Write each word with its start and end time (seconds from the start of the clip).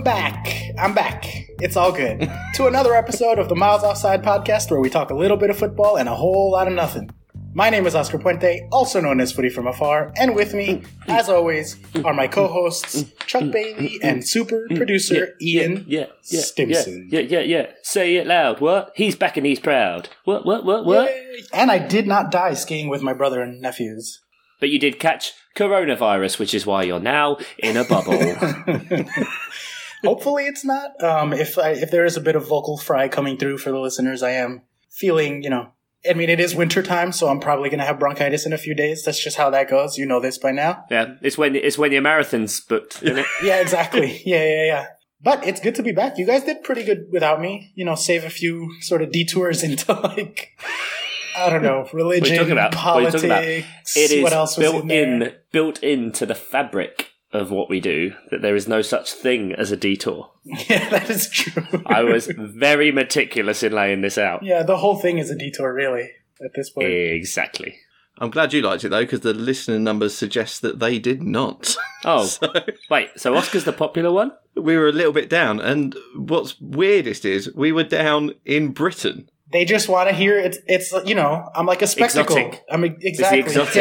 welcome 0.00 0.32
back. 0.32 0.72
I'm 0.78 0.94
back. 0.94 1.26
It's 1.60 1.76
all 1.76 1.92
good. 1.92 2.20
to 2.54 2.66
another 2.66 2.94
episode 2.94 3.38
of 3.38 3.50
the 3.50 3.54
Miles 3.54 3.82
Offside 3.82 4.22
podcast 4.22 4.70
where 4.70 4.80
we 4.80 4.88
talk 4.88 5.10
a 5.10 5.14
little 5.14 5.36
bit 5.36 5.50
of 5.50 5.58
football 5.58 5.96
and 5.96 6.08
a 6.08 6.14
whole 6.14 6.52
lot 6.52 6.66
of 6.66 6.72
nothing. 6.72 7.10
My 7.52 7.68
name 7.68 7.86
is 7.86 7.94
Oscar 7.94 8.18
Puente, 8.18 8.66
also 8.72 9.00
known 9.00 9.20
as 9.20 9.32
Footy 9.32 9.50
from 9.50 9.66
Afar, 9.66 10.12
and 10.16 10.34
with 10.34 10.54
me, 10.54 10.84
as 11.08 11.28
always, 11.28 11.76
are 12.04 12.14
my 12.14 12.28
co-hosts 12.28 13.04
Chuck 13.26 13.50
Bailey 13.52 13.98
and 14.02 14.26
super 14.26 14.66
producer 14.74 15.34
Ian 15.42 15.84
yeah, 15.86 16.06
yeah, 16.30 16.40
Stimson. 16.40 17.08
Yeah, 17.10 17.20
yeah, 17.20 17.40
yeah, 17.40 17.58
yeah. 17.58 17.72
Say 17.82 18.16
it 18.16 18.26
loud. 18.26 18.60
What? 18.60 18.92
He's 18.94 19.16
back 19.16 19.36
and 19.36 19.44
he's 19.44 19.60
proud. 19.60 20.08
What? 20.24 20.46
What? 20.46 20.64
What? 20.64 20.86
What? 20.86 21.10
Yay. 21.10 21.42
And 21.52 21.70
I 21.70 21.78
did 21.78 22.06
not 22.06 22.30
die 22.30 22.54
skiing 22.54 22.88
with 22.88 23.02
my 23.02 23.12
brother 23.12 23.42
and 23.42 23.60
nephews. 23.60 24.20
But 24.60 24.70
you 24.70 24.78
did 24.78 24.98
catch 24.98 25.32
coronavirus, 25.56 26.38
which 26.38 26.54
is 26.54 26.64
why 26.64 26.84
you're 26.84 27.00
now 27.00 27.38
in 27.58 27.76
a 27.76 27.84
bubble. 27.84 28.36
Hopefully, 30.04 30.46
it's 30.46 30.64
not. 30.64 31.02
Um, 31.02 31.32
if 31.32 31.58
I, 31.58 31.70
if 31.70 31.90
there 31.90 32.04
is 32.04 32.16
a 32.16 32.20
bit 32.20 32.36
of 32.36 32.46
vocal 32.46 32.78
fry 32.78 33.08
coming 33.08 33.36
through 33.36 33.58
for 33.58 33.70
the 33.70 33.78
listeners, 33.78 34.22
I 34.22 34.30
am 34.32 34.62
feeling, 34.90 35.42
you 35.42 35.50
know. 35.50 35.72
I 36.08 36.14
mean, 36.14 36.30
it 36.30 36.40
is 36.40 36.54
winter 36.54 36.82
time, 36.82 37.12
so 37.12 37.28
I'm 37.28 37.40
probably 37.40 37.68
going 37.68 37.80
to 37.80 37.84
have 37.84 37.98
bronchitis 37.98 38.46
in 38.46 38.54
a 38.54 38.58
few 38.58 38.74
days. 38.74 39.04
That's 39.04 39.22
just 39.22 39.36
how 39.36 39.50
that 39.50 39.68
goes. 39.68 39.98
You 39.98 40.06
know 40.06 40.18
this 40.18 40.38
by 40.38 40.50
now. 40.50 40.84
yeah, 40.90 41.14
it's 41.20 41.36
when 41.36 41.54
it's 41.54 41.76
when 41.76 41.92
your 41.92 42.00
marathon's 42.00 42.58
booked, 42.60 43.02
isn't 43.02 43.18
it? 43.18 43.26
Yeah, 43.42 43.60
exactly. 43.60 44.22
yeah, 44.24 44.44
yeah, 44.44 44.64
yeah. 44.64 44.86
But 45.22 45.46
it's 45.46 45.60
good 45.60 45.74
to 45.74 45.82
be 45.82 45.92
back. 45.92 46.16
You 46.16 46.24
guys 46.24 46.44
did 46.44 46.64
pretty 46.64 46.84
good 46.84 47.08
without 47.12 47.42
me. 47.42 47.72
You 47.74 47.84
know, 47.84 47.94
save 47.94 48.24
a 48.24 48.30
few 48.30 48.80
sort 48.80 49.02
of 49.02 49.12
detours 49.12 49.62
into 49.68 49.92
like 49.92 50.58
I 51.36 51.50
don't 51.50 51.62
know, 51.62 51.88
religion, 51.92 52.36
talking 52.36 52.52
about? 52.52 52.74
What 52.74 52.80
politics. 52.80 53.22
talking 53.22 53.64
It 53.96 54.10
is 54.10 54.22
what 54.22 54.32
else 54.32 54.56
was 54.56 54.70
built 54.70 54.90
in, 54.90 55.34
built 55.52 55.82
into 55.82 56.26
the 56.26 56.34
fabric 56.34 57.08
of 57.32 57.50
what 57.50 57.68
we 57.70 57.80
do 57.80 58.12
that 58.30 58.42
there 58.42 58.56
is 58.56 58.66
no 58.66 58.82
such 58.82 59.12
thing 59.12 59.52
as 59.52 59.70
a 59.70 59.76
detour. 59.76 60.30
Yeah, 60.68 60.88
that 60.90 61.08
is 61.10 61.28
true. 61.30 61.62
I 61.86 62.02
was 62.02 62.26
very 62.36 62.90
meticulous 62.92 63.62
in 63.62 63.72
laying 63.72 64.00
this 64.00 64.18
out. 64.18 64.42
yeah, 64.42 64.62
the 64.62 64.78
whole 64.78 64.96
thing 64.98 65.18
is 65.18 65.30
a 65.30 65.36
detour, 65.36 65.72
really. 65.72 66.10
At 66.44 66.54
this 66.54 66.70
point, 66.70 66.88
Exactly. 66.88 67.76
I'm 68.18 68.30
glad 68.30 68.52
you 68.52 68.60
liked 68.62 68.84
it 68.84 68.88
though, 68.90 69.02
because 69.02 69.20
the 69.20 69.32
listener 69.34 69.78
numbers 69.78 70.14
suggest 70.14 70.60
that 70.62 70.78
they 70.78 70.98
did 70.98 71.22
not. 71.22 71.76
Oh, 72.02 72.24
So 72.24 72.50
wait. 72.90 73.10
So 73.16 73.36
Oscar's 73.36 73.64
the 73.64 73.74
popular 73.74 74.10
one? 74.10 74.32
we 74.56 74.74
were 74.76 74.88
a 74.88 74.92
little 74.92 75.12
bit 75.12 75.28
down, 75.28 75.60
and 75.60 75.94
what's 76.16 76.58
weirdest 76.60 77.26
is 77.26 77.54
we 77.54 77.72
were 77.72 77.84
down 77.84 78.32
in 78.46 78.72
Britain. 78.72 79.28
they 79.52 79.66
just 79.66 79.86
want 79.88 80.08
to 80.08 80.14
hear 80.14 80.38
it's. 80.38 80.56
It's 80.66 80.92
you 81.04 81.14
know, 81.14 81.48
I'm 81.54 81.66
like 81.66 81.82
a 81.82 81.86
spectacle. 81.86 82.36
Exotic. 82.38 82.64
I'm 82.70 82.84
exactly 82.84 83.40
exotic. 83.40 83.74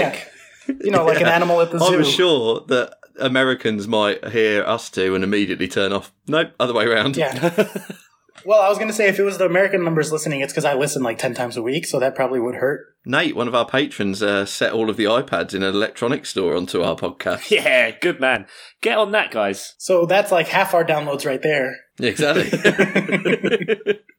Yeah. 0.67 0.75
You 0.83 0.91
know, 0.91 1.05
like 1.05 1.21
an 1.21 1.27
animal 1.39 1.61
at 1.61 1.71
the 1.71 1.77
I 1.81 1.87
zoo. 1.91 1.97
was 1.97 2.09
sure 2.11 2.65
that 2.67 2.93
Americans 3.19 3.87
might 3.87 4.29
hear 4.29 4.63
us 4.63 4.89
two 4.89 5.15
and 5.15 5.23
immediately 5.23 5.67
turn 5.67 5.93
off. 5.93 6.11
Nope, 6.27 6.51
other 6.59 6.73
way 6.73 6.85
around. 6.85 7.17
Yeah. 7.17 7.33
well, 8.45 8.61
I 8.61 8.69
was 8.69 8.77
going 8.77 8.89
to 8.89 8.93
say 8.93 9.07
if 9.07 9.19
it 9.19 9.23
was 9.23 9.37
the 9.37 9.45
American 9.45 9.83
numbers 9.83 10.11
listening, 10.11 10.41
it's 10.41 10.53
because 10.53 10.65
I 10.65 10.73
listen 10.73 11.03
like 11.03 11.17
ten 11.17 11.33
times 11.33 11.57
a 11.57 11.63
week, 11.63 11.85
so 11.85 11.99
that 11.99 12.15
probably 12.15 12.39
would 12.39 12.55
hurt. 12.55 12.85
Nate, 13.05 13.35
one 13.35 13.47
of 13.47 13.55
our 13.55 13.65
patrons, 13.65 14.21
uh, 14.21 14.45
set 14.45 14.73
all 14.73 14.89
of 14.89 14.97
the 14.97 15.05
iPads 15.05 15.53
in 15.53 15.63
an 15.63 15.73
electronics 15.73 16.29
store 16.29 16.55
onto 16.55 16.81
our 16.81 16.95
podcast. 16.95 17.49
Yeah, 17.59 17.91
good 17.91 18.19
man. 18.19 18.45
Get 18.81 18.97
on 18.97 19.11
that, 19.11 19.31
guys. 19.31 19.75
So 19.77 20.05
that's 20.05 20.31
like 20.31 20.47
half 20.47 20.73
our 20.73 20.85
downloads 20.85 21.25
right 21.25 21.41
there. 21.41 21.75
exactly. 21.99 22.49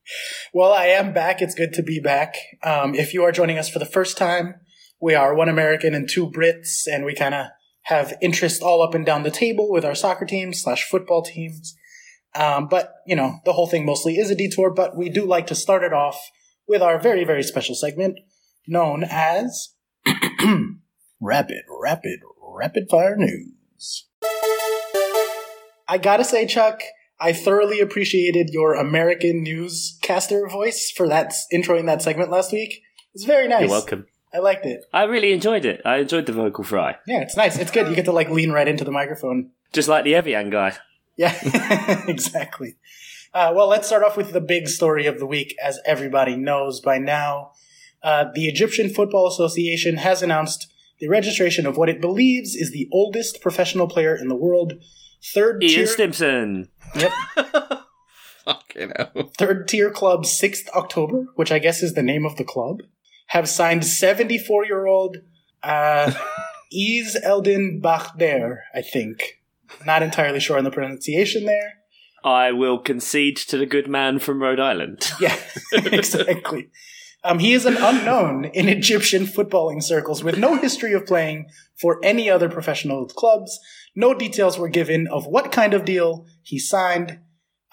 Well, 0.52 0.72
I 0.72 0.86
am 0.86 1.12
back. 1.12 1.40
It's 1.40 1.54
good 1.54 1.72
to 1.74 1.82
be 1.82 2.00
back. 2.00 2.34
Um, 2.62 2.94
if 2.94 3.14
you 3.14 3.22
are 3.22 3.32
joining 3.32 3.58
us 3.58 3.68
for 3.68 3.78
the 3.78 3.86
first 3.86 4.16
time, 4.16 4.56
we 5.00 5.14
are 5.14 5.34
one 5.34 5.48
American 5.48 5.94
and 5.94 6.08
two 6.08 6.28
Brits, 6.28 6.86
and 6.90 7.04
we 7.04 7.14
kind 7.14 7.34
of 7.34 7.46
have 7.90 8.14
interest 8.22 8.62
all 8.62 8.82
up 8.82 8.94
and 8.94 9.04
down 9.04 9.24
the 9.24 9.30
table 9.30 9.70
with 9.70 9.84
our 9.84 9.94
soccer 9.94 10.24
teams 10.24 10.62
slash 10.62 10.88
football 10.88 11.22
teams. 11.22 11.76
Um, 12.34 12.68
but 12.68 12.94
you 13.06 13.16
know, 13.16 13.40
the 13.44 13.52
whole 13.52 13.66
thing 13.66 13.84
mostly 13.84 14.16
is 14.16 14.30
a 14.30 14.36
detour. 14.36 14.70
But 14.70 14.96
we 14.96 15.10
do 15.10 15.26
like 15.26 15.46
to 15.48 15.54
start 15.54 15.82
it 15.82 15.92
off 15.92 16.30
with 16.66 16.80
our 16.80 16.98
very 16.98 17.24
very 17.24 17.42
special 17.42 17.74
segment 17.74 18.18
known 18.66 19.04
as 19.04 19.74
rapid, 21.20 21.62
rapid, 21.68 22.20
rapid 22.40 22.88
fire 22.88 23.16
news. 23.16 24.06
I 25.88 25.98
gotta 25.98 26.24
say, 26.24 26.46
Chuck, 26.46 26.82
I 27.18 27.32
thoroughly 27.32 27.80
appreciated 27.80 28.50
your 28.50 28.74
American 28.74 29.42
newscaster 29.42 30.46
voice 30.48 30.92
for 30.96 31.08
that 31.08 31.34
introing 31.52 31.86
that 31.86 32.02
segment 32.02 32.30
last 32.30 32.52
week. 32.52 32.82
It's 33.12 33.24
very 33.24 33.48
nice. 33.48 33.62
You're 33.62 33.70
welcome. 33.70 34.06
I 34.32 34.38
liked 34.38 34.64
it. 34.66 34.84
I 34.92 35.04
really 35.04 35.32
enjoyed 35.32 35.64
it. 35.64 35.80
I 35.84 35.96
enjoyed 35.98 36.26
the 36.26 36.32
vocal 36.32 36.62
fry. 36.64 36.96
Yeah, 37.06 37.20
it's 37.20 37.36
nice. 37.36 37.58
It's 37.58 37.70
good. 37.70 37.88
You 37.88 37.94
get 37.96 38.04
to 38.04 38.12
like 38.12 38.30
lean 38.30 38.52
right 38.52 38.68
into 38.68 38.84
the 38.84 38.92
microphone. 38.92 39.50
Just 39.72 39.88
like 39.88 40.04
the 40.04 40.14
Evian 40.14 40.50
guy. 40.50 40.76
Yeah, 41.16 41.34
exactly. 42.08 42.76
Uh, 43.34 43.52
well, 43.54 43.68
let's 43.68 43.86
start 43.86 44.02
off 44.02 44.16
with 44.16 44.32
the 44.32 44.40
big 44.40 44.68
story 44.68 45.06
of 45.06 45.18
the 45.18 45.26
week. 45.26 45.54
As 45.62 45.78
everybody 45.84 46.36
knows 46.36 46.80
by 46.80 46.98
now, 46.98 47.52
uh, 48.02 48.24
the 48.34 48.46
Egyptian 48.46 48.88
Football 48.88 49.26
Association 49.28 49.96
has 49.98 50.22
announced 50.22 50.72
the 50.98 51.08
registration 51.08 51.66
of 51.66 51.76
what 51.76 51.88
it 51.88 52.00
believes 52.00 52.54
is 52.54 52.72
the 52.72 52.88
oldest 52.92 53.40
professional 53.40 53.86
player 53.88 54.14
in 54.16 54.28
the 54.28 54.34
world, 54.36 54.74
third 55.34 55.62
Ian 55.62 55.74
tier. 55.74 55.86
Stimson. 55.86 56.68
Yep, 56.96 57.12
Fucking 58.44 58.92
hell. 58.96 59.30
third 59.38 59.68
tier 59.68 59.90
club, 59.90 60.26
sixth 60.26 60.68
October, 60.74 61.26
which 61.36 61.52
I 61.52 61.58
guess 61.58 61.82
is 61.82 61.94
the 61.94 62.02
name 62.02 62.24
of 62.26 62.36
the 62.36 62.44
club, 62.44 62.82
have 63.30 63.48
signed 63.48 63.84
seventy 63.84 64.38
four 64.38 64.64
year 64.64 64.86
old 64.86 65.16
uh, 65.62 66.12
Is 66.72 67.18
Eldin 67.24 67.80
Bakhder. 67.82 68.58
I 68.74 68.82
think. 68.82 69.40
Not 69.86 70.02
entirely 70.02 70.40
sure 70.40 70.58
on 70.58 70.64
the 70.64 70.70
pronunciation 70.70 71.46
there. 71.46 71.74
I 72.24 72.52
will 72.52 72.78
concede 72.78 73.36
to 73.36 73.56
the 73.56 73.66
good 73.66 73.88
man 73.88 74.18
from 74.18 74.42
Rhode 74.42 74.60
Island. 74.60 75.10
Yeah, 75.20 75.36
exactly. 75.72 76.70
Um, 77.22 77.38
he 77.38 77.52
is 77.52 77.66
an 77.66 77.76
unknown 77.76 78.46
in 78.46 78.68
Egyptian 78.68 79.26
footballing 79.26 79.82
circles 79.82 80.24
with 80.24 80.38
no 80.38 80.56
history 80.56 80.92
of 80.92 81.06
playing 81.06 81.46
for 81.80 82.00
any 82.02 82.30
other 82.30 82.48
professional 82.48 83.06
clubs. 83.06 83.58
No 83.94 84.14
details 84.14 84.58
were 84.58 84.68
given 84.68 85.06
of 85.06 85.26
what 85.26 85.52
kind 85.52 85.74
of 85.74 85.84
deal 85.84 86.26
he 86.42 86.58
signed, 86.58 87.20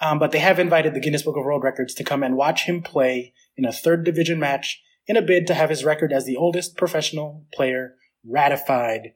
um, 0.00 0.18
but 0.18 0.32
they 0.32 0.38
have 0.38 0.58
invited 0.58 0.94
the 0.94 1.00
Guinness 1.00 1.22
Book 1.22 1.36
of 1.36 1.44
World 1.44 1.64
Records 1.64 1.94
to 1.94 2.04
come 2.04 2.22
and 2.22 2.36
watch 2.36 2.64
him 2.64 2.82
play 2.82 3.32
in 3.56 3.64
a 3.64 3.72
third 3.72 4.04
division 4.04 4.38
match 4.38 4.82
in 5.08 5.16
a 5.16 5.22
bid 5.22 5.46
to 5.48 5.54
have 5.54 5.70
his 5.70 5.84
record 5.84 6.12
as 6.12 6.26
the 6.26 6.36
oldest 6.36 6.76
professional 6.76 7.44
player 7.52 7.94
ratified 8.24 9.14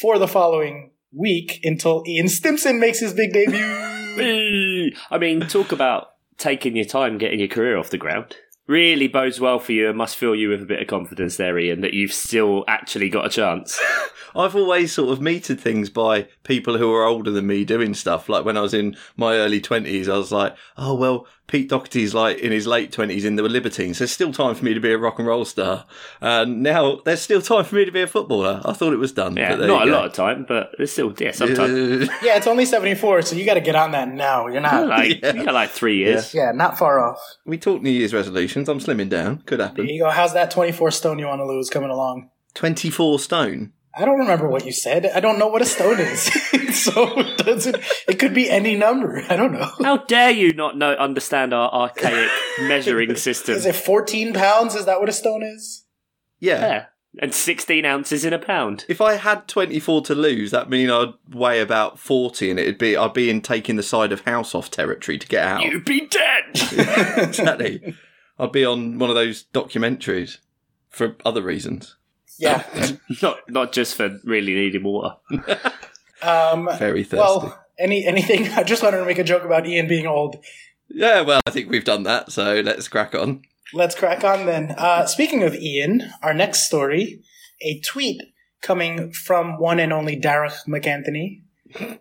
for 0.00 0.18
the 0.18 0.28
following 0.28 0.92
week 1.12 1.60
until 1.64 2.02
Ian 2.06 2.28
Stimson 2.28 2.78
makes 2.78 3.00
his 3.00 3.12
big 3.12 3.32
debut. 3.32 4.92
I 5.10 5.18
mean, 5.18 5.40
talk 5.40 5.72
about 5.72 6.12
taking 6.38 6.76
your 6.76 6.84
time 6.84 7.18
getting 7.18 7.40
your 7.40 7.48
career 7.48 7.76
off 7.76 7.90
the 7.90 7.98
ground. 7.98 8.36
Really 8.68 9.08
bodes 9.08 9.40
well 9.40 9.58
for 9.58 9.72
you 9.72 9.88
and 9.88 9.98
must 9.98 10.16
fill 10.16 10.36
you 10.36 10.48
with 10.48 10.62
a 10.62 10.66
bit 10.66 10.80
of 10.80 10.86
confidence 10.86 11.36
there, 11.36 11.58
Ian, 11.58 11.80
that 11.80 11.94
you've 11.94 12.12
still 12.12 12.64
actually 12.68 13.08
got 13.08 13.26
a 13.26 13.30
chance. 13.30 13.80
I've 14.34 14.56
always 14.56 14.92
sort 14.92 15.12
of 15.12 15.20
meted 15.20 15.60
things 15.60 15.90
by 15.90 16.28
people 16.44 16.78
who 16.78 16.92
are 16.94 17.04
older 17.04 17.30
than 17.30 17.46
me 17.46 17.64
doing 17.64 17.92
stuff. 17.92 18.28
Like 18.28 18.44
when 18.44 18.56
I 18.56 18.60
was 18.60 18.72
in 18.72 18.96
my 19.16 19.34
early 19.34 19.60
20s, 19.60 20.08
I 20.08 20.16
was 20.16 20.32
like, 20.32 20.56
oh, 20.76 20.94
well, 20.94 21.26
Pete 21.52 21.68
Doherty's 21.68 22.14
like 22.14 22.38
in 22.38 22.50
his 22.50 22.66
late 22.66 22.90
20s 22.92 23.26
in 23.26 23.36
the 23.36 23.42
Libertines. 23.42 23.98
There's 23.98 24.10
still 24.10 24.32
time 24.32 24.54
for 24.54 24.64
me 24.64 24.72
to 24.72 24.80
be 24.80 24.90
a 24.90 24.96
rock 24.96 25.18
and 25.18 25.28
roll 25.28 25.44
star. 25.44 25.84
And 26.22 26.62
now 26.62 27.00
there's 27.04 27.20
still 27.20 27.42
time 27.42 27.66
for 27.66 27.74
me 27.74 27.84
to 27.84 27.92
be 27.92 28.00
a 28.00 28.06
footballer. 28.06 28.62
I 28.64 28.72
thought 28.72 28.94
it 28.94 28.96
was 28.98 29.12
done. 29.12 29.36
Yeah, 29.36 29.50
but 29.50 29.56
there 29.58 29.68
not 29.68 29.82
a 29.82 29.90
go. 29.90 29.92
lot 29.92 30.06
of 30.06 30.12
time, 30.14 30.46
but 30.48 30.70
there's 30.78 30.92
still, 30.92 31.12
yeah, 31.18 31.32
sometimes. 31.32 32.08
Uh, 32.08 32.12
yeah, 32.22 32.38
it's 32.38 32.46
only 32.46 32.64
74, 32.64 33.20
so 33.20 33.36
you 33.36 33.44
got 33.44 33.54
to 33.54 33.60
get 33.60 33.76
on 33.76 33.90
that 33.92 34.08
now. 34.08 34.46
You're 34.46 34.62
not. 34.62 34.86
like, 34.88 35.20
Yeah. 35.22 35.34
you 35.34 35.44
got 35.44 35.52
like 35.52 35.68
three 35.68 35.98
years. 35.98 36.32
Yeah, 36.32 36.52
not 36.52 36.78
far 36.78 36.98
off. 37.06 37.18
we 37.44 37.58
talk 37.58 37.82
New 37.82 37.90
Year's 37.90 38.14
resolutions. 38.14 38.70
I'm 38.70 38.78
slimming 38.80 39.10
down. 39.10 39.42
Could 39.44 39.60
happen. 39.60 39.74
There 39.76 39.84
happen. 39.84 39.94
you 39.94 40.00
go. 40.04 40.08
How's 40.08 40.32
that 40.32 40.50
24 40.50 40.90
stone 40.92 41.18
you 41.18 41.26
want 41.26 41.40
to 41.40 41.46
lose 41.46 41.68
coming 41.68 41.90
along? 41.90 42.30
24 42.54 43.18
stone. 43.18 43.72
I 43.94 44.04
don't 44.04 44.18
remember 44.18 44.48
what 44.48 44.64
you 44.64 44.72
said. 44.72 45.06
I 45.06 45.20
don't 45.20 45.38
know 45.38 45.48
what 45.48 45.62
a 45.62 45.66
stone 45.66 46.00
is. 46.00 46.22
so 46.72 47.18
it 47.18 47.38
doesn't 47.38 47.76
it 48.08 48.18
could 48.18 48.34
be 48.34 48.48
any 48.50 48.76
number. 48.76 49.22
I 49.28 49.36
don't 49.36 49.52
know. 49.52 49.70
How 49.82 49.98
dare 49.98 50.30
you 50.30 50.52
not 50.54 50.76
know 50.76 50.92
understand 50.92 51.52
our 51.52 51.70
archaic 51.70 52.30
measuring 52.60 53.14
system? 53.16 53.54
Is 53.54 53.66
it 53.66 53.76
14 53.76 54.32
pounds? 54.32 54.74
Is 54.74 54.86
that 54.86 55.00
what 55.00 55.08
a 55.08 55.12
stone 55.12 55.42
is? 55.42 55.84
Yeah. 56.40 56.60
Yeah, 56.60 56.84
and 57.20 57.34
16 57.34 57.84
ounces 57.84 58.24
in 58.24 58.32
a 58.32 58.38
pound. 58.38 58.84
If 58.88 59.00
I 59.00 59.14
had 59.14 59.46
24 59.46 60.02
to 60.02 60.14
lose, 60.14 60.50
that 60.50 60.70
mean 60.70 60.90
I'd 60.90 61.14
weigh 61.28 61.60
about 61.60 61.98
40 61.98 62.50
and 62.50 62.58
it'd 62.58 62.78
be, 62.78 62.96
I'd 62.96 63.12
be 63.12 63.30
in 63.30 63.42
taking 63.42 63.76
the 63.76 63.82
side 63.82 64.12
of 64.12 64.22
house 64.22 64.54
off 64.54 64.70
territory 64.70 65.18
to 65.18 65.28
get 65.28 65.46
out. 65.46 65.62
You'd 65.62 65.84
be 65.84 66.06
dead. 66.06 66.44
exactly. 67.16 67.94
I'd 68.38 68.52
be 68.52 68.64
on 68.64 68.98
one 68.98 69.10
of 69.10 69.16
those 69.16 69.44
documentaries 69.52 70.38
for 70.88 71.16
other 71.24 71.42
reasons. 71.42 71.96
Yeah. 72.38 72.64
not 73.22 73.38
not 73.48 73.72
just 73.72 73.94
for 73.96 74.18
really 74.24 74.54
needing 74.54 74.84
water. 74.84 75.16
Um, 76.22 76.68
Very 76.78 77.02
thirsty. 77.02 77.16
well, 77.16 77.64
any 77.80 78.06
anything. 78.06 78.48
I 78.56 78.62
just 78.62 78.80
wanted 78.82 78.98
to 78.98 79.04
make 79.04 79.18
a 79.18 79.24
joke 79.24 79.44
about 79.44 79.66
Ian 79.66 79.88
being 79.88 80.06
old. 80.06 80.36
yeah, 80.88 81.20
well, 81.22 81.40
I 81.46 81.50
think 81.50 81.68
we've 81.68 81.84
done 81.84 82.04
that, 82.04 82.30
so 82.30 82.60
let's 82.60 82.86
crack 82.86 83.12
on. 83.14 83.42
Let's 83.74 83.96
crack 83.96 84.22
on 84.22 84.46
then. 84.46 84.74
Uh, 84.78 85.06
speaking 85.06 85.42
of 85.42 85.54
Ian, 85.56 86.12
our 86.22 86.32
next 86.32 86.64
story, 86.64 87.22
a 87.60 87.80
tweet 87.80 88.22
coming 88.60 89.10
from 89.12 89.58
one 89.58 89.80
and 89.80 89.92
only 89.92 90.14
Darragh 90.14 90.52
MacAnthony 90.68 91.42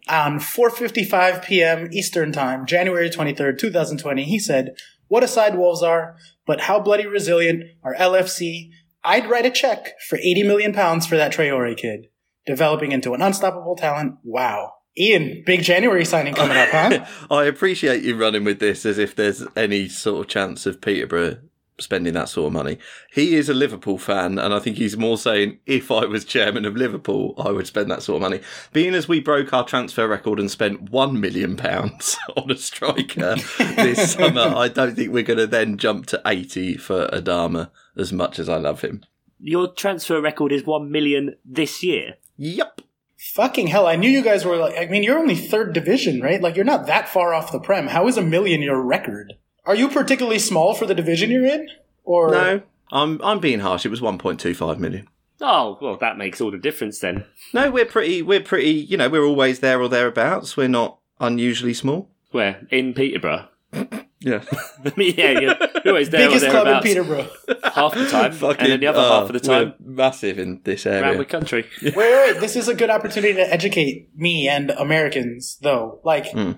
on 0.08 0.38
4:55 0.40 1.44
p.m. 1.44 1.90
Eastern 1.92 2.32
Time, 2.32 2.66
January 2.68 3.10
23rd, 3.10 3.58
2020. 3.58 4.24
He 4.24 4.38
said, 4.38 4.76
"What 5.08 5.24
a 5.24 5.28
side 5.28 5.58
Wolves 5.58 5.82
are, 5.82 6.16
but 6.46 6.62
how 6.62 6.80
bloody 6.80 7.08
resilient 7.08 7.64
are 7.84 7.96
LFC? 7.96 8.70
I'd 9.04 9.30
write 9.30 9.46
a 9.46 9.52
check 9.52 10.00
for 10.08 10.18
80 10.18 10.44
million 10.44 10.74
pounds 10.74 11.08
for 11.08 11.18
that 11.18 11.34
Traore 11.34 11.76
kid, 11.76 12.08
developing 12.46 12.92
into 12.92 13.14
an 13.14 13.22
unstoppable 13.22 13.76
talent. 13.76 14.16
Wow." 14.24 14.74
Ian, 14.98 15.44
big 15.46 15.64
January 15.64 16.04
signing 16.04 16.34
coming 16.34 16.58
up, 16.58 16.70
huh? 16.70 17.06
I 17.32 17.46
appreciate 17.46 18.04
you 18.04 18.18
running 18.18 18.44
with 18.44 18.60
this 18.60 18.86
as 18.86 18.98
if 18.98 19.16
there's 19.16 19.46
any 19.56 19.88
sort 19.88 20.26
of 20.26 20.28
chance 20.30 20.66
of 20.66 20.82
Peterborough 20.82 21.38
spending 21.80 22.14
that 22.14 22.30
sort 22.30 22.48
of 22.48 22.54
money. 22.54 22.78
He 23.12 23.36
is 23.36 23.50
a 23.50 23.54
Liverpool 23.54 23.98
fan, 23.98 24.38
and 24.38 24.54
I 24.54 24.60
think 24.60 24.78
he's 24.78 24.98
more 24.98 25.18
saying, 25.18 25.60
if 25.66 25.92
I 25.92 26.06
was 26.06 26.26
chairman 26.26 26.66
of 26.66 26.76
Liverpool, 26.76 27.34
I 27.38 27.52
would 27.52 27.68
spend 27.68 27.90
that 27.90 28.04
sort 28.04 28.18
of 28.18 28.22
money. 28.30 28.42
Being 28.72 28.94
as 28.94 29.08
we 29.08 29.20
broke 29.20 29.54
our 29.54 29.66
transfer 29.66 30.08
record 30.08 30.40
and 30.40 30.52
spent 30.52 30.92
£1 30.92 31.20
million 31.20 31.60
on 32.38 32.52
a 32.52 32.58
striker 32.58 33.36
this 33.58 34.14
summer, 34.14 34.54
I 34.56 34.68
don't 34.68 34.96
think 34.96 35.12
we're 35.12 35.24
going 35.24 35.40
to 35.40 35.48
then 35.48 35.78
jump 35.78 36.06
to 36.08 36.22
80 36.26 36.78
for 36.78 37.08
Adama 37.08 37.70
as 37.98 38.12
much 38.14 38.40
as 38.40 38.50
I 38.50 38.58
love 38.58 38.82
him. 38.82 39.04
Your 39.40 39.68
transfer 39.74 40.22
record 40.22 40.52
is 40.52 40.66
1 40.66 40.92
million 40.92 41.36
this 41.44 41.84
year. 41.84 42.16
Yep. 42.38 42.82
Fucking 43.18 43.68
hell, 43.68 43.86
I 43.86 43.96
knew 43.96 44.10
you 44.10 44.24
guys 44.24 44.46
were 44.46 44.58
like, 44.58 44.78
I 44.78 44.88
mean, 44.88 45.04
you're 45.04 45.20
only 45.20 45.36
third 45.36 45.74
division, 45.74 46.22
right? 46.22 46.42
Like, 46.42 46.56
you're 46.56 46.66
not 46.66 46.88
that 46.88 47.08
far 47.08 47.34
off 47.34 47.52
the 47.52 47.60
Prem. 47.60 47.88
How 47.88 48.08
is 48.08 48.18
a 48.18 48.24
million 48.24 48.62
your 48.62 48.82
record? 48.82 49.34
Are 49.66 49.76
you 49.76 49.90
particularly 49.90 50.40
small 50.40 50.74
for 50.74 50.86
the 50.88 50.96
division 50.96 51.30
you're 51.30 51.46
in? 51.46 51.70
Or 52.04 52.32
No, 52.32 52.62
I'm 52.92 53.22
I'm 53.24 53.40
being 53.40 53.60
harsh. 53.60 53.86
It 53.86 53.90
was 53.90 54.02
1.25 54.02 54.80
million. 54.80 55.08
Oh, 55.40 55.78
well, 55.82 55.98
that 55.98 56.18
makes 56.18 56.42
all 56.42 56.52
the 56.52 56.58
difference 56.58 57.00
then. 57.00 57.26
No, 57.54 57.70
we're 57.72 57.86
pretty. 57.86 58.22
We're 58.22 58.42
pretty. 58.42 58.72
You 58.72 58.98
know, 58.98 59.10
we're 59.10 59.26
always 59.26 59.60
there 59.60 59.82
or 59.82 59.88
thereabouts. 59.88 60.58
We're 60.58 60.68
not 60.68 60.98
unusually 61.20 61.74
small. 61.74 62.10
Where? 62.32 62.66
In 62.72 62.94
Peterborough? 62.94 63.48
Yeah. 63.74 64.44
I 64.86 64.92
yeah, 64.98 65.32
you're 65.32 65.42
you're 65.42 65.94
always 65.94 66.10
there 66.10 66.28
biggest 66.28 66.46
or 66.46 66.50
club 66.52 66.68
in 66.68 66.84
thereabouts 66.84 66.86
Peterborough? 66.86 67.28
half 67.74 67.94
the 67.96 68.08
time, 68.08 68.32
and 68.60 68.72
then 68.72 68.80
the 68.80 68.88
other 68.88 69.00
oh, 69.00 69.10
half 69.22 69.30
of 69.30 69.34
the 69.34 69.40
time 69.40 69.74
we're 69.80 69.94
massive 69.96 70.38
in 70.38 70.62
this 70.64 70.86
area. 70.86 71.02
around 71.04 71.18
the 71.18 71.26
country. 71.26 71.66
wait, 71.82 71.96
wait, 71.96 72.34
wait. 72.34 72.40
This 72.40 72.56
is 72.56 72.68
a 72.68 72.76
good 72.76 72.90
opportunity 72.92 73.34
to 73.34 73.54
educate 73.54 74.10
me 74.16 74.48
and 74.48 74.70
Americans, 74.72 75.58
though. 75.62 76.00
Like, 76.04 76.32
Hmm. 76.32 76.52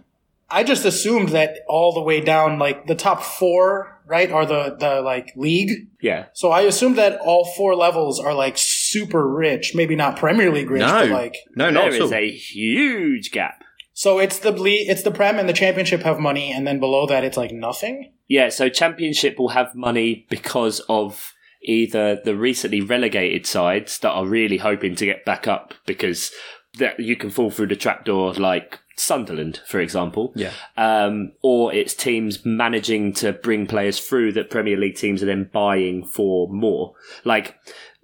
I 0.49 0.63
just 0.63 0.85
assumed 0.85 1.29
that 1.29 1.59
all 1.67 1.93
the 1.93 2.01
way 2.01 2.19
down, 2.21 2.59
like 2.59 2.85
the 2.85 2.93
top 2.93 3.23
four, 3.23 4.01
right, 4.05 4.29
are 4.31 4.45
the 4.45 4.75
the 4.77 5.01
like 5.01 5.31
league. 5.35 5.87
Yeah. 6.01 6.25
So 6.33 6.51
I 6.51 6.61
assumed 6.61 6.97
that 6.97 7.19
all 7.21 7.45
four 7.55 7.75
levels 7.75 8.19
are 8.19 8.33
like 8.35 8.55
super 8.57 9.27
rich, 9.27 9.73
maybe 9.73 9.95
not 9.95 10.17
Premier 10.17 10.51
League 10.51 10.69
rich, 10.69 10.81
no, 10.81 10.87
but 10.87 11.09
like 11.09 11.37
no, 11.55 11.71
not 11.71 11.85
There 11.85 11.93
at 11.93 12.01
all. 12.01 12.07
is 12.07 12.11
a 12.13 12.29
huge 12.29 13.31
gap. 13.31 13.63
So 13.93 14.19
it's 14.19 14.39
the 14.39 14.51
ble- 14.51 14.65
it's 14.67 15.03
the 15.03 15.11
Prem 15.11 15.39
and 15.39 15.47
the 15.47 15.53
Championship 15.53 16.01
have 16.01 16.19
money, 16.19 16.51
and 16.51 16.65
then 16.67 16.79
below 16.79 17.05
that 17.07 17.23
it's 17.23 17.37
like 17.37 17.51
nothing. 17.51 18.11
Yeah, 18.27 18.49
so 18.49 18.69
Championship 18.69 19.37
will 19.37 19.49
have 19.49 19.75
money 19.75 20.25
because 20.29 20.79
of 20.89 21.33
either 21.61 22.19
the 22.23 22.35
recently 22.35 22.81
relegated 22.81 23.45
sides 23.45 23.99
that 23.99 24.11
are 24.11 24.25
really 24.25 24.57
hoping 24.57 24.95
to 24.95 25.05
get 25.05 25.25
back 25.25 25.47
up 25.47 25.73
because 25.85 26.31
that 26.77 26.99
you 26.99 27.15
can 27.15 27.29
fall 27.29 27.51
through 27.51 27.67
the 27.67 27.75
trapdoor 27.75 28.33
like 28.33 28.79
Sunderland, 28.95 29.61
for 29.67 29.79
example. 29.79 30.33
Yeah. 30.35 30.51
Um, 30.77 31.33
or 31.41 31.73
it's 31.73 31.93
teams 31.93 32.45
managing 32.45 33.13
to 33.13 33.33
bring 33.33 33.67
players 33.67 33.99
through 33.99 34.33
that 34.33 34.49
Premier 34.49 34.77
League 34.77 34.95
teams 34.95 35.23
are 35.23 35.27
then 35.27 35.49
buying 35.51 36.03
for 36.03 36.47
more. 36.49 36.93
Like 37.23 37.55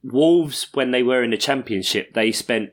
Wolves, 0.03 0.67
when 0.73 0.91
they 0.91 1.03
were 1.03 1.23
in 1.23 1.31
the 1.31 1.37
Championship, 1.37 2.13
they 2.13 2.31
spent, 2.31 2.71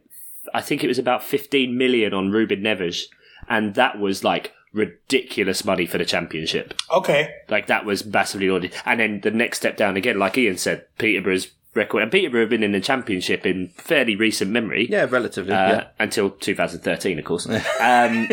I 0.54 0.60
think 0.60 0.82
it 0.84 0.88
was 0.88 0.98
about 0.98 1.22
15 1.22 1.76
million 1.76 2.14
on 2.14 2.30
Ruben 2.30 2.60
Neves, 2.60 3.02
and 3.48 3.74
that 3.74 3.98
was 3.98 4.24
like 4.24 4.52
ridiculous 4.72 5.64
money 5.64 5.86
for 5.86 5.98
the 5.98 6.04
Championship. 6.04 6.74
Okay, 6.92 7.34
Like 7.48 7.66
that 7.66 7.84
was 7.84 8.04
massively 8.04 8.48
lauded. 8.50 8.74
And 8.84 9.00
then 9.00 9.20
the 9.22 9.30
next 9.30 9.58
step 9.58 9.76
down 9.76 9.96
again, 9.96 10.18
like 10.18 10.36
Ian 10.36 10.58
said, 10.58 10.84
Peterborough's 10.98 11.48
record, 11.74 12.02
and 12.02 12.10
Peterborough 12.12 12.42
have 12.42 12.50
been 12.50 12.62
in 12.62 12.72
the 12.72 12.80
Championship 12.80 13.46
in 13.46 13.68
fairly 13.68 14.16
recent 14.16 14.50
memory. 14.50 14.86
yeah, 14.90 15.06
relatively. 15.08 15.52
Uh, 15.52 15.84
Until 15.98 16.30
2013, 16.30 17.18
of 17.18 17.24
course. 17.24 17.46
um, 17.80 18.28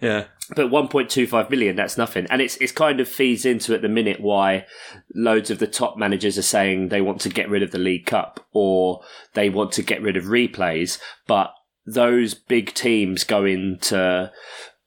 yeah. 0.00 0.24
But 0.50 0.70
1.25 0.70 1.50
million, 1.50 1.76
that's 1.76 1.96
nothing. 1.96 2.26
And 2.28 2.42
it's, 2.42 2.56
it's 2.56 2.72
kind 2.72 3.00
of 3.00 3.08
feeds 3.08 3.46
into 3.46 3.74
at 3.74 3.82
the 3.82 3.88
minute 3.88 4.20
why 4.20 4.66
loads 5.14 5.50
of 5.50 5.58
the 5.58 5.66
top 5.66 5.96
managers 5.96 6.36
are 6.36 6.42
saying 6.42 6.88
they 6.88 7.00
want 7.00 7.20
to 7.22 7.28
get 7.30 7.48
rid 7.48 7.62
of 7.62 7.70
the 7.70 7.78
League 7.78 8.06
Cup 8.06 8.46
or 8.52 9.00
they 9.32 9.48
want 9.48 9.72
to 9.72 9.82
get 9.82 10.02
rid 10.02 10.16
of 10.16 10.24
replays. 10.24 10.98
But 11.26 11.54
those 11.86 12.34
big 12.34 12.74
teams 12.74 13.24
go 13.24 13.44
into 13.44 14.30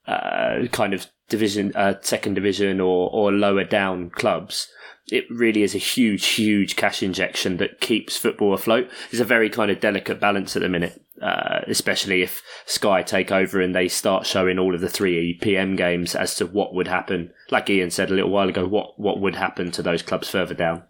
uh, 0.08 0.68
kind 0.72 0.94
of 0.94 1.08
division, 1.30 1.72
uh, 1.76 1.96
second 2.02 2.36
division 2.36 2.80
or, 2.80 3.10
or 3.12 3.32
lower 3.32 3.64
down 3.64 4.12
clubs. 4.12 4.68
It 5.10 5.26
really 5.30 5.64
is 5.64 5.74
a 5.74 5.80
huge, 5.80 6.26
huge 6.26 6.76
cash 6.76 7.02
injection 7.02 7.58
that 7.58 7.80
keeps 7.80 8.18
football 8.18 8.54
afloat. 8.54 8.90
It's 9.10 9.22
a 9.22 9.26
very 9.26 9.50
kind 9.50 9.72
of 9.72 9.80
delicate 9.80 10.20
balance 10.20 10.56
at 10.56 10.62
the 10.62 10.70
minute, 10.70 11.02
uh, 11.22 11.62
especially 11.68 12.22
if 12.22 12.44
Sky 12.66 13.02
take 13.02 13.32
over 13.32 13.60
and 13.62 13.74
they 13.74 13.88
start 13.88 14.26
showing 14.26 14.60
all 14.60 14.76
of 14.76 14.82
the 14.82 14.90
3 14.90 15.40
PM 15.42 15.76
games 15.76 16.16
as 16.16 16.36
to 16.36 16.46
what 16.46 16.74
would 16.74 16.88
happen. 16.88 17.32
Like 17.50 17.70
Ian 17.70 17.92
said 17.92 18.12
a 18.12 18.14
little 18.14 18.30
while 18.30 18.50
ago, 18.50 18.68
what, 18.68 19.00
what 19.00 19.20
would 19.20 19.36
happen 19.36 19.72
to 19.72 19.82
those 19.82 20.02
clubs 20.02 20.30
further 20.30 20.54
down. 20.54 20.84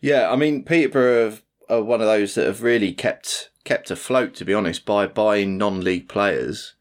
Yeah, 0.00 0.30
I 0.30 0.36
mean, 0.36 0.64
Peterborough 0.64 1.38
are 1.68 1.82
one 1.82 2.00
of 2.00 2.06
those 2.06 2.34
that 2.34 2.46
have 2.46 2.62
really 2.62 2.92
kept 2.92 3.50
kept 3.64 3.90
afloat, 3.90 4.34
to 4.34 4.44
be 4.44 4.54
honest, 4.54 4.84
by 4.84 5.06
buying 5.06 5.58
non-league 5.58 6.08
players. 6.08 6.74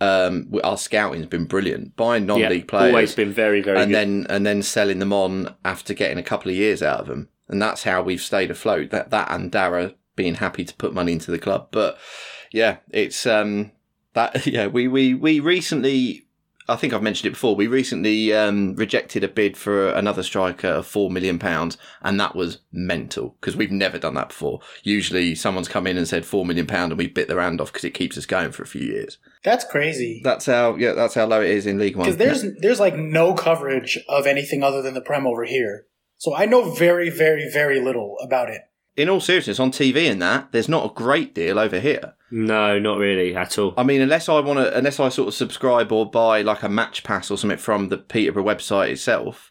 Um, 0.00 0.52
our 0.64 0.76
scouting's 0.76 1.26
been 1.26 1.46
brilliant. 1.46 1.96
Buying 1.96 2.26
non-league 2.26 2.64
yeah, 2.64 2.68
players, 2.68 2.92
always 2.92 3.14
been 3.14 3.32
very, 3.32 3.62
very 3.62 3.78
and 3.78 3.90
good. 3.90 3.96
then 3.96 4.26
and 4.28 4.44
then 4.44 4.62
selling 4.62 4.98
them 4.98 5.12
on 5.12 5.54
after 5.64 5.94
getting 5.94 6.18
a 6.18 6.22
couple 6.22 6.50
of 6.50 6.56
years 6.56 6.82
out 6.82 7.00
of 7.00 7.06
them, 7.06 7.28
and 7.48 7.62
that's 7.62 7.84
how 7.84 8.02
we've 8.02 8.20
stayed 8.20 8.50
afloat. 8.50 8.90
That 8.90 9.10
that 9.10 9.30
and 9.30 9.52
Darragh 9.52 9.94
being 10.16 10.36
happy 10.36 10.64
to 10.64 10.74
put 10.74 10.94
money 10.94 11.12
into 11.12 11.30
the 11.30 11.38
club, 11.38 11.68
but 11.70 11.98
yeah, 12.52 12.78
it's 12.90 13.26
um 13.26 13.72
that 14.14 14.46
yeah 14.46 14.66
we 14.66 14.88
we 14.88 15.14
we 15.14 15.40
recently. 15.40 16.22
I 16.66 16.76
think 16.76 16.94
I've 16.94 17.02
mentioned 17.02 17.26
it 17.26 17.32
before. 17.32 17.54
We 17.54 17.66
recently 17.66 18.32
um, 18.32 18.74
rejected 18.76 19.22
a 19.22 19.28
bid 19.28 19.54
for 19.54 19.90
another 19.90 20.22
striker 20.22 20.68
of 20.68 20.86
four 20.86 21.10
million 21.10 21.38
pounds, 21.38 21.76
and 22.00 22.18
that 22.18 22.34
was 22.34 22.60
mental 22.72 23.36
because 23.38 23.54
we've 23.54 23.70
never 23.70 23.98
done 23.98 24.14
that 24.14 24.30
before. 24.30 24.60
Usually, 24.82 25.34
someone's 25.34 25.68
come 25.68 25.86
in 25.86 25.98
and 25.98 26.08
said 26.08 26.24
four 26.24 26.46
million 26.46 26.66
pound, 26.66 26.90
and 26.90 26.98
we 26.98 27.06
bit 27.06 27.28
their 27.28 27.42
hand 27.42 27.60
off 27.60 27.70
because 27.70 27.84
it 27.84 27.92
keeps 27.92 28.16
us 28.16 28.24
going 28.24 28.50
for 28.50 28.62
a 28.62 28.66
few 28.66 28.80
years. 28.80 29.18
that's 29.42 29.66
crazy. 29.66 30.22
That's 30.24 30.46
how 30.46 30.76
yeah, 30.76 30.92
that's 30.92 31.12
how 31.12 31.26
low 31.26 31.42
it 31.42 31.50
is 31.50 31.66
in 31.66 31.78
League 31.78 31.96
One. 31.96 32.06
Because 32.06 32.16
there's 32.16 32.56
there's 32.60 32.80
like 32.80 32.96
no 32.96 33.34
coverage 33.34 33.98
of 34.08 34.26
anything 34.26 34.62
other 34.62 34.80
than 34.80 34.94
the 34.94 35.02
Prem 35.02 35.26
over 35.26 35.44
here. 35.44 35.84
So 36.16 36.34
I 36.34 36.46
know 36.46 36.70
very, 36.70 37.10
very, 37.10 37.50
very 37.52 37.78
little 37.78 38.16
about 38.22 38.48
it. 38.48 38.62
In 38.96 39.08
all 39.08 39.20
seriousness, 39.20 39.60
on 39.60 39.72
TV 39.72 40.10
and 40.10 40.22
that, 40.22 40.52
there's 40.52 40.68
not 40.68 40.90
a 40.90 40.94
great 40.94 41.34
deal 41.34 41.58
over 41.58 41.80
here. 41.80 42.14
no, 42.30 42.78
not 42.78 42.98
really 42.98 43.34
at 43.34 43.58
all. 43.58 43.74
I 43.76 43.82
mean, 43.82 44.00
unless 44.00 44.28
I 44.28 44.40
want 44.40 44.58
to, 44.58 44.76
unless 44.76 45.00
I 45.00 45.08
sort 45.08 45.28
of 45.28 45.34
subscribe 45.34 45.92
or 45.92 46.10
buy 46.10 46.42
like 46.42 46.62
a 46.62 46.68
match 46.68 47.02
pass 47.04 47.30
or 47.30 47.38
something 47.38 47.58
from 47.58 47.88
the 47.88 47.98
Peterborough 47.98 48.44
website 48.44 48.90
itself, 48.90 49.50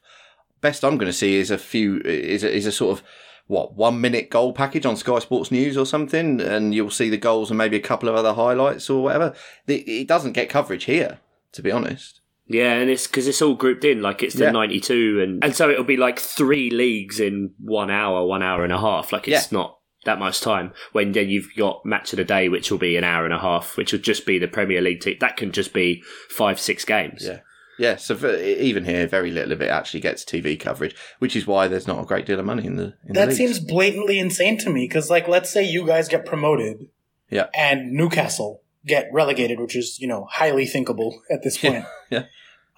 best 0.62 0.84
I'm 0.84 0.98
going 0.98 1.12
to 1.12 1.18
see 1.18 1.36
is 1.36 1.52
a 1.52 1.58
few, 1.58 2.00
is 2.02 2.44
a, 2.44 2.56
is 2.56 2.66
a 2.66 2.72
sort 2.72 2.98
of 2.98 3.06
what 3.48 3.76
one 3.76 4.00
minute 4.00 4.30
goal 4.30 4.54
package 4.54 4.86
on 4.86 4.96
Sky 4.96 5.20
Sports 5.20 5.52
News 5.52 5.78
or 5.78 5.86
something, 5.86 6.40
and 6.40 6.74
you'll 6.74 6.90
see 6.90 7.10
the 7.10 7.18
goals 7.18 7.52
and 7.52 7.58
maybe 7.58 7.76
a 7.78 7.82
couple 7.82 8.08
of 8.08 8.16
other 8.16 8.34
highlights 8.34 8.90
or 8.90 9.04
whatever. 9.04 9.34
It, 9.68 9.88
it 9.88 10.08
doesn't 10.08 10.34
get 10.34 10.50
coverage 10.50 10.86
here, 10.86 11.20
to 11.52 11.62
be 11.62 11.72
honest. 11.72 12.22
Yeah, 12.48 12.74
and 12.74 12.90
it's 12.90 13.08
because 13.08 13.28
it's 13.28 13.42
all 13.42 13.56
grouped 13.56 13.86
in, 13.86 14.02
like 14.02 14.22
it's 14.22 14.36
the 14.36 14.46
Yeah. 14.46 14.52
92, 14.52 15.22
and, 15.22 15.44
and 15.44 15.56
so 15.56 15.70
it'll 15.70 15.84
be 15.86 15.98
like 15.98 16.20
three 16.20 16.70
leagues 16.70 17.20
in 17.20 17.52
one 17.60 17.90
hour, 17.90 18.26
one 18.26 18.44
hour 18.44 18.64
and 18.64 18.74
a 18.74 18.80
half. 18.80 19.14
Like 19.14 19.28
it's 19.28 19.52
not 19.52 19.80
that 20.06 20.20
much 20.20 20.42
time. 20.42 20.74
When 20.92 21.14
then 21.14 21.30
you've 21.30 21.48
got 21.58 21.86
match 21.86 22.12
of 22.12 22.18
the 22.18 22.26
day, 22.26 22.50
which 22.50 22.70
will 22.70 22.78
be 22.78 22.98
an 22.98 23.06
hour 23.06 23.24
and 23.24 23.34
a 23.34 23.40
half, 23.40 23.78
which 23.78 23.94
will 23.94 24.00
just 24.02 24.26
be 24.26 24.38
the 24.40 24.50
Premier 24.50 24.82
League 24.82 25.00
team. 25.02 25.16
That 25.22 25.38
can 25.38 25.52
just 25.54 25.74
be 25.74 26.04
five, 26.30 26.60
six 26.60 26.84
games. 26.84 27.26
Yeah. 27.26 27.40
Yeah, 27.80 27.96
so 27.96 28.16
for, 28.16 28.36
even 28.36 28.86
here, 28.86 29.08
very 29.08 29.32
little 29.32 29.52
of 29.52 29.60
it 29.62 29.70
actually 29.72 30.02
gets 30.02 30.24
TV 30.24 30.60
coverage, 30.60 30.96
which 31.18 31.36
is 31.36 31.48
why 31.48 31.68
there's 31.68 31.88
not 31.88 32.00
a 32.04 32.06
great 32.06 32.28
deal 32.28 32.40
of 32.40 32.46
money 32.46 32.68
in 32.68 32.76
the. 32.76 32.84
In 32.84 32.94
the 33.08 33.14
That 33.14 33.28
leagues. 33.30 33.38
seems 33.38 33.60
blatantly 33.60 34.20
insane 34.20 34.60
to 34.60 34.70
me. 34.70 34.86
Because 34.88 35.10
like, 35.10 35.28
let's 35.28 35.50
say 35.50 35.64
you 35.64 35.84
guys 35.88 36.08
get 36.08 36.24
promoted, 36.26 36.88
Yeah. 37.32 37.48
and 37.56 37.92
Newcastle 37.94 38.62
get 38.86 39.10
relegated, 39.14 39.60
which 39.60 39.76
is 39.76 40.00
you 40.00 40.08
know 40.08 40.28
highly 40.32 40.66
thinkable 40.66 41.22
at 41.30 41.44
this 41.44 41.58
point. 41.58 41.86
yeah. 42.10 42.26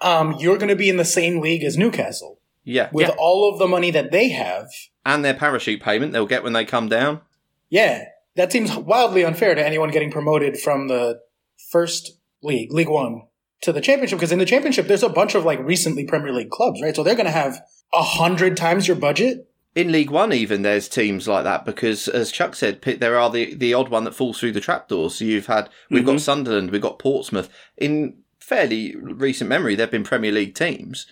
Um, 0.00 0.32
you're 0.38 0.58
going 0.58 0.68
to 0.68 0.76
be 0.76 0.88
in 0.90 0.98
the 0.98 1.04
same 1.06 1.40
league 1.40 1.64
as 1.64 1.78
Newcastle 1.78 2.38
Yeah, 2.64 2.90
with 2.92 3.08
Yeah. 3.08 3.14
all 3.18 3.50
of 3.50 3.58
the 3.58 3.66
money 3.66 3.90
that 3.92 4.12
they 4.12 4.28
have. 4.28 4.68
and 5.06 5.24
their 5.24 5.32
parachute 5.34 5.80
payment 5.82 6.12
they'll 6.12 6.26
get 6.26 6.42
when 6.42 6.52
they 6.52 6.64
come 6.66 6.88
down. 6.88 7.20
Yeah, 7.70 8.04
that 8.36 8.52
seems 8.52 8.76
wildly 8.76 9.24
unfair 9.24 9.54
to 9.54 9.64
anyone 9.66 9.90
getting 9.90 10.10
promoted 10.10 10.58
from 10.58 10.88
the 10.88 11.20
first 11.70 12.18
league, 12.42 12.72
League 12.72 12.88
One, 12.90 13.22
to 13.62 13.72
the 13.72 13.80
championship. 13.80 14.18
Because 14.18 14.32
in 14.32 14.38
the 14.38 14.44
championship, 14.44 14.86
there's 14.86 15.02
a 15.02 15.08
bunch 15.08 15.34
of 15.34 15.44
like 15.44 15.60
recently 15.60 16.04
Premier 16.04 16.32
League 16.32 16.50
clubs, 16.50 16.80
right? 16.82 16.94
So 16.94 17.02
they're 17.02 17.14
going 17.14 17.24
to 17.26 17.32
have 17.32 17.60
a 17.94 18.02
hundred 18.02 18.56
times 18.56 18.86
your 18.86 18.96
budget 18.96 19.48
in 19.76 19.92
League 19.92 20.10
One, 20.10 20.32
even 20.32 20.62
there's 20.62 20.88
teams 20.88 21.28
like 21.28 21.44
that 21.44 21.66
because, 21.66 22.08
as 22.08 22.32
Chuck 22.32 22.56
said, 22.56 22.80
there 22.80 23.18
are 23.18 23.30
the 23.30 23.54
the 23.54 23.74
odd 23.74 23.90
one 23.90 24.04
that 24.04 24.14
falls 24.14 24.40
through 24.40 24.52
the 24.52 24.60
trapdoors. 24.60 25.16
So 25.16 25.26
you've 25.26 25.46
had 25.46 25.68
we've 25.90 26.04
got 26.04 26.12
mm-hmm. 26.12 26.18
Sunderland, 26.18 26.70
we've 26.70 26.80
got 26.80 26.98
Portsmouth. 26.98 27.50
In 27.76 28.22
fairly 28.40 28.96
recent 28.96 29.50
memory, 29.50 29.74
they've 29.74 29.90
been 29.90 30.02
Premier 30.02 30.32
League 30.32 30.54
teams. 30.54 31.06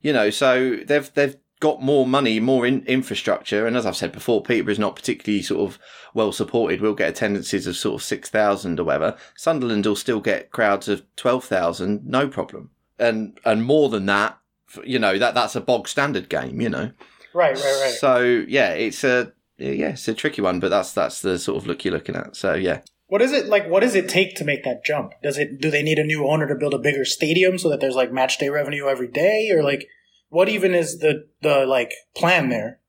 You 0.00 0.14
know, 0.14 0.30
so 0.30 0.76
they've 0.86 1.12
they've 1.12 1.36
got 1.60 1.82
more 1.82 2.06
money, 2.06 2.40
more 2.40 2.64
in, 2.64 2.82
infrastructure, 2.86 3.66
and 3.66 3.76
as 3.76 3.84
I've 3.84 3.96
said 3.96 4.12
before, 4.12 4.42
Peterborough's 4.42 4.78
not 4.78 4.96
particularly 4.96 5.42
sort 5.42 5.68
of 5.68 5.78
well 6.14 6.32
supported. 6.32 6.80
We'll 6.80 6.94
get 6.94 7.10
attendances 7.10 7.66
of 7.66 7.76
sort 7.76 7.96
of 7.96 8.02
six 8.02 8.30
thousand 8.30 8.80
or 8.80 8.84
whatever. 8.84 9.18
Sunderland 9.36 9.84
will 9.84 9.96
still 9.96 10.20
get 10.20 10.50
crowds 10.50 10.88
of 10.88 11.04
twelve 11.16 11.44
thousand, 11.44 12.06
no 12.06 12.26
problem, 12.26 12.70
and 12.98 13.38
and 13.44 13.64
more 13.64 13.90
than 13.90 14.06
that. 14.06 14.38
You 14.82 14.98
know 14.98 15.18
that 15.18 15.34
that's 15.34 15.56
a 15.56 15.60
bog 15.60 15.88
standard 15.88 16.30
game. 16.30 16.62
You 16.62 16.70
know. 16.70 16.92
Right, 17.34 17.54
right, 17.54 17.80
right. 17.82 17.94
So 17.94 18.44
yeah, 18.48 18.70
it's 18.70 19.04
a 19.04 19.32
yeah, 19.58 19.90
it's 19.90 20.08
a 20.08 20.14
tricky 20.14 20.42
one, 20.42 20.60
but 20.60 20.70
that's 20.70 20.92
that's 20.92 21.20
the 21.20 21.38
sort 21.38 21.58
of 21.58 21.66
look 21.66 21.84
you're 21.84 21.94
looking 21.94 22.16
at. 22.16 22.36
So 22.36 22.54
yeah, 22.54 22.80
What 23.08 23.22
is 23.22 23.32
it 23.32 23.46
like? 23.46 23.68
What 23.68 23.80
does 23.80 23.94
it 23.94 24.08
take 24.08 24.36
to 24.36 24.44
make 24.44 24.64
that 24.64 24.84
jump? 24.84 25.12
Does 25.22 25.38
it? 25.38 25.60
Do 25.60 25.70
they 25.70 25.82
need 25.82 25.98
a 25.98 26.04
new 26.04 26.28
owner 26.28 26.46
to 26.46 26.54
build 26.54 26.74
a 26.74 26.78
bigger 26.78 27.04
stadium 27.04 27.58
so 27.58 27.68
that 27.70 27.80
there's 27.80 27.96
like 27.96 28.12
match 28.12 28.38
day 28.38 28.50
revenue 28.50 28.86
every 28.86 29.08
day, 29.08 29.50
or 29.50 29.62
like 29.62 29.88
what 30.28 30.48
even 30.48 30.74
is 30.74 30.98
the 30.98 31.26
the 31.40 31.66
like 31.66 31.92
plan 32.14 32.50
there? 32.50 32.80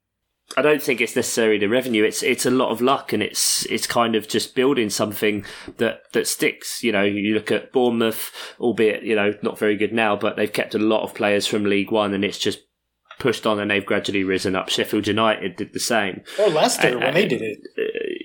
I 0.58 0.64
don't 0.64 0.82
think 0.82 1.00
it's 1.00 1.16
necessarily 1.16 1.60
the 1.60 1.70
revenue. 1.70 2.04
It's 2.04 2.22
it's 2.22 2.46
a 2.46 2.52
lot 2.52 2.72
of 2.72 2.82
luck, 2.82 3.14
and 3.14 3.24
it's 3.24 3.66
it's 3.68 3.88
kind 3.88 4.16
of 4.16 4.28
just 4.28 4.56
building 4.56 4.90
something 4.90 5.46
that 5.78 6.12
that 6.14 6.28
sticks. 6.28 6.84
You 6.84 6.92
know, 6.92 7.04
you 7.04 7.34
look 7.34 7.52
at 7.52 7.72
Bournemouth, 7.72 8.32
albeit 8.60 9.04
you 9.04 9.16
know 9.16 9.34
not 9.42 9.60
very 9.60 9.78
good 9.78 9.94
now, 9.94 10.16
but 10.16 10.36
they've 10.36 10.52
kept 10.52 10.76
a 10.76 10.80
lot 10.80 11.04
of 11.04 11.14
players 11.14 11.48
from 11.48 11.66
League 11.66 11.92
One, 11.92 12.14
and 12.14 12.26
it's 12.26 12.40
just 12.40 12.60
pushed 13.20 13.46
on, 13.46 13.60
and 13.60 13.70
they've 13.70 13.86
gradually 13.86 14.24
risen 14.24 14.56
up. 14.56 14.70
Sheffield 14.70 15.08
United 15.08 15.56
did 15.56 15.74
the 15.74 15.80
same. 15.80 16.24
Or 16.40 16.50
Leicester 16.50 16.98
Uh, 16.98 17.00
when 17.00 17.14
they 17.14 17.28
did 17.28 17.42
it? 17.42 17.60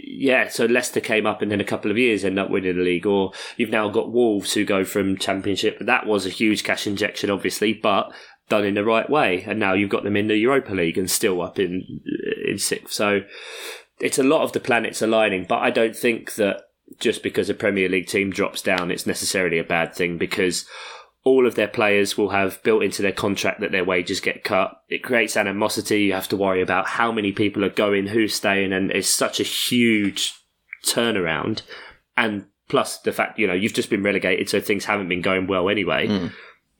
Yeah, 0.06 0.48
so 0.48 0.64
Leicester 0.64 1.00
came 1.00 1.26
up 1.26 1.42
and 1.42 1.52
in 1.52 1.60
a 1.60 1.64
couple 1.64 1.90
of 1.90 1.98
years 1.98 2.24
end 2.24 2.38
up 2.38 2.48
winning 2.48 2.76
the 2.76 2.82
league. 2.82 3.04
Or 3.04 3.32
you've 3.56 3.70
now 3.70 3.88
got 3.88 4.12
Wolves 4.12 4.54
who 4.54 4.64
go 4.64 4.84
from 4.84 5.18
Championship. 5.18 5.78
That 5.80 6.06
was 6.06 6.24
a 6.24 6.30
huge 6.30 6.64
cash 6.64 6.86
injection, 6.86 7.30
obviously, 7.30 7.74
but 7.74 8.10
done 8.48 8.64
in 8.64 8.74
the 8.74 8.84
right 8.84 9.10
way. 9.10 9.42
And 9.46 9.58
now 9.58 9.74
you've 9.74 9.90
got 9.90 10.04
them 10.04 10.16
in 10.16 10.28
the 10.28 10.36
Europa 10.36 10.72
League 10.72 10.96
and 10.96 11.10
still 11.10 11.42
up 11.42 11.58
in 11.58 12.00
in 12.46 12.58
sixth. 12.58 12.94
So 12.94 13.22
it's 14.00 14.18
a 14.18 14.22
lot 14.22 14.42
of 14.42 14.52
the 14.52 14.60
planets 14.60 15.02
aligning. 15.02 15.46
But 15.48 15.58
I 15.58 15.70
don't 15.70 15.96
think 15.96 16.34
that 16.34 16.62
just 17.00 17.22
because 17.22 17.50
a 17.50 17.54
Premier 17.54 17.88
League 17.88 18.06
team 18.06 18.30
drops 18.30 18.62
down, 18.62 18.90
it's 18.90 19.06
necessarily 19.06 19.58
a 19.58 19.64
bad 19.64 19.94
thing 19.94 20.16
because 20.16 20.66
all 21.24 21.46
of 21.46 21.54
their 21.54 21.68
players 21.68 22.18
will 22.18 22.28
have 22.30 22.62
built 22.62 22.82
into 22.82 23.00
their 23.02 23.10
contract 23.12 23.60
that 23.60 23.72
their 23.72 23.84
wages 23.84 24.20
get 24.20 24.44
cut. 24.44 24.82
It 24.90 25.02
creates 25.02 25.36
animosity. 25.38 26.02
You 26.02 26.12
have 26.12 26.28
to 26.28 26.36
worry 26.36 26.60
about 26.60 26.86
how 26.86 27.10
many 27.10 27.32
people 27.32 27.64
are 27.64 27.70
going, 27.70 28.08
who's 28.08 28.34
staying, 28.34 28.72
and 28.74 28.90
it's 28.90 29.08
such 29.08 29.40
a 29.40 29.44
huge 29.44 30.34
turnaround. 30.84 31.62
And 32.16 32.46
plus 32.68 32.98
the 32.98 33.12
fact, 33.12 33.38
you 33.38 33.46
know, 33.46 33.54
you've 33.54 33.72
just 33.74 33.90
been 33.90 34.02
relegated, 34.02 34.48
so 34.48 34.60
things 34.60 34.84
haven't 34.84 35.08
been 35.08 35.22
going 35.22 35.46
well 35.46 35.68
anyway. 35.68 36.30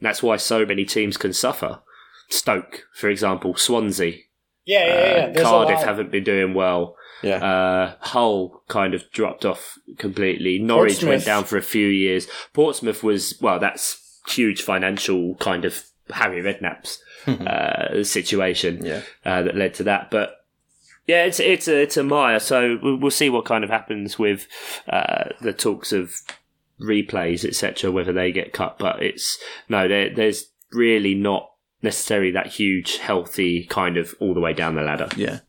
That's 0.01 0.23
why 0.23 0.37
so 0.37 0.67
many 0.67 0.85
teams 0.85 1.17
can 1.17 1.33
suffer. 1.33 1.81
Stoke, 2.29 2.85
for 2.95 3.09
example, 3.09 3.55
Swansea, 3.57 4.15
Yeah, 4.65 4.87
yeah, 4.87 5.27
yeah. 5.33 5.41
uh, 5.41 5.43
Cardiff 5.43 5.81
haven't 5.83 6.11
been 6.11 6.25
doing 6.25 6.55
well. 6.55 6.97
yeah, 7.23 7.37
Uh, 7.45 7.95
Hull 8.01 8.63
kind 8.69 8.95
of 8.95 9.11
dropped 9.11 9.45
off 9.45 9.79
completely. 9.99 10.59
Norwich 10.59 11.03
went 11.05 11.25
down 11.25 11.45
for 11.45 11.57
a 11.59 11.63
few 11.63 11.87
years. 11.87 12.27
Portsmouth 12.53 13.03
was 13.03 13.39
well, 13.41 13.59
that's 13.59 14.04
huge 14.29 14.63
financial 14.63 15.35
kind 15.37 15.65
of 15.65 15.85
Harry 16.11 16.43
Redknapp's 16.43 17.03
uh, 17.27 18.05
situation 18.05 18.85
Yeah. 18.85 19.03
uh, 19.25 19.43
that 19.43 19.57
led 19.57 19.75
to 19.75 19.85
that. 19.85 20.11
But 20.11 20.45
yeah, 21.07 21.25
it's 21.25 21.41
it's 21.41 21.69
a 21.69 21.83
it's 21.83 21.97
a 21.97 22.03
mire. 22.03 22.41
So 22.41 22.79
we'll, 22.83 23.11
see 23.11 23.29
what 23.31 23.45
kind 23.45 23.65
of 23.65 23.71
happens 23.71 24.19
with 24.19 24.47
uh, 24.89 25.25
the 25.41 25.53
talks 25.53 25.93
of 25.93 26.15
replays, 26.81 27.45
etc. 27.45 27.91
Whether 27.91 28.13
they 28.13 28.33
get 28.33 28.53
cut, 28.53 28.79
but 28.79 29.03
it's 29.03 29.39
no, 29.69 29.87
there, 29.89 30.15
there's 30.15 30.47
really 30.73 31.15
not 31.15 31.51
necessarily 31.83 32.31
that 32.33 32.47
huge, 32.47 32.97
healthy 32.99 33.65
kind 33.65 33.97
of 33.99 34.15
all 34.19 34.33
the 34.35 34.41
way 34.41 34.53
down 34.55 34.75
the 34.75 34.83
ladder. 34.83 35.09
yeah. 35.17 35.41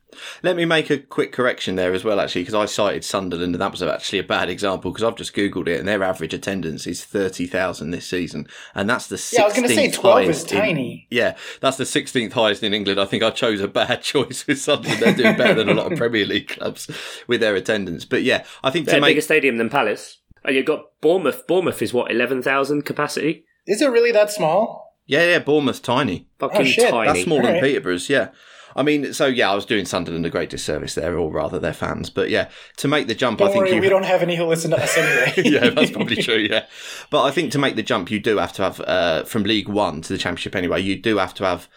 Let 0.43 0.55
me 0.55 0.65
make 0.65 0.89
a 0.89 0.98
quick 0.98 1.31
correction 1.31 1.75
there 1.75 1.93
as 1.93 2.03
well, 2.03 2.19
actually, 2.19 2.41
because 2.41 2.53
I 2.53 2.65
cited 2.65 3.03
Sunderland, 3.03 3.53
and 3.55 3.62
that 3.62 3.72
was 3.72 3.81
actually 3.84 4.19
a 4.19 4.24
bad 4.24 4.50
example 4.50 4.91
because 4.91 5.03
I've 5.03 5.15
just 5.15 5.36
googled 5.36 5.67
it, 5.67 5.79
and 5.79 5.88
their 5.88 6.03
average 6.03 6.34
attendance 6.34 6.86
is 6.88 7.03
thirty 7.03 7.45
thousand 7.48 7.91
this 7.91 8.07
season, 8.07 8.48
and 8.74 8.89
that's 8.89 9.07
the 9.07 9.15
16th 9.15 9.34
Yeah, 9.34 9.41
I 9.41 9.45
was 9.45 9.53
going 9.55 9.67
to 9.67 9.75
say 9.75 9.91
twelve 9.91 10.22
is 10.22 10.25
highest 10.27 10.51
in- 10.51 10.60
tiny. 10.60 11.07
Yeah, 11.10 11.36
that's 11.62 11.77
the 11.77 11.84
16th 11.84 12.34
highest 12.34 12.63
in 12.63 12.74
England. 12.74 13.00
I 13.00 13.05
think 13.05 13.24
I 13.24 13.29
chose 13.31 13.62
a 13.62 13.67
bad 13.67 14.01
choice 14.01 14.45
with 14.48 14.60
Sunderland. 14.60 15.01
They're 15.01 15.15
doing 15.15 15.38
better 15.38 15.53
than 15.53 15.69
a 15.69 15.74
lot 15.74 15.91
of 15.91 15.98
Premier 15.98 16.25
League 16.25 16.50
clubs 16.50 16.89
with 17.27 17.41
their 17.41 17.55
attendance. 17.55 18.05
But 18.05 18.24
yeah, 18.24 18.43
I 18.63 18.72
think 18.72 18.86
They're 18.86 18.95
to 18.95 19.00
a 19.00 19.01
make 19.01 19.10
bigger 19.12 19.22
stadium 19.22 19.57
than 19.57 19.69
Palace. 19.69 20.19
And 20.43 20.55
you've 20.55 20.65
got 20.65 20.86
Bournemouth. 21.01 21.48
Bournemouth 21.48 21.81
is 21.81 21.93
what 21.93 22.12
eleven 22.12 22.41
thousand 22.43 22.84
capacity. 22.86 23.45
Is 23.67 23.81
it 23.81 23.88
really 23.89 24.12
that 24.12 24.29
small? 24.31 24.84
yeah, 25.07 25.24
yeah, 25.24 25.39
Bournemouth's 25.39 25.79
tiny. 25.79 26.27
Fucking 26.39 26.62
Oh, 26.62 26.63
shit, 26.63 26.89
tiny. 26.89 27.07
That's 27.07 27.24
smaller 27.24 27.41
than 27.43 27.55
Alright. 27.55 27.63
Peterborough's. 27.63 28.10
Yeah. 28.10 28.29
I 28.75 28.84
mean, 28.84 29.13
so 29.13 29.25
yeah, 29.25 29.50
I 29.50 29.55
was 29.55 29.65
doing 29.65 29.86
Sunderland 29.86 30.25
a 30.25 30.29
great 30.29 30.50
disservice 30.50 30.96
there, 30.96 31.17
or 31.17 31.32
rather 31.32 31.60
their 31.60 31.74
fans. 31.74 32.10
But 32.10 32.29
yeah, 32.29 32.50
to 32.77 32.88
make 32.88 33.08
the 33.08 33.15
jump, 33.15 33.39
I 33.41 33.46
Don't 33.46 33.53
think 33.53 33.65
worry, 33.65 33.75
you 33.75 33.82
we 33.82 33.89
don't 33.89 34.03
have 34.03 34.22
any 34.22 34.36
who 34.36 34.46
listen 34.46 34.72
to 34.72 34.82
us 34.82 34.98
anyway. 34.98 35.34
yeah, 35.50 35.70
that's 35.70 35.91
probably 35.91 36.17
true. 36.17 36.36
Yeah, 36.50 36.65
but 37.10 37.24
I 37.24 37.32
think 37.32 37.51
to 37.53 37.60
make 37.60 37.75
the 37.75 37.84
jump, 37.84 38.12
you 38.12 38.20
do 38.20 38.38
have 38.38 38.53
to 38.53 38.63
have 38.63 38.82
uh, 38.82 39.24
from 39.24 39.44
League 39.44 39.70
One 39.70 40.01
to 40.01 40.13
the 40.13 40.20
Championship 40.20 40.55
anyway. 40.55 40.82
You 40.82 41.01
do 41.01 41.17
have 41.17 41.34
to 41.36 41.46
have 41.46 41.70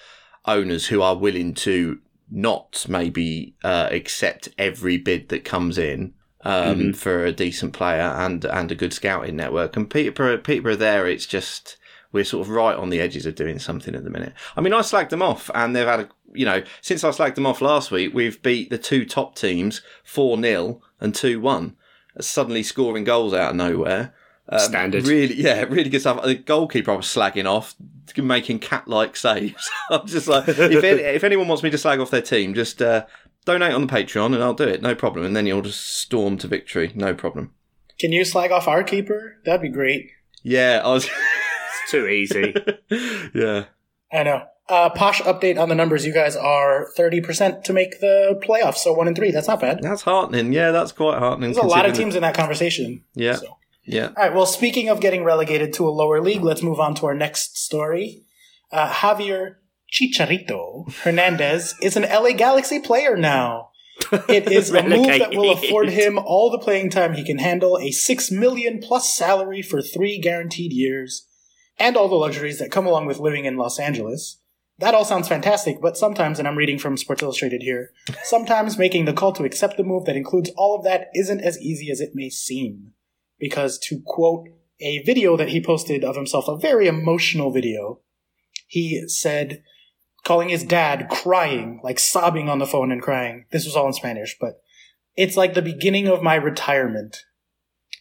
owners 0.47 0.87
who 0.87 1.01
are 1.03 1.17
willing 1.17 1.55
to 1.55 2.01
not 2.31 2.85
maybe 2.89 3.55
uh, 3.63 3.89
accept 3.91 4.49
every 4.59 4.99
bid 4.99 5.29
that 5.29 5.45
comes 5.45 5.79
in 5.79 6.15
um, 6.43 6.93
for 6.93 7.25
a 7.25 7.33
decent 7.33 7.73
player 7.73 8.01
and 8.01 8.45
and 8.45 8.73
a 8.73 8.75
good 8.75 8.93
scouting 8.93 9.37
network. 9.37 9.77
And 9.77 9.89
Peterborough, 9.89 10.39
Peterborough, 10.39 10.77
there, 10.77 11.07
it's 11.07 11.27
just 11.27 11.77
we're 12.13 12.25
sort 12.25 12.47
of 12.47 12.51
right 12.51 12.77
on 12.77 12.91
the 12.91 13.01
edges 13.01 13.27
of 13.27 13.35
doing 13.35 13.59
something 13.59 13.95
at 13.95 14.05
the 14.05 14.11
minute. 14.11 14.33
I 14.57 14.61
mean, 14.61 14.73
I 14.73 14.81
slagged 14.81 15.11
them 15.11 15.23
off, 15.23 15.51
and 15.55 15.75
they've 15.75 15.87
had 15.87 16.01
a 16.01 16.09
you 16.33 16.45
know 16.45 16.63
since 16.81 17.05
I 17.05 17.11
slagged 17.11 17.35
them 17.35 17.47
off 17.47 17.61
last 17.61 17.91
week, 17.91 18.15
we've 18.15 18.41
beat 18.43 18.71
the 18.71 18.79
two 18.79 19.05
top 19.05 19.35
teams 19.35 19.83
four 20.05 20.41
0 20.41 20.81
and 21.01 21.15
two 21.15 21.41
one, 21.41 21.77
suddenly 22.21 22.63
scoring 22.63 23.05
goals 23.05 23.35
out 23.35 23.51
of 23.51 23.57
nowhere. 23.57 24.15
Um, 24.51 24.61
Standard. 24.61 25.07
Really, 25.07 25.35
yeah, 25.35 25.65
really 25.65 25.91
good 25.91 26.01
stuff. 26.01 26.23
The 26.23 26.35
goalkeeper 26.35 26.91
I 26.91 26.97
was 26.97 27.07
slagging 27.07 27.45
off, 27.45 27.75
making 28.17 28.61
cat-like 28.61 29.15
saves. 29.15 29.71
I'm 29.91 30.07
just 30.07 30.27
like, 30.27 30.49
if, 30.49 30.59
any, 30.59 31.03
if 31.03 31.23
anyone 31.23 31.49
wants 31.49 31.63
me 31.63 31.69
to 31.69 31.77
slag 31.77 32.01
off 32.01 32.11
their 32.11 32.23
team, 32.23 32.55
just 32.55 32.81
uh, 32.81 33.05
donate 33.45 33.75
on 33.75 33.87
the 33.87 33.93
Patreon 33.93 34.35
and 34.35 34.43
I'll 34.43 34.55
do 34.55 34.65
it, 34.65 34.81
no 34.81 34.95
problem. 34.95 35.27
And 35.27 35.37
then 35.37 35.47
you'll 35.47 35.61
just 35.61 35.99
storm 35.99 36.39
to 36.39 36.49
victory, 36.49 36.93
no 36.95 37.15
problem. 37.15 37.53
Can 37.99 38.13
you 38.13 38.25
slag 38.25 38.51
off 38.51 38.69
our 38.69 38.83
keeper? 38.83 39.37
That'd 39.45 39.61
be 39.61 39.69
great. 39.69 40.13
Yeah, 40.43 40.81
I 40.85 40.89
was. 40.89 41.09
It's 41.83 41.91
too 41.91 42.07
easy. 42.07 42.55
yeah, 43.35 43.65
I 44.13 44.23
know. 44.23 44.47
Uh, 44.69 44.91
Posh 44.91 45.23
update 45.23 45.59
on 45.59 45.71
the 45.71 45.75
numbers. 45.75 46.05
You 46.05 46.13
guys 46.13 46.37
are 46.37 46.89
30% 46.99 47.65
to 47.65 47.73
make 47.73 48.01
the 48.01 48.39
playoffs, 48.47 48.77
so 48.77 48.93
1 48.93 49.07
and 49.09 49.17
3. 49.17 49.31
That's 49.31 49.49
not 49.49 49.61
bad. 49.61 49.81
that's 49.83 50.03
heartening. 50.03 50.53
Yeah, 50.53 50.73
that's 50.73 50.93
quite 50.93 51.19
heartening. 51.19 51.53
There's 51.53 51.65
a 51.65 51.67
lot 51.67 51.87
of 51.87 51.93
considering 51.93 52.07
teams 52.09 52.15
in 52.17 52.23
that 52.23 52.35
conversation. 52.35 53.03
Yeah, 53.15 53.37
So. 53.37 53.57
yeah. 53.85 54.09
All 54.09 54.13
right. 54.25 54.35
Well, 54.35 54.45
speaking 54.45 54.91
of 54.91 55.01
getting 55.01 55.25
relegated 55.25 55.73
to 55.75 55.89
a 55.89 55.91
lower 55.91 56.21
league, 56.21 56.43
let's 56.43 56.63
move 56.63 56.81
on 56.81 56.95
to 56.97 57.07
our 57.07 57.15
next 57.15 57.57
story. 57.57 58.25
Uh, 58.71 58.91
Javier 58.93 59.55
Chicharito 59.91 60.93
Hernandez 61.03 61.75
is 61.83 61.97
an 61.97 62.03
LA 62.03 62.33
Galaxy 62.33 62.79
player 62.81 63.17
now. 63.17 63.71
It 64.29 64.51
is 64.53 64.71
a 64.71 64.83
move 64.83 65.07
that 65.07 65.31
will 65.35 65.53
afford 65.53 65.89
him 65.89 66.19
all 66.19 66.51
the 66.51 66.59
playing 66.59 66.91
time 66.91 67.15
he 67.15 67.25
can 67.25 67.39
handle, 67.39 67.79
a 67.79 67.91
six 67.91 68.31
million 68.31 68.81
plus 68.81 69.13
salary 69.13 69.63
for 69.63 69.81
three 69.83 70.19
guaranteed 70.21 70.73
years, 70.73 71.27
and 71.79 71.97
all 71.97 72.09
the 72.09 72.15
luxuries 72.15 72.59
that 72.59 72.71
come 72.71 72.87
along 72.87 73.07
with 73.07 73.19
living 73.19 73.45
in 73.45 73.57
Los 73.57 73.79
Angeles. 73.79 74.41
That 74.79 74.95
all 74.95 75.05
sounds 75.05 75.27
fantastic, 75.27 75.81
but 75.81 75.97
sometimes, 75.97 76.39
and 76.39 76.47
I'm 76.47 76.57
reading 76.57 76.79
from 76.79 76.97
Sports 76.97 77.23
Illustrated 77.23 77.63
here, 77.63 77.91
sometimes 78.23 78.79
making 78.79 79.07
the 79.07 79.13
call 79.13 79.33
to 79.33 79.45
accept 79.45 79.77
the 79.77 79.83
move 79.83 80.05
that 80.05 80.17
includes 80.17 80.51
all 80.57 80.77
of 80.77 80.85
that 80.85 81.09
isn't 81.15 81.41
as 81.41 81.61
easy 81.61 81.91
as 81.91 82.01
it 82.01 82.13
may 82.15 82.31
seem 82.31 82.93
because 83.39 83.79
to 83.79 84.01
quote 84.05 84.49
a 84.81 85.03
video 85.03 85.37
that 85.37 85.49
he 85.49 85.61
posted 85.61 86.05
of 86.05 86.17
himself, 86.17 86.47
a 86.49 86.57
very 86.57 86.87
emotional 86.87 87.51
video, 87.51 88.01
he 88.67 89.09
said, 89.09 89.63
calling 90.25 90.49
his 90.49 90.65
dad 90.65 91.09
crying, 91.11 91.81
like 91.83 91.99
sobbing 91.99 92.49
on 92.49 92.59
the 92.59 92.67
phone 92.67 92.93
and 92.93 93.03
crying. 93.03 93.47
This 93.51 93.65
was 93.65 93.75
all 93.75 93.87
in 93.87 93.93
Spanish, 93.93 94.37
but 94.41 94.61
it's 95.17 95.37
like 95.37 95.55
the 95.55 95.63
beginning 95.63 96.07
of 96.07 96.23
my 96.23 96.35
retirement. 96.35 97.25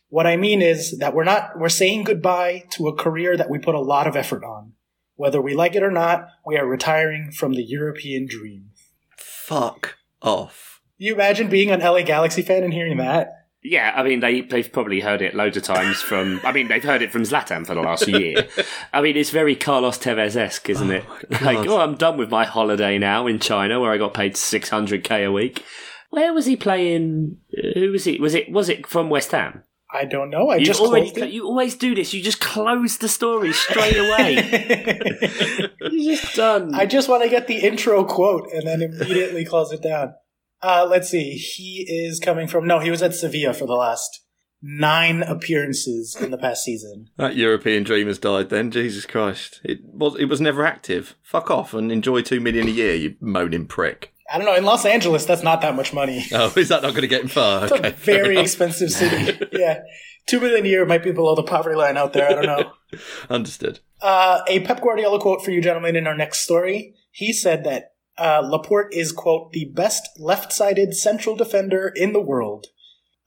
What 0.10 0.28
I 0.28 0.38
mean 0.38 0.62
is 0.62 0.98
that 1.00 1.14
we're 1.14 1.26
not, 1.26 1.60
we're 1.60 1.70
saying 1.70 2.04
goodbye 2.04 2.64
to 2.72 2.88
a 2.88 2.96
career 2.96 3.36
that 3.36 3.50
we 3.50 3.60
put 3.60 3.76
a 3.76 3.80
lot 3.80 4.08
of 4.08 4.16
effort 4.16 4.44
on. 4.44 4.74
Whether 5.16 5.42
we 5.42 5.54
like 5.54 5.76
it 5.76 5.84
or 5.84 5.92
not, 5.92 6.28
we 6.46 6.58
are 6.58 6.66
retiring 6.66 7.32
from 7.32 7.54
the 7.54 7.64
European 7.64 8.28
dream. 8.28 8.70
Fuck 9.18 9.98
off. 10.22 10.82
You 10.98 11.14
imagine 11.14 11.50
being 11.50 11.72
an 11.72 11.82
LA 11.82 12.04
Galaxy 12.04 12.42
fan 12.42 12.64
and 12.64 12.74
hearing 12.74 12.98
that? 12.98 13.34
Yeah, 13.64 13.92
I 13.96 14.04
mean 14.04 14.20
they 14.20 14.42
they've 14.42 14.72
probably 14.72 15.02
heard 15.02 15.22
it 15.22 15.36
loads 15.36 15.58
of 15.58 15.64
times 15.64 16.02
from. 16.02 16.40
I 16.44 16.52
mean 16.52 16.68
they've 16.68 16.84
heard 16.84 17.02
it 17.02 17.12
from 17.12 17.24
Zlatan 17.24 17.66
for 17.66 17.76
the 17.76 17.82
last 17.82 18.08
year. 18.08 18.48
I 18.94 19.02
mean 19.02 19.18
it's 19.18 19.32
very 19.32 19.56
Carlos 19.56 19.98
Tevez 19.98 20.36
esque, 20.36 20.70
isn't 20.70 20.92
it? 20.92 21.04
Oh 21.08 21.20
like, 21.42 21.68
oh, 21.68 21.80
I'm 21.80 21.96
done 21.96 22.18
with 22.18 22.30
my 22.30 22.46
holiday 22.46 22.98
now 22.98 23.28
in 23.28 23.40
China, 23.40 23.80
where 23.80 23.92
I 23.92 23.98
got 23.98 24.14
paid 24.14 24.36
600k 24.36 25.26
a 25.26 25.32
week. 25.32 25.66
Where 26.12 26.34
was 26.34 26.46
he 26.46 26.56
playing? 26.56 27.38
Uh, 27.58 27.80
who 27.80 27.92
was 27.92 28.06
he? 28.06 28.20
Was 28.20 28.36
it 28.36 28.52
was 28.52 28.70
it 28.70 28.88
from 28.88 29.10
West 29.10 29.32
Ham? 29.32 29.64
I 29.94 30.06
don't 30.06 30.29
know. 30.29 30.50
I 30.50 30.58
You 30.58 30.65
just 30.65 30.82
already 30.82 31.12
closed 31.12 31.27
it. 31.29 31.34
you 31.34 31.46
always 31.46 31.75
do 31.75 31.96
this. 31.96 32.13
You 32.13 32.22
just 32.22 32.41
close 32.41 32.98
the 32.98 33.08
story 33.08 33.53
straight 33.53 33.96
away. 33.98 35.70
You're 35.91 36.15
just 36.15 36.36
done. 36.36 36.75
I 36.75 36.86
just 36.86 37.08
want 37.10 37.24
to 37.24 37.29
get 37.29 37.48
the 37.48 37.58
intro 37.60 38.03
quote 38.03 38.50
and 38.53 38.67
then 38.67 38.82
immediately 38.82 39.46
close 39.46 39.72
it 39.72 39.82
down. 39.82 40.13
Uh, 40.62 40.86
let's 40.89 41.10
see. 41.10 41.32
He 41.34 41.86
is 41.88 42.20
coming 42.20 42.48
from. 42.48 42.67
No, 42.67 42.79
he 42.79 42.91
was 42.91 43.01
at 43.01 43.13
Sevilla 43.13 43.53
for 43.53 43.65
the 43.67 43.75
last 43.75 44.24
nine 44.62 45.22
appearances 45.22 46.17
in 46.20 46.32
the 46.32 46.38
past 46.38 46.63
season. 46.63 47.08
That 47.17 47.36
European 47.36 47.84
dream 47.84 48.08
has 48.08 48.17
died. 48.17 48.50
Then 48.50 48.72
Jesus 48.72 49.06
Christ, 49.06 49.62
it 49.63 49.79
was 49.84 50.15
it 50.15 50.25
was 50.25 50.41
never 50.41 50.65
active. 50.65 51.15
Fuck 51.24 51.51
off 51.51 51.74
and 51.74 51.91
enjoy 51.91 52.22
two 52.24 52.39
million 52.39 52.67
a 52.67 52.72
year, 52.72 52.96
you 52.96 53.15
moaning 53.22 53.67
prick. 53.67 54.13
I 54.31 54.38
don't 54.38 54.46
know. 54.46 54.55
In 54.55 54.65
Los 54.65 54.86
Angeles, 54.86 55.25
that's 55.25 55.43
not 55.43 55.62
that 55.62 55.75
much 55.75 55.93
money. 55.93 56.25
Oh, 56.34 56.51
is 56.55 56.69
that 56.69 56.81
not 56.84 56.91
going 56.91 57.01
to 57.01 57.07
get 57.07 57.22
him 57.22 57.27
far? 57.27 57.63
It's 57.63 57.72
Okay, 57.74 57.91
fair 57.91 58.24
very 58.24 58.38
expensive 58.38 58.91
city. 58.91 59.39
Yeah. 59.53 59.81
Two 60.27 60.39
million 60.41 60.65
a 60.65 60.67
year 60.67 60.86
might 60.86 61.03
be 61.03 61.12
below 61.13 61.36
the 61.36 61.43
poverty 61.43 61.75
line 61.77 61.96
out 61.96 62.12
there. 62.13 62.29
I 62.29 62.34
don't 62.34 62.46
know. 62.46 62.72
Understood. 63.29 63.79
Uh, 64.01 64.41
a 64.48 64.60
Pep 64.62 64.81
Guardiola 64.81 65.19
quote 65.22 65.43
for 65.43 65.51
you 65.51 65.62
gentlemen 65.62 65.96
in 65.96 66.05
our 66.05 66.15
next 66.17 66.39
story. 66.39 66.96
He 67.12 67.31
said 67.31 67.63
that 67.63 67.93
uh, 68.17 68.41
Laporte 68.43 68.93
is, 68.93 69.12
quote, 69.13 69.53
the 69.53 69.72
best 69.74 70.07
left 70.19 70.51
sided 70.51 70.96
central 70.96 71.36
defender 71.36 71.91
in 71.96 72.12
the 72.13 72.22
world. 72.22 72.67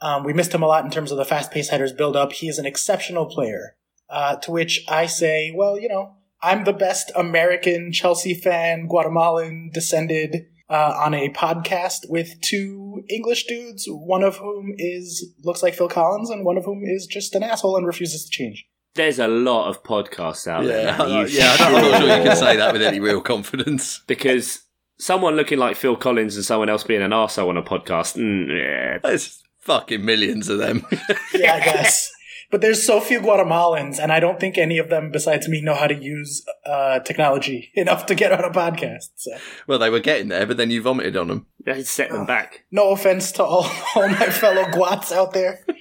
Um, 0.02 0.25
we 0.25 0.33
missed 0.33 0.52
him 0.54 0.62
a 0.62 0.66
lot 0.66 0.85
in 0.85 0.90
terms 0.90 1.11
of 1.11 1.19
the 1.19 1.25
fast 1.25 1.50
paced 1.50 1.71
headers 1.71 1.92
build 1.92 2.16
up. 2.16 2.33
He 2.33 2.49
is 2.49 2.59
an 2.59 2.66
exceptional 2.66 3.26
player. 3.26 3.76
Uh, 4.09 4.37
to 4.37 4.50
which 4.50 4.85
I 4.88 5.07
say, 5.07 5.52
well, 5.54 5.78
you 5.78 5.88
know, 5.88 6.16
I'm 6.42 6.64
the 6.64 6.73
best 6.73 7.12
American 7.14 7.92
Chelsea 7.92 8.35
fan, 8.35 8.87
Guatemalan 8.88 9.71
descended, 9.73 10.47
uh, 10.71 10.95
on 10.97 11.15
a 11.15 11.29
podcast 11.31 12.09
with 12.09 12.41
two 12.41 13.03
English 13.09 13.47
dudes, 13.47 13.87
one 13.89 14.23
of 14.23 14.37
whom 14.37 14.75
is 14.79 15.35
looks 15.43 15.62
like 15.62 15.75
Phil 15.75 15.89
Collins, 15.89 16.31
and 16.31 16.45
one 16.45 16.57
of 16.57 16.65
whom 16.65 16.85
is 16.85 17.07
just 17.07 17.35
an 17.35 17.43
asshole 17.43 17.77
and 17.77 17.87
refuses 17.87 18.25
to 18.25 18.31
change. 18.31 18.67
There's 18.95 19.19
a 19.19 19.29
lot 19.29 19.69
of 19.69 19.83
podcasts 19.83 20.49
out 20.49 20.65
there. 20.65 20.87
Yeah, 20.87 20.97
now. 20.97 21.07
You 21.07 21.27
yeah. 21.27 21.57
I'm 21.59 21.73
not 21.73 22.00
sure 22.00 22.17
you 22.17 22.23
can 22.25 22.37
say 22.37 22.57
that 22.57 22.73
with 22.73 22.83
any 22.83 23.00
real 23.00 23.21
confidence. 23.21 24.00
because 24.07 24.62
someone 24.99 25.37
looking 25.37 25.59
like 25.59 25.77
Phil 25.77 25.97
Collins 25.97 26.37
and 26.37 26.45
someone 26.45 26.69
else 26.69 26.85
being 26.85 27.03
an 27.03 27.11
arsehole 27.11 27.49
on 27.49 27.57
a 27.57 27.62
podcast, 27.62 28.17
mm, 28.17 28.49
yeah. 28.49 28.99
There's 29.03 29.43
fucking 29.61 30.05
millions 30.05 30.49
of 30.49 30.59
them. 30.59 30.85
yeah, 31.35 31.55
I 31.55 31.61
guess. 31.61 32.11
But 32.50 32.61
there's 32.61 32.85
so 32.85 33.00
few 33.00 33.21
Guatemalans, 33.21 33.99
and 34.00 34.11
I 34.12 34.19
don't 34.19 34.40
think 34.40 34.59
any 34.59 34.78
of 34.78 34.88
them 34.90 35.11
besides 35.12 35.49
me 35.49 35.61
know 35.61 35.75
how 35.75 35.87
to 35.87 35.95
use 35.95 36.45
uh, 36.66 36.99
technology 37.00 37.71
enough 37.75 38.07
to 38.07 38.14
get 38.14 38.33
on 38.33 38.45
a 38.45 38.50
podcast. 38.50 39.11
So, 39.16 39.30
well, 39.66 39.78
they 39.78 39.90
were 39.90 40.00
getting 40.00 40.28
there, 40.28 40.47
but 40.47 40.57
then 40.57 40.71
you 40.71 40.83
vomited 40.83 41.16
on 41.16 41.28
them. 41.28 41.47
They 41.64 41.83
set 41.85 42.11
them 42.11 42.26
back. 42.26 42.64
no 42.71 42.90
offense 42.90 43.30
to 43.33 43.45
all, 43.45 43.71
all 43.95 44.09
my 44.09 44.26
fellow 44.30 44.64
Guats 44.71 45.12
out 45.12 45.33
there. 45.33 45.64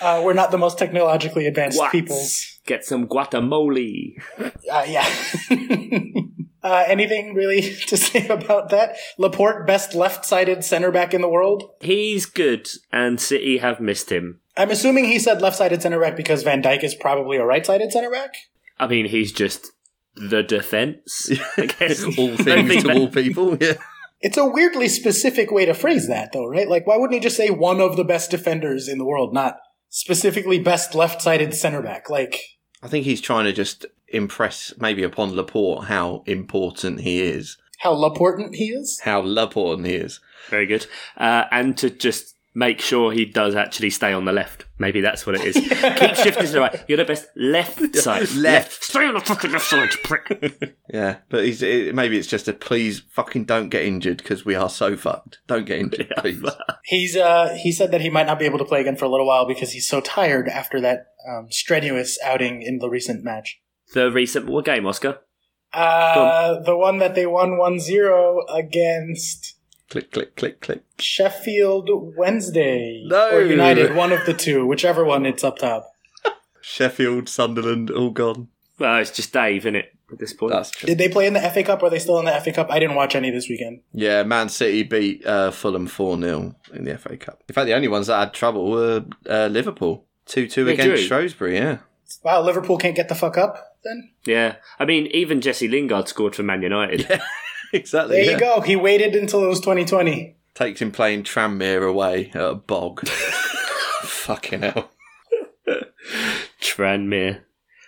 Uh, 0.00 0.22
we're 0.24 0.32
not 0.32 0.50
the 0.50 0.56
most 0.56 0.78
technologically 0.78 1.46
advanced 1.46 1.78
What? 1.78 1.92
peoples. 1.92 2.58
Get 2.66 2.84
some 2.86 3.06
guacamole. 3.06 4.14
Uh, 4.38 4.84
yeah. 4.88 5.06
uh, 6.62 6.84
anything 6.86 7.34
really 7.34 7.60
to 7.60 7.96
say 7.98 8.26
about 8.28 8.70
that? 8.70 8.96
Laporte, 9.18 9.66
best 9.66 9.94
left-sided 9.94 10.64
center 10.64 10.90
back 10.90 11.12
in 11.12 11.20
the 11.20 11.28
world. 11.28 11.70
He's 11.82 12.24
good, 12.24 12.66
and 12.90 13.20
City 13.20 13.58
have 13.58 13.78
missed 13.78 14.10
him. 14.10 14.40
I'm 14.56 14.70
assuming 14.70 15.06
he 15.06 15.18
said 15.18 15.42
left-sided 15.42 15.82
center 15.82 16.00
back 16.00 16.16
because 16.16 16.42
Van 16.42 16.62
Dijk 16.62 16.84
is 16.84 16.94
probably 16.94 17.36
a 17.38 17.44
right-sided 17.44 17.92
center 17.92 18.10
back. 18.10 18.34
I 18.78 18.86
mean, 18.86 19.06
he's 19.06 19.32
just 19.32 19.72
the 20.14 20.42
defense. 20.42 21.30
I 21.56 21.66
guess 21.66 22.04
all 22.04 22.36
things 22.36 22.38
think 22.68 22.84
to 22.84 22.92
all 22.92 23.08
people. 23.08 23.56
Yeah. 23.60 23.74
It's 24.20 24.36
a 24.36 24.46
weirdly 24.46 24.88
specific 24.88 25.50
way 25.50 25.66
to 25.66 25.74
phrase 25.74 26.08
that, 26.08 26.32
though, 26.32 26.46
right? 26.46 26.68
Like, 26.68 26.86
why 26.86 26.96
wouldn't 26.96 27.14
he 27.14 27.20
just 27.20 27.36
say 27.36 27.50
one 27.50 27.80
of 27.80 27.96
the 27.96 28.04
best 28.04 28.30
defenders 28.30 28.88
in 28.88 28.98
the 28.98 29.04
world, 29.04 29.34
not 29.34 29.58
specifically 29.90 30.58
best 30.58 30.94
left-sided 30.94 31.52
center 31.54 31.82
back? 31.82 32.08
Like, 32.08 32.40
I 32.82 32.88
think 32.88 33.04
he's 33.04 33.20
trying 33.20 33.44
to 33.44 33.52
just 33.52 33.86
impress 34.08 34.72
maybe 34.78 35.02
upon 35.02 35.34
Laporte 35.34 35.86
how 35.86 36.22
important 36.26 37.00
he 37.00 37.20
is, 37.20 37.58
how 37.78 37.92
Laportant 37.92 38.54
he 38.54 38.66
is. 38.66 39.00
how 39.00 39.20
Laporte 39.20 39.84
he 39.84 39.94
is. 39.94 40.20
Very 40.48 40.66
good. 40.66 40.86
Uh, 41.16 41.44
and 41.50 41.76
to 41.78 41.90
just 41.90 42.33
make 42.54 42.80
sure 42.80 43.12
he 43.12 43.24
does 43.24 43.54
actually 43.56 43.90
stay 43.90 44.12
on 44.12 44.24
the 44.24 44.32
left. 44.32 44.64
Maybe 44.78 45.00
that's 45.00 45.26
what 45.26 45.34
it 45.34 45.44
is. 45.44 45.54
Keep 45.56 46.14
shifting 46.16 46.46
to 46.46 46.52
the 46.52 46.60
right. 46.60 46.84
You're 46.88 46.98
the 46.98 47.04
best 47.04 47.26
left 47.36 47.96
side. 47.96 48.30
Left. 48.32 48.82
Stay 48.82 49.04
on 49.04 49.14
the 49.14 49.20
fucking 49.20 49.50
left 49.50 49.66
side, 49.66 49.92
you 49.92 49.98
prick. 50.04 50.76
Yeah, 50.92 51.18
but 51.28 51.44
he's, 51.44 51.60
it, 51.60 51.94
maybe 51.94 52.16
it's 52.16 52.28
just 52.28 52.46
a 52.46 52.52
please 52.52 53.02
fucking 53.10 53.46
don't 53.46 53.68
get 53.68 53.84
injured 53.84 54.18
because 54.18 54.44
we 54.44 54.54
are 54.54 54.70
so 54.70 54.96
fucked. 54.96 55.40
Don't 55.48 55.66
get 55.66 55.80
injured, 55.80 56.12
please. 56.18 56.40
He's 56.84 57.16
uh 57.16 57.56
he 57.60 57.72
said 57.72 57.90
that 57.90 58.00
he 58.00 58.10
might 58.10 58.26
not 58.26 58.38
be 58.38 58.44
able 58.44 58.58
to 58.58 58.64
play 58.64 58.80
again 58.80 58.94
for 58.94 59.06
a 59.06 59.08
little 59.08 59.26
while 59.26 59.46
because 59.46 59.72
he's 59.72 59.88
so 59.88 60.00
tired 60.00 60.48
after 60.48 60.80
that 60.82 61.06
um, 61.28 61.50
strenuous 61.50 62.16
outing 62.22 62.62
in 62.62 62.78
the 62.78 62.88
recent 62.88 63.24
match. 63.24 63.60
The 63.92 64.12
recent 64.12 64.46
what 64.46 64.66
game, 64.66 64.86
Oscar? 64.86 65.18
Uh, 65.72 66.60
the 66.60 66.76
one 66.76 66.98
that 66.98 67.16
they 67.16 67.26
won 67.26 67.58
1-0 67.58 68.44
against 68.48 69.53
click, 69.94 70.10
click, 70.10 70.36
click, 70.36 70.60
click. 70.60 70.82
Sheffield 70.98 71.88
Wednesday 72.16 73.04
No. 73.06 73.30
or 73.36 73.42
United, 73.42 73.94
one 73.94 74.10
of 74.12 74.26
the 74.26 74.34
two, 74.34 74.66
whichever 74.66 75.04
one 75.04 75.24
it's 75.24 75.44
up 75.44 75.58
top. 75.58 75.88
Sheffield, 76.60 77.28
Sunderland, 77.28 77.90
all 77.90 78.10
gone. 78.10 78.48
Well, 78.78 78.98
it's 78.98 79.10
just 79.12 79.32
Dave, 79.32 79.62
isn't 79.66 79.76
it? 79.76 79.94
At 80.10 80.18
this 80.18 80.32
point, 80.32 80.52
That's 80.52 80.70
true. 80.70 80.86
Did 80.88 80.98
they 80.98 81.08
play 81.08 81.26
in 81.26 81.32
the 81.34 81.40
FA 81.40 81.62
Cup? 81.62 81.82
Are 81.82 81.90
they 81.90 81.98
still 81.98 82.18
in 82.18 82.24
the 82.24 82.40
FA 82.40 82.52
Cup? 82.52 82.70
I 82.70 82.78
didn't 82.78 82.96
watch 82.96 83.14
any 83.14 83.30
this 83.30 83.48
weekend. 83.48 83.80
Yeah, 83.92 84.22
Man 84.24 84.48
City 84.48 84.82
beat 84.82 85.24
uh, 85.26 85.50
Fulham 85.50 85.86
4 85.86 86.18
0 86.20 86.54
in 86.72 86.84
the 86.84 86.98
FA 86.98 87.16
Cup. 87.16 87.42
In 87.48 87.54
fact, 87.54 87.66
the 87.66 87.74
only 87.74 87.88
ones 87.88 88.08
that 88.08 88.18
had 88.18 88.34
trouble 88.34 88.70
were 88.70 89.04
uh, 89.28 89.46
Liverpool 89.46 90.06
2 90.26 90.48
2 90.48 90.64
They 90.64 90.72
against 90.74 90.88
drew. 90.88 90.96
Shrewsbury, 91.06 91.56
yeah. 91.56 91.78
Wow, 92.22 92.42
Liverpool 92.42 92.78
can't 92.78 92.96
get 92.96 93.08
the 93.08 93.14
fuck 93.14 93.38
up 93.38 93.76
then? 93.84 94.10
yeah. 94.26 94.56
I 94.78 94.84
mean, 94.84 95.06
even 95.08 95.40
Jesse 95.40 95.68
Lingard 95.68 96.08
scored 96.08 96.34
for 96.34 96.42
Man 96.42 96.62
United. 96.62 97.06
Exactly. 97.74 98.16
There 98.16 98.24
yeah. 98.24 98.30
you 98.32 98.38
go. 98.38 98.60
He 98.60 98.76
waited 98.76 99.16
until 99.16 99.44
it 99.44 99.48
was 99.48 99.60
2020. 99.60 100.36
Takes 100.54 100.80
him 100.80 100.92
playing 100.92 101.24
Tranmere 101.24 101.88
away 101.88 102.30
at 102.32 102.40
a 102.40 102.54
bog. 102.54 103.06
Fucking 103.08 104.62
hell. 104.62 104.90
Tranmere. 106.60 107.40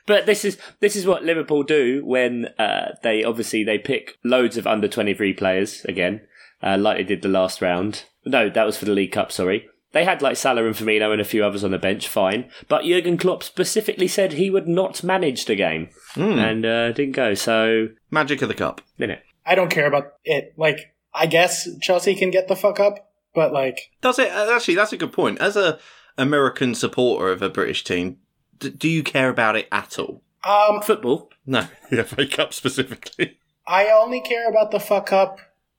But 0.07 0.27
this 0.27 0.44
is 0.44 0.59
this 0.81 0.96
is 0.96 1.07
what 1.07 1.25
Liverpool 1.25 1.62
do 1.62 2.05
when 2.05 2.46
uh, 2.59 2.94
they 3.03 3.25
obviously 3.25 3.64
they 3.64 3.79
pick 3.79 4.18
loads 4.25 4.57
of 4.57 4.66
under 4.66 4.88
twenty 4.88 5.14
three 5.14 5.33
players 5.33 5.85
again, 5.85 6.22
uh, 6.62 6.77
like 6.79 6.99
they 6.99 7.05
did 7.05 7.22
the 7.22 7.29
last 7.29 7.61
round. 7.61 8.05
No, 8.25 8.49
that 8.49 8.66
was 8.66 8.77
for 8.77 8.85
the 8.85 8.92
League 8.92 9.12
Cup. 9.12 9.33
Sorry, 9.33 9.68
they 9.92 10.05
had 10.05 10.22
like 10.22 10.37
Salah 10.37 10.64
and 10.64 10.77
Firmino 10.77 11.11
and 11.11 11.20
a 11.20 11.25
few 11.25 11.44
others 11.44 11.64
on 11.64 11.72
the 11.72 11.79
bench. 11.79 12.07
Fine, 12.07 12.49
but 12.68 12.85
Jurgen 12.85 13.18
Klopp 13.18 13.42
specifically 13.42 14.07
said 14.07 14.35
he 14.35 14.49
would 14.49 14.68
not 14.68 15.03
manage 15.03 15.46
the 15.46 15.57
game 15.57 15.88
and 16.14 16.64
uh, 16.64 16.92
didn't 16.92 17.16
go. 17.16 17.35
So, 17.35 17.88
Magic 18.11 18.42
of 18.42 18.49
the 18.49 18.55
Cup. 18.55 18.83
didn't 18.99 19.18
it? 19.18 19.26
I 19.47 19.55
don't 19.55 19.71
care 19.71 19.87
about 19.87 20.15
it. 20.25 20.53
Like, 20.57 20.95
I 21.15 21.27
guess 21.27 21.69
Chelsea 21.81 22.15
can 22.17 22.31
get 22.31 22.49
the 22.49 22.57
fuck 22.57 22.81
up, 22.81 23.11
but 23.35 23.53
like, 23.53 23.91
Does 24.03 24.19
it? 24.19 24.31
uh, 24.31 24.53
Actually, 24.55 24.75
that's 24.75 24.93
a 24.93 24.97
good 24.97 25.13
point. 25.13 25.39
As 25.39 25.57
a 25.57 25.79
American 26.19 26.75
supporter 26.75 27.31
of 27.33 27.43
a 27.43 27.49
British 27.49 27.85
team, 27.85 28.19
d- 28.59 28.71
do 28.71 28.89
you 28.89 29.03
care 29.03 29.29
about 29.29 29.57
it 29.57 29.69
at 29.71 29.99
all? 29.99 30.23
um, 30.45 30.81
Football. 30.83 31.31
No, 31.47 31.69
the 31.91 32.03
FA 32.05 32.27
Cup 32.27 32.53
specifically. 32.53 33.39
I 33.67 33.89
only 33.89 34.21
care 34.21 34.49
about 34.49 34.71
the 34.71 34.81
fuck 34.81 35.13
up 35.13 35.39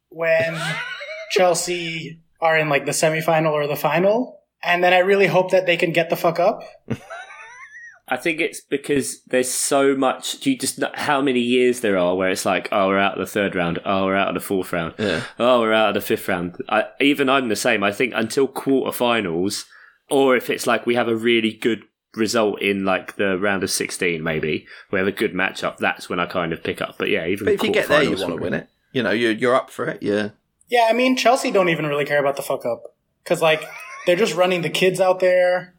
when 0.10 0.60
Chelsea 1.32 2.19
are 2.39 2.58
in 2.58 2.69
like 2.69 2.86
the 2.86 2.91
semifinal 2.91 3.51
or 3.51 3.67
the 3.67 3.75
final, 3.75 4.39
and 4.63 4.84
then 4.84 4.93
I 4.93 4.99
really 4.99 5.27
hope 5.27 5.51
that 5.51 5.65
they 5.65 5.77
can 5.77 5.91
get 5.91 6.10
the 6.10 6.15
fuck 6.15 6.39
up. 6.39 6.62
I 8.09 8.15
think 8.17 8.39
it's 8.39 8.61
because 8.61 9.21
there's 9.23 9.51
so 9.51 9.93
much. 9.95 10.39
Do 10.39 10.49
you 10.49 10.57
just 10.57 10.79
know 10.79 10.89
how 10.93 11.21
many 11.21 11.41
years 11.41 11.81
there 11.81 11.97
are 11.97 12.15
where 12.15 12.29
it's 12.29 12.45
like, 12.45 12.69
oh, 12.71 12.87
we're 12.87 12.99
out 12.99 13.13
of 13.13 13.19
the 13.19 13.29
third 13.31 13.53
round, 13.53 13.79
oh, 13.85 14.05
we're 14.05 14.15
out 14.15 14.29
of 14.29 14.33
the 14.33 14.39
fourth 14.39 14.71
round, 14.71 14.93
Yeah. 14.97 15.23
oh, 15.37 15.59
we're 15.59 15.73
out 15.73 15.89
of 15.89 15.93
the 15.95 16.01
fifth 16.01 16.27
round. 16.29 16.55
I, 16.69 16.85
even 17.01 17.27
I'm 17.29 17.49
the 17.49 17.55
same. 17.55 17.83
I 17.83 17.91
think 17.91 18.13
until 18.15 18.47
quarterfinals, 18.47 19.65
or 20.09 20.35
if 20.35 20.49
it's 20.49 20.65
like 20.65 20.85
we 20.85 20.95
have 20.95 21.07
a 21.09 21.15
really 21.15 21.51
good 21.51 21.83
result 22.15 22.61
in 22.61 22.85
like 22.85 23.17
the 23.17 23.37
round 23.37 23.63
of 23.63 23.69
16, 23.69 24.23
maybe 24.23 24.65
we 24.91 24.99
have 24.99 25.07
a 25.07 25.11
good 25.11 25.33
matchup. 25.33 25.77
That's 25.77 26.09
when 26.09 26.19
I 26.19 26.25
kind 26.25 26.53
of 26.53 26.63
pick 26.63 26.81
up. 26.81 26.97
But 26.97 27.09
yeah, 27.09 27.25
even 27.27 27.45
But 27.45 27.55
if 27.55 27.63
you 27.63 27.71
get 27.71 27.89
there, 27.89 28.03
you 28.03 28.15
want 28.15 28.35
to 28.37 28.41
win 28.41 28.53
it. 28.53 28.69
You 28.93 29.03
know, 29.03 29.11
you're, 29.11 29.33
you're 29.33 29.53
up 29.55 29.69
for 29.69 29.85
it. 29.85 30.01
Yeah. 30.01 30.29
Yeah, 30.69 30.87
I 30.89 30.93
mean 30.93 31.15
Chelsea 31.15 31.51
don't 31.51 31.69
even 31.69 31.85
really 31.85 32.05
care 32.05 32.19
about 32.19 32.35
the 32.35 32.41
fuck 32.41 32.65
up 32.65 32.95
because 33.23 33.41
like 33.41 33.63
they're 34.05 34.15
just 34.15 34.35
running 34.35 34.61
the 34.61 34.69
kids 34.69 34.99
out 34.99 35.19
there. 35.19 35.73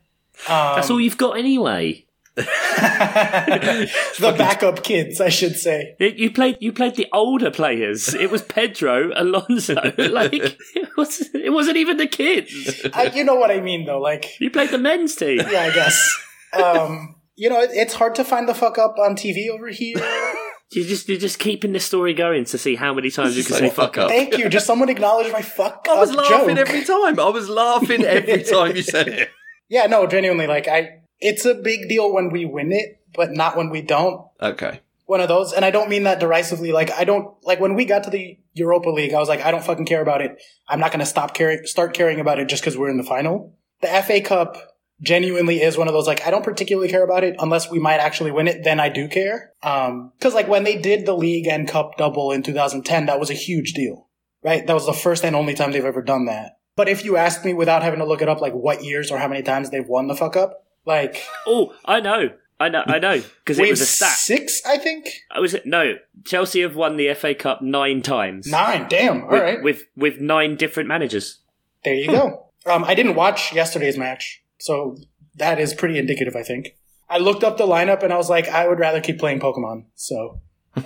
Um, 0.48 0.76
That's 0.76 0.90
all 0.90 1.00
you've 1.00 1.18
got 1.18 1.38
anyway. 1.38 2.04
the 4.18 4.34
backup 4.36 4.82
kids, 4.82 5.20
I 5.20 5.28
should 5.28 5.56
say. 5.56 5.94
You 5.98 6.30
played 6.30 6.58
you 6.60 6.72
played 6.72 6.96
the 6.96 7.06
older 7.12 7.50
players. 7.50 8.14
It 8.14 8.30
was 8.30 8.42
Pedro, 8.42 9.10
Alonso. 9.14 9.74
like 9.98 10.32
it 10.32 10.88
was 10.96 11.28
it 11.34 11.52
wasn't 11.52 11.76
even 11.76 11.96
the 11.96 12.06
kids. 12.06 12.86
I, 12.92 13.06
you 13.14 13.24
know 13.24 13.34
what 13.36 13.50
I 13.50 13.60
mean, 13.60 13.86
though. 13.86 14.00
Like, 14.00 14.38
You 14.40 14.50
played 14.50 14.70
the 14.70 14.78
men's 14.78 15.14
team. 15.16 15.38
yeah, 15.38 15.62
I 15.62 15.74
guess. 15.74 16.16
Um, 16.52 17.16
you 17.36 17.48
know, 17.50 17.60
it, 17.60 17.70
it's 17.72 17.94
hard 17.94 18.14
to 18.16 18.24
find 18.24 18.48
the 18.48 18.54
fuck 18.54 18.78
up 18.78 18.96
on 18.98 19.16
TV 19.16 19.48
over 19.48 19.68
here. 19.68 19.96
You 20.70 20.84
just 20.84 21.08
you're 21.08 21.18
just 21.18 21.38
keeping 21.38 21.72
the 21.72 21.80
story 21.80 22.12
going 22.12 22.44
to 22.44 22.58
see 22.58 22.76
how 22.76 22.92
many 22.92 23.10
times 23.10 23.38
you 23.38 23.42
can 23.42 23.54
Say 23.54 23.58
say 23.60 23.68
fuck 23.70 23.94
fuck 23.94 24.04
up. 24.04 24.10
Thank 24.10 24.36
you. 24.36 24.50
Just 24.50 24.66
someone 24.66 24.90
acknowledge 24.90 25.32
my 25.32 25.40
fuck 25.40 25.86
up? 25.88 25.96
I 25.96 25.98
was 26.00 26.10
up 26.10 26.18
laughing 26.18 26.56
joke. 26.56 26.68
every 26.68 26.84
time. 26.84 27.18
I 27.18 27.30
was 27.30 27.48
laughing 27.48 28.04
every 28.04 28.42
time 28.42 28.76
you 28.76 28.82
said 28.82 29.08
it. 29.08 29.30
Yeah, 29.70 29.86
no, 29.86 30.06
genuinely. 30.06 30.46
Like, 30.46 30.68
I, 30.68 31.00
it's 31.20 31.44
a 31.44 31.54
big 31.54 31.88
deal 31.88 32.12
when 32.12 32.30
we 32.30 32.44
win 32.44 32.72
it, 32.72 33.00
but 33.14 33.32
not 33.32 33.56
when 33.56 33.70
we 33.70 33.82
don't. 33.82 34.26
Okay. 34.40 34.80
One 35.06 35.20
of 35.20 35.28
those, 35.28 35.52
and 35.52 35.64
I 35.64 35.70
don't 35.70 35.88
mean 35.88 36.02
that 36.02 36.20
derisively. 36.20 36.70
Like, 36.70 36.90
I 36.90 37.04
don't 37.04 37.34
like 37.42 37.60
when 37.60 37.74
we 37.74 37.86
got 37.86 38.04
to 38.04 38.10
the 38.10 38.38
Europa 38.52 38.90
League. 38.90 39.14
I 39.14 39.18
was 39.18 39.28
like, 39.28 39.40
I 39.40 39.50
don't 39.50 39.64
fucking 39.64 39.86
care 39.86 40.02
about 40.02 40.20
it. 40.20 40.42
I'm 40.68 40.80
not 40.80 40.90
going 40.90 41.00
to 41.00 41.06
stop 41.06 41.34
caring, 41.34 41.64
start 41.64 41.94
caring 41.94 42.20
about 42.20 42.38
it 42.38 42.48
just 42.48 42.62
because 42.62 42.76
we're 42.76 42.90
in 42.90 42.98
the 42.98 43.04
final. 43.04 43.54
The 43.80 43.88
FA 43.88 44.20
Cup 44.20 44.58
genuinely 45.00 45.62
is 45.62 45.78
one 45.78 45.88
of 45.88 45.94
those 45.94 46.06
like 46.06 46.26
I 46.26 46.30
don't 46.30 46.44
particularly 46.44 46.88
care 46.88 47.04
about 47.04 47.24
it 47.24 47.36
unless 47.38 47.70
we 47.70 47.78
might 47.78 48.00
actually 48.00 48.32
win 48.32 48.48
it. 48.48 48.64
Then 48.64 48.80
I 48.80 48.88
do 48.88 49.08
care. 49.08 49.52
Um, 49.62 50.12
because 50.18 50.34
like 50.34 50.48
when 50.48 50.64
they 50.64 50.76
did 50.76 51.06
the 51.06 51.16
league 51.16 51.46
and 51.46 51.68
cup 51.68 51.96
double 51.96 52.32
in 52.32 52.42
2010, 52.42 53.06
that 53.06 53.20
was 53.20 53.30
a 53.30 53.34
huge 53.34 53.72
deal, 53.74 54.08
right? 54.42 54.66
That 54.66 54.74
was 54.74 54.86
the 54.86 54.92
first 54.92 55.24
and 55.24 55.36
only 55.36 55.54
time 55.54 55.72
they've 55.72 55.84
ever 55.84 56.02
done 56.02 56.26
that. 56.26 56.52
But 56.76 56.88
if 56.88 57.04
you 57.04 57.16
asked 57.16 57.44
me 57.44 57.54
without 57.54 57.82
having 57.82 57.98
to 57.98 58.06
look 58.06 58.22
it 58.22 58.28
up, 58.28 58.40
like 58.40 58.52
what 58.52 58.84
years 58.84 59.10
or 59.10 59.18
how 59.18 59.28
many 59.28 59.42
times 59.42 59.70
they've 59.70 59.86
won 59.86 60.06
the 60.06 60.14
fuck 60.14 60.36
up, 60.36 60.64
like 60.88 61.22
Oh, 61.46 61.72
I 61.84 62.00
know. 62.00 62.30
I 62.60 62.68
know, 62.70 62.82
I 62.84 62.98
know, 62.98 63.22
because 63.44 63.56
it 63.60 63.70
was 63.70 63.80
a 63.80 63.86
stat. 63.86 64.10
six, 64.16 64.60
I 64.66 64.78
think 64.78 65.08
I 65.30 65.38
was? 65.38 65.54
No, 65.64 65.94
Chelsea 66.24 66.62
have 66.62 66.74
won 66.74 66.96
the 66.96 67.14
FA 67.14 67.32
Cup 67.32 67.62
nine 67.62 68.02
times. 68.02 68.48
nine. 68.50 68.88
Damn, 68.88 69.22
all 69.22 69.28
with, 69.30 69.40
right, 69.42 69.62
with 69.62 69.84
with 69.96 70.20
nine 70.20 70.56
different 70.56 70.88
managers. 70.88 71.38
there 71.84 71.94
you 71.94 72.08
go. 72.08 72.46
Um, 72.66 72.84
I 72.84 72.94
didn't 72.94 73.14
watch 73.14 73.54
yesterday's 73.54 73.96
match, 73.96 74.42
so 74.58 74.96
that 75.36 75.58
is 75.60 75.72
pretty 75.72 75.96
indicative. 75.98 76.34
I 76.36 76.42
think 76.42 76.76
I 77.08 77.16
looked 77.18 77.42
up 77.44 77.56
the 77.56 77.66
lineup 77.66 78.02
and 78.02 78.12
I 78.12 78.16
was 78.16 78.28
like, 78.28 78.48
I 78.48 78.66
would 78.68 78.80
rather 78.80 79.00
keep 79.00 79.18
playing 79.20 79.38
Pokemon. 79.40 79.84
So 79.94 80.40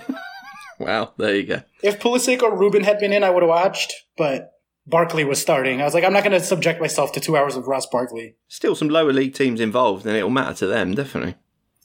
Wow. 0.79 1.13
There 1.17 1.35
you 1.35 1.43
go. 1.45 1.61
if 1.81 1.99
Pulisic 1.99 2.41
or 2.41 2.55
Ruben 2.57 2.83
had 2.83 2.99
been 2.99 3.11
in, 3.13 3.23
I 3.23 3.29
would 3.31 3.43
have 3.43 3.49
watched, 3.49 3.93
but 4.17 4.52
Barkley 4.85 5.23
was 5.23 5.41
starting. 5.41 5.81
I 5.81 5.85
was 5.85 5.93
like, 5.93 6.03
I'm 6.03 6.13
not 6.13 6.23
going 6.23 6.37
to 6.37 6.45
subject 6.45 6.81
myself 6.81 7.11
to 7.13 7.19
two 7.19 7.37
hours 7.37 7.55
of 7.55 7.67
Ross 7.67 7.85
Barkley. 7.85 8.35
Still 8.47 8.75
some 8.75 8.89
lower 8.89 9.13
league 9.13 9.33
teams 9.33 9.59
involved, 9.61 10.05
and 10.05 10.15
it'll 10.15 10.29
matter 10.29 10.53
to 10.55 10.67
them 10.67 10.93
definitely. 10.93 11.35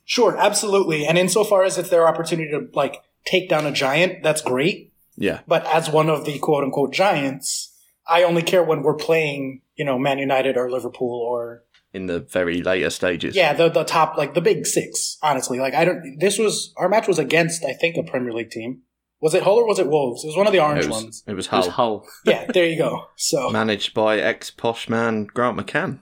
Sure, 0.04 0.37
absolutely. 0.37 1.06
And 1.06 1.16
insofar 1.18 1.64
as 1.64 1.78
it's 1.78 1.90
their 1.90 2.08
opportunity 2.08 2.50
to 2.50 2.68
like 2.72 3.02
take 3.26 3.48
down 3.48 3.66
a 3.66 3.72
giant, 3.72 4.22
that's 4.22 4.42
great. 4.42 4.92
Yeah. 5.16 5.40
But 5.46 5.66
as 5.66 5.90
one 5.90 6.08
of 6.08 6.24
the 6.24 6.38
quote 6.38 6.64
unquote 6.64 6.92
giants, 6.92 7.74
I 8.06 8.22
only 8.22 8.42
care 8.42 8.62
when 8.64 8.82
we're 8.82 8.94
playing, 8.96 9.62
you 9.76 9.84
know, 9.84 9.98
Man 9.98 10.18
United 10.18 10.56
or 10.56 10.70
Liverpool 10.70 11.20
or 11.20 11.64
In 11.92 12.06
the 12.06 12.20
very 12.20 12.62
later 12.62 12.88
stages. 12.90 13.37
yeah, 13.37 13.52
the 13.52 13.68
the 13.68 13.84
top 13.84 14.16
like 14.16 14.34
the 14.34 14.40
big 14.40 14.66
six. 14.66 15.18
Honestly, 15.22 15.58
like 15.61 15.74
I 15.74 15.84
don't. 15.84 16.16
This 16.18 16.38
was 16.38 16.72
our 16.76 16.88
match 16.88 17.06
was 17.06 17.18
against 17.18 17.64
I 17.64 17.74
think 17.74 17.96
a 17.96 18.02
Premier 18.02 18.32
League 18.32 18.50
team. 18.50 18.82
Was 19.20 19.35
it 19.35 19.42
Hull 19.42 19.57
or 19.59 19.66
was 19.66 19.78
it 19.78 19.88
Wolves? 19.88 20.22
It 20.24 20.28
was 20.28 20.37
one 20.37 20.46
of 20.46 20.52
the 20.52 20.61
orange 20.61 20.85
It 20.85 20.88
was, 20.88 21.02
ones. 21.02 21.24
it 21.26 21.35
was 21.35 21.46
It 21.46 21.52
was 21.52 21.66
Hull. 21.66 21.70
Hull. 21.70 22.07
Yeah, 22.24 22.46
there 22.52 22.66
you 22.66 22.78
go. 22.78 23.07
So 23.16 23.50
Managed 23.50 23.92
by 23.94 24.18
ex 24.18 24.50
posh 24.50 24.88
man 24.88 25.24
Grant 25.24 25.57
McCann. 25.59 25.98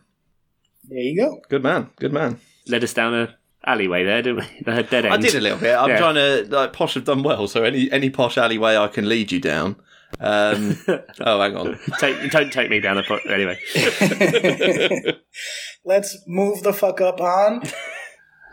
there 0.85 0.99
you 0.99 1.17
go. 1.19 1.41
Good 1.49 1.63
man. 1.63 1.91
Good 1.97 2.13
man. 2.13 2.41
Led 2.69 2.85
us 2.85 2.93
down 2.95 3.15
a 3.15 3.35
alleyway 3.65 4.05
there, 4.05 4.23
didn't 4.23 4.41
we? 4.41 4.63
The 4.73 4.83
dead 4.83 5.05
end. 5.07 5.15
I 5.15 5.17
did 5.17 5.35
a 5.35 5.41
little 5.41 5.59
bit. 5.59 5.75
I'm 5.75 5.89
Yeah. 5.89 5.99
trying 5.99 6.15
to 6.17 6.47
like 6.51 6.73
posh 6.73 6.95
have 6.95 7.05
done 7.05 7.23
well, 7.23 7.49
so 7.49 7.65
any 7.65 7.91
any 7.91 8.11
posh 8.11 8.37
alleyway 8.37 8.77
I 8.77 8.89
can 8.89 9.09
lead 9.09 9.33
you 9.33 9.41
down. 9.41 9.77
Um, 10.21 10.79
oh, 11.21 11.41
hang 11.41 11.57
on. 11.57 11.79
Take, 11.99 12.31
don't 12.31 12.53
take 12.53 12.71
me 12.71 12.79
down 12.81 12.97
the 12.97 13.03
po- 13.03 13.19
anyway. 13.29 13.59
Let's 15.85 16.17
move 16.27 16.63
the 16.63 16.73
fuck 16.73 17.01
up 17.01 17.21
on 17.21 17.63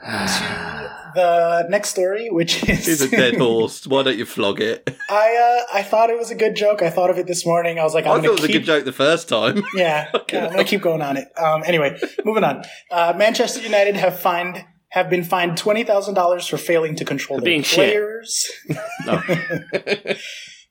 to 0.05 0.89
the 1.15 1.65
next 1.69 1.89
story, 1.89 2.29
which 2.29 2.67
is 2.67 2.85
Here's 2.85 3.01
a 3.01 3.09
dead 3.09 3.35
horse. 3.37 3.85
Why 3.87 4.03
don't 4.03 4.17
you 4.17 4.25
flog 4.25 4.59
it? 4.61 4.95
I 5.09 5.65
uh, 5.71 5.77
I 5.79 5.83
thought 5.83 6.09
it 6.09 6.17
was 6.17 6.31
a 6.31 6.35
good 6.35 6.55
joke. 6.55 6.81
I 6.81 6.89
thought 6.89 7.09
of 7.09 7.17
it 7.17 7.27
this 7.27 7.45
morning. 7.45 7.79
I 7.79 7.83
was 7.83 7.93
like, 7.93 8.05
I 8.05 8.09
I'm 8.11 8.15
thought 8.17 8.19
it 8.19 8.27
gonna 8.27 8.31
was 8.41 8.43
a 8.43 8.47
keep. 8.47 8.55
good 8.61 8.65
joke 8.65 8.85
the 8.85 8.91
first 8.91 9.29
time. 9.29 9.63
Yeah, 9.75 10.09
yeah, 10.31 10.45
I'm 10.45 10.51
gonna 10.51 10.63
keep 10.63 10.81
going 10.81 11.01
on 11.01 11.17
it. 11.17 11.27
Um, 11.37 11.63
anyway, 11.65 11.99
moving 12.25 12.43
on. 12.43 12.63
Uh, 12.91 13.13
Manchester 13.15 13.61
United 13.61 13.95
have 13.95 14.19
fined 14.19 14.65
have 14.89 15.09
been 15.09 15.23
fined 15.23 15.57
twenty 15.57 15.83
thousand 15.83 16.13
dollars 16.15 16.47
for 16.47 16.57
failing 16.57 16.95
to 16.95 17.05
control 17.05 17.39
their 17.39 17.45
being 17.45 17.63
shit. 17.63 17.75
players. 17.93 18.51
No. 19.05 19.21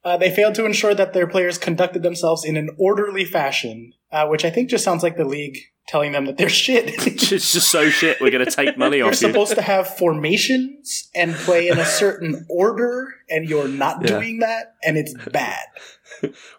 Uh, 0.05 0.17
they 0.17 0.35
failed 0.35 0.53
to 0.57 0.65
ensure 0.65 0.95
that 0.97 1.13
their 1.13 1.29
players 1.29 1.59
conducted 1.59 2.03
themselves 2.03 2.45
in 2.45 2.57
an 2.57 2.69
orderly 2.77 3.25
fashion, 3.25 3.93
uh, 4.11 4.27
which 4.27 4.45
I 4.45 4.51
think 4.51 4.69
just 4.69 4.83
sounds 4.83 5.05
like 5.05 5.17
the 5.17 5.25
league 5.25 5.59
telling 5.89 6.13
them 6.13 6.27
that 6.27 6.37
they're 6.39 6.49
shit. 6.49 6.85
it's 7.07 7.29
just 7.53 7.71
so 7.71 7.89
shit. 7.91 8.21
We're 8.21 8.31
going 8.31 8.45
to 8.45 8.51
take 8.51 8.79
money 8.79 9.01
off 9.01 9.21
you. 9.21 9.29
You're 9.29 9.29
you. 9.29 9.33
supposed 9.35 9.55
to 9.57 9.63
have 9.63 9.87
formations 9.97 11.09
and 11.15 11.35
play 11.35 11.69
in 11.69 11.79
a 11.79 11.85
certain 11.85 12.47
order, 12.51 13.15
and 13.29 13.49
you're 13.49 13.69
not 13.69 14.03
Yeah. 14.03 14.19
doing 14.19 14.39
that, 14.41 14.75
and 14.85 14.97
it's 14.97 15.15
bad. 15.31 15.59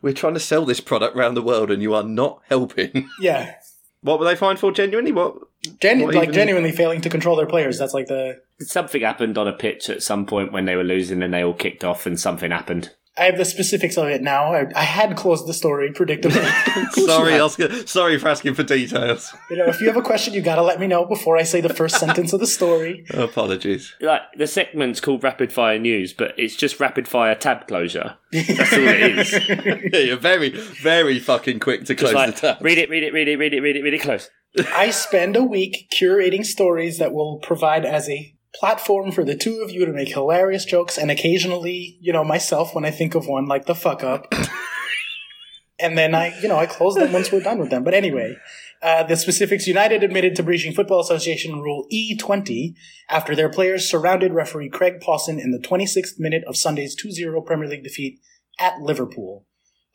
We're 0.02 0.14
trying 0.14 0.34
to 0.34 0.40
sell 0.40 0.66
this 0.66 0.80
product 0.80 1.16
around 1.16 1.36
the 1.36 1.42
world, 1.42 1.72
and 1.72 1.82
you 1.82 1.94
are 1.94 2.04
not 2.04 2.42
helping. 2.50 3.10
Yeah, 3.20 3.56
What 4.02 4.20
were 4.20 4.26
they 4.26 4.36
fined 4.36 4.60
for? 4.60 4.72
Genuinely? 4.72 5.12
What? 5.14 5.36
Genu- 5.80 6.06
What 6.06 6.16
like 6.16 6.24
even- 6.24 6.36
genuinely 6.36 6.72
failing 6.74 7.00
to 7.02 7.10
control 7.10 7.38
their 7.38 7.46
players. 7.46 7.80
That's 7.80 7.94
like 7.94 8.08
the. 8.08 8.42
Something 8.60 9.02
happened 9.02 9.38
on 9.38 9.48
a 9.48 9.54
pitch 9.54 9.90
at 9.90 10.04
some 10.04 10.26
point 10.26 10.52
when 10.52 10.66
they 10.66 10.76
were 10.76 10.84
losing, 10.84 11.24
and 11.24 11.34
they 11.34 11.44
all 11.44 11.54
kicked 11.54 11.84
off, 11.86 12.06
and 12.06 12.20
something 12.20 12.52
happened. 12.52 12.92
I 13.16 13.26
have 13.26 13.38
the 13.38 13.46
specifics 13.46 13.96
of 13.96 14.08
it 14.08 14.24
now. 14.24 14.54
I, 14.54 14.66
I 14.76 14.84
had 14.84 15.16
closed 15.16 15.46
the 15.46 15.54
story, 15.54 15.92
predictably. 15.92 16.92
Sorry, 17.06 17.40
Oscar. 17.40 17.86
Sorry 17.86 18.18
for 18.18 18.30
asking 18.30 18.56
for 18.56 18.64
details. 18.64 19.32
you 19.52 19.58
know, 19.58 19.66
if 19.66 19.80
you 19.82 19.88
have 19.88 19.98
a 19.98 20.02
question, 20.02 20.34
you 20.34 20.42
gotta 20.42 20.64
let 20.64 20.80
me 20.80 20.88
know 20.88 21.06
before 21.06 21.38
I 21.38 21.44
say 21.44 21.62
the 21.62 21.74
first 21.74 22.00
sentence 22.00 22.34
of 22.34 22.40
the 22.40 22.48
story. 22.48 23.06
Apologies. 23.12 23.94
Like 24.02 24.22
the 24.36 24.48
segment's 24.48 25.00
called 25.00 25.24
Rapid 25.24 25.52
Fire 25.54 25.78
News, 25.78 26.12
but 26.12 26.34
it's 26.40 26.56
just 26.56 26.80
Rapid 26.80 27.08
Fire 27.08 27.36
tab 27.36 27.68
closure. 27.68 28.18
That's 28.32 28.74
all 28.74 28.80
it 28.80 29.20
is. 29.20 29.34
Yeah, 29.94 30.00
you're 30.00 30.18
very, 30.18 30.50
very 30.50 31.20
fucking 31.20 31.60
quick 31.60 31.86
to 31.86 31.96
close 31.96 32.14
like, 32.14 32.36
the 32.36 32.42
tab. 32.42 32.64
read 32.64 32.78
it, 32.78 32.90
read 32.90 33.04
it, 33.04 33.14
read 33.14 33.28
it, 33.28 33.38
read 33.38 33.54
it, 33.54 33.62
read 33.62 33.76
it, 33.76 33.84
read 33.84 33.94
it 33.94 34.02
close. 34.02 34.30
I 34.74 34.90
spend 34.90 35.36
a 35.36 35.44
week 35.44 35.88
curating 35.94 36.46
stories 36.46 36.98
that 36.98 37.14
will 37.14 37.40
provide 37.40 37.86
as 37.86 38.10
a 38.10 38.36
platform 38.56 39.12
for 39.12 39.24
the 39.24 39.36
two 39.36 39.62
of 39.64 39.72
you 39.72 39.86
to 39.86 39.94
make 39.94 40.10
hilarious 40.10 40.66
jokes 40.66 40.98
and 40.98 41.10
occasionally, 41.10 41.98
you 42.00 42.14
know, 42.14 42.24
myself 42.24 42.76
when 42.76 42.86
I 42.86 42.92
think 42.92 43.16
of 43.16 43.28
one 43.28 43.46
like 43.46 43.66
the 43.66 43.76
fuck 43.76 44.04
up. 44.04 44.34
and 45.80 45.98
then 45.98 46.14
I, 46.14 46.40
you 46.40 46.48
know, 46.48 46.58
I 46.58 46.66
close 46.66 46.96
them 46.96 47.12
once 47.12 47.32
we're 47.32 47.42
done 47.42 47.60
with 47.60 47.70
them. 47.70 47.84
But 47.84 47.94
anyway, 47.94 48.38
uh, 48.82 49.04
the 49.04 49.16
specifics 49.16 49.66
United 49.66 50.04
admitted 50.04 50.36
to 50.36 50.44
breaching 50.44 50.74
Football 50.74 51.00
Association 51.00 51.62
Rule 51.62 51.88
E20 51.92 52.76
after 53.10 53.36
their 53.36 53.50
players 53.50 53.90
surrounded 53.90 54.34
referee 54.34 54.70
Craig 54.70 55.02
Pawson 55.02 55.40
in 55.40 55.52
the 55.52 55.60
26th 55.60 56.20
minute 56.20 56.44
of 56.48 56.58
Sunday's 56.58 56.96
2-0 56.96 57.46
Premier 57.46 57.68
League 57.68 57.84
defeat 57.84 58.20
at 58.60 58.80
Liverpool. 58.80 59.46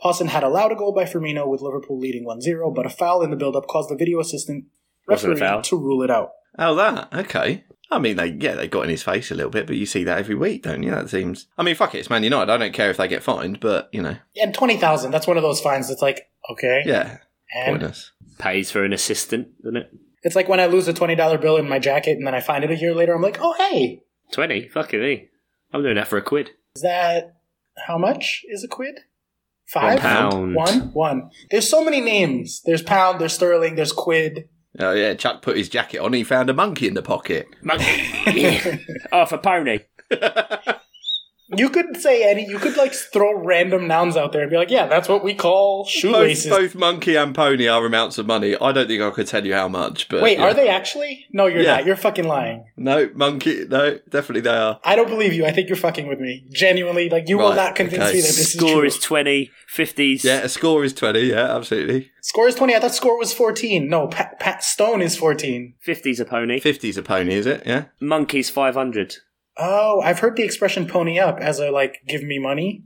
Pawson 0.00 0.28
had 0.28 0.44
allowed 0.44 0.72
a 0.72 0.76
goal 0.76 0.94
by 0.94 1.04
Firmino 1.04 1.48
with 1.48 1.60
Liverpool 1.60 1.98
leading 1.98 2.24
1-0, 2.24 2.74
but 2.74 2.86
a 2.86 2.90
foul 2.90 3.22
in 3.22 3.30
the 3.30 3.36
build-up 3.36 3.66
caused 3.66 3.90
the 3.90 3.96
video 3.96 4.20
assistant 4.20 4.64
referee 5.06 5.62
to 5.62 5.76
rule 5.76 6.02
it 6.02 6.10
out. 6.10 6.30
Oh, 6.58 6.74
that 6.76 7.12
okay. 7.12 7.64
I 7.90 7.98
mean, 7.98 8.16
they 8.16 8.26
yeah, 8.26 8.54
they 8.54 8.68
got 8.68 8.84
in 8.84 8.90
his 8.90 9.02
face 9.02 9.30
a 9.30 9.34
little 9.34 9.50
bit, 9.50 9.66
but 9.66 9.76
you 9.76 9.86
see 9.86 10.04
that 10.04 10.18
every 10.18 10.34
week, 10.34 10.62
don't 10.62 10.82
you? 10.82 10.90
That 10.90 11.08
seems. 11.08 11.46
I 11.56 11.62
mean, 11.62 11.74
fuck 11.74 11.94
it, 11.94 11.98
it's 11.98 12.10
Man 12.10 12.22
United. 12.22 12.52
I 12.52 12.56
don't 12.58 12.74
care 12.74 12.90
if 12.90 12.98
they 12.98 13.08
get 13.08 13.22
fined, 13.22 13.60
but 13.60 13.88
you 13.92 14.02
know, 14.02 14.16
And 14.40 14.54
20,000, 14.54 15.10
that's 15.10 15.26
one 15.26 15.36
of 15.36 15.42
those 15.42 15.60
fines 15.60 15.88
that's 15.88 16.02
like, 16.02 16.28
okay. 16.50 16.82
yeah, 16.84 17.18
and 17.54 17.66
pointless. 17.78 18.12
Pays 18.38 18.70
for 18.70 18.84
an 18.84 18.92
assistant, 18.92 19.48
doesn't 19.62 19.76
it? 19.76 19.90
it's 20.22 20.36
like 20.36 20.48
when 20.48 20.60
I 20.60 20.66
lose 20.66 20.88
a 20.88 20.92
$20 20.92 21.40
bill 21.40 21.56
in 21.56 21.68
my 21.68 21.78
jacket 21.78 22.18
and 22.18 22.26
then 22.26 22.34
I 22.34 22.40
find 22.40 22.64
it 22.64 22.70
a 22.70 22.76
year 22.76 22.94
later, 22.94 23.14
I'm 23.14 23.22
like, 23.22 23.38
oh, 23.40 23.54
hey, 23.54 24.02
20? 24.32 24.68
Fucking 24.68 25.00
me. 25.00 25.28
I'm 25.72 25.82
doing 25.82 25.94
that 25.94 26.08
for 26.08 26.18
a 26.18 26.22
quid. 26.22 26.50
is 26.76 26.82
that 26.82 27.36
how 27.86 27.98
much 27.98 28.44
is 28.48 28.64
a 28.64 28.68
quid? 28.68 29.00
Five? 29.66 30.00
pound. 30.00 30.54
One? 30.54 30.92
One. 30.92 31.30
There's 31.50 31.68
so 31.68 31.84
many 31.84 32.00
names. 32.00 32.62
There's 32.64 32.82
pound, 32.82 33.20
there's 33.20 33.34
sterling, 33.34 33.74
there's 33.76 33.92
quid. 33.92 34.48
Oh 34.78 34.92
yeah, 34.92 35.14
Chuck 35.14 35.42
put 35.42 35.56
his 35.56 35.68
jacket 35.68 35.98
on. 35.98 36.12
He 36.12 36.24
found 36.24 36.50
a 36.50 36.54
monkey 36.54 36.86
in 36.86 36.94
the 36.94 37.02
pocket. 37.02 37.48
Monkey. 37.62 37.84
Half 39.12 39.32
a 39.32 39.38
pony. 39.38 39.80
You 41.56 41.70
could 41.70 41.96
say 41.96 42.28
any. 42.28 42.46
You 42.46 42.58
could 42.58 42.76
like 42.76 42.92
throw 42.92 43.34
random 43.42 43.86
nouns 43.86 44.16
out 44.16 44.32
there 44.32 44.42
and 44.42 44.50
be 44.50 44.56
like, 44.56 44.70
"Yeah, 44.70 44.86
that's 44.86 45.08
what 45.08 45.24
we 45.24 45.34
call 45.34 45.84
Both, 45.84 45.90
shoelaces." 45.90 46.50
both 46.50 46.74
monkey 46.74 47.16
and 47.16 47.34
pony 47.34 47.68
are 47.68 47.84
amounts 47.86 48.18
of 48.18 48.26
money. 48.26 48.54
I 48.60 48.72
don't 48.72 48.86
think 48.86 49.00
I 49.02 49.10
could 49.10 49.26
tell 49.26 49.46
you 49.46 49.54
how 49.54 49.66
much, 49.68 50.08
but 50.10 50.22
Wait, 50.22 50.38
yeah. 50.38 50.44
are 50.44 50.52
they 50.54 50.68
actually? 50.68 51.26
No, 51.32 51.46
you're 51.46 51.62
Yeah. 51.62 51.76
not. 51.76 51.86
You're 51.86 51.96
fucking 51.96 52.26
lying. 52.26 52.66
No, 52.76 53.08
monkey. 53.14 53.64
No, 53.66 53.98
definitely 54.10 54.42
they 54.42 54.54
are. 54.56 54.78
I 54.84 54.94
don't 54.94 55.08
believe 55.08 55.32
you. 55.32 55.46
I 55.46 55.52
think 55.52 55.68
you're 55.68 55.76
fucking 55.76 56.06
with 56.06 56.20
me. 56.20 56.44
Genuinely, 56.50 57.08
like 57.08 57.28
you 57.28 57.38
will 57.38 57.54
not 57.54 57.74
convince 57.74 58.02
okay. 58.02 58.12
me 58.14 58.20
that 58.20 58.26
this 58.26 58.38
is 58.38 58.52
Score 58.52 58.84
is 58.84 58.96
is 58.96 59.02
20, 59.02 59.50
50s. 59.74 60.24
Yeah, 60.24 60.40
a 60.40 60.48
score 60.48 60.84
is 60.84 60.92
twenty. 60.92 61.20
Yeah, 61.20 61.54
absolutely. 61.56 62.10
score 62.20 62.48
is 62.48 62.54
twenty. 62.54 62.74
I 62.74 62.78
thought 62.80 62.94
score 62.94 63.18
was 63.18 63.32
fourteen. 63.32 63.88
No, 63.88 64.06
Pat, 64.08 64.38
Pat 64.38 64.62
Stone 64.62 65.00
is 65.02 65.16
fourteen. 65.16 65.74
50's 65.86 66.20
a 66.20 66.24
pony. 66.24 66.60
Fifty's 66.60 66.96
a 66.98 67.02
pony, 67.02 67.34
is 67.34 67.46
it? 67.46 67.62
Yeah. 67.64 67.86
Monkey's 68.00 68.50
500. 68.50 69.16
Oh, 69.58 70.00
I've 70.02 70.20
heard 70.20 70.36
the 70.36 70.44
expression 70.44 70.86
"pony 70.86 71.18
up" 71.18 71.38
as 71.40 71.58
a 71.58 71.70
like 71.70 72.02
"give 72.06 72.22
me 72.22 72.38
money." 72.38 72.84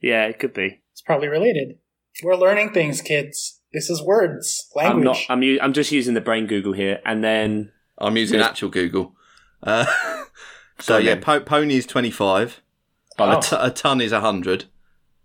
Yeah, 0.00 0.26
it 0.26 0.38
could 0.38 0.52
be. 0.52 0.80
It's 0.92 1.00
probably 1.02 1.28
related. 1.28 1.78
We're 2.22 2.34
learning 2.36 2.72
things, 2.72 3.00
kids. 3.02 3.60
This 3.72 3.88
is 3.90 4.02
words, 4.02 4.68
language. 4.74 4.96
I'm 4.98 5.04
not. 5.04 5.18
I'm. 5.28 5.42
u- 5.42 5.58
I'm 5.62 5.72
just 5.72 5.92
using 5.92 6.14
the 6.14 6.20
brain 6.20 6.46
Google 6.46 6.72
here, 6.72 7.00
and 7.04 7.22
then 7.22 7.70
I'm 7.98 8.16
using 8.16 8.38
Yes. 8.40 8.48
actual 8.50 8.70
Google. 8.70 9.14
Uh, 9.62 9.84
so 10.78 10.94
Go 10.94 10.98
yeah, 10.98 11.14
then. 11.14 11.22
po- 11.22 11.40
pony 11.40 11.76
is 11.76 11.86
twenty 11.86 12.10
five. 12.10 12.60
Oh. 13.18 13.38
A, 13.38 13.42
t- 13.42 13.56
a 13.58 13.70
ton 13.70 14.00
is 14.00 14.12
hundred. 14.12 14.64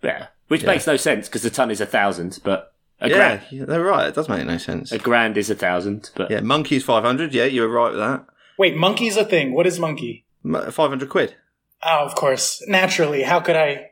yeah, 0.03 0.27
which 0.47 0.61
Yeah. 0.63 0.67
makes 0.67 0.87
no 0.87 0.97
sense 0.97 1.27
because 1.27 1.43
the 1.43 1.49
ton 1.49 1.71
is 1.71 1.79
a 1.81 1.85
thousand, 1.85 2.39
but 2.43 2.73
a 2.99 3.07
Yeah, 3.09 3.15
grand, 3.15 3.41
yeah, 3.51 3.65
they're 3.65 3.83
right. 3.83 4.07
It 4.09 4.15
does 4.15 4.27
make 4.29 4.45
no 4.45 4.57
sense. 4.57 4.91
a 4.91 4.97
grand 4.99 5.37
is 5.37 5.49
a 5.49 5.55
thousand. 5.55 6.09
But 6.15 6.29
Yeah, 6.31 6.41
monkey 6.41 6.75
is 6.77 6.83
five 6.83 7.03
hundred. 7.03 7.33
Yeah, 7.33 7.45
you 7.45 7.61
were 7.61 7.67
right 7.69 7.91
with 7.91 7.99
that. 7.99 8.25
Wait, 8.59 8.75
monkey's 8.75 9.15
a 9.17 9.25
thing. 9.25 9.53
What 9.53 9.65
is 9.67 9.79
monkey? 9.79 10.25
Five 10.43 10.89
hundred 10.89 11.09
quid. 11.09 11.35
Oh, 11.83 12.05
of 12.05 12.15
course. 12.15 12.63
Naturally. 12.67 13.23
How 13.23 13.39
could 13.39 13.55
I? 13.55 13.89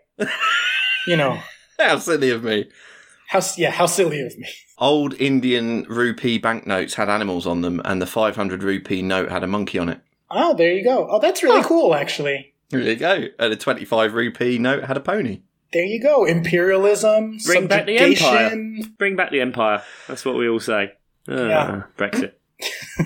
You 1.07 1.17
know. 1.17 1.39
How 1.79 1.97
silly 1.97 2.29
of 2.29 2.43
me. 2.43 2.69
How 3.27 3.41
yeah? 3.57 3.71
How 3.71 3.85
silly 3.85 4.21
of 4.21 4.37
me. 4.37 4.47
Old 4.77 5.13
Indian 5.15 5.83
rupee 5.89 6.37
banknotes 6.37 6.95
had 6.95 7.09
animals 7.09 7.45
on 7.47 7.61
them, 7.61 7.81
and 7.85 8.01
the 8.01 8.05
500 8.07 8.63
rupee 8.63 9.01
note 9.01 9.29
had 9.31 9.43
a 9.43 9.47
monkey 9.47 9.77
on 9.79 9.89
it. 9.89 9.99
Oh, 10.29 10.53
there 10.53 10.71
you 10.73 10.83
go. 10.83 11.07
Oh, 11.09 11.19
that's 11.19 11.43
really 11.43 11.63
cool. 11.63 11.93
Actually, 11.95 12.53
There 12.69 12.79
you 12.81 12.95
go. 12.95 13.25
And 13.39 13.53
a 13.53 13.55
25 13.55 14.13
rupee 14.13 14.57
note 14.57 14.83
had 14.85 14.95
a 14.97 15.01
pony. 15.01 15.41
there 15.73 15.85
you 15.85 16.01
go. 16.01 16.25
Imperialism, 16.25 17.37
Bring 17.45 17.67
back 17.67 17.85
the 17.85 17.97
empire. 17.97 18.55
bring 18.97 19.15
back 19.15 19.31
the 19.31 19.41
empire. 19.41 19.83
That's 20.07 20.23
what 20.25 20.35
we 20.35 20.47
all 20.49 20.59
say. 20.59 20.93
Uh, 21.29 21.45
Yeah. 21.47 21.83
Brexit. 21.97 22.33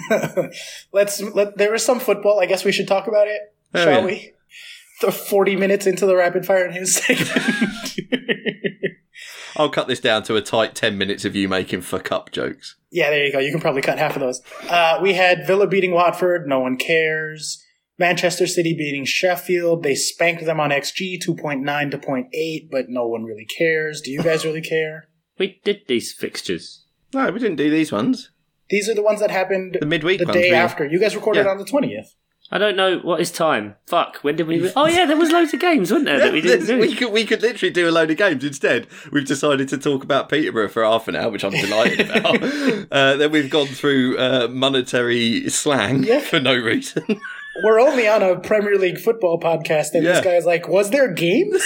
Let's. 0.94 1.22
Let, 1.22 1.58
there 1.58 1.74
is 1.74 1.84
some 1.84 2.00
football. 2.00 2.39
I 2.39 2.46
guess 2.46 2.63
we 2.65 2.72
should 2.72 2.88
talk 2.88 3.08
about 3.08 3.28
it, 3.28 3.41
Oh, 3.74 3.84
shall 3.84 4.00
yeah. 4.02 4.06
we? 4.06 4.32
The 5.02 5.12
forty 5.12 5.56
minutes 5.56 5.86
into 5.88 6.06
the 6.06 6.15
rapid 6.15 6.46
fire 6.46 6.70
news 6.72 6.96
segment. 6.96 7.98
I'll 9.58 9.70
cut 9.70 9.88
this 9.88 10.02
down 10.02 10.24
to 10.24 10.36
a 10.36 10.41
tight 10.41 10.76
10 10.76 10.98
minutes 10.98 11.24
of 11.24 11.34
you 11.34 11.48
making 11.48 11.80
fuck 11.82 12.12
up 12.12 12.30
jokes. 12.32 12.76
Yeah, 12.91 13.10
there 13.10 13.26
you 13.26 13.32
go. 13.32 13.39
You 13.39 13.52
can 13.52 13.62
probably 13.62 13.82
cut 13.82 13.98
half 13.98 14.15
of 14.18 14.22
those. 14.22 14.41
Uh, 14.70 15.00
we 15.02 15.13
had 15.13 15.48
Villa 15.48 15.65
beating 15.65 15.91
Watford. 15.94 16.46
No 16.46 16.60
one 16.60 16.76
cares. 16.76 17.63
Manchester 17.98 18.48
City 18.48 18.76
beating 18.78 19.06
Sheffield. 19.06 19.82
They 19.82 19.96
spanked 19.96 20.44
them 20.46 20.60
on 20.60 20.72
XG 20.72 21.20
2.9 21.26 21.91
to 21.91 21.98
0.8, 21.98 22.70
but 22.70 22.89
no 22.89 23.08
one 23.08 23.24
really 23.24 23.46
cares. 23.46 24.02
Do 24.02 24.12
you 24.12 24.22
guys 24.22 24.44
really 24.44 24.62
care? 24.62 25.08
We 25.39 25.62
did 25.63 25.84
these 25.88 26.12
fixtures. 26.12 26.84
No, 27.13 27.32
we 27.32 27.39
didn't 27.39 27.56
do 27.56 27.70
these 27.70 27.94
ones. 27.94 28.32
These 28.69 28.89
are 28.89 28.93
the 28.95 29.04
ones 29.04 29.19
that 29.19 29.32
happened 29.32 29.78
The 29.80 29.86
midweek 29.86 30.19
the 30.19 30.25
ones. 30.25 30.36
day 30.38 30.49
we- 30.49 30.56
after. 30.56 30.86
You 30.86 30.99
guys 30.99 31.15
recorded 31.15 31.45
Yeah. 31.45 31.51
on 31.51 31.58
the 31.58 31.65
20th. 31.65 32.15
I 32.51 32.60
don't 32.60 32.75
know 32.78 32.99
what 32.99 33.19
is 33.21 33.32
time. 33.32 33.73
Fuck. 33.88 34.17
When 34.17 34.36
did 34.36 34.45
we? 34.45 34.71
Oh 34.75 34.86
yeah, 34.86 35.06
there 35.08 35.17
was 35.17 35.32
loads 35.32 35.51
of 35.56 35.60
games, 35.60 35.89
wasn't 35.89 36.06
there? 36.06 36.19
Yeah, 36.19 36.25
that 36.25 36.34
we 36.34 36.41
didn't 36.41 36.67
do. 36.67 36.78
we, 36.78 36.93
could, 36.95 37.12
we 37.12 37.25
could 37.25 37.41
literally 37.41 37.73
do 37.73 37.89
a 37.89 37.91
load 37.91 38.12
of 38.12 38.17
games. 38.17 38.43
Instead, 38.43 38.86
we've 39.12 39.25
decided 39.25 39.67
to 39.69 39.80
talk 39.80 40.04
about 40.04 40.30
Peterborough 40.30 40.67
for 40.69 40.84
half 40.84 41.08
an 41.08 41.15
hour, 41.15 41.32
which 41.32 41.43
I'm 41.43 41.51
delighted 41.54 42.12
about. 42.15 42.43
uh, 42.91 43.15
then 43.17 43.32
we've 43.32 43.49
gone 43.49 43.65
through 43.67 44.19
uh, 44.19 44.47
monetary 44.51 45.49
slang 45.49 46.04
Yeah. 46.04 46.19
for 46.19 46.39
no 46.39 46.56
reason. 46.56 47.04
We're 47.63 47.80
only 47.80 48.08
on 48.08 48.21
a 48.21 48.39
Premier 48.39 48.78
League 48.78 48.99
football 48.99 49.39
podcast, 49.39 49.93
and 49.93 50.04
Yeah. 50.04 50.13
this 50.13 50.23
guy's 50.23 50.45
like, 50.45 50.67
Was 50.67 50.91
there 50.91 51.12
games? 51.12 51.63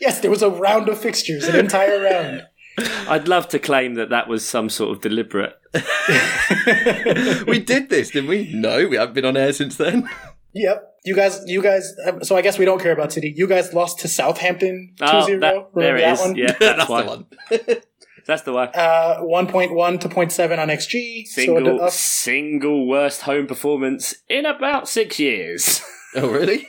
yes, 0.00 0.20
there 0.20 0.30
was 0.30 0.42
a 0.42 0.50
round 0.50 0.88
of 0.88 0.98
fixtures, 0.98 1.46
an 1.46 1.56
entire 1.56 2.00
round. 2.02 2.42
I'd 2.78 3.28
love 3.28 3.48
to 3.48 3.58
claim 3.58 3.94
that 3.94 4.10
that 4.10 4.28
was 4.28 4.44
some 4.46 4.68
sort 4.68 4.96
of 4.96 5.00
deliberate. 5.02 5.56
we 7.46 7.58
did 7.60 7.88
this, 7.90 8.10
didn't 8.10 8.28
we? 8.28 8.52
No, 8.52 8.86
we 8.88 8.96
haven't 8.96 9.14
been 9.14 9.24
on 9.24 9.36
air 9.36 9.52
since 9.52 9.76
then. 9.76 10.08
Yep. 10.54 10.90
You 11.04 11.14
guys, 11.14 11.40
you 11.46 11.60
guys, 11.62 11.94
so 12.22 12.36
I 12.36 12.42
guess 12.42 12.58
we 12.58 12.64
don't 12.64 12.80
care 12.80 12.92
about 12.92 13.12
City. 13.12 13.32
You 13.36 13.46
guys 13.46 13.74
lost 13.74 13.98
to 14.00 14.08
Southampton 14.08 14.94
2 14.98 15.04
Oh, 15.04 15.26
0. 15.26 15.40
that, 15.40 15.52
there 15.74 15.94
Remember 15.94 15.96
it 15.96 16.00
that 16.00 16.12
is. 16.12 16.20
one? 16.20 16.36
Yeah, 16.36 16.46
that's, 16.58 16.58
That's 16.60 16.88
why. 16.88 17.02
the 17.02 17.08
one. 17.08 17.26
That's 18.26 18.42
the 18.42 18.52
one. 18.54 18.68
Uh, 18.74 19.18
1.1 19.20 20.00
to 20.00 20.08
0.7 20.08 20.58
on 20.58 20.68
XG. 20.68 21.26
Single, 21.26 21.78
so 21.78 21.84
uh, 21.84 21.90
single 21.90 22.88
worst 22.88 23.20
home 23.22 23.46
performance 23.46 24.14
in 24.30 24.46
about 24.46 24.88
six 24.88 25.18
years. 25.20 25.82
Oh, 26.16 26.30
really? 26.30 26.66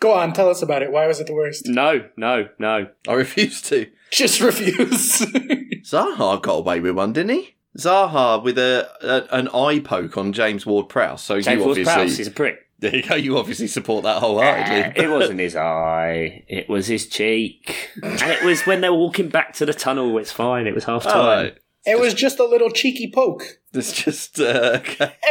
go 0.00 0.12
on, 0.14 0.32
tell 0.32 0.48
us 0.48 0.62
about 0.62 0.80
it. 0.80 0.90
Why 0.90 1.06
was 1.06 1.20
it 1.20 1.26
the 1.26 1.34
worst? 1.34 1.66
no, 1.66 2.08
no, 2.16 2.48
no. 2.58 2.86
I 3.06 3.12
refuse 3.12 3.60
to. 3.62 3.90
Just 4.12 4.40
refuse. 4.40 5.20
Zaha 5.84 6.40
got 6.42 6.52
away 6.54 6.80
with 6.80 6.96
one, 6.96 7.12
didn't 7.12 7.36
he? 7.36 7.54
Zaha 7.78 8.42
with 8.42 8.58
a, 8.58 8.88
a 9.00 9.34
an 9.36 9.48
eye 9.48 9.78
poke 9.80 10.18
on 10.18 10.32
James 10.32 10.66
Ward 10.66 10.88
Prowse. 10.88 11.22
So 11.22 11.40
James 11.40 11.64
Ward 11.64 11.78
Prowse, 11.84 12.16
he's 12.16 12.26
a 12.26 12.30
prick. 12.32 12.58
there 12.80 12.94
you 12.96 13.02
go. 13.02 13.14
You 13.14 13.38
obviously 13.38 13.68
support 13.68 14.02
that 14.04 14.16
Uh, 14.16 14.20
wholeheartedly. 14.20 15.02
it 15.04 15.08
wasn't 15.08 15.38
his 15.40 15.54
eye. 15.54 16.44
It 16.48 16.68
was 16.68 16.88
his 16.88 17.06
cheek. 17.06 17.90
And 18.02 18.20
it 18.22 18.42
was 18.42 18.62
when 18.66 18.80
they 18.80 18.88
were 18.90 18.96
walking 18.98 19.28
back 19.28 19.52
to 19.54 19.66
the 19.66 19.74
tunnel. 19.74 20.18
It's 20.18 20.32
fine. 20.32 20.66
It 20.66 20.74
was 20.74 20.84
half 20.84 21.04
time. 21.04 21.52
All 21.86 21.92
right. 21.94 21.98
it 21.98 22.00
was 22.04 22.14
just 22.14 22.38
a 22.38 22.44
little 22.44 22.70
cheeky 22.70 23.10
poke. 23.14 23.58
It's 23.72 23.92
just 23.92 24.40
uh, 24.40 24.78
okay. 24.80 25.14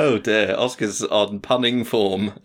Oh 0.00 0.18
dear, 0.22 0.54
Oscar's 0.56 1.02
on 1.02 1.40
punning 1.40 1.84
form, 1.84 2.32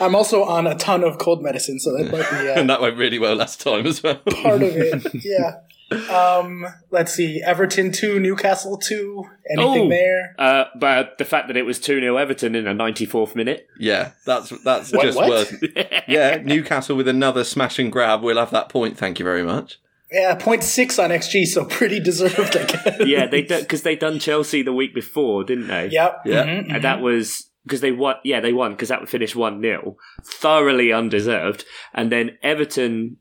I'm 0.00 0.14
also 0.14 0.44
on 0.44 0.66
a 0.66 0.74
ton 0.74 1.04
of 1.04 1.18
cold 1.18 1.42
medicine, 1.42 1.78
so 1.78 1.92
that 1.96 2.10
might 2.10 2.28
be 2.30 2.48
uh, 2.50 2.54
and 2.60 2.68
that 2.70 2.80
went 2.80 2.96
really 2.96 3.18
well 3.18 3.34
last 3.36 3.60
time 3.60 3.86
as 3.86 4.02
well. 4.02 4.16
part 4.16 4.62
of 4.62 4.76
it. 4.76 5.06
Yeah. 5.24 5.60
Um, 6.10 6.66
let's 6.90 7.12
see. 7.12 7.42
Everton 7.44 7.92
2, 7.92 8.18
Newcastle 8.18 8.78
2. 8.78 9.24
Anything 9.50 9.86
Oh. 9.86 9.88
there? 9.90 10.34
Uh, 10.38 10.64
but 10.80 11.18
the 11.18 11.24
fact 11.26 11.48
that 11.48 11.56
it 11.58 11.66
was 11.66 11.78
2 11.78 12.00
0 12.00 12.16
Everton 12.16 12.54
in 12.54 12.66
a 12.66 12.74
94th 12.74 13.34
minute. 13.36 13.66
yeah, 13.78 14.12
that's 14.24 14.50
that's 14.64 14.90
What- 14.92 15.02
just 15.04 15.16
what? 15.18 15.28
worth. 15.28 15.62
Yeah, 16.08 16.38
Newcastle 16.42 16.96
with 16.96 17.08
another 17.08 17.44
smash 17.44 17.78
and 17.78 17.92
grab. 17.92 18.22
We'll 18.22 18.38
have 18.38 18.50
that 18.52 18.68
point. 18.70 18.96
Thank 18.96 19.18
you 19.18 19.24
very 19.24 19.42
much. 19.42 19.78
Yeah, 20.12 20.36
0.6 20.36 21.02
on 21.02 21.10
XG, 21.10 21.46
so 21.46 21.64
pretty 21.64 21.98
deserved, 22.00 22.56
I 22.56 22.64
guess. 22.64 22.96
yeah, 23.06 23.26
they 23.26 23.42
because 23.42 23.82
they 23.82 23.96
done 23.96 24.18
Chelsea 24.18 24.62
the 24.62 24.72
week 24.72 24.94
before, 24.94 25.44
didn't 25.44 25.68
they? 25.68 25.88
Yep. 25.88 26.22
Yeah. 26.26 26.44
mhm, 26.44 26.66
mhm. 26.66 26.74
And 26.74 26.84
that 26.84 27.00
was 27.00 27.50
because 27.64 27.80
they 27.80 27.92
won. 27.92 28.16
Yeah, 28.24 28.40
they 28.40 28.52
won 28.52 28.72
because 28.72 28.88
that 28.90 29.00
would 29.00 29.08
finish 29.08 29.34
one 29.34 29.60
0 29.62 29.96
thoroughly 30.24 30.92
undeserved. 30.92 31.64
And 31.94 32.10
then 32.12 32.36
Everton, 32.42 33.18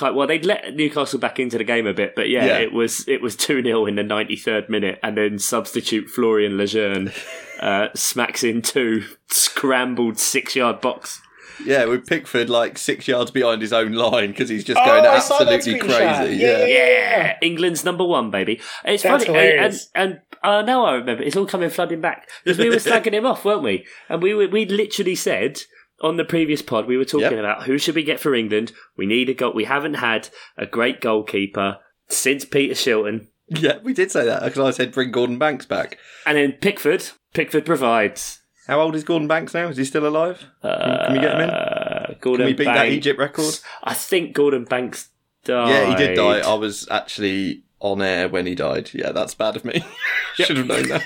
well, 0.00 0.26
they'd 0.26 0.44
let 0.46 0.74
Newcastle 0.74 1.18
back 1.18 1.38
into 1.40 1.58
the 1.58 1.64
game 1.64 1.86
a 1.86 1.92
bit, 1.92 2.14
but 2.14 2.28
yeah, 2.28 2.44
Yeah. 2.46 2.58
it 2.58 2.72
was 2.72 3.06
it 3.08 3.20
was 3.20 3.34
two 3.36 3.62
0 3.62 3.86
in 3.86 3.96
the 3.96 4.02
ninety 4.02 4.36
third 4.36 4.70
minute, 4.70 4.98
and 5.02 5.16
then 5.16 5.38
substitute 5.38 6.08
Florian 6.08 6.56
Lejeune 6.56 7.12
uh, 7.60 7.88
smacks 7.94 8.42
in 8.44 8.62
two 8.62 9.04
scrambled 9.28 10.18
six 10.18 10.54
yard 10.56 10.80
box. 10.80 11.20
Yeah, 11.64 11.84
with 11.86 12.06
Pickford 12.06 12.48
like 12.50 12.78
six 12.78 13.06
yards 13.08 13.30
behind 13.30 13.60
his 13.62 13.72
own 13.72 13.92
line 13.92 14.30
because 14.30 14.48
he's 14.48 14.64
just 14.64 14.80
Oh, 14.80 14.84
going 14.84 15.04
I 15.06 15.18
saw 15.18 15.38
that 15.44 15.52
absolutely 15.52 15.88
crazy. 15.88 16.36
Yeah, 16.36 16.58
Yeah. 16.58 16.66
yeah. 16.66 16.66
Yeah, 16.66 17.36
England's 17.42 17.84
number 17.84 18.04
one, 18.04 18.30
baby. 18.30 18.60
It's 18.84 19.02
That's 19.02 19.24
funny, 19.24 19.38
and, 19.38 19.46
and, 19.46 19.54
hilarious. 19.54 19.90
and 19.94 20.20
uh, 20.42 20.62
now 20.62 20.84
I 20.84 20.94
remember. 20.94 21.22
It's 21.22 21.36
all 21.36 21.46
coming 21.46 21.70
flooding 21.70 22.00
back 22.00 22.28
because 22.44 22.58
we 22.58 22.68
were 22.70 22.76
slagging 22.76 23.12
him 23.12 23.26
off, 23.26 23.44
weren't 23.44 23.62
we? 23.62 23.86
And 24.08 24.22
we 24.22 24.32
were, 24.34 24.48
we 24.48 24.64
literally 24.64 25.14
said 25.14 25.60
on 26.00 26.16
the 26.16 26.24
previous 26.24 26.62
pod 26.62 26.86
we 26.86 26.96
were 26.96 27.04
talking 27.04 27.30
Yep. 27.32 27.38
about 27.40 27.62
who 27.64 27.76
should 27.78 27.94
we 27.94 28.02
get 28.04 28.20
for 28.20 28.34
England. 28.34 28.72
We 28.96 29.04
need 29.06 29.28
a 29.28 29.34
goal. 29.34 29.52
We 29.52 29.64
haven't 29.64 29.94
had 29.94 30.28
a 30.56 30.64
great 30.66 31.00
goalkeeper 31.00 31.78
since 32.08 32.44
Peter 32.44 32.74
Shilton, 32.74 33.26
yeah, 33.52 33.78
we 33.82 33.92
did 33.92 34.10
say 34.12 34.24
that 34.26 34.42
because 34.44 34.60
I 34.60 34.70
said 34.70 34.92
bring 34.92 35.10
Gordon 35.10 35.36
Banks 35.38 35.66
back. 35.66 35.98
and 36.24 36.36
then 36.38 36.52
Pickford. 36.52 37.10
Pickford 37.34 37.66
provides. 37.66 38.39
How 38.70 38.80
old 38.80 38.94
is 38.94 39.02
Gordon 39.02 39.26
Banks 39.26 39.52
now? 39.52 39.66
Is 39.66 39.78
he 39.78 39.84
still 39.84 40.06
alive? 40.06 40.46
Can, 40.62 40.70
can 40.78 41.12
we 41.12 41.18
get 41.18 41.34
him 41.34 41.40
in? 41.40 41.50
Uh, 41.50 42.14
Gordon 42.20 42.46
Can 42.46 42.52
we 42.52 42.52
beat 42.52 42.64
that 42.66 42.86
Egypt 42.86 43.18
record? 43.18 43.58
I 43.82 43.94
think 43.94 44.32
Gordon 44.32 44.62
Banks 44.62 45.08
died. 45.42 45.70
Yeah, 45.70 45.90
he 45.90 45.96
did 45.96 46.14
die. 46.14 46.38
I 46.38 46.54
was 46.54 46.88
actually 46.88 47.64
on 47.80 48.00
air 48.00 48.28
when 48.28 48.46
he 48.46 48.54
died. 48.54 48.90
Yeah, 48.92 49.10
that's 49.10 49.34
bad 49.34 49.56
of 49.56 49.64
me. 49.64 49.84
Should 50.36 50.56
have 50.56 50.68
known 50.68 50.86
that. 50.86 51.02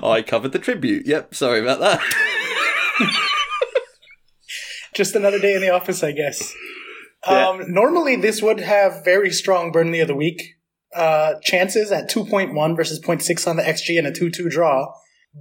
I 0.02 0.22
covered 0.22 0.50
the 0.50 0.58
tribute. 0.58 1.06
Yep, 1.06 1.36
sorry 1.36 1.60
about 1.60 1.78
that. 1.78 2.00
Just 4.92 5.14
another 5.14 5.38
day 5.38 5.54
in 5.54 5.60
the 5.60 5.70
office, 5.70 6.02
I 6.02 6.10
guess. 6.10 6.52
Yeah. 7.28 7.48
Um, 7.48 7.72
normally, 7.72 8.16
this 8.16 8.42
would 8.42 8.58
have 8.58 9.04
very 9.04 9.30
strong 9.30 9.70
Burnley 9.70 10.00
of 10.00 10.08
the 10.08 10.16
Week 10.16 10.56
uh, 10.92 11.34
chances 11.44 11.92
at 11.92 12.10
2.1 12.10 12.74
versus 12.74 13.00
0.6 13.00 13.46
on 13.46 13.54
the 13.54 13.62
XG 13.62 13.96
and 13.98 14.08
a 14.08 14.12
2 14.12 14.30
2 14.30 14.48
draw. 14.48 14.92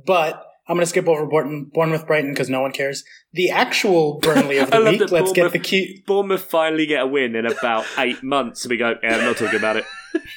But 0.06 0.42
I'm 0.68 0.76
going 0.76 0.82
to 0.84 0.88
skip 0.90 1.08
over 1.08 1.26
Bournemouth, 1.28 1.72
Bournemouth 1.74 2.08
Brighton 2.08 2.32
because 2.32 2.50
no 2.50 2.62
one 2.62 2.72
cares. 2.72 3.04
The 3.34 3.52
actual 3.52 4.20
Burnley 4.20 4.58
of 4.58 4.72
the 4.72 4.82
week. 4.84 5.12
Let's 5.12 5.32
get 5.32 5.52
the 5.52 5.60
key. 5.60 6.04
Bournemouth 6.08 6.42
finally 6.44 6.86
get 6.88 7.04
a 7.04 7.08
win 7.08 7.36
in 7.36 7.46
about 7.46 7.86
eight 7.98 8.24
months, 8.24 8.64
and 8.66 8.72
we 8.72 8.78
go, 8.78 8.96
yeah, 9.04 9.18
I'm 9.18 9.26
not 9.26 9.38
talking 9.38 9.60
about 9.60 9.78
it. 9.78 9.86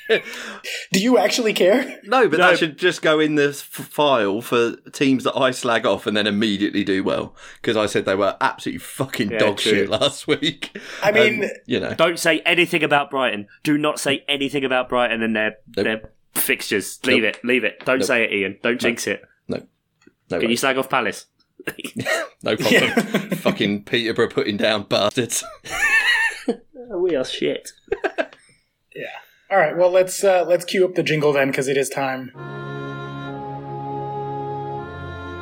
Do 0.92 1.01
you 1.01 1.18
actually 1.18 1.53
care? 1.53 2.01
No, 2.05 2.29
but 2.29 2.38
No. 2.40 2.49
that 2.51 2.59
should 2.59 2.79
just 2.79 3.01
go 3.01 3.21
in 3.21 3.37
the 3.37 3.51
f- 3.51 3.59
file 3.62 4.40
for 4.40 4.75
teams 4.92 5.23
that 5.25 5.37
I 5.37 5.53
slag 5.53 5.87
off 5.87 6.07
and 6.07 6.16
then 6.16 6.27
immediately 6.27 6.83
do 6.83 7.05
well 7.05 7.35
because 7.62 7.77
I 7.77 7.87
said 7.87 8.05
they 8.05 8.16
were 8.16 8.37
absolutely 8.40 8.81
fucking 8.81 9.31
Yeah, 9.31 9.38
dog 9.38 9.59
true. 9.59 9.73
shit 9.73 9.88
last 9.88 10.27
week. 10.27 10.77
I 11.03 11.12
mean, 11.12 11.44
Um, 11.44 11.51
you 11.66 11.79
know, 11.81 11.94
Don't 11.94 12.18
say 12.18 12.40
anything 12.40 12.83
about 12.83 13.11
Brighton. 13.11 13.47
Do 13.62 13.79
not 13.79 14.01
say 14.01 14.25
anything 14.29 14.64
about 14.64 14.88
Brighton 14.88 15.23
and 15.23 15.37
their 15.37 15.57
Nope. 15.77 15.85
their 15.85 16.11
fixtures. 16.35 16.99
Leave 17.05 17.23
Nope. 17.23 17.37
it. 17.37 17.44
Leave 17.44 17.62
it. 17.64 17.85
Don't 17.85 17.99
Nope. 17.99 18.07
say 18.07 18.25
it, 18.25 18.33
Ian. 18.33 18.59
Don't 18.62 18.81
jinx 18.81 19.07
it. 19.07 19.23
No, 20.30 20.36
no, 20.36 20.40
Can 20.40 20.48
way. 20.48 20.52
you 20.52 20.56
slag 20.56 20.78
off 20.78 20.88
Palace? 20.88 21.26
no 22.42 22.56
problem. 22.56 22.66
Yeah. 22.70 22.94
fucking 23.34 23.84
Peterborough 23.84 24.28
putting 24.28 24.56
down 24.56 24.84
bastards. 24.84 25.44
we 26.90 27.14
are 27.16 27.24
shit. 27.24 27.70
Yeah. 28.94 29.06
All 29.50 29.58
right. 29.58 29.76
Well, 29.76 29.90
let's 29.90 30.22
uh, 30.24 30.44
let's 30.46 30.64
cue 30.64 30.84
up 30.84 30.94
the 30.94 31.02
jingle 31.02 31.32
then 31.32 31.50
because 31.50 31.68
it 31.68 31.76
is 31.76 31.88
time. 31.88 32.32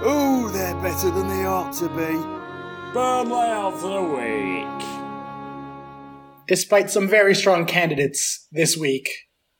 Oh, 0.09 0.51
they're 0.53 0.75
better 0.83 1.11
than 1.11 1.29
they 1.29 1.45
ought 1.45 1.73
to 1.79 1.89
be. 1.89 2.37
Burnley 2.93 3.51
of 3.51 3.81
the 3.83 4.03
week. 4.03 4.87
Despite 6.47 6.91
some 6.91 7.09
very 7.09 7.35
strong 7.35 7.67
candidates 7.67 8.47
this 8.53 8.77
week, 8.77 9.09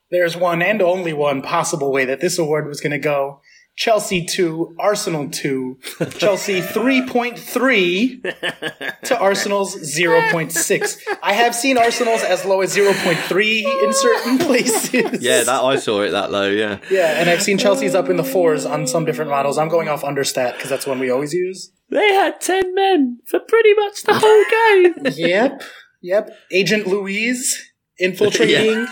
there's 0.09 0.37
one 0.37 0.61
and 0.61 0.81
only 0.81 1.11
one 1.11 1.41
possible 1.41 1.91
way 1.91 2.05
that 2.05 2.21
this 2.21 2.39
award 2.39 2.67
was 2.67 2.79
going 2.79 2.91
to 2.91 2.99
go. 2.99 3.41
Chelsea 3.77 4.25
2, 4.25 4.75
Arsenal 4.79 5.29
2, 5.29 5.77
Chelsea 6.17 6.61
3.3 6.61 9.01
to 9.03 9.19
Arsenal's 9.19 9.75
0.6. 9.75 10.97
I 11.21 11.33
have 11.33 11.53
seen 11.53 11.77
Arsenal's 11.77 12.23
as 12.23 12.43
low 12.43 12.61
as 12.61 12.75
0.3 12.75 13.83
in 13.83 13.93
certain 13.93 14.37
places. 14.39 15.21
Yeah, 15.21 15.43
that 15.43 15.63
I 15.63 15.75
saw 15.75 16.01
it 16.01 16.09
that 16.09 16.31
low. 16.31 16.49
Yeah, 16.49 16.79
Yeah, 16.89 17.21
and 17.21 17.29
I've 17.29 17.43
seen 17.43 17.59
Chelsea's 17.59 17.93
up 17.93 18.09
in 18.09 18.17
the 18.17 18.23
fours 18.23 18.65
on 18.65 18.87
some 18.87 19.05
different 19.05 19.29
models. 19.29 19.59
I'm 19.59 19.69
going 19.69 19.89
off 19.89 20.01
understat 20.01 20.53
because 20.55 20.71
that's 20.71 20.87
one 20.87 20.97
we 20.97 21.11
always 21.11 21.33
use. 21.33 21.71
They 21.91 22.13
had 22.13 22.41
ten 22.41 22.73
men 22.73 23.19
for 23.25 23.39
pretty 23.39 23.75
much 23.75 24.01
the 24.03 24.15
whole 24.15 24.43
game. 25.05 25.13
Yep, 25.15 25.61
yep. 26.01 26.31
Agent 26.51 26.87
Luiz 26.87 27.63
infiltrating 27.99 28.87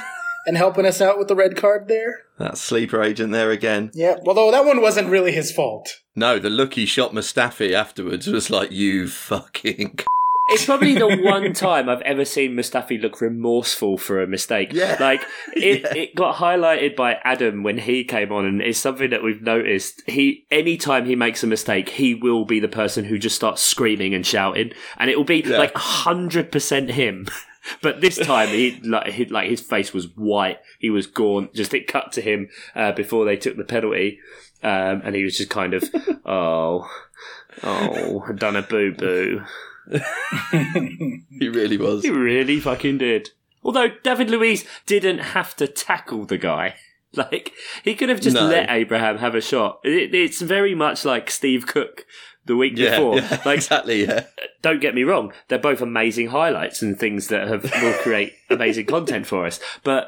and 0.46 0.58
helping 0.58 0.86
us 0.86 1.02
out 1.02 1.18
with 1.18 1.28
the 1.28 1.36
red 1.36 1.58
card 1.58 1.88
there. 1.88 2.20
That 2.38 2.58
sleeper 2.58 3.02
agent 3.02 3.32
there 3.32 3.52
again. 3.52 3.92
Yeah, 3.94 4.16
although 4.26 4.52
that 4.52 4.66
one 4.66 4.82
wasn't 4.82 5.10
really 5.10 5.32
his 5.32 5.52
fault. 5.52 6.02
No, 6.16 6.40
the 6.40 6.50
look 6.50 6.74
he 6.76 6.86
shot 6.86 7.12
Mustafi 7.14 7.74
afterwards 7.74 8.28
was 8.28 8.50
like, 8.50 8.72
"You 8.72 9.08
fucking." 9.08 10.00
c-." 10.00 10.06
It's 10.48 10.66
probably 10.66 10.94
the 10.94 11.08
one 11.24 11.54
time 11.54 11.90
I've 11.90 12.02
ever 12.04 12.24
seen 12.24 12.52
Mustafi 12.56 13.02
look 13.02 13.20
remorseful 13.20 13.98
for 13.98 14.22
a 14.22 14.28
mistake. 14.28 14.74
Yeah. 14.74 14.96
Like 15.00 15.22
it, 15.56 15.82
Yeah. 15.82 15.96
it 15.96 16.14
got 16.16 16.36
highlighted 16.36 16.96
by 16.96 17.18
Adam 17.24 17.64
when 17.64 17.80
he 17.80 18.04
came 18.04 18.32
on, 18.32 18.46
and 18.46 18.62
it's 18.62 18.78
something 18.78 19.10
that 19.10 19.24
we've 19.24 19.42
noticed. 19.42 20.04
He 20.06 20.46
anytime 20.52 21.06
he 21.08 21.16
makes 21.16 21.44
a 21.44 21.48
mistake, 21.48 21.90
he 21.90 22.14
will 22.14 22.46
be 22.46 22.60
the 22.60 22.68
person 22.68 23.06
who 23.06 23.18
just 23.18 23.36
starts 23.36 23.64
screaming 23.64 24.14
and 24.14 24.24
shouting, 24.26 24.72
and 24.98 25.10
it 25.10 25.18
will 25.18 25.24
be 25.26 25.38
Yeah. 25.44 25.58
like 25.58 25.76
hundred 25.76 26.52
percent 26.52 26.92
him. 26.92 27.28
But 27.82 28.02
this 28.02 28.18
time, 28.18 28.50
he 28.50 28.80
like 28.84 29.12
he, 29.14 29.26
like 29.26 29.50
his 29.50 29.62
face 29.62 29.94
was 29.94 30.08
white. 30.16 30.60
He 30.80 30.90
was 30.90 31.08
gaunt. 31.08 31.54
Just 31.54 31.74
it 31.74 31.88
cut 31.88 32.12
to 32.14 32.22
him 32.22 32.50
uh, 32.76 32.92
before 32.92 33.26
they 33.26 33.38
took 33.38 33.58
the 33.58 33.64
penalty, 33.64 34.20
um, 34.64 35.02
and 35.04 35.16
he 35.16 35.24
was 35.24 35.38
just 35.38 35.50
kind 35.50 35.74
of, 35.74 35.84
oh, 36.26 36.90
oh, 37.64 38.24
I've 38.28 38.40
done 38.40 38.56
a 38.56 38.62
boo 38.62 38.94
boo. 38.94 39.42
He 40.52 41.50
really 41.50 41.78
was. 41.78 42.04
He 42.04 42.10
really 42.10 42.60
fucking 42.60 42.98
did. 43.00 43.30
Although 43.64 43.90
David 44.04 44.30
Luiz 44.30 44.66
didn't 44.86 45.20
have 45.20 45.56
to 45.58 45.68
tackle 45.68 46.26
the 46.26 46.38
guy. 46.38 46.76
Like, 47.18 47.54
he 47.86 47.96
could 47.96 48.10
have 48.10 48.20
just 48.20 48.36
No. 48.36 48.46
let 48.46 48.70
Abraham 48.70 49.20
have 49.20 49.36
a 49.36 49.40
shot. 49.42 49.80
It, 49.86 50.14
it's 50.14 50.42
very 50.42 50.76
much 50.76 51.06
like 51.06 51.32
Steve 51.32 51.66
Cook 51.66 52.06
the 52.46 52.56
week 52.56 52.74
Yeah, 52.78 52.92
before. 52.92 53.18
yeah, 53.18 53.42
Like, 53.46 53.56
exactly. 53.58 54.06
Yeah, 54.06 54.26
don't 54.62 54.82
get 54.82 54.96
me 54.96 55.04
wrong, 55.04 55.34
they're 55.48 55.60
both 55.60 55.82
amazing 55.82 56.28
highlights 56.28 56.82
and 56.82 56.98
things 56.98 57.28
that 57.28 57.48
have 57.48 57.64
will 57.82 57.94
create 58.00 58.34
amazing 58.50 58.86
content 58.86 59.28
for 59.28 59.46
us. 59.46 59.60
But 59.84 60.08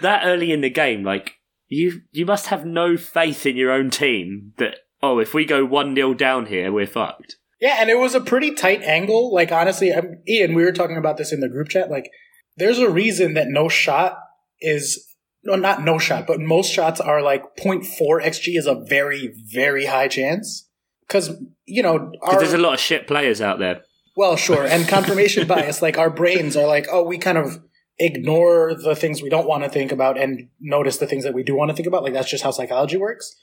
that 0.00 0.22
early 0.24 0.52
in 0.52 0.60
the 0.60 0.70
game, 0.70 1.02
like 1.02 1.34
you 1.68 2.02
you 2.10 2.26
must 2.26 2.46
have 2.48 2.64
no 2.66 2.96
faith 2.96 3.46
in 3.46 3.56
your 3.56 3.70
own 3.72 3.90
team 3.90 4.52
that 4.58 4.76
oh, 5.02 5.18
if 5.18 5.34
we 5.34 5.44
go 5.44 5.64
one 5.64 5.94
0 5.94 6.14
down 6.14 6.46
here, 6.46 6.70
we're 6.70 6.86
fucked. 6.86 7.36
Yeah, 7.60 7.76
and 7.80 7.90
it 7.90 7.98
was 7.98 8.14
a 8.14 8.20
pretty 8.20 8.54
tight 8.54 8.82
angle. 8.82 9.32
Like 9.32 9.50
honestly, 9.52 9.92
I'm, 9.92 10.22
Ian, 10.28 10.54
we 10.54 10.64
were 10.64 10.72
talking 10.72 10.96
about 10.96 11.16
this 11.16 11.32
in 11.32 11.40
the 11.40 11.48
group 11.48 11.68
chat. 11.68 11.90
Like, 11.90 12.10
there's 12.56 12.78
a 12.78 12.90
reason 12.90 13.34
that 13.34 13.48
no 13.48 13.68
shot 13.68 14.18
is 14.60 15.08
no, 15.44 15.56
not 15.56 15.82
no 15.84 15.98
shot, 15.98 16.26
but 16.26 16.38
most 16.40 16.72
shots 16.72 17.00
are 17.00 17.22
like 17.22 17.42
0.4 17.56 17.84
xg 18.22 18.56
is 18.56 18.66
a 18.66 18.82
very 18.88 19.32
very 19.52 19.86
high 19.86 20.08
chance 20.08 20.68
because 21.12 21.30
you 21.66 21.82
know 21.82 22.10
our, 22.22 22.38
there's 22.38 22.54
a 22.54 22.58
lot 22.58 22.74
of 22.74 22.80
shit 22.80 23.06
players 23.06 23.40
out 23.40 23.58
there. 23.58 23.82
Well, 24.16 24.36
sure. 24.36 24.66
And 24.66 24.88
confirmation 24.96 25.46
bias, 25.46 25.82
like 25.82 25.98
our 25.98 26.10
brains 26.10 26.56
are 26.56 26.66
like, 26.66 26.86
oh, 26.90 27.04
we 27.04 27.18
kind 27.18 27.38
of 27.38 27.62
ignore 27.98 28.74
the 28.74 28.96
things 28.96 29.22
we 29.22 29.28
don't 29.28 29.46
want 29.46 29.64
to 29.64 29.70
think 29.70 29.92
about 29.92 30.18
and 30.18 30.48
notice 30.60 30.96
the 30.96 31.06
things 31.06 31.24
that 31.24 31.34
we 31.34 31.42
do 31.42 31.54
want 31.54 31.70
to 31.70 31.76
think 31.76 31.86
about. 31.86 32.02
Like 32.02 32.14
that's 32.14 32.30
just 32.30 32.42
how 32.42 32.50
psychology 32.50 32.96
works. 32.96 33.36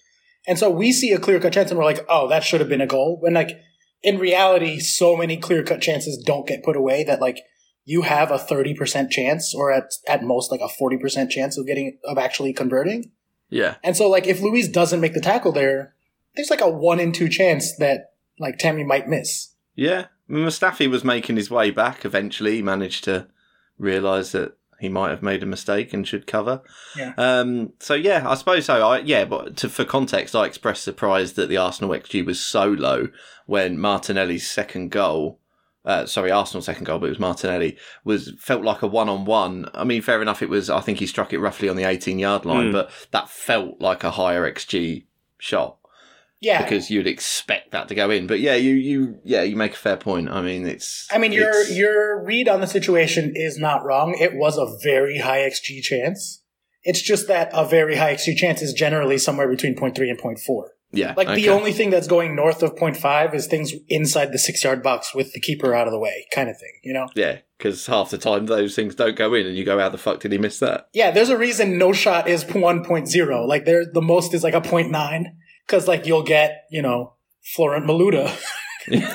And 0.48 0.58
so 0.58 0.70
we 0.70 0.92
see 0.92 1.12
a 1.12 1.20
clear 1.20 1.40
cut 1.40 1.54
chance 1.54 1.70
and 1.70 1.78
we're 1.78 1.86
like, 1.86 2.06
oh, 2.10 2.28
that 2.30 2.44
should 2.44 2.60
have 2.60 2.70
been 2.70 2.82
a 2.82 2.88
goal. 2.88 3.18
When 3.20 3.34
like 3.34 3.60
in 4.02 4.18
reality, 4.18 4.80
so 4.80 5.16
many 5.16 5.38
clear 5.38 5.64
cut 5.64 5.82
chances 5.82 6.22
don't 6.26 6.48
get 6.48 6.64
put 6.64 6.76
away 6.76 7.04
that 7.04 7.22
like 7.22 7.40
you 7.86 8.04
have 8.04 8.32
a 8.32 8.38
30% 8.38 9.10
chance 9.10 9.54
or 9.56 9.72
at, 9.72 9.92
at 10.08 10.24
most 10.24 10.52
like 10.52 10.62
a 10.62 10.70
40% 10.82 11.30
chance 11.30 11.58
of 11.58 11.66
getting, 11.66 11.98
of 12.04 12.18
actually 12.18 12.54
converting. 12.54 13.12
yeah. 13.50 13.76
And 13.84 13.96
so 13.96 14.10
like 14.10 14.28
if 14.28 14.42
Luiz 14.42 14.68
doesn't 14.68 15.02
make 15.02 15.14
the 15.14 15.22
tackle 15.22 15.52
there, 15.52 15.96
there's 16.40 16.50
like 16.50 16.62
a 16.62 16.70
one 16.70 17.02
in 17.02 17.12
two 17.12 17.28
chance 17.28 17.76
that 17.80 18.14
like 18.40 18.58
Tammy 18.58 18.86
might 18.86 19.10
miss. 19.10 19.50
Yeah, 19.76 20.06
I 20.30 20.34
Mustafi 20.34 20.90
was 20.90 21.04
making 21.04 21.36
his 21.36 21.52
way 21.52 21.70
back. 21.70 22.06
Eventually, 22.06 22.56
he 22.56 22.62
managed 22.62 23.04
to 23.04 23.28
realise 23.78 24.32
that 24.32 24.56
he 24.80 24.88
might 24.88 25.10
have 25.10 25.22
made 25.22 25.44
a 25.44 25.46
mistake 25.46 25.94
and 25.94 26.08
should 26.08 26.26
cover. 26.28 26.62
Yeah. 26.96 27.14
Um. 27.18 27.74
So 27.80 27.94
yeah, 27.94 28.24
I 28.26 28.36
suppose 28.36 28.66
so. 28.66 28.88
I 28.88 29.00
yeah, 29.00 29.26
but 29.26 29.58
to, 29.58 29.68
for 29.70 29.84
context, 29.84 30.34
I 30.34 30.46
expressed 30.46 30.84
surprise 30.84 31.34
that 31.34 31.50
the 31.50 31.58
Arsenal 31.58 31.92
XG 31.92 32.26
was 32.26 32.40
so 32.40 32.66
low 32.70 33.10
when 33.46 33.78
Martinelli's 33.78 34.48
second 34.50 34.92
goal. 34.92 35.40
Uh, 35.84 36.06
sorry, 36.06 36.32
Arsenal's 36.32 36.66
second 36.66 36.86
goal, 36.86 37.00
but 37.00 37.08
it 37.08 37.10
was 37.10 37.20
Martinelli. 37.20 37.78
Was 38.06 38.32
felt 38.40 38.64
like 38.64 38.82
a 38.82 38.88
one-on-one. 38.88 39.70
I 39.74 39.84
mean, 39.84 40.02
fair 40.02 40.22
enough. 40.22 40.42
It 40.42 40.50
was. 40.50 40.70
I 40.70 40.80
think 40.80 41.00
he 41.00 41.06
struck 41.08 41.34
it 41.34 41.40
roughly 41.40 41.68
on 41.68 41.76
the 41.76 41.84
18-yard 41.84 42.46
line, 42.46 42.70
Mm. 42.70 42.72
but 42.74 42.92
that 43.12 43.30
felt 43.30 43.82
like 43.82 44.06
a 44.06 44.12
higher 44.12 44.50
XG 44.50 45.06
shot 45.38 45.79
Yeah. 46.42 46.62
because 46.64 46.90
you'd 46.90 47.08
expect 47.08 47.72
that 47.72 47.88
to 47.90 47.96
go 47.96 48.10
in. 48.10 48.26
But 48.28 48.40
yeah, 48.40 48.56
you 48.56 48.74
you 48.74 49.20
yeah, 49.24 49.44
you 49.44 49.56
make 49.56 49.74
a 49.74 49.78
fair 49.78 49.98
point. 49.98 50.30
I 50.30 50.42
mean, 50.42 50.66
it's. 50.68 51.08
I 51.12 51.18
mean, 51.18 51.32
your 51.34 51.50
it's- 51.50 51.76
your 51.76 52.24
read 52.24 52.48
on 52.48 52.62
the 52.62 52.68
situation 52.68 53.34
is 53.36 53.58
not 53.58 53.84
wrong. 53.84 54.16
It 54.20 54.36
was 54.36 54.58
a 54.58 54.68
very 54.84 55.20
high 55.20 55.40
XG 55.40 55.82
chance. 55.82 56.42
It's 56.84 57.02
just 57.02 57.28
that 57.28 57.50
a 57.54 57.66
very 57.66 57.98
high 57.98 58.14
XG 58.16 58.38
chance 58.38 58.62
is 58.62 58.72
generally 58.74 59.18
somewhere 59.18 59.50
between 59.50 59.76
0.3 59.76 60.10
and 60.10 60.18
0.4. 60.18 60.64
yeah, 60.94 61.14
Like 61.18 61.28
okay. 61.28 61.36
the 61.42 61.50
only 61.50 61.74
thing 61.74 61.90
that's 61.90 62.08
going 62.08 62.38
north 62.38 62.64
of 62.64 62.74
0.5 62.76 63.36
is 63.36 63.48
things 63.48 63.74
inside 63.90 64.32
the 64.32 64.40
six 64.40 64.64
yard 64.64 64.82
box 64.82 65.14
with 65.14 65.34
the 65.34 65.42
keeper 65.42 65.76
out 65.76 65.88
of 65.88 65.92
the 65.92 66.00
way, 66.00 66.26
kind 66.34 66.50
of 66.50 66.58
thing. 66.58 66.72
You 66.84 66.94
know? 66.94 67.08
yeah, 67.16 67.40
because 67.58 67.86
half 67.88 68.12
the 68.12 68.18
time 68.18 68.46
those 68.46 68.76
things 68.76 68.96
don't 68.96 69.18
go 69.18 69.34
in, 69.34 69.46
and 69.46 69.58
you 69.58 69.66
go, 69.66 69.78
"How 69.78 69.90
the 69.90 69.98
fuck 69.98 70.22
did 70.22 70.32
he 70.32 70.38
miss 70.38 70.60
that?" 70.60 70.88
Yeah, 70.94 71.12
there's 71.12 71.28
a 71.30 71.38
reason 71.38 71.78
no 71.78 71.92
shot 71.92 72.30
is 72.30 72.46
1.0. 72.46 73.46
Like 73.48 73.66
there, 73.66 73.86
the 73.86 74.02
most 74.02 74.34
is 74.34 74.44
like 74.44 74.54
a 74.54 74.62
0.9 74.62 75.26
because 75.70 75.88
like 75.88 76.06
you'll 76.06 76.24
get 76.24 76.66
you 76.72 76.82
know 76.82 77.14
Florent 77.54 77.86
Malouda 77.86 78.36
Yeah, 78.88 79.14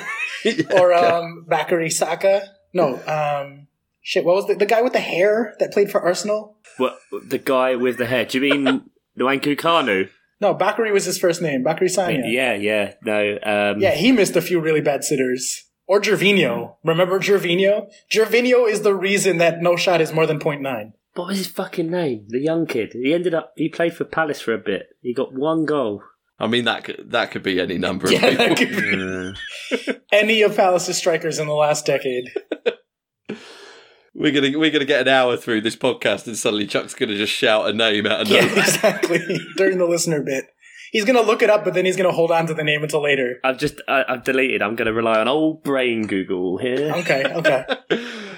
or 0.79 0.93
okay. 0.93 1.05
um 1.07 1.45
Bakary 1.49 1.91
Saka. 1.91 2.43
No, 2.73 2.95
um 3.07 3.67
shit. 4.01 4.23
What 4.23 4.35
was 4.35 4.47
the, 4.47 4.55
the 4.55 4.65
guy 4.65 4.81
with 4.81 4.93
the 4.93 4.99
hair 4.99 5.55
that 5.59 5.73
played 5.73 5.91
for 5.91 6.01
Arsenal? 6.01 6.57
What 6.77 6.97
the 7.27 7.39
guy 7.39 7.75
with 7.75 7.97
the 7.97 8.05
hair? 8.05 8.25
Do 8.25 8.39
you 8.39 8.53
mean 8.53 8.89
Nwankwo 9.19 9.57
Kanu? 9.57 10.09
No, 10.41 10.53
Bakary 10.53 10.91
was 10.91 11.05
his 11.05 11.17
first 11.17 11.41
name. 11.41 11.63
Bacary 11.63 11.87
Sagna. 11.87 12.31
Yeah, 12.31 12.53
yeah, 12.53 12.93
no. 13.03 13.39
Um, 13.41 13.79
Yeah, 13.79 13.91
he 13.95 14.11
missed 14.11 14.35
a 14.35 14.41
few 14.41 14.59
really 14.59 14.81
bad 14.81 15.03
sitters. 15.03 15.63
Or 15.87 16.01
Gervinho. 16.01 16.75
Remember 16.83 17.19
Gervinho? 17.19 17.87
Gervinho 18.13 18.69
is 18.69 18.81
the 18.81 18.93
reason 18.93 19.37
that 19.37 19.61
no 19.61 19.77
shot 19.77 20.01
is 20.01 20.11
more 20.11 20.25
than 20.27 20.39
0.9. 20.39 20.91
What 21.13 21.27
was 21.27 21.37
his 21.37 21.47
fucking 21.47 21.89
name? 21.89 22.25
The 22.27 22.39
young 22.41 22.65
kid. 22.65 22.91
He 22.93 23.13
ended 23.13 23.33
up. 23.33 23.53
He 23.55 23.69
played 23.69 23.95
for 23.95 24.03
Palace 24.03 24.41
for 24.41 24.53
a 24.53 24.57
bit. 24.57 24.87
He 25.01 25.13
got 25.13 25.33
one 25.33 25.63
goal. 25.65 26.03
I 26.39 26.47
mean, 26.47 26.65
that 26.65 26.83
could, 26.83 27.11
that 27.11 27.31
could 27.31 27.43
be 27.43 27.59
any 27.61 27.77
number 27.77 28.07
of 28.07 28.11
Yeah, 28.13 28.29
people. 28.29 28.45
that 28.47 28.57
could 28.57 29.87
be 29.89 29.93
any 30.11 30.41
of 30.41 30.55
Palace's 30.55 30.97
strikers 30.97 31.39
in 31.39 31.47
the 31.47 31.53
last 31.53 31.85
decade. 31.85 32.25
We're 34.17 34.31
gonna 34.31 34.57
we're 34.57 34.71
gonna 34.71 34.85
get 34.85 35.01
an 35.01 35.07
hour 35.09 35.35
through 35.35 35.59
this 35.61 35.75
podcast, 35.75 36.25
and 36.25 36.37
suddenly 36.37 36.65
Chuck's 36.67 36.93
gonna 36.95 37.17
just 37.17 37.33
shout 37.33 37.69
a 37.69 37.73
name 37.73 38.05
out 38.05 38.21
of 38.21 38.27
Yeah, 38.29 38.45
nowhere. 38.45 38.59
exactly. 38.59 39.19
During 39.57 39.77
the 39.77 39.85
listener 39.85 40.21
bit. 40.23 40.45
he's 40.93 41.03
gonna 41.03 41.21
look 41.21 41.41
it 41.41 41.49
up, 41.49 41.65
but 41.65 41.73
then 41.73 41.83
he's 41.83 41.97
gonna 41.97 42.13
hold 42.13 42.31
on 42.31 42.47
to 42.47 42.53
the 42.53 42.63
name 42.63 42.81
until 42.81 43.03
later. 43.03 43.39
I've 43.43 43.57
just 43.57 43.81
I, 43.89 44.05
I've 44.07 44.23
deleted. 44.23 44.61
I'm 44.61 44.77
going 44.77 44.85
to 44.85 44.93
rely 44.93 45.19
on 45.19 45.27
old 45.27 45.63
brain 45.63 46.07
Google 46.07 46.57
here. 46.57 46.93
Okay, 46.95 47.25
okay. 47.25 47.65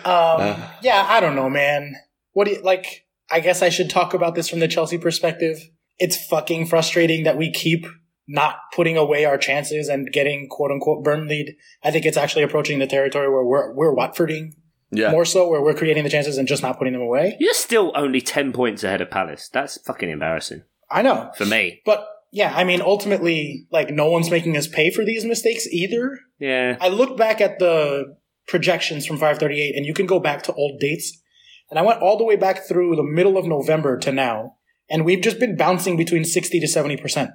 Um, 0.03 0.55
yeah, 0.81 1.05
I 1.07 1.19
don't 1.19 1.35
know, 1.35 1.47
man. 1.49 1.93
What 2.33 2.47
do 2.47 2.53
you 2.53 2.61
like? 2.63 3.05
I 3.29 3.39
guess 3.39 3.61
I 3.61 3.69
should 3.69 3.91
talk 3.91 4.15
about 4.15 4.33
this 4.33 4.49
from 4.49 4.59
the 4.59 4.67
Chelsea 4.67 4.97
perspective. 4.97 5.59
It's 5.99 6.15
fucking 6.27 6.67
frustrating 6.67 7.23
that 7.23 7.37
we 7.37 7.51
keep 7.51 7.85
not 8.27 8.57
putting 8.75 8.97
away 8.97 9.23
our 9.25 9.37
chances 9.37 9.87
and 9.87 10.11
getting 10.11 10.47
quote 10.49 10.71
unquote 10.71 11.03
burn 11.03 11.27
lead. 11.27 11.55
I 11.83 11.91
think 11.91 12.05
it's 12.05 12.17
actually 12.17 12.43
approaching 12.43 12.79
the 12.79 12.87
territory 12.87 13.29
where 13.29 13.43
we're 13.45 13.73
we're 13.73 13.95
Watfording 13.95 14.53
Yeah. 14.91 15.11
more 15.11 15.25
so, 15.25 15.47
where 15.49 15.61
we're 15.61 15.73
creating 15.73 16.03
the 16.03 16.09
chances 16.09 16.37
and 16.37 16.47
just 16.47 16.61
not 16.61 16.77
putting 16.77 16.93
them 16.93 17.01
away. 17.01 17.37
You're 17.39 17.53
still 17.53 17.91
only 17.95 18.21
ten 18.21 18.51
points 18.51 18.83
ahead 18.83 19.01
of 19.01 19.09
Palace. 19.09 19.49
That's 19.51 19.79
fucking 19.81 20.09
embarrassing 20.09 20.63
I 20.89 21.01
know, 21.01 21.31
for 21.37 21.45
me. 21.45 21.81
but 21.85 22.05
yeah, 22.31 22.53
I 22.55 22.65
mean, 22.65 22.81
ultimately, 22.81 23.65
like 23.71 23.89
no 23.89 24.11
one's 24.11 24.29
making 24.29 24.57
us 24.57 24.67
pay 24.67 24.91
for 24.91 25.05
these 25.05 25.23
mistakes 25.23 25.65
either. 25.67 26.19
Yeah, 26.39 26.77
I 26.81 26.89
look 26.89 27.15
back 27.17 27.39
at 27.39 27.57
the 27.59 28.17
projections 28.47 29.05
from 29.05 29.15
538, 29.17 29.75
and 29.75 29.85
you 29.85 29.93
can 29.93 30.05
go 30.05 30.19
back 30.19 30.43
to 30.43 30.53
old 30.53 30.79
dates. 30.81 31.21
And 31.69 31.79
I 31.79 31.81
went 31.81 32.01
all 32.01 32.17
the 32.17 32.23
way 32.25 32.35
back 32.35 32.67
through 32.67 32.95
the 32.97 33.03
middle 33.03 33.37
of 33.37 33.45
November 33.45 33.97
to 33.99 34.11
now, 34.11 34.55
and 34.89 35.05
we've 35.05 35.21
just 35.21 35.39
been 35.39 35.55
bouncing 35.55 35.97
between 35.97 36.23
60 36.25 36.59
to 36.59 36.65
70%. 36.67 37.33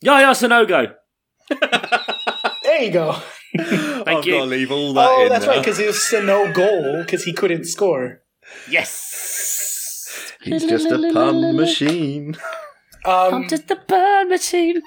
Yeah, 0.00 0.20
Yaya 0.20 0.34
Sanogo. 0.34 0.94
There 2.62 2.82
you 2.82 2.92
go. 2.92 3.10
I've 3.58 4.24
you. 4.24 4.32
got 4.32 4.40
to 4.40 4.44
leave 4.44 4.70
all 4.70 4.92
that 4.94 5.08
Oh, 5.08 5.22
in 5.24 5.28
that's 5.28 5.44
now. 5.44 5.52
right, 5.52 5.58
because 5.58 5.80
it 5.80 5.86
was 5.88 6.12
a 6.12 6.22
no 6.22 6.52
goal 6.52 7.02
because 7.02 7.24
he 7.24 7.32
couldn't 7.32 7.64
score. 7.64 8.22
Yes. 8.70 10.32
He's 10.40 10.64
just 10.64 10.86
a 10.86 11.10
pun 11.12 11.56
machine. 11.56 12.36
Um, 13.04 13.34
I'm 13.34 13.48
just 13.48 13.70
a 13.70 13.76
burn 13.76 14.28
machine, 14.28 14.82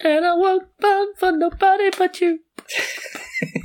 and 0.00 0.24
I 0.24 0.34
won't 0.34 0.68
burn 0.80 1.08
for 1.18 1.32
nobody 1.32 1.90
but 1.98 2.20
you. 2.20 2.40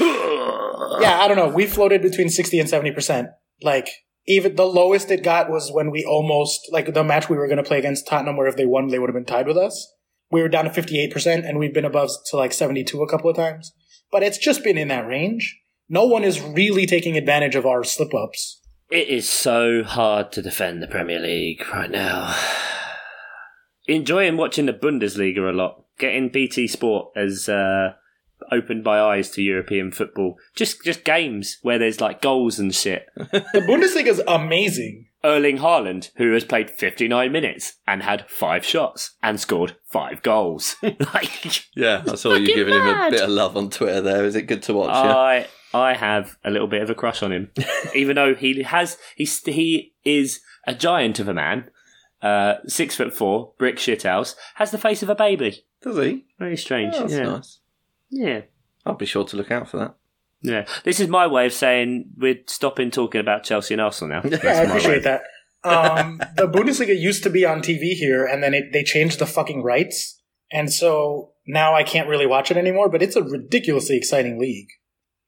yeah, 0.00 1.20
I 1.20 1.28
don't 1.28 1.36
know. 1.36 1.48
We 1.48 1.66
floated 1.66 2.02
between 2.02 2.28
60 2.30 2.58
and 2.58 2.68
70%. 2.68 3.28
Like, 3.62 3.88
even 4.26 4.56
the 4.56 4.66
lowest 4.66 5.10
it 5.10 5.22
got 5.22 5.50
was 5.50 5.70
when 5.70 5.90
we 5.90 6.04
almost, 6.04 6.68
like 6.72 6.92
the 6.92 7.04
match 7.04 7.28
we 7.28 7.36
were 7.36 7.46
going 7.46 7.58
to 7.58 7.62
play 7.62 7.78
against 7.78 8.06
Tottenham, 8.06 8.36
where 8.36 8.46
if 8.46 8.56
they 8.56 8.66
won, 8.66 8.88
they 8.88 8.98
would 8.98 9.10
have 9.10 9.14
been 9.14 9.24
tied 9.24 9.46
with 9.46 9.56
us. 9.56 9.92
We 10.30 10.40
were 10.40 10.48
down 10.48 10.64
to 10.64 10.70
58%, 10.70 11.46
and 11.46 11.58
we've 11.58 11.74
been 11.74 11.84
above 11.84 12.10
to 12.30 12.36
like 12.36 12.52
72 12.52 13.02
a 13.02 13.08
couple 13.08 13.30
of 13.30 13.36
times. 13.36 13.72
But 14.10 14.22
it's 14.22 14.38
just 14.38 14.64
been 14.64 14.78
in 14.78 14.88
that 14.88 15.06
range. 15.06 15.60
No 15.88 16.06
one 16.06 16.24
is 16.24 16.40
really 16.40 16.86
taking 16.86 17.16
advantage 17.16 17.54
of 17.54 17.66
our 17.66 17.84
slip 17.84 18.14
ups. 18.14 18.60
It 18.90 19.08
is 19.08 19.28
so 19.28 19.82
hard 19.82 20.32
to 20.32 20.42
defend 20.42 20.82
the 20.82 20.86
Premier 20.86 21.20
League 21.20 21.62
right 21.72 21.90
now. 21.90 22.34
Enjoying 23.86 24.36
watching 24.36 24.66
the 24.66 24.72
Bundesliga 24.72 25.50
a 25.50 25.52
lot. 25.52 25.84
Getting 25.98 26.30
BT 26.30 26.66
Sport 26.66 27.12
as 27.16 27.48
uh, 27.48 27.92
opened 28.52 28.84
my 28.84 29.00
eyes 29.00 29.30
to 29.30 29.42
European 29.42 29.90
football. 29.90 30.36
Just 30.54 30.82
just 30.84 31.04
games 31.04 31.58
where 31.62 31.78
there's 31.78 32.00
like 32.00 32.22
goals 32.22 32.58
and 32.58 32.74
shit. 32.74 33.06
The 33.16 33.64
Bundesliga 33.68 34.08
is 34.08 34.22
amazing. 34.26 35.06
Erling 35.24 35.58
Haaland, 35.58 36.10
who 36.16 36.32
has 36.34 36.44
played 36.44 36.68
59 36.68 37.32
minutes 37.32 37.74
and 37.86 38.02
had 38.02 38.28
five 38.28 38.62
shots 38.62 39.16
and 39.22 39.40
scored 39.40 39.74
five 39.90 40.22
goals. 40.22 40.76
like, 40.82 41.64
Yeah, 41.74 42.02
I 42.06 42.14
saw 42.16 42.34
you 42.34 42.54
giving 42.54 42.74
him 42.74 42.86
a 42.86 43.10
bit 43.10 43.22
of 43.22 43.30
love 43.30 43.56
on 43.56 43.70
Twitter 43.70 44.02
there. 44.02 44.26
Is 44.26 44.36
it 44.36 44.42
good 44.42 44.62
to 44.64 44.74
watch? 44.74 44.90
yeah? 44.90 45.16
I 45.16 45.46
I 45.74 45.94
have 45.94 46.36
a 46.44 46.50
little 46.50 46.68
bit 46.68 46.82
of 46.82 46.90
a 46.90 46.94
crush 46.94 47.22
on 47.22 47.32
him, 47.32 47.50
even 47.94 48.16
though 48.16 48.34
he 48.34 48.62
has 48.62 48.96
he's 49.16 49.42
he 49.44 49.94
is 50.04 50.40
a 50.66 50.74
giant 50.74 51.18
of 51.18 51.28
a 51.28 51.34
man, 51.34 51.70
uh, 52.22 52.56
six 52.66 52.96
foot 52.96 53.12
four, 53.12 53.54
brick 53.58 53.76
shithouse, 53.76 54.36
has 54.56 54.70
the 54.70 54.78
face 54.78 55.02
of 55.02 55.08
a 55.08 55.14
baby. 55.14 55.64
Does 55.82 55.96
he? 55.98 56.26
Very 56.38 56.56
strange. 56.56 56.94
Oh, 56.96 57.00
that's 57.00 57.12
yeah, 57.12 57.24
nice. 57.24 57.58
Yeah, 58.14 58.42
I'll 58.86 58.94
be 58.94 59.06
sure 59.06 59.24
to 59.24 59.36
look 59.36 59.50
out 59.50 59.68
for 59.68 59.76
that. 59.78 59.94
yeah. 60.42 60.66
This 60.84 61.00
is 61.00 61.08
my 61.08 61.26
way 61.26 61.46
of 61.46 61.52
saying 61.52 62.10
we're 62.16 62.38
stopping 62.46 62.90
talking 62.90 63.20
about 63.20 63.44
Chelsea 63.44 63.74
and 63.74 63.80
Arsenal 63.80 64.22
now. 64.22 64.28
Yeah, 64.30 64.38
I 64.42 64.52
my 64.54 64.60
way. 64.60 64.66
appreciate 64.68 65.02
that. 65.04 65.22
Um, 65.64 66.18
the 66.36 66.46
Bundesliga 66.48 66.98
used 66.98 67.22
to 67.24 67.30
be 67.30 67.44
on 67.44 67.60
TV 67.60 67.92
here, 67.94 68.24
and 68.24 68.42
then 68.42 68.54
it, 68.54 68.72
they 68.72 68.82
changed 68.84 69.18
the 69.18 69.26
fucking 69.26 69.62
rights, 69.62 70.20
and 70.52 70.72
so 70.72 71.32
now 71.46 71.74
I 71.74 71.82
can't 71.82 72.08
really 72.08 72.26
watch 72.26 72.50
it 72.50 72.56
anymore. 72.56 72.88
But 72.90 73.02
it's 73.02 73.16
a 73.16 73.22
ridiculously 73.22 73.96
exciting 73.96 74.38
league. 74.38 74.68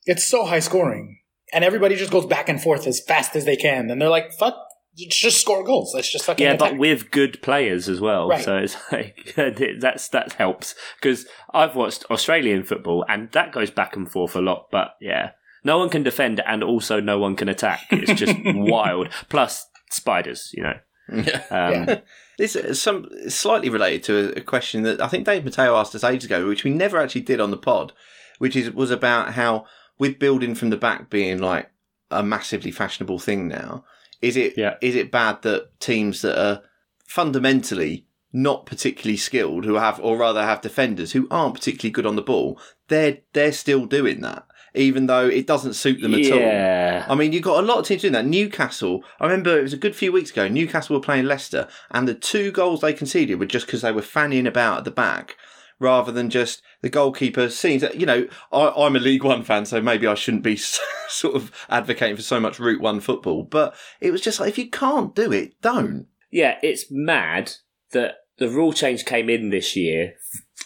It's 0.04 0.24
so 0.26 0.44
high 0.44 0.60
scoring, 0.60 1.18
and 1.52 1.64
everybody 1.64 1.96
just 1.96 2.12
goes 2.12 2.26
back 2.26 2.48
and 2.48 2.62
forth 2.62 2.86
as 2.86 3.00
fast 3.00 3.34
as 3.34 3.44
they 3.46 3.56
can. 3.56 3.90
And 3.90 4.00
they're 4.00 4.08
like, 4.10 4.32
"Fuck, 4.32 4.56
just 4.96 5.40
score 5.40 5.62
goals. 5.64 5.92
Let's 5.94 6.10
just 6.10 6.24
fucking 6.24 6.44
Yeah, 6.44 6.52
attack." 6.54 6.70
but 6.72 6.78
with 6.78 7.10
good 7.10 7.40
players 7.42 7.88
as 7.88 8.00
well. 8.00 8.28
Right. 8.28 8.44
So 8.44 8.56
it's 8.56 8.76
like 8.92 9.34
that's 9.80 10.08
that 10.08 10.32
helps 10.34 10.74
because 11.00 11.26
I've 11.52 11.76
watched 11.76 12.04
Australian 12.10 12.62
football 12.62 13.04
and 13.08 13.30
that 13.32 13.52
goes 13.52 13.70
back 13.70 13.96
and 13.96 14.10
forth 14.10 14.34
a 14.36 14.40
lot. 14.40 14.68
But 14.70 14.96
yeah, 15.00 15.30
no 15.64 15.78
one 15.78 15.90
can 15.90 16.02
defend 16.02 16.40
and 16.46 16.62
also 16.64 17.00
no 17.00 17.18
one 17.18 17.36
can 17.36 17.48
attack. 17.48 17.80
It's 17.90 18.18
just 18.18 18.34
wild. 18.44 19.08
Plus 19.28 19.66
spiders, 19.90 20.50
you 20.54 20.62
know. 20.62 20.74
Yeah. 21.12 21.42
Um, 21.50 21.72
Yeah. 21.88 22.00
This 22.38 22.54
is 22.54 22.82
some 22.82 23.08
slightly 23.28 23.70
related 23.70 24.02
to 24.04 24.18
a, 24.36 24.40
a 24.40 24.40
question 24.42 24.82
that 24.82 25.00
I 25.00 25.08
think 25.08 25.24
Dave 25.24 25.42
Mateo 25.44 25.74
asked 25.76 25.94
us 25.94 26.04
ages 26.04 26.26
ago, 26.26 26.46
which 26.46 26.64
we 26.64 26.70
never 26.70 26.98
actually 26.98 27.22
did 27.22 27.40
on 27.40 27.50
the 27.50 27.56
pod, 27.56 27.92
which 28.38 28.54
is 28.54 28.70
was 28.72 28.90
about 28.90 29.32
how 29.32 29.64
with 29.98 30.18
building 30.18 30.54
from 30.54 30.68
the 30.68 30.76
back 30.76 31.08
being 31.08 31.38
like 31.38 31.70
a 32.10 32.22
massively 32.22 32.70
fashionable 32.70 33.18
thing 33.18 33.48
now, 33.48 33.84
is 34.22 34.36
it 34.36 34.52
is 34.52 34.58
Yeah. 34.58 34.76
it 34.80 35.10
bad 35.10 35.42
that 35.42 35.78
teams 35.80 36.22
that 36.22 36.38
are 36.40 36.62
fundamentally 37.06 38.06
not 38.32 38.66
particularly 38.66 39.16
skilled, 39.16 39.64
who 39.64 39.74
have 39.74 39.98
or 40.00 40.16
rather 40.18 40.42
have 40.42 40.60
defenders 40.60 41.12
who 41.12 41.26
aren't 41.30 41.54
particularly 41.54 41.90
good 41.90 42.04
on 42.06 42.16
the 42.16 42.22
ball, 42.22 42.60
they're 42.88 43.18
they're 43.32 43.52
still 43.52 43.86
doing 43.86 44.20
that, 44.20 44.44
even 44.74 45.06
though 45.06 45.26
it 45.26 45.46
doesn't 45.46 45.72
suit 45.72 46.02
them 46.02 46.14
at 46.14 46.30
all. 46.30 47.12
I 47.12 47.14
mean, 47.14 47.32
you've 47.32 47.42
got 47.44 47.62
a 47.62 47.66
lot 47.66 47.78
of 47.78 47.86
teams 47.86 48.02
doing 48.02 48.12
that. 48.12 48.26
Newcastle, 48.26 49.02
I 49.20 49.24
remember 49.24 49.58
it 49.58 49.62
was 49.62 49.72
a 49.72 49.78
good 49.78 49.96
few 49.96 50.12
weeks 50.12 50.30
ago. 50.30 50.48
Newcastle 50.48 50.96
were 50.96 51.00
playing 51.02 51.24
Leicester, 51.24 51.66
and 51.90 52.06
the 52.06 52.14
two 52.14 52.50
goals 52.52 52.80
they 52.82 52.92
conceded 52.92 53.38
were 53.38 53.46
just 53.46 53.66
because 53.66 53.82
they 53.82 53.92
were 53.92 54.02
fanning 54.02 54.46
about 54.46 54.78
at 54.78 54.84
the 54.84 54.90
back 54.90 55.36
rather 55.78 56.12
than 56.12 56.30
just 56.30 56.62
the 56.82 56.88
goalkeeper 56.88 57.48
seeing 57.48 57.80
that. 57.80 57.96
You 57.96 58.06
know, 58.06 58.28
I, 58.52 58.72
I'm 58.76 58.96
a 58.96 59.00
League 59.00 59.24
One 59.24 59.42
fan, 59.42 59.66
so 59.66 59.80
maybe 59.80 60.06
I 60.06 60.14
shouldn't 60.14 60.42
be 60.42 60.56
sort 61.08 61.34
of 61.34 61.52
advocating 61.68 62.16
for 62.16 62.22
so 62.22 62.40
much 62.40 62.58
Route 62.58 62.80
One 62.80 63.00
football. 63.00 63.42
But 63.44 63.74
it 64.00 64.10
was 64.10 64.20
just 64.20 64.40
like, 64.40 64.50
if 64.50 64.58
you 64.58 64.70
can't 64.70 65.14
do 65.14 65.32
it, 65.32 65.60
don't. 65.62 66.06
Yeah, 66.30 66.58
it's 66.62 66.86
mad 66.90 67.52
that 67.92 68.16
the 68.38 68.48
rule 68.48 68.72
change 68.72 69.04
came 69.04 69.30
in 69.30 69.50
this 69.50 69.76
year 69.76 70.14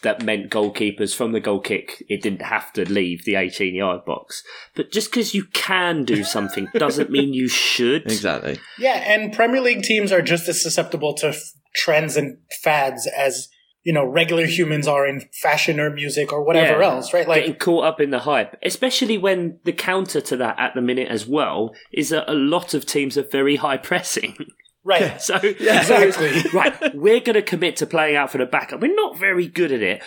that 0.02 0.22
meant 0.24 0.50
goalkeepers 0.50 1.14
from 1.14 1.32
the 1.32 1.40
goal 1.40 1.60
kick, 1.60 2.04
it 2.08 2.22
didn't 2.22 2.42
have 2.42 2.72
to 2.72 2.90
leave 2.90 3.24
the 3.24 3.34
18 3.34 3.74
yard 3.74 4.04
box. 4.04 4.42
But 4.74 4.90
just 4.90 5.10
because 5.10 5.34
you 5.34 5.44
can 5.52 6.04
do 6.04 6.24
something 6.24 6.68
doesn't 6.74 7.10
mean 7.10 7.34
you 7.34 7.48
should. 7.48 8.02
Exactly. 8.02 8.58
Yeah, 8.78 9.04
and 9.06 9.32
Premier 9.32 9.60
League 9.60 9.82
teams 9.82 10.12
are 10.12 10.22
just 10.22 10.48
as 10.48 10.62
susceptible 10.62 11.14
to 11.14 11.28
f- 11.28 11.52
trends 11.74 12.16
and 12.16 12.38
fads 12.62 13.06
as 13.06 13.48
you 13.82 13.92
know 13.92 14.04
regular 14.04 14.46
humans 14.46 14.86
are 14.86 15.06
in 15.06 15.20
fashion 15.42 15.80
or 15.80 15.90
music 15.90 16.32
or 16.32 16.42
whatever 16.44 16.80
Yeah. 16.80 16.90
else, 16.90 17.12
right? 17.14 17.26
Like 17.26 17.42
Getting 17.42 17.54
caught 17.56 17.84
up 17.84 18.00
in 18.00 18.10
the 18.10 18.20
hype, 18.20 18.56
especially 18.62 19.16
when 19.18 19.58
the 19.64 19.72
counter 19.72 20.20
to 20.20 20.36
that 20.38 20.56
at 20.58 20.74
the 20.74 20.82
minute 20.82 21.08
as 21.08 21.26
well 21.26 21.74
is 21.92 22.10
that 22.10 22.30
a 22.30 22.34
lot 22.34 22.74
of 22.74 22.84
teams 22.86 23.16
are 23.16 23.22
very 23.30 23.56
high 23.56 23.76
pressing. 23.78 24.36
right. 24.84 25.20
So, 25.28 25.38
Yeah. 25.58 25.82
so 25.82 25.94
it's- 26.00 26.20
Exactly. 26.20 26.50
right, 26.58 26.94
we're 26.94 27.20
going 27.20 27.34
to 27.34 27.42
commit 27.42 27.76
to 27.76 27.86
playing 27.86 28.16
out 28.16 28.30
for 28.32 28.38
the 28.38 28.46
backup. 28.46 28.80
We're 28.80 28.94
not 28.94 29.18
very 29.18 29.46
good 29.46 29.72
at 29.72 29.82
it. 29.82 30.02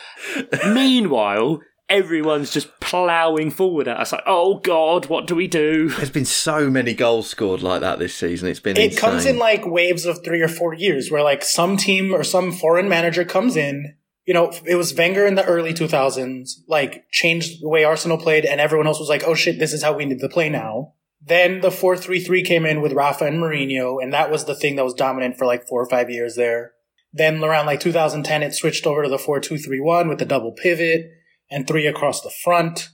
Meanwhile, 0.74 1.60
everyone's 1.90 2.52
just 2.52 2.80
ploughing 2.80 3.52
forward 3.52 3.88
at 3.88 3.98
us 3.98 4.12
like, 4.12 4.24
oh 4.26 4.56
God, 4.60 5.08
what 5.08 5.28
do 5.28 5.36
we 5.36 5.48
do? 5.48 5.90
There's 5.90 6.10
been 6.10 6.26
so 6.26 6.70
many 6.70 6.94
goals 6.94 7.30
scored 7.30 7.62
like 7.62 7.82
that 7.82 8.00
this 8.00 8.16
season. 8.16 8.48
It's 8.50 8.60
been 8.60 8.78
It 8.78 8.86
insane. 8.86 9.00
comes 9.00 9.26
in 9.26 9.38
like 9.38 9.66
waves 9.66 10.06
of 10.06 10.24
three 10.24 10.42
or 10.42 10.48
four 10.48 10.74
years 10.74 11.12
where 11.12 11.24
like 11.24 11.44
some 11.44 11.78
team 11.78 12.14
or 12.14 12.24
some 12.24 12.52
foreign 12.52 12.90
manager 12.90 13.26
comes 13.26 13.56
in. 13.56 13.96
You 14.26 14.34
know, 14.34 14.54
it 14.66 14.76
was 14.76 14.94
Wenger 14.96 15.28
in 15.28 15.36
the 15.36 15.44
early 15.44 15.74
2000s, 15.74 16.52
like 16.68 17.10
changed 17.12 17.62
the 17.62 17.68
way 17.68 17.84
Arsenal 17.84 18.18
played 18.18 18.46
and 18.46 18.62
everyone 18.62 18.88
else 18.88 19.00
was 19.00 19.10
like, 19.10 19.24
oh 19.28 19.36
shit, 19.36 19.60
this 19.60 19.74
is 19.74 19.84
how 19.84 19.94
we 19.94 20.06
need 20.06 20.20
to 20.22 20.30
play 20.30 20.50
now. 20.50 20.94
Then 21.26 21.62
the 21.62 21.70
4-3-3 21.70 22.46
came 22.46 22.66
in 22.66 22.82
with 22.82 22.94
Rafa 22.94 23.26
and 23.26 23.38
Mourinho 23.38 24.02
and 24.02 24.14
that 24.14 24.32
was 24.32 24.46
the 24.46 24.56
thing 24.56 24.78
that 24.78 24.86
was 24.86 24.94
dominant 24.94 25.38
for 25.38 25.46
like 25.46 25.68
four 25.68 25.82
or 25.82 25.90
five 25.90 26.10
years 26.10 26.36
there. 26.36 26.72
Then 27.12 27.44
around 27.44 27.66
like 27.66 27.82
2010, 27.82 28.44
it 28.44 28.54
switched 28.54 28.88
over 28.88 29.04
to 29.04 29.10
the 29.10 29.18
4-2-3-1 29.18 30.10
with 30.10 30.20
the 30.20 30.26
double 30.26 30.52
pivot 30.54 31.12
and 31.50 31.68
three 31.68 31.86
across 31.88 32.22
the 32.22 32.32
front. 32.44 32.90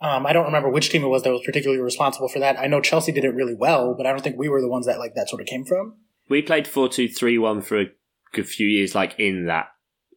Um, 0.00 0.26
I 0.26 0.32
don't 0.32 0.46
remember 0.46 0.68
which 0.68 0.90
team 0.90 1.04
it 1.04 1.08
was 1.08 1.22
that 1.22 1.30
was 1.30 1.42
particularly 1.46 1.80
responsible 1.82 2.28
for 2.28 2.40
that. 2.40 2.58
I 2.58 2.66
know 2.66 2.80
Chelsea 2.80 3.12
did 3.12 3.24
it 3.24 3.34
really 3.34 3.54
well, 3.54 3.94
but 3.96 4.04
I 4.06 4.10
don't 4.10 4.22
think 4.22 4.36
we 4.36 4.48
were 4.48 4.60
the 4.60 4.68
ones 4.68 4.86
that 4.86 4.98
like 4.98 5.14
that 5.14 5.28
sort 5.28 5.40
of 5.40 5.46
came 5.46 5.64
from. 5.64 5.94
We 6.28 6.42
played 6.42 6.66
4 6.66 6.88
2 6.88 7.08
3 7.08 7.38
1 7.38 7.62
for 7.62 7.80
a 7.80 7.86
good 8.32 8.48
few 8.48 8.66
years, 8.66 8.94
like 8.94 9.14
in 9.18 9.46
that 9.46 9.66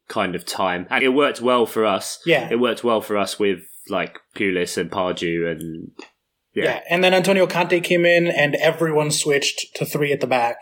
kind 0.07 0.35
of 0.35 0.45
time. 0.45 0.87
And 0.89 1.03
it 1.03 1.09
worked 1.09 1.41
well 1.41 1.65
for 1.65 1.85
us. 1.85 2.19
Yeah. 2.25 2.47
It 2.51 2.59
worked 2.59 2.83
well 2.83 3.01
for 3.01 3.17
us 3.17 3.37
with 3.39 3.59
like 3.89 4.17
Pulis 4.35 4.77
and 4.77 4.89
Pardew 4.89 5.51
and. 5.51 5.91
Yeah. 6.55 6.63
Yeah. 6.63 6.81
And 6.89 7.03
then 7.03 7.13
Antonio 7.13 7.45
Conte 7.47 7.79
came 7.81 8.05
in 8.05 8.27
and 8.27 8.55
everyone 8.55 9.11
switched 9.11 9.75
to 9.75 9.85
three 9.85 10.13
at 10.13 10.21
the 10.21 10.27
back 10.27 10.57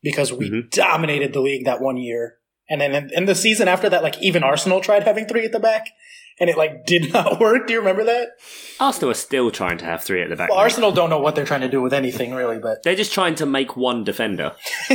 because 0.00 0.32
we 0.32 0.48
Mhm. 0.48 0.70
dominated 0.70 1.32
the 1.32 1.40
league 1.40 1.64
that 1.64 1.80
one 1.80 1.96
year. 1.96 2.38
And 2.70 2.80
then 2.80 3.10
in 3.12 3.24
the 3.26 3.34
season 3.34 3.66
after 3.68 3.88
that, 3.90 4.02
like 4.04 4.22
even 4.22 4.42
Arsenal 4.44 4.80
tried 4.80 5.02
having 5.02 5.26
three 5.26 5.44
at 5.44 5.52
the 5.52 5.58
back, 5.60 5.88
and 6.40 6.50
it 6.50 6.56
like 6.56 6.86
did 6.86 7.12
not 7.12 7.40
work. 7.40 7.66
Do 7.66 7.72
you 7.72 7.78
remember 7.78 8.04
that? 8.04 8.30
Arsenal 8.80 9.10
are 9.10 9.14
still 9.14 9.50
trying 9.50 9.78
to 9.78 9.84
have 9.84 10.02
three 10.02 10.22
at 10.22 10.28
the 10.28 10.36
back. 10.36 10.50
Well. 10.50 10.58
Arsenal 10.58 10.92
don't 10.92 11.10
know 11.10 11.18
what 11.18 11.34
they're 11.34 11.44
trying 11.44 11.60
to 11.60 11.68
do 11.68 11.80
with 11.80 11.92
anything 11.92 12.34
really, 12.34 12.58
but 12.58 12.82
They're 12.82 12.96
just 12.96 13.12
trying 13.12 13.34
to 13.36 13.46
make 13.46 13.76
one 13.76 14.04
defender. 14.04 14.52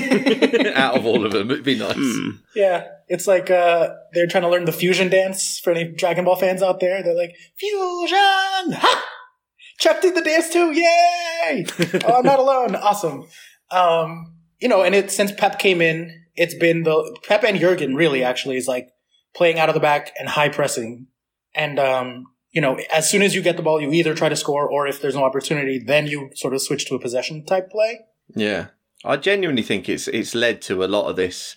Out 0.75 0.95
of 0.97 1.05
all 1.05 1.25
of 1.25 1.31
them, 1.31 1.51
it'd 1.51 1.63
be 1.63 1.77
nice. 1.77 1.97
yeah, 2.55 2.87
it's 3.07 3.27
like 3.27 3.49
uh, 3.49 3.89
they're 4.13 4.27
trying 4.27 4.43
to 4.43 4.49
learn 4.49 4.65
the 4.65 4.71
fusion 4.71 5.09
dance 5.09 5.59
for 5.59 5.71
any 5.71 5.85
Dragon 5.91 6.25
Ball 6.25 6.35
fans 6.35 6.61
out 6.61 6.79
there. 6.79 7.01
They're 7.03 7.15
like 7.15 7.35
fusion, 7.57 8.73
ha! 8.73 9.05
Chuck 9.79 10.01
did 10.01 10.15
the 10.15 10.21
dance 10.21 10.49
too, 10.49 10.71
yay! 10.71 11.65
oh, 12.05 12.17
I'm 12.17 12.25
not 12.25 12.39
alone. 12.39 12.75
Awesome. 12.75 13.27
Um, 13.71 14.33
you 14.59 14.67
know, 14.67 14.81
and 14.81 14.95
it 14.95 15.11
since 15.11 15.31
Pep 15.31 15.59
came 15.59 15.81
in, 15.81 16.23
it's 16.35 16.55
been 16.55 16.83
the 16.83 17.17
Pep 17.27 17.43
and 17.43 17.59
Jurgen 17.59 17.95
really 17.95 18.23
actually 18.23 18.57
is 18.57 18.67
like 18.67 18.89
playing 19.35 19.59
out 19.59 19.69
of 19.69 19.75
the 19.75 19.81
back 19.81 20.11
and 20.19 20.27
high 20.29 20.49
pressing, 20.49 21.07
and 21.55 21.79
um, 21.79 22.25
you 22.51 22.61
know, 22.61 22.79
as 22.91 23.09
soon 23.09 23.21
as 23.21 23.35
you 23.35 23.41
get 23.41 23.57
the 23.57 23.63
ball, 23.63 23.81
you 23.81 23.91
either 23.91 24.13
try 24.15 24.29
to 24.29 24.35
score 24.35 24.67
or 24.69 24.87
if 24.87 25.01
there's 25.01 25.15
no 25.15 25.23
opportunity, 25.23 25.79
then 25.79 26.07
you 26.07 26.29
sort 26.35 26.53
of 26.53 26.61
switch 26.61 26.85
to 26.87 26.95
a 26.95 26.99
possession 26.99 27.45
type 27.45 27.69
play. 27.69 28.01
Yeah, 28.35 28.67
I 29.05 29.17
genuinely 29.17 29.63
think 29.63 29.89
it's 29.89 30.07
it's 30.07 30.35
led 30.35 30.61
to 30.63 30.83
a 30.83 30.85
lot 30.85 31.09
of 31.09 31.15
this 31.15 31.55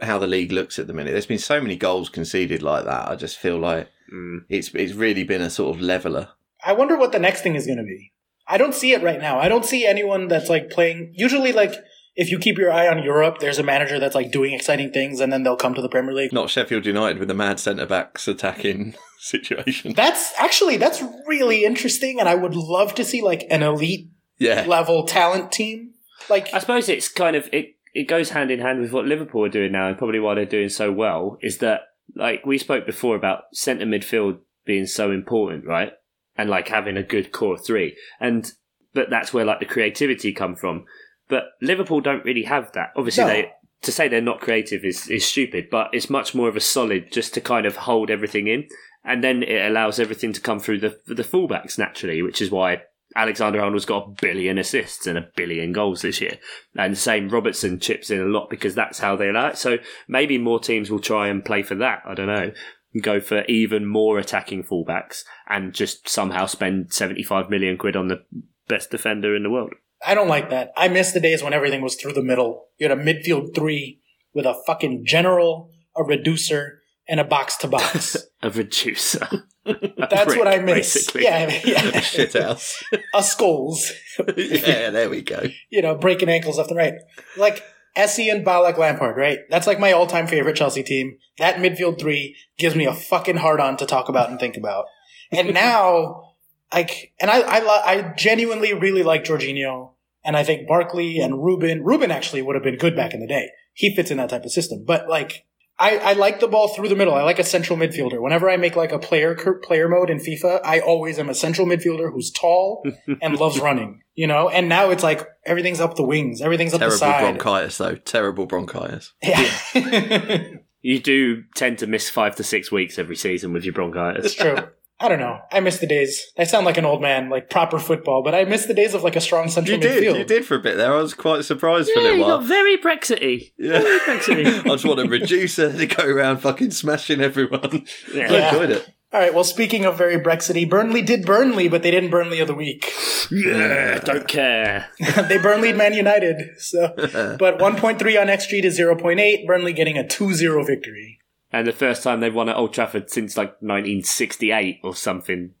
how 0.00 0.18
the 0.18 0.26
league 0.26 0.50
looks 0.52 0.78
at 0.78 0.86
the 0.88 0.92
minute. 0.92 1.12
There's 1.12 1.26
been 1.26 1.38
so 1.38 1.60
many 1.60 1.76
goals 1.76 2.08
conceded 2.08 2.62
like 2.62 2.84
that. 2.84 3.08
I 3.08 3.16
just 3.16 3.38
feel 3.38 3.58
like 3.58 3.88
Mm. 4.12 4.44
it's 4.50 4.74
it's 4.74 4.92
really 4.92 5.24
been 5.24 5.40
a 5.40 5.48
sort 5.48 5.74
of 5.74 5.80
leveler. 5.80 6.28
I 6.64 6.74
wonder 6.74 6.96
what 6.98 7.12
the 7.12 7.18
next 7.18 7.40
thing 7.42 7.54
is 7.54 7.66
going 7.66 7.78
to 7.78 7.84
be. 7.84 8.12
I 8.46 8.58
don't 8.58 8.74
see 8.74 8.92
it 8.92 9.02
right 9.02 9.20
now. 9.20 9.38
I 9.38 9.48
don't 9.48 9.64
see 9.64 9.86
anyone 9.86 10.28
that's 10.28 10.50
like 10.50 10.68
playing. 10.70 11.12
Usually, 11.14 11.52
like 11.52 11.72
if 12.14 12.30
you 12.30 12.38
keep 12.38 12.58
your 12.58 12.70
eye 12.70 12.88
on 12.88 13.02
Europe, 13.02 13.38
there's 13.38 13.58
a 13.58 13.62
manager 13.62 13.98
that's 13.98 14.14
like 14.14 14.30
doing 14.30 14.52
exciting 14.52 14.90
things, 14.90 15.20
and 15.20 15.32
then 15.32 15.42
they'll 15.42 15.56
come 15.56 15.74
to 15.74 15.82
the 15.82 15.88
Premier 15.88 16.12
League. 16.14 16.32
Not 16.32 16.50
Sheffield 16.50 16.84
United 16.86 17.18
with 17.18 17.28
the 17.28 17.34
mad 17.34 17.58
centre 17.58 17.86
backs 17.86 18.28
attacking 18.28 18.94
situation. 19.18 19.94
That's 19.94 20.32
actually 20.38 20.76
that's 20.76 21.02
really 21.26 21.64
interesting, 21.64 22.20
and 22.20 22.28
I 22.28 22.34
would 22.34 22.54
love 22.54 22.94
to 22.96 23.04
see 23.04 23.22
like 23.22 23.44
an 23.50 23.62
elite 23.62 24.10
Yeah, 24.38 24.64
level 24.66 25.06
talent 25.06 25.52
team. 25.52 25.94
Like 26.28 26.52
I 26.52 26.58
suppose 26.58 26.88
it's 26.88 27.08
kind 27.08 27.36
of 27.36 27.48
it. 27.52 27.76
It 27.94 28.08
goes 28.08 28.30
hand 28.30 28.50
in 28.50 28.60
hand 28.60 28.80
with 28.80 28.92
what 28.92 29.04
Liverpool 29.04 29.44
are 29.44 29.50
doing 29.50 29.72
now, 29.72 29.88
and 29.88 29.98
probably 29.98 30.20
why 30.20 30.34
they're 30.34 30.44
doing 30.44 30.68
so 30.68 30.92
well 30.92 31.38
is 31.40 31.58
that 31.58 31.82
like 32.14 32.44
we 32.44 32.58
spoke 32.58 32.84
before 32.84 33.16
about 33.16 33.44
centre 33.52 33.86
midfield 33.86 34.38
being 34.64 34.86
so 34.86 35.10
important, 35.10 35.64
right? 35.66 35.92
And 36.36 36.48
like 36.48 36.68
having 36.68 36.96
a 36.96 37.02
good 37.02 37.32
core 37.32 37.58
three, 37.58 37.96
and 38.20 38.50
but 38.94 39.08
that's 39.10 39.32
where 39.32 39.44
like 39.44 39.60
the 39.60 39.66
creativity 39.66 40.32
come 40.32 40.54
from. 40.56 40.84
But 41.32 41.44
Liverpool 41.62 42.02
don't 42.02 42.26
really 42.26 42.42
have 42.42 42.72
that. 42.72 42.90
Obviously, 42.94 43.24
No. 43.24 43.28
they 43.30 43.52
to 43.80 43.90
say 43.90 44.06
they're 44.06 44.20
not 44.20 44.42
creative 44.42 44.84
is 44.84 45.08
is 45.08 45.24
stupid, 45.24 45.68
but 45.70 45.88
it's 45.94 46.10
much 46.10 46.34
more 46.34 46.46
of 46.46 46.56
a 46.56 46.60
solid 46.60 47.10
just 47.10 47.32
to 47.32 47.40
kind 47.40 47.64
of 47.64 47.76
hold 47.76 48.10
everything 48.10 48.48
in, 48.48 48.68
and 49.02 49.24
then 49.24 49.42
it 49.42 49.64
allows 49.66 49.98
everything 49.98 50.34
to 50.34 50.42
come 50.42 50.60
through 50.60 50.80
the 50.80 51.00
the 51.06 51.24
fullbacks 51.24 51.78
naturally, 51.78 52.20
which 52.20 52.42
is 52.42 52.50
why 52.50 52.82
Alexander 53.16 53.62
Arnold's 53.62 53.86
got 53.86 54.06
a 54.06 54.14
billion 54.20 54.58
assists 54.58 55.06
and 55.06 55.16
a 55.16 55.26
billion 55.34 55.72
goals 55.72 56.02
this 56.02 56.20
year. 56.20 56.36
And 56.76 56.98
same 56.98 57.30
Robertson 57.30 57.80
chips 57.80 58.10
in 58.10 58.20
a 58.20 58.26
lot 58.26 58.50
because 58.50 58.74
that's 58.74 58.98
how 58.98 59.16
they 59.16 59.30
allow 59.30 59.46
it. 59.48 59.56
So 59.56 59.78
maybe 60.06 60.36
more 60.36 60.60
teams 60.60 60.90
will 60.90 61.00
try 61.00 61.28
and 61.28 61.42
play 61.42 61.62
for 61.62 61.76
that. 61.76 62.02
I 62.04 62.12
don't 62.12 62.26
know. 62.26 62.52
Go 63.00 63.20
for 63.20 63.42
even 63.46 63.86
more 63.86 64.18
attacking 64.18 64.64
fullbacks 64.64 65.24
and 65.48 65.72
just 65.72 66.10
somehow 66.10 66.44
spend 66.44 66.92
75 66.92 67.48
million 67.48 67.78
quid 67.78 67.96
on 67.96 68.08
the 68.08 68.22
best 68.68 68.90
defender 68.90 69.34
in 69.34 69.42
the 69.42 69.50
world. 69.50 69.72
I 70.04 70.14
don't 70.14 70.28
like 70.28 70.50
that. 70.50 70.72
I 70.76 70.88
miss 70.88 71.12
the 71.12 71.20
days 71.20 71.42
when 71.42 71.52
everything 71.52 71.82
was 71.82 71.94
through 71.96 72.12
the 72.12 72.22
middle. 72.22 72.66
You 72.78 72.88
had 72.88 72.98
a 72.98 73.02
midfield 73.02 73.54
three 73.54 74.00
with 74.34 74.46
a 74.46 74.60
fucking 74.66 75.04
general, 75.06 75.70
a 75.96 76.02
reducer, 76.02 76.82
and 77.08 77.20
a 77.20 77.24
box 77.24 77.56
to 77.58 77.68
box. 77.68 78.16
A 78.44 78.50
reducer. 78.50 79.28
A 79.66 79.74
That's 80.10 80.36
what 80.36 80.48
I 80.48 80.58
miss. 80.58 80.94
Basically. 80.94 81.22
Yeah, 81.22 81.60
yeah. 81.64 82.00
shit 82.00 82.32
house. 82.32 82.82
a 83.14 83.22
skulls. 83.22 83.92
yeah, 84.36 84.90
there 84.90 85.08
we 85.08 85.22
go. 85.22 85.44
you 85.70 85.80
know, 85.80 85.94
breaking 85.94 86.28
ankles 86.28 86.58
left 86.58 86.70
and 86.70 86.78
right. 86.78 86.94
Like 87.36 87.62
Essie 87.94 88.30
and 88.30 88.44
Ballack 88.44 88.78
Lampard, 88.78 89.16
right? 89.16 89.38
That's 89.48 89.68
like 89.68 89.78
my 89.78 89.92
all-time 89.92 90.26
favorite 90.26 90.56
Chelsea 90.56 90.82
team. 90.82 91.18
That 91.38 91.56
midfield 91.56 92.00
three 92.00 92.36
gives 92.58 92.74
me 92.74 92.86
a 92.86 92.94
fucking 92.94 93.36
hard 93.36 93.60
on 93.60 93.76
to 93.76 93.86
talk 93.86 94.08
about 94.08 94.30
and 94.30 94.40
think 94.40 94.56
about. 94.56 94.86
And 95.30 95.54
now, 95.54 96.31
like, 96.72 97.12
and 97.20 97.30
I, 97.30 97.40
I, 97.40 97.92
I 97.92 98.14
genuinely 98.16 98.72
really 98.74 99.02
like 99.02 99.24
Jorginho, 99.24 99.90
and 100.24 100.36
I 100.36 100.44
think 100.44 100.66
Barkley 100.68 101.18
and 101.18 101.42
Ruben. 101.42 101.82
Ruben 101.82 102.10
actually 102.10 102.42
would 102.42 102.54
have 102.54 102.64
been 102.64 102.76
good 102.76 102.96
back 102.96 103.14
in 103.14 103.20
the 103.20 103.26
day. 103.26 103.50
He 103.74 103.94
fits 103.94 104.10
in 104.10 104.16
that 104.18 104.30
type 104.30 104.44
of 104.44 104.52
system, 104.52 104.84
but 104.86 105.08
like. 105.08 105.44
I, 105.78 105.96
I 105.96 106.12
like 106.12 106.38
the 106.38 106.46
ball 106.46 106.68
through 106.68 106.90
the 106.90 106.94
middle. 106.94 107.14
I 107.14 107.22
like 107.22 107.40
a 107.40 107.44
central 107.44 107.76
midfielder. 107.76 108.22
Whenever 108.22 108.48
I 108.48 108.56
make 108.56 108.76
like 108.76 108.92
a 108.92 109.00
player 109.00 109.34
player 109.64 109.88
mode 109.88 110.10
in 110.10 110.18
FIFA, 110.18 110.60
I 110.62 110.78
always 110.78 111.18
am 111.18 111.28
a 111.28 111.34
central 111.34 111.66
midfielder 111.66 112.12
who's 112.12 112.30
tall 112.30 112.84
and 113.22 113.36
loves 113.40 113.58
running. 113.58 114.02
You 114.14 114.28
know, 114.28 114.48
and 114.48 114.68
now 114.68 114.90
it's 114.90 115.02
like 115.02 115.26
everything's 115.44 115.80
up 115.80 115.96
the 115.96 116.04
wings, 116.04 116.40
everything's 116.40 116.74
up 116.74 116.80
the 116.80 116.90
Terrible 116.90 117.32
bronchitis 117.40 117.78
though. 117.78 117.96
Terrible 117.96 118.46
bronchitis. 118.46 119.14
Yeah, 119.22 120.44
You 120.82 121.00
do 121.00 121.44
tend 121.54 121.78
to 121.78 121.86
miss 121.86 122.10
five 122.10 122.36
to 122.36 122.44
six 122.44 122.70
weeks 122.70 122.98
every 122.98 123.16
season 123.16 123.52
with 123.52 123.64
your 123.64 123.72
bronchitis. 123.72 124.26
it's 124.26 124.34
true. 124.34 124.56
I 125.02 125.08
don't 125.08 125.18
know. 125.18 125.40
I 125.50 125.58
miss 125.60 125.78
the 125.78 125.86
days. 125.86 126.24
I 126.38 126.44
sound 126.44 126.64
like 126.64 126.78
an 126.78 126.84
old 126.84 127.02
man, 127.02 127.28
like 127.28 127.50
proper 127.50 127.78
football, 127.78 128.22
but 128.22 128.34
I 128.34 128.44
miss 128.44 128.66
the 128.66 128.74
days 128.74 128.94
of 128.94 129.02
like 129.02 129.16
a 129.16 129.20
strong 129.20 129.48
central 129.48 129.76
You 129.76 129.82
did, 129.82 130.02
midfield. 130.04 130.18
you 130.18 130.24
did 130.24 130.44
for 130.46 130.54
a 130.54 130.60
bit 130.60 130.76
there. 130.76 130.92
I 130.94 131.00
was 131.02 131.12
quite 131.14 131.44
surprised 131.44 131.90
for 131.92 131.98
a 131.98 132.02
Yeah, 132.02 132.08
little 132.10 132.18
you 132.18 132.24
while. 132.24 132.38
got 132.38 132.46
very 132.46 132.76
Brexity. 132.76 133.52
Yeah. 133.58 133.80
Very 133.80 133.98
Brexity. 134.04 134.44
I 134.46 134.62
just 134.62 134.84
want 134.84 135.00
a 135.00 135.08
reducer 135.08 135.72
to 135.72 135.86
go 135.86 136.04
around 136.06 136.38
fucking 136.38 136.70
smashing 136.70 137.20
everyone. 137.20 137.84
Yeah. 138.14 138.32
I 138.32 138.48
enjoyed 138.50 138.70
it. 138.70 138.88
All 139.12 139.20
right. 139.20 139.34
Well, 139.34 139.44
speaking 139.44 139.84
of 139.84 139.98
very 139.98 140.18
Brexity, 140.18 140.64
Burnley 140.64 141.02
did 141.02 141.26
Burnley, 141.26 141.68
but 141.68 141.82
they 141.82 141.90
didn't 141.90 142.10
Burnley 142.10 142.40
of 142.40 142.48
the 142.48 142.54
week. 142.54 142.90
Yeah, 143.30 143.98
don't 144.04 144.26
care. 144.28 144.86
they 145.28 145.36
Burnley 145.38 145.72
Man 145.72 145.92
United. 145.94 146.58
So, 146.58 146.92
but 146.96 147.58
1.3 147.58 148.20
on 148.20 148.28
XG 148.28 148.62
to 148.62 148.68
0.8. 148.68 149.46
Burnley 149.46 149.72
getting 149.74 149.98
a 149.98 150.04
2-0 150.04 150.66
victory. 150.66 151.18
And 151.52 151.66
the 151.66 151.72
first 151.72 152.02
time 152.02 152.20
they've 152.20 152.34
won 152.34 152.48
at 152.48 152.56
Old 152.56 152.72
Trafford 152.72 153.10
since 153.10 153.36
like 153.36 153.50
1968 153.60 154.80
or 154.82 154.94
something 154.94 155.54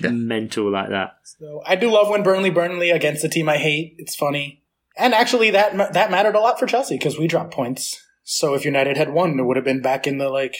Yeah. 0.00 0.10
mental 0.10 0.70
like 0.70 0.88
that. 0.90 1.16
So 1.24 1.62
I 1.64 1.76
do 1.76 1.90
love 1.90 2.08
when 2.08 2.22
Burnley 2.24 2.50
Burnley 2.50 2.90
against 2.90 3.24
a 3.24 3.28
team 3.28 3.48
I 3.48 3.58
hate. 3.58 3.94
It's 3.98 4.16
funny, 4.16 4.62
and 4.96 5.14
actually 5.14 5.50
that 5.50 5.92
that 5.92 6.10
mattered 6.10 6.34
a 6.34 6.40
lot 6.40 6.58
for 6.58 6.66
Chelsea 6.66 6.96
because 6.98 7.18
we 7.18 7.26
dropped 7.28 7.54
points. 7.54 8.02
So 8.24 8.54
if 8.54 8.64
United 8.64 8.96
had 8.96 9.12
won, 9.12 9.38
it 9.38 9.44
would 9.44 9.56
have 9.56 9.64
been 9.64 9.80
back 9.82 10.06
in 10.08 10.18
the 10.18 10.28
like, 10.28 10.56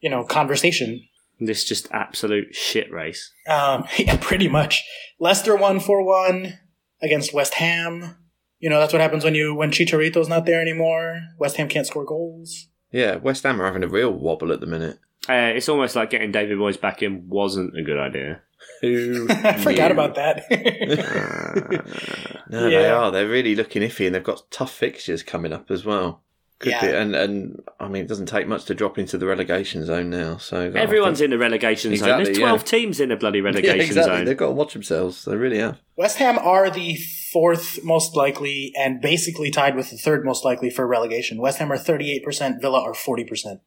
you 0.00 0.10
know, 0.10 0.24
conversation. 0.24 1.04
This 1.40 1.62
just 1.64 1.86
absolute 1.92 2.52
shit 2.52 2.90
race. 2.90 3.32
Um, 3.48 3.86
yeah, 3.96 4.16
pretty 4.20 4.48
much. 4.48 4.82
Leicester 5.20 5.54
won 5.54 5.78
four 5.78 6.02
one 6.04 6.58
against 7.00 7.32
West 7.32 7.54
Ham. 7.54 8.16
You 8.58 8.68
know 8.68 8.80
that's 8.80 8.92
what 8.92 9.00
happens 9.00 9.22
when 9.22 9.36
you 9.36 9.54
when 9.54 9.70
Chicharito's 9.70 10.28
not 10.28 10.44
there 10.46 10.60
anymore. 10.60 11.20
West 11.38 11.56
Ham 11.58 11.68
can't 11.68 11.86
score 11.86 12.04
goals. 12.04 12.66
Yeah, 12.92 13.16
West 13.16 13.42
Ham 13.42 13.60
are 13.60 13.66
having 13.66 13.84
a 13.84 13.88
real 13.88 14.12
wobble 14.12 14.52
at 14.52 14.60
the 14.60 14.66
minute. 14.66 14.98
Uh, 15.28 15.52
it's 15.54 15.68
almost 15.68 15.94
like 15.96 16.10
getting 16.10 16.32
David 16.32 16.56
Moyes 16.58 16.80
back 16.80 17.02
in 17.02 17.28
wasn't 17.28 17.76
a 17.78 17.82
good 17.82 17.98
idea. 17.98 18.40
Who 18.80 19.26
I 19.30 19.58
forgot 19.58 19.88
knew? 19.88 19.92
about 20.00 20.14
that. 20.14 20.44
No, 22.50 22.70
they 22.70 22.88
are. 22.88 23.10
They're 23.10 23.28
really 23.28 23.54
looking 23.54 23.82
iffy, 23.82 24.06
and 24.06 24.14
they've 24.14 24.22
got 24.24 24.50
tough 24.50 24.72
fixtures 24.72 25.22
coming 25.22 25.52
up 25.52 25.70
as 25.70 25.84
well. 25.84 26.22
Could 26.60 26.72
Yeah. 26.72 26.80
be, 26.80 26.88
and 26.96 27.14
and 27.14 27.62
I 27.78 27.88
mean, 27.88 28.02
it 28.04 28.08
doesn't 28.08 28.26
take 28.26 28.48
much 28.48 28.64
to 28.64 28.74
drop 28.74 28.98
into 28.98 29.18
the 29.18 29.26
relegation 29.26 29.84
zone 29.84 30.08
now. 30.10 30.38
So 30.38 30.72
Everyone's 30.74 31.18
think- 31.18 31.26
in 31.26 31.30
the 31.32 31.38
relegation 31.38 31.90
zone. 31.90 32.08
Exactly, 32.08 32.24
There's 32.24 32.38
yeah. 32.38 32.46
12 32.48 32.64
teams 32.64 33.00
in 33.00 33.10
the 33.10 33.16
bloody 33.16 33.38
yeah, 33.40 33.44
relegation 33.44 33.80
exactly. 33.80 34.16
zone. 34.16 34.24
They've 34.24 34.36
got 34.36 34.46
to 34.46 34.52
watch 34.52 34.72
themselves. 34.72 35.24
They 35.26 35.36
really 35.36 35.60
are. 35.60 35.76
West 35.96 36.16
Ham 36.18 36.38
are 36.38 36.70
the 36.70 36.96
fourth 37.32 37.84
most 37.84 38.16
likely 38.16 38.72
and 38.76 39.00
basically 39.00 39.50
tied 39.50 39.76
with 39.76 39.90
the 39.90 39.96
third 39.96 40.24
most 40.24 40.44
likely 40.44 40.70
for 40.70 40.86
relegation. 40.86 41.40
West 41.40 41.58
Ham 41.58 41.72
are 41.72 41.76
38%, 41.76 42.60
Villa 42.60 42.82
are 42.82 42.92
40%. 42.92 43.60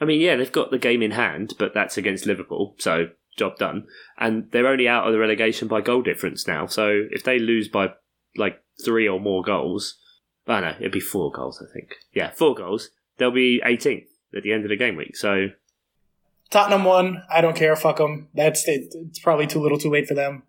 I 0.00 0.04
mean, 0.04 0.20
yeah, 0.20 0.36
they've 0.36 0.52
got 0.52 0.70
the 0.70 0.78
game 0.78 1.02
in 1.02 1.12
hand, 1.12 1.54
but 1.58 1.72
that's 1.72 1.96
against 1.96 2.26
Liverpool, 2.26 2.74
so 2.78 3.08
job 3.36 3.56
done. 3.56 3.86
And 4.18 4.50
they're 4.50 4.66
only 4.66 4.88
out 4.88 5.06
of 5.06 5.12
the 5.12 5.18
relegation 5.18 5.68
by 5.68 5.80
goal 5.80 6.02
difference 6.02 6.46
now. 6.46 6.66
So 6.66 7.04
if 7.10 7.24
they 7.24 7.38
lose 7.38 7.68
by 7.68 7.92
like 8.36 8.62
three 8.84 9.08
or 9.08 9.20
more 9.20 9.42
goals, 9.42 9.96
I 10.46 10.60
don't 10.60 10.70
know, 10.70 10.76
it'd 10.78 10.92
be 10.92 11.00
four 11.00 11.30
goals, 11.30 11.62
I 11.62 11.72
think. 11.72 11.94
Yeah, 12.12 12.30
four 12.32 12.54
goals. 12.54 12.90
They'll 13.16 13.30
be 13.30 13.62
18th 13.64 14.06
at 14.36 14.42
the 14.42 14.52
end 14.52 14.64
of 14.64 14.68
the 14.68 14.76
game 14.76 14.96
week. 14.96 15.16
So 15.16 15.48
Tottenham 16.50 16.84
won. 16.84 17.22
I 17.30 17.40
don't 17.40 17.56
care. 17.56 17.74
Fuck 17.76 17.98
them. 17.98 18.28
That's 18.34 18.66
it, 18.68 18.94
it's 18.94 19.18
probably 19.18 19.46
too 19.46 19.60
little, 19.60 19.78
too 19.78 19.90
late 19.90 20.06
for 20.06 20.14
them. 20.14 20.42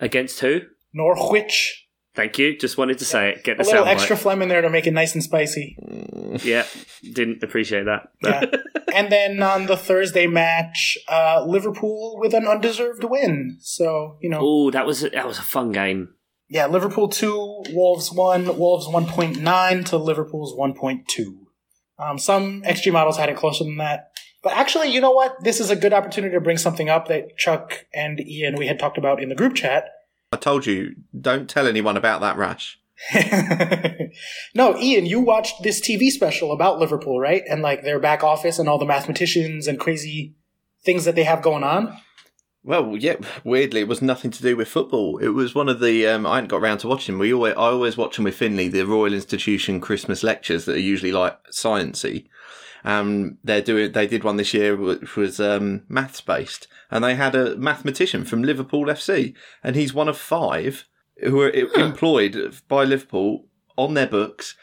against 0.00 0.40
who? 0.40 0.60
Norwich. 0.92 1.85
Thank 2.16 2.38
you. 2.38 2.56
Just 2.56 2.78
wanted 2.78 2.98
to 2.98 3.04
say 3.04 3.28
it. 3.30 3.44
Get 3.44 3.56
A 3.56 3.58
the 3.58 3.64
little 3.64 3.84
sound 3.84 3.90
extra 3.90 4.16
phlegm 4.16 4.40
in 4.40 4.48
there 4.48 4.62
to 4.62 4.70
make 4.70 4.86
it 4.86 4.92
nice 4.92 5.14
and 5.14 5.22
spicy. 5.22 5.76
Yeah, 6.42 6.66
didn't 7.02 7.42
appreciate 7.42 7.84
that. 7.84 8.10
Yeah. 8.22 8.44
and 8.94 9.10
then 9.10 9.42
on 9.42 9.64
the 9.66 9.76
Thursday 9.76 10.26
match, 10.26 10.98
uh, 11.08 11.42
Liverpool 11.46 12.18
with 12.18 12.34
an 12.34 12.46
undeserved 12.46 13.04
win. 13.04 13.56
So 13.60 14.18
you 14.20 14.28
know, 14.28 14.40
oh, 14.42 14.70
that 14.70 14.84
was 14.84 15.02
a, 15.02 15.08
that 15.10 15.26
was 15.26 15.38
a 15.38 15.42
fun 15.42 15.72
game. 15.72 16.10
yeah, 16.50 16.66
Liverpool 16.66 17.08
two, 17.08 17.62
Wolves 17.70 18.12
one, 18.12 18.58
Wolves 18.58 18.86
one 18.86 19.06
point 19.06 19.40
nine 19.40 19.82
to 19.84 19.96
Liverpool's 19.96 20.54
one 20.54 20.74
point 20.74 21.08
two. 21.08 21.46
Um, 21.98 22.18
some 22.18 22.62
XG 22.62 22.92
models 22.92 23.16
had 23.16 23.30
it 23.30 23.36
closer 23.36 23.64
than 23.64 23.78
that. 23.78 24.10
But 24.42 24.52
actually, 24.52 24.88
you 24.92 25.00
know 25.00 25.12
what? 25.12 25.42
This 25.42 25.58
is 25.58 25.70
a 25.70 25.76
good 25.76 25.94
opportunity 25.94 26.34
to 26.34 26.40
bring 26.40 26.58
something 26.58 26.90
up 26.90 27.08
that 27.08 27.38
Chuck 27.38 27.86
and 27.94 28.20
Ian 28.20 28.56
we 28.56 28.66
had 28.66 28.78
talked 28.78 28.98
about 28.98 29.22
in 29.22 29.30
the 29.30 29.34
group 29.34 29.54
chat. 29.54 29.88
I 30.36 30.38
told 30.38 30.66
you, 30.66 30.94
don't 31.18 31.48
tell 31.48 31.66
anyone 31.66 31.96
about 31.96 32.20
that 32.20 32.36
rash. 32.36 32.78
no, 34.54 34.76
Ian, 34.78 35.06
you 35.06 35.20
watched 35.20 35.62
this 35.62 35.80
TV 35.80 36.10
special 36.10 36.52
about 36.52 36.78
Liverpool, 36.78 37.18
right? 37.18 37.42
And 37.48 37.62
like 37.62 37.84
their 37.84 37.98
back 37.98 38.22
office 38.22 38.58
and 38.58 38.68
all 38.68 38.78
the 38.78 38.84
mathematicians 38.84 39.66
and 39.66 39.80
crazy 39.80 40.34
things 40.84 41.06
that 41.06 41.14
they 41.14 41.24
have 41.24 41.40
going 41.40 41.64
on. 41.64 41.96
Well, 42.62 42.98
yeah. 42.98 43.16
Weirdly, 43.44 43.80
it 43.80 43.88
was 43.88 44.02
nothing 44.02 44.30
to 44.30 44.42
do 44.42 44.58
with 44.58 44.68
football. 44.68 45.16
It 45.16 45.28
was 45.28 45.54
one 45.54 45.70
of 45.70 45.80
the. 45.80 46.06
Um, 46.06 46.26
I 46.26 46.34
hadn't 46.34 46.50
got 46.50 46.60
around 46.60 46.78
to 46.78 46.88
watching. 46.88 47.18
We 47.18 47.32
always, 47.32 47.54
I 47.54 47.68
always 47.68 47.96
watch 47.96 48.16
them 48.16 48.26
with 48.26 48.36
Finley, 48.36 48.68
the 48.68 48.84
Royal 48.84 49.14
Institution 49.14 49.80
Christmas 49.80 50.22
lectures 50.22 50.66
that 50.66 50.76
are 50.76 50.80
usually 50.80 51.12
like 51.12 51.38
sciencey. 51.50 52.26
Um, 52.84 53.38
they're 53.44 53.62
doing. 53.62 53.92
They 53.92 54.06
did 54.06 54.24
one 54.24 54.36
this 54.36 54.54
year 54.54 54.76
which 54.76 55.16
was 55.16 55.40
um, 55.40 55.82
maths 55.88 56.20
based, 56.20 56.68
and 56.90 57.02
they 57.02 57.14
had 57.14 57.34
a 57.34 57.56
mathematician 57.56 58.24
from 58.24 58.42
Liverpool 58.42 58.86
FC, 58.86 59.34
and 59.62 59.76
he's 59.76 59.94
one 59.94 60.08
of 60.08 60.18
five 60.18 60.86
who 61.22 61.40
are 61.40 61.50
employed 61.50 62.54
by 62.68 62.84
Liverpool 62.84 63.46
on 63.76 63.94
their 63.94 64.06
books, 64.06 64.56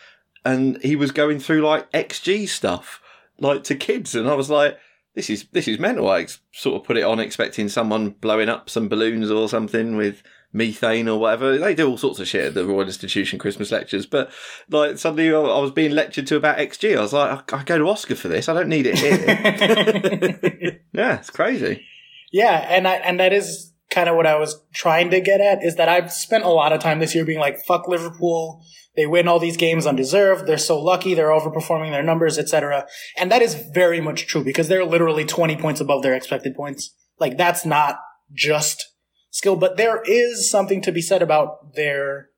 and 0.45 0.81
he 0.81 0.95
was 0.95 1.11
going 1.11 1.39
through 1.39 1.61
like 1.61 1.91
XG 1.91 2.47
stuff, 2.47 3.01
like 3.39 3.63
to 3.65 3.75
kids, 3.75 4.15
and 4.15 4.29
I 4.29 4.33
was 4.33 4.49
like, 4.49 4.77
this 5.15 5.29
is 5.29 5.45
this 5.51 5.67
is 5.67 5.79
mental. 5.79 6.09
I 6.09 6.21
ex- 6.21 6.39
sort 6.51 6.81
of 6.81 6.87
put 6.87 6.97
it 6.97 7.03
on 7.03 7.19
expecting 7.19 7.69
someone 7.69 8.11
blowing 8.11 8.49
up 8.49 8.69
some 8.69 8.89
balloons 8.89 9.29
or 9.29 9.47
something 9.47 9.95
with 9.95 10.23
methane 10.53 11.09
or 11.09 11.19
whatever. 11.19 11.57
They 11.57 11.75
do 11.75 11.89
all 11.89 11.97
sorts 11.97 12.19
of 12.19 12.27
shit 12.27 12.45
at 12.45 12.53
the 12.53 12.65
Royal 12.65 12.81
Institution 12.81 13.39
Christmas 13.39 13.71
lectures, 13.71 14.05
but 14.05 14.31
like 14.69 14.97
suddenly 14.97 15.33
I 15.33 15.59
was 15.59 15.71
being 15.71 15.91
lectured 15.91 16.27
to 16.27 16.35
about 16.35 16.59
XG. 16.59 16.97
I 16.97 17.01
was 17.01 17.13
like, 17.13 17.53
I, 17.53 17.57
I 17.57 17.63
go 17.63 17.77
to 17.79 17.89
Oscar 17.89 18.15
for 18.15 18.27
this. 18.27 18.47
I 18.47 18.53
don't 18.53 18.69
need 18.69 18.85
it 18.87 18.99
here. 18.99 20.79
yeah, 20.93 21.17
it's 21.17 21.31
crazy. 21.31 21.85
Yeah, 22.31 22.65
and 22.69 22.87
I, 22.87 22.95
and 22.95 23.19
that 23.19 23.33
is 23.33 23.73
kind 23.89 24.09
of 24.09 24.15
what 24.15 24.25
I 24.25 24.35
was 24.37 24.63
trying 24.73 25.11
to 25.11 25.21
get 25.21 25.41
at 25.41 25.63
is 25.63 25.75
that 25.75 25.89
I've 25.89 26.11
spent 26.11 26.43
a 26.43 26.49
lot 26.49 26.73
of 26.73 26.81
time 26.81 26.99
this 26.99 27.13
year 27.13 27.25
being 27.25 27.39
like, 27.39 27.59
fuck 27.67 27.87
Liverpool. 27.87 28.63
They 28.95 29.05
win 29.07 29.27
all 29.27 29.39
these 29.39 29.57
games 29.57 29.87
undeserved. 29.87 30.45
They're 30.45 30.57
so 30.57 30.79
lucky. 30.79 31.13
They're 31.13 31.29
overperforming 31.29 31.91
their 31.91 32.03
numbers, 32.03 32.37
etc. 32.37 32.87
And 33.17 33.31
that 33.31 33.41
is 33.41 33.55
very 33.73 33.99
much 34.01 34.27
true 34.27 34.43
because 34.43 34.67
they're 34.67 34.85
literally 34.85 35.25
20 35.25 35.55
points 35.57 35.81
above 35.81 36.03
their 36.03 36.13
expected 36.13 36.55
points. 36.55 36.93
Like 37.19 37.37
that's 37.37 37.65
not 37.65 37.99
just 38.31 38.92
skill, 39.33 39.55
but 39.57 39.75
there 39.77 40.01
is 40.05 40.49
something 40.49 40.81
to 40.83 40.91
be 40.91 41.01
said 41.01 41.21
about 41.21 41.73
their 41.75 42.29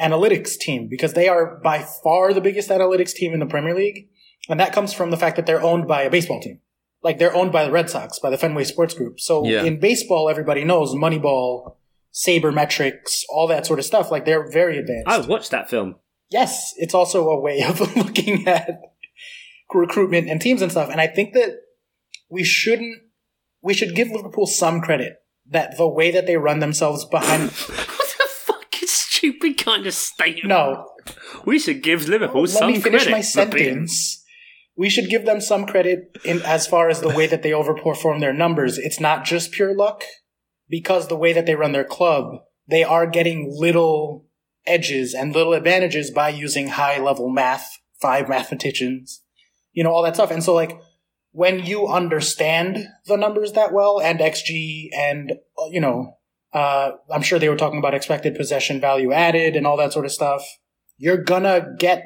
analytics 0.00 0.58
team 0.58 0.88
because 0.88 1.14
they 1.14 1.28
are 1.28 1.60
by 1.62 1.78
far 2.02 2.34
the 2.34 2.40
biggest 2.40 2.68
analytics 2.68 3.12
team 3.12 3.32
in 3.32 3.40
the 3.40 3.46
Premier 3.46 3.74
League. 3.74 4.08
And 4.48 4.58
that 4.60 4.72
comes 4.72 4.92
from 4.92 5.10
the 5.10 5.16
fact 5.16 5.36
that 5.36 5.46
they're 5.46 5.62
owned 5.62 5.86
by 5.88 6.02
a 6.02 6.10
baseball 6.10 6.40
team 6.40 6.60
like 7.04 7.18
they're 7.18 7.36
owned 7.36 7.52
by 7.52 7.64
the 7.66 7.70
Red 7.70 7.90
Sox, 7.90 8.18
by 8.18 8.30
the 8.30 8.38
Fenway 8.38 8.64
Sports 8.64 8.94
Group. 8.94 9.20
So 9.20 9.46
Yeah. 9.46 9.62
in 9.62 9.78
baseball, 9.78 10.30
everybody 10.30 10.64
knows 10.64 10.94
Moneyball, 10.94 11.76
sabermetrics, 12.12 13.22
all 13.28 13.46
that 13.48 13.66
sort 13.66 13.78
of 13.78 13.84
stuff. 13.84 14.10
Like 14.10 14.24
they're 14.24 14.50
very 14.50 14.78
advanced. 14.78 15.06
I 15.06 15.18
watched 15.20 15.50
that 15.50 15.68
film. 15.70 15.96
yes, 16.30 16.72
it's 16.78 16.94
also 16.94 17.28
a 17.28 17.38
way 17.38 17.62
of 17.62 17.78
looking 17.96 18.48
at 18.48 18.80
recruitment 19.72 20.28
and 20.30 20.40
teams 20.40 20.62
and 20.62 20.70
stuff. 20.72 20.88
And 20.90 21.00
I 21.00 21.06
think 21.06 21.34
that 21.34 21.58
we 22.30 22.42
shouldn't, 22.42 23.02
we 23.62 23.74
should 23.74 23.94
give 23.94 24.08
Liverpool 24.10 24.46
some 24.46 24.80
credit 24.80 25.16
that 25.50 25.76
the 25.76 25.88
way 25.88 26.10
that 26.10 26.26
they 26.26 26.36
run 26.36 26.60
themselves 26.60 27.04
behind, 27.04 27.50
What 27.50 28.16
a 28.22 28.28
fucking 28.28 28.88
stupid 28.88 29.58
kind 29.58 29.86
of 29.86 29.94
statement. 29.94 30.48
no, 30.48 30.86
We 31.44 31.58
should 31.58 31.82
give 31.82 32.08
Liverpool 32.08 32.42
let 32.42 32.50
some 32.50 32.72
me 32.72 32.80
finish 32.80 33.02
credit 33.02 33.12
my 33.12 33.20
sentence. 33.20 34.22
We 34.76 34.90
should 34.90 35.08
give 35.08 35.24
them 35.24 35.40
some 35.40 35.66
credit 35.66 36.16
in 36.24 36.42
as 36.42 36.66
far 36.66 36.88
as 36.88 37.00
the 37.00 37.08
way 37.14 37.28
that 37.28 37.42
they 37.42 37.50
overperform 37.52 38.18
their 38.20 38.32
numbers. 38.32 38.76
It's 38.76 38.98
not 38.98 39.24
just 39.24 39.52
pure 39.52 39.74
luck, 39.74 40.02
because 40.68 41.06
the 41.08 41.16
way 41.16 41.32
that 41.32 41.46
they 41.46 41.54
run 41.54 41.72
their 41.72 41.84
club, 41.84 42.40
they 42.68 42.82
are 42.82 43.06
getting 43.06 43.52
little 43.56 44.26
edges 44.66 45.14
and 45.14 45.32
little 45.34 45.52
advantages 45.52 46.10
by 46.10 46.30
using 46.30 46.68
high 46.68 46.98
level 46.98 47.28
math, 47.28 47.70
five 48.00 48.28
mathematicians, 48.28 49.22
you 49.72 49.84
know, 49.84 49.90
all 49.90 50.02
that 50.02 50.14
stuff. 50.14 50.30
And 50.30 50.42
so, 50.42 50.54
like, 50.54 50.76
when 51.34 51.58
you 51.66 51.88
understand 51.88 52.86
the 53.06 53.16
numbers 53.16 53.52
that 53.54 53.72
well 53.72 54.00
and 54.00 54.20
XG 54.20 54.88
and, 54.96 55.32
you 55.70 55.80
know, 55.80 56.16
uh, 56.52 56.92
I'm 57.12 57.22
sure 57.22 57.40
they 57.40 57.48
were 57.48 57.56
talking 57.56 57.80
about 57.80 57.92
expected 57.92 58.36
possession 58.36 58.80
value 58.80 59.12
added 59.12 59.56
and 59.56 59.66
all 59.66 59.76
that 59.78 59.92
sort 59.92 60.04
of 60.06 60.12
stuff. 60.12 60.44
You're 60.96 61.16
gonna 61.18 61.74
get 61.76 62.04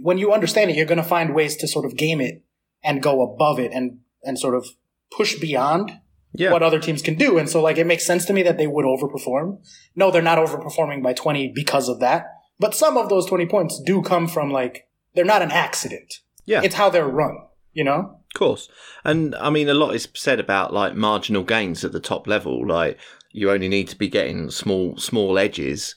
when 0.00 0.16
you 0.16 0.32
understand 0.32 0.70
it, 0.70 0.76
you're 0.76 0.86
to 0.86 1.02
find 1.02 1.34
ways 1.34 1.54
to 1.56 1.68
sort 1.68 1.84
of 1.84 1.98
game 1.98 2.20
it 2.22 2.42
and 2.82 3.02
go 3.02 3.20
above 3.20 3.58
it 3.58 3.72
and 3.72 3.98
and 4.24 4.38
sort 4.38 4.54
of 4.54 4.66
push 5.14 5.38
beyond 5.38 5.92
Yeah. 6.32 6.50
what 6.52 6.62
other 6.62 6.80
teams 6.80 7.02
can 7.02 7.16
do. 7.16 7.36
And 7.38 7.48
so, 7.50 7.60
like, 7.60 7.76
it 7.76 7.86
makes 7.86 8.06
sense 8.06 8.24
to 8.26 8.32
me 8.32 8.42
that 8.42 8.56
they 8.58 8.66
would 8.66 8.86
overperform. 8.86 9.58
No, 9.94 10.10
they're 10.10 10.22
not 10.22 10.38
overperforming 10.38 11.02
by 11.02 11.12
20 11.12 11.52
because 11.54 11.88
of 11.90 12.00
that. 12.00 12.24
But 12.58 12.74
some 12.74 12.96
of 12.96 13.08
those 13.10 13.26
20 13.26 13.44
points 13.46 13.80
do 13.84 14.00
come 14.02 14.26
from 14.28 14.50
like 14.50 14.88
they're 15.14 15.24
not 15.26 15.42
an 15.42 15.50
accident. 15.50 16.20
Yeah. 16.46 16.62
it's 16.64 16.74
how 16.76 16.88
they're 16.88 17.06
run. 17.06 17.36
You 17.74 17.84
know. 17.84 18.20
Of 18.36 18.40
course. 18.40 18.68
And 19.02 19.34
I 19.36 19.48
mean, 19.48 19.70
a 19.70 19.72
lot 19.74 19.94
is 19.94 20.06
said 20.12 20.38
about 20.38 20.74
like 20.74 20.94
marginal 20.94 21.42
gains 21.42 21.84
at 21.84 21.92
the 21.92 22.00
top 22.00 22.26
level. 22.26 22.66
Like 22.66 22.98
you 23.32 23.50
only 23.50 23.66
need 23.66 23.88
to 23.88 23.96
be 23.96 24.08
getting 24.08 24.50
small, 24.50 24.98
small 24.98 25.38
edges 25.38 25.94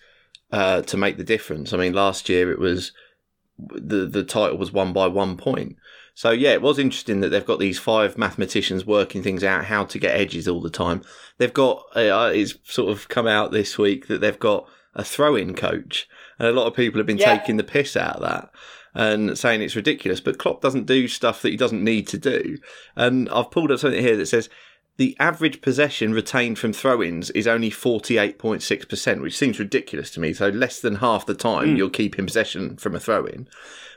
uh, 0.49 0.81
to 0.83 0.95
make 0.95 1.17
the 1.17 1.25
difference. 1.25 1.73
I 1.73 1.77
mean, 1.77 1.91
last 1.91 2.29
year 2.29 2.49
it 2.49 2.57
was 2.57 2.93
the 3.57 4.05
the 4.05 4.23
title 4.23 4.57
was 4.57 4.71
won 4.71 4.93
by 4.93 5.07
one 5.07 5.35
point. 5.35 5.75
So 6.13 6.31
yeah, 6.31 6.51
it 6.51 6.61
was 6.61 6.79
interesting 6.79 7.19
that 7.19 7.27
they've 7.29 7.45
got 7.45 7.59
these 7.59 7.77
five 7.77 8.17
mathematicians 8.17 8.85
working 8.85 9.21
things 9.21 9.43
out 9.43 9.65
how 9.65 9.83
to 9.83 9.99
get 9.99 10.15
edges 10.15 10.47
all 10.47 10.61
the 10.61 10.69
time. 10.69 11.01
They've 11.39 11.53
got 11.53 11.83
uh, 11.93 12.31
it's 12.33 12.53
sort 12.63 12.89
of 12.89 13.09
come 13.09 13.27
out 13.27 13.51
this 13.51 13.77
week 13.77 14.07
that 14.07 14.21
they've 14.21 14.39
got 14.39 14.65
a 14.95 15.03
throw-in 15.03 15.55
coach, 15.55 16.07
and 16.37 16.47
a 16.47 16.53
lot 16.53 16.67
of 16.67 16.73
people 16.73 17.01
have 17.01 17.07
been 17.07 17.17
Yeah. 17.17 17.37
taking 17.37 17.57
the 17.57 17.65
piss 17.65 17.97
out 17.97 18.15
of 18.15 18.21
that 18.21 18.49
and 18.93 19.37
saying 19.37 19.61
it's 19.61 19.75
ridiculous. 19.75 20.19
But 20.19 20.37
Klopp 20.37 20.61
doesn't 20.61 20.85
do 20.85 21.07
stuff 21.07 21.41
that 21.41 21.49
he 21.49 21.57
doesn't 21.57 21.83
need 21.83 22.07
to 22.07 22.17
do. 22.17 22.57
And 22.95 23.29
I've 23.29 23.51
pulled 23.51 23.71
up 23.71 23.79
something 23.79 24.01
here 24.01 24.17
that 24.17 24.25
says 24.27 24.49
the 24.97 25.15
average 25.19 25.61
possession 25.61 26.13
retained 26.13 26.59
from 26.59 26.73
throw-ins 26.73 27.29
is 27.31 27.47
only 27.47 27.71
48.6%, 27.71 29.21
which 29.21 29.37
seems 29.37 29.59
ridiculous 29.59 30.11
to 30.11 30.19
me. 30.19 30.33
So 30.33 30.49
less 30.49 30.79
than 30.81 30.95
half 30.95 31.25
the 31.25 31.35
time 31.35 31.75
you're 31.75 31.89
keeping 31.89 32.25
possession 32.25 32.77
from 32.77 32.95
a 32.95 32.99
throw-in. 32.99 33.47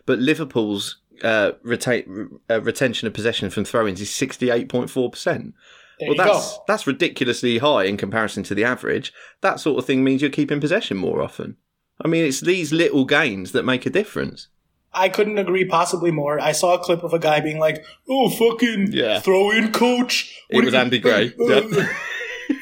But 0.06 0.20
Liverpool's 0.20 0.98
uh, 1.22 1.52
retain, 1.62 2.38
uh, 2.50 2.60
retention 2.60 3.06
of 3.08 3.14
possession 3.14 3.50
from 3.50 3.64
throw-ins 3.64 4.00
is 4.00 4.10
68.4%. 4.10 5.52
There 5.98 6.08
Well, 6.08 6.16
that's 6.16 6.56
go. 6.56 6.64
that's 6.66 6.86
ridiculously 6.86 7.58
high 7.58 7.84
in 7.84 7.96
comparison 7.96 8.42
to 8.44 8.54
the 8.54 8.64
average. 8.64 9.12
That 9.40 9.60
sort 9.60 9.78
of 9.78 9.84
thing 9.84 10.02
means 10.02 10.22
you're 10.22 10.30
keeping 10.30 10.60
possession 10.60 10.96
more 10.96 11.22
often. 11.22 11.56
I 12.00 12.08
mean, 12.08 12.24
it's 12.24 12.40
these 12.40 12.72
little 12.72 13.04
gains 13.04 13.52
that 13.52 13.64
make 13.64 13.86
a 13.86 13.90
difference. 13.90 14.48
I 14.94 15.08
couldn't 15.08 15.38
agree 15.38 15.64
possibly 15.64 16.10
more. 16.10 16.38
I 16.38 16.52
saw 16.52 16.74
a 16.74 16.78
clip 16.78 17.02
of 17.02 17.12
a 17.14 17.18
guy 17.18 17.40
being 17.40 17.58
like, 17.58 17.84
"Oh, 18.08 18.28
fucking 18.28 18.88
Yeah. 18.92 19.20
throw 19.20 19.50
in 19.50 19.72
coach." 19.72 20.36
It 20.50 20.64
was 20.64 20.72
you- 20.74 20.78
Andy 20.78 20.98
Gray. 20.98 21.32
Uh, 21.40 21.86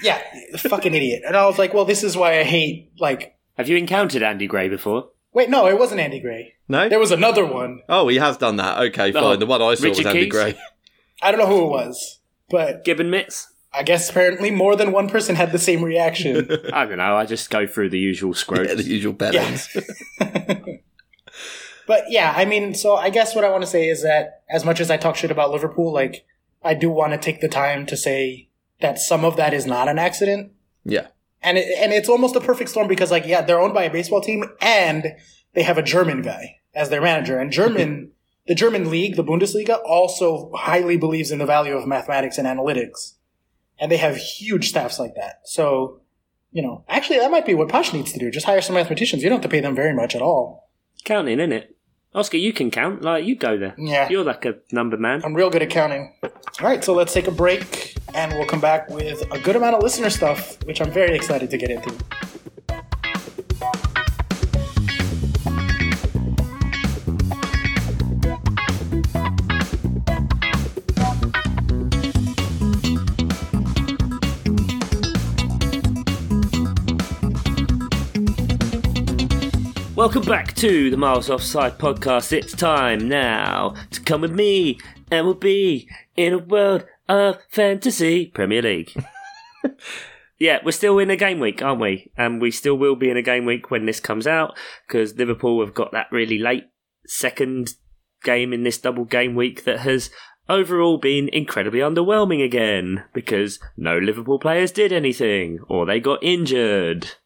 yeah, 0.02 0.20
fucking 0.56 0.94
idiot. 0.94 1.22
And 1.26 1.36
I 1.36 1.46
was 1.46 1.58
like, 1.58 1.74
"Well, 1.74 1.84
this 1.84 2.04
is 2.04 2.16
why 2.16 2.38
I 2.38 2.44
hate 2.44 2.90
like." 3.00 3.34
Have 3.56 3.68
you 3.68 3.76
encountered 3.76 4.22
Andy 4.22 4.46
Gray 4.46 4.68
before? 4.68 5.08
Wait, 5.32 5.48
no, 5.50 5.66
it 5.66 5.78
wasn't 5.78 6.00
Andy 6.00 6.20
Gray. 6.20 6.54
No. 6.68 6.88
There 6.88 6.98
was 7.00 7.10
another 7.10 7.44
one. 7.44 7.80
Oh, 7.88 8.06
he 8.08 8.16
has 8.18 8.36
done 8.36 8.56
that. 8.56 8.78
Okay, 8.78 9.10
fine. 9.12 9.22
Oh, 9.24 9.36
the 9.36 9.46
one 9.46 9.60
I 9.62 9.74
saw 9.74 9.84
Richard 9.84 9.98
was 9.98 10.06
Andy 10.06 10.20
Keys? 10.22 10.30
Gray. 10.30 10.58
I 11.22 11.30
don't 11.30 11.40
know 11.40 11.46
who 11.46 11.64
it 11.64 11.70
was, 11.70 12.20
but 12.48 12.84
Gibbon 12.84 13.10
mitts? 13.10 13.48
I 13.72 13.82
guess 13.84 14.10
apparently 14.10 14.50
more 14.50 14.74
than 14.76 14.90
one 14.92 15.08
person 15.08 15.36
had 15.36 15.52
the 15.52 15.58
same 15.58 15.82
reaction. 15.84 16.48
I 16.72 16.84
don't 16.86 16.98
know. 16.98 17.16
I 17.16 17.24
just 17.26 17.50
go 17.50 17.66
through 17.66 17.90
the 17.90 17.98
usual 17.98 18.32
scrotes. 18.34 18.66
Yeah, 18.68 18.74
the 18.74 18.82
usual 18.84 19.14
bellends. 19.14 20.80
But 21.90 22.04
yeah, 22.08 22.32
I 22.36 22.44
mean, 22.44 22.72
so 22.72 22.94
I 22.94 23.10
guess 23.10 23.34
what 23.34 23.42
I 23.42 23.50
want 23.50 23.64
to 23.64 23.66
say 23.66 23.88
is 23.88 24.04
that 24.04 24.44
as 24.48 24.64
much 24.64 24.78
as 24.78 24.92
I 24.92 24.96
talk 24.96 25.16
shit 25.16 25.32
about 25.32 25.50
Liverpool, 25.50 25.92
like 25.92 26.24
I 26.62 26.72
do 26.72 26.88
want 26.88 27.14
to 27.14 27.18
take 27.18 27.40
the 27.40 27.48
time 27.48 27.84
to 27.86 27.96
say 27.96 28.48
that 28.80 29.00
some 29.00 29.24
of 29.24 29.34
that 29.38 29.52
is 29.52 29.66
not 29.66 29.88
an 29.88 29.98
accident. 29.98 30.52
Yeah. 30.84 31.08
and 31.42 31.58
it, 31.58 31.66
and 31.76 31.92
it's 31.92 32.08
almost 32.08 32.36
a 32.36 32.40
perfect 32.40 32.70
storm 32.70 32.86
because 32.86 33.10
like 33.10 33.26
yeah 33.26 33.42
they're 33.42 33.58
owned 33.58 33.74
by 33.74 33.82
a 33.82 33.90
baseball 33.90 34.20
team 34.20 34.44
and 34.60 35.16
they 35.54 35.64
have 35.64 35.78
a 35.78 35.82
German 35.82 36.22
guy 36.22 36.60
as 36.76 36.90
their 36.90 37.02
manager 37.02 37.40
and 37.40 37.50
German 37.50 38.12
the 38.46 38.54
German 38.54 38.88
league 38.88 39.16
the 39.16 39.24
Bundesliga 39.24 39.80
also 39.84 40.52
highly 40.54 40.96
believes 40.96 41.32
in 41.32 41.40
the 41.40 41.44
value 41.44 41.76
of 41.76 41.88
mathematics 41.88 42.38
and 42.38 42.46
analytics 42.46 43.14
and 43.80 43.90
they 43.90 43.96
have 43.96 44.16
huge 44.16 44.68
staffs 44.68 45.00
like 45.00 45.16
that 45.16 45.40
so 45.44 46.00
you 46.52 46.62
know 46.62 46.84
actually 46.88 47.18
that 47.18 47.32
might 47.32 47.46
be 47.46 47.54
what 47.54 47.68
Posh 47.68 47.92
needs 47.92 48.12
to 48.12 48.18
do 48.20 48.30
just 48.30 48.46
hire 48.46 48.60
some 48.60 48.74
mathematicians 48.74 49.24
you 49.24 49.28
don't 49.28 49.42
have 49.42 49.50
to 49.50 49.54
pay 49.54 49.60
them 49.60 49.74
very 49.74 49.92
much 49.92 50.14
at 50.14 50.22
all 50.22 50.70
Counting, 51.04 51.38
innit? 51.38 51.68
Oscar, 52.12 52.38
you 52.38 52.52
can 52.52 52.72
count. 52.72 53.02
Like, 53.02 53.24
you 53.24 53.36
go 53.36 53.56
there. 53.56 53.74
Yeah. 53.78 54.08
You're 54.08 54.24
like 54.24 54.44
a 54.44 54.56
number 54.72 54.96
man. 54.96 55.22
I'm 55.24 55.34
real 55.34 55.48
good 55.48 55.62
at 55.62 55.70
counting. 55.70 56.12
All 56.22 56.30
right, 56.60 56.82
so 56.82 56.92
let's 56.92 57.12
take 57.12 57.28
a 57.28 57.30
break 57.30 57.94
and 58.14 58.32
we'll 58.32 58.46
come 58.46 58.60
back 58.60 58.90
with 58.90 59.22
a 59.30 59.38
good 59.38 59.54
amount 59.54 59.76
of 59.76 59.82
listener 59.82 60.10
stuff, 60.10 60.62
which 60.64 60.80
I'm 60.80 60.90
very 60.90 61.14
excited 61.14 61.50
to 61.50 61.56
get 61.56 61.70
into. 61.70 61.94
Welcome 80.00 80.22
back 80.22 80.54
to 80.54 80.90
the 80.90 80.96
Miles 80.96 81.28
Offside 81.28 81.76
podcast. 81.76 82.32
It's 82.32 82.54
time 82.54 83.06
now 83.06 83.74
to 83.90 84.00
come 84.00 84.22
with 84.22 84.32
me 84.32 84.78
and 85.10 85.26
we'll 85.26 85.34
be 85.34 85.90
in 86.16 86.32
a 86.32 86.38
world 86.38 86.86
of 87.06 87.36
fantasy 87.50 88.28
Premier 88.28 88.62
League. 88.62 88.92
yeah, 90.38 90.60
we're 90.64 90.72
still 90.72 90.98
in 90.98 91.10
a 91.10 91.16
game 91.16 91.38
week, 91.38 91.60
aren't 91.60 91.82
we? 91.82 92.10
And 92.16 92.40
we 92.40 92.50
still 92.50 92.76
will 92.76 92.96
be 92.96 93.10
in 93.10 93.18
a 93.18 93.22
game 93.22 93.44
week 93.44 93.70
when 93.70 93.84
this 93.84 94.00
comes 94.00 94.26
out 94.26 94.56
because 94.88 95.18
Liverpool 95.18 95.62
have 95.62 95.74
got 95.74 95.92
that 95.92 96.06
really 96.10 96.38
late 96.38 96.64
second 97.06 97.74
game 98.24 98.54
in 98.54 98.62
this 98.62 98.78
double 98.78 99.04
game 99.04 99.34
week 99.34 99.64
that 99.64 99.80
has 99.80 100.08
overall 100.48 100.96
been 100.96 101.28
incredibly 101.28 101.80
underwhelming 101.80 102.42
again 102.42 103.04
because 103.12 103.60
no 103.76 103.98
Liverpool 103.98 104.38
players 104.38 104.72
did 104.72 104.94
anything 104.94 105.58
or 105.68 105.84
they 105.84 106.00
got 106.00 106.22
injured. 106.22 107.16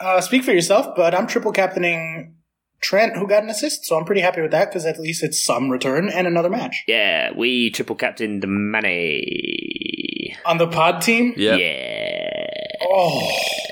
Uh, 0.00 0.20
speak 0.20 0.44
for 0.44 0.52
yourself, 0.52 0.94
but 0.96 1.14
I'm 1.14 1.26
triple 1.26 1.52
captaining 1.52 2.34
Trent, 2.80 3.16
who 3.16 3.26
got 3.26 3.42
an 3.42 3.50
assist, 3.50 3.84
so 3.86 3.96
I'm 3.96 4.04
pretty 4.04 4.20
happy 4.20 4.40
with 4.40 4.52
that 4.52 4.70
because 4.70 4.86
at 4.86 5.00
least 5.00 5.24
it's 5.24 5.44
some 5.44 5.68
return 5.68 6.08
and 6.08 6.26
another 6.28 6.48
match. 6.48 6.84
Yeah, 6.86 7.32
we 7.36 7.70
triple 7.70 7.96
captained 7.96 8.44
Mane. 8.46 10.36
On 10.46 10.58
the 10.58 10.68
pod 10.68 11.02
team? 11.02 11.34
Yeah. 11.36 11.56
Yeah. 11.56 12.46
Oh, 12.80 13.30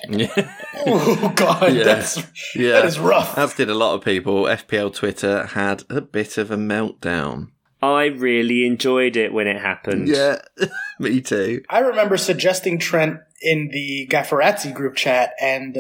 oh 0.87 1.33
God, 1.37 1.73
Yeah. 1.73 1.85
that's, 1.85 2.17
yeah. 2.57 2.73
that 2.73 2.85
is 2.87 2.99
rough. 2.99 3.39
As 3.39 3.55
did 3.55 3.71
a 3.71 3.75
lot 3.75 3.95
of 3.95 4.05
people. 4.05 4.43
FPL 4.45 4.93
Twitter 4.93 5.47
had 5.47 5.85
a 5.89 6.01
bit 6.01 6.37
of 6.39 6.51
a 6.51 6.57
meltdown. 6.57 7.51
I 7.81 8.07
really 8.07 8.67
enjoyed 8.67 9.17
it 9.17 9.33
when 9.33 9.47
it 9.47 9.61
happened. 9.61 10.09
Yeah, 10.09 10.39
me 10.99 11.21
too. 11.21 11.63
I 11.71 11.81
remember 11.81 12.17
suggesting 12.17 12.79
Trent 12.79 13.21
in 13.43 13.69
the 13.71 14.09
Gafferazzi 14.11 14.75
group 14.75 14.97
chat, 14.97 15.35
and 15.41 15.79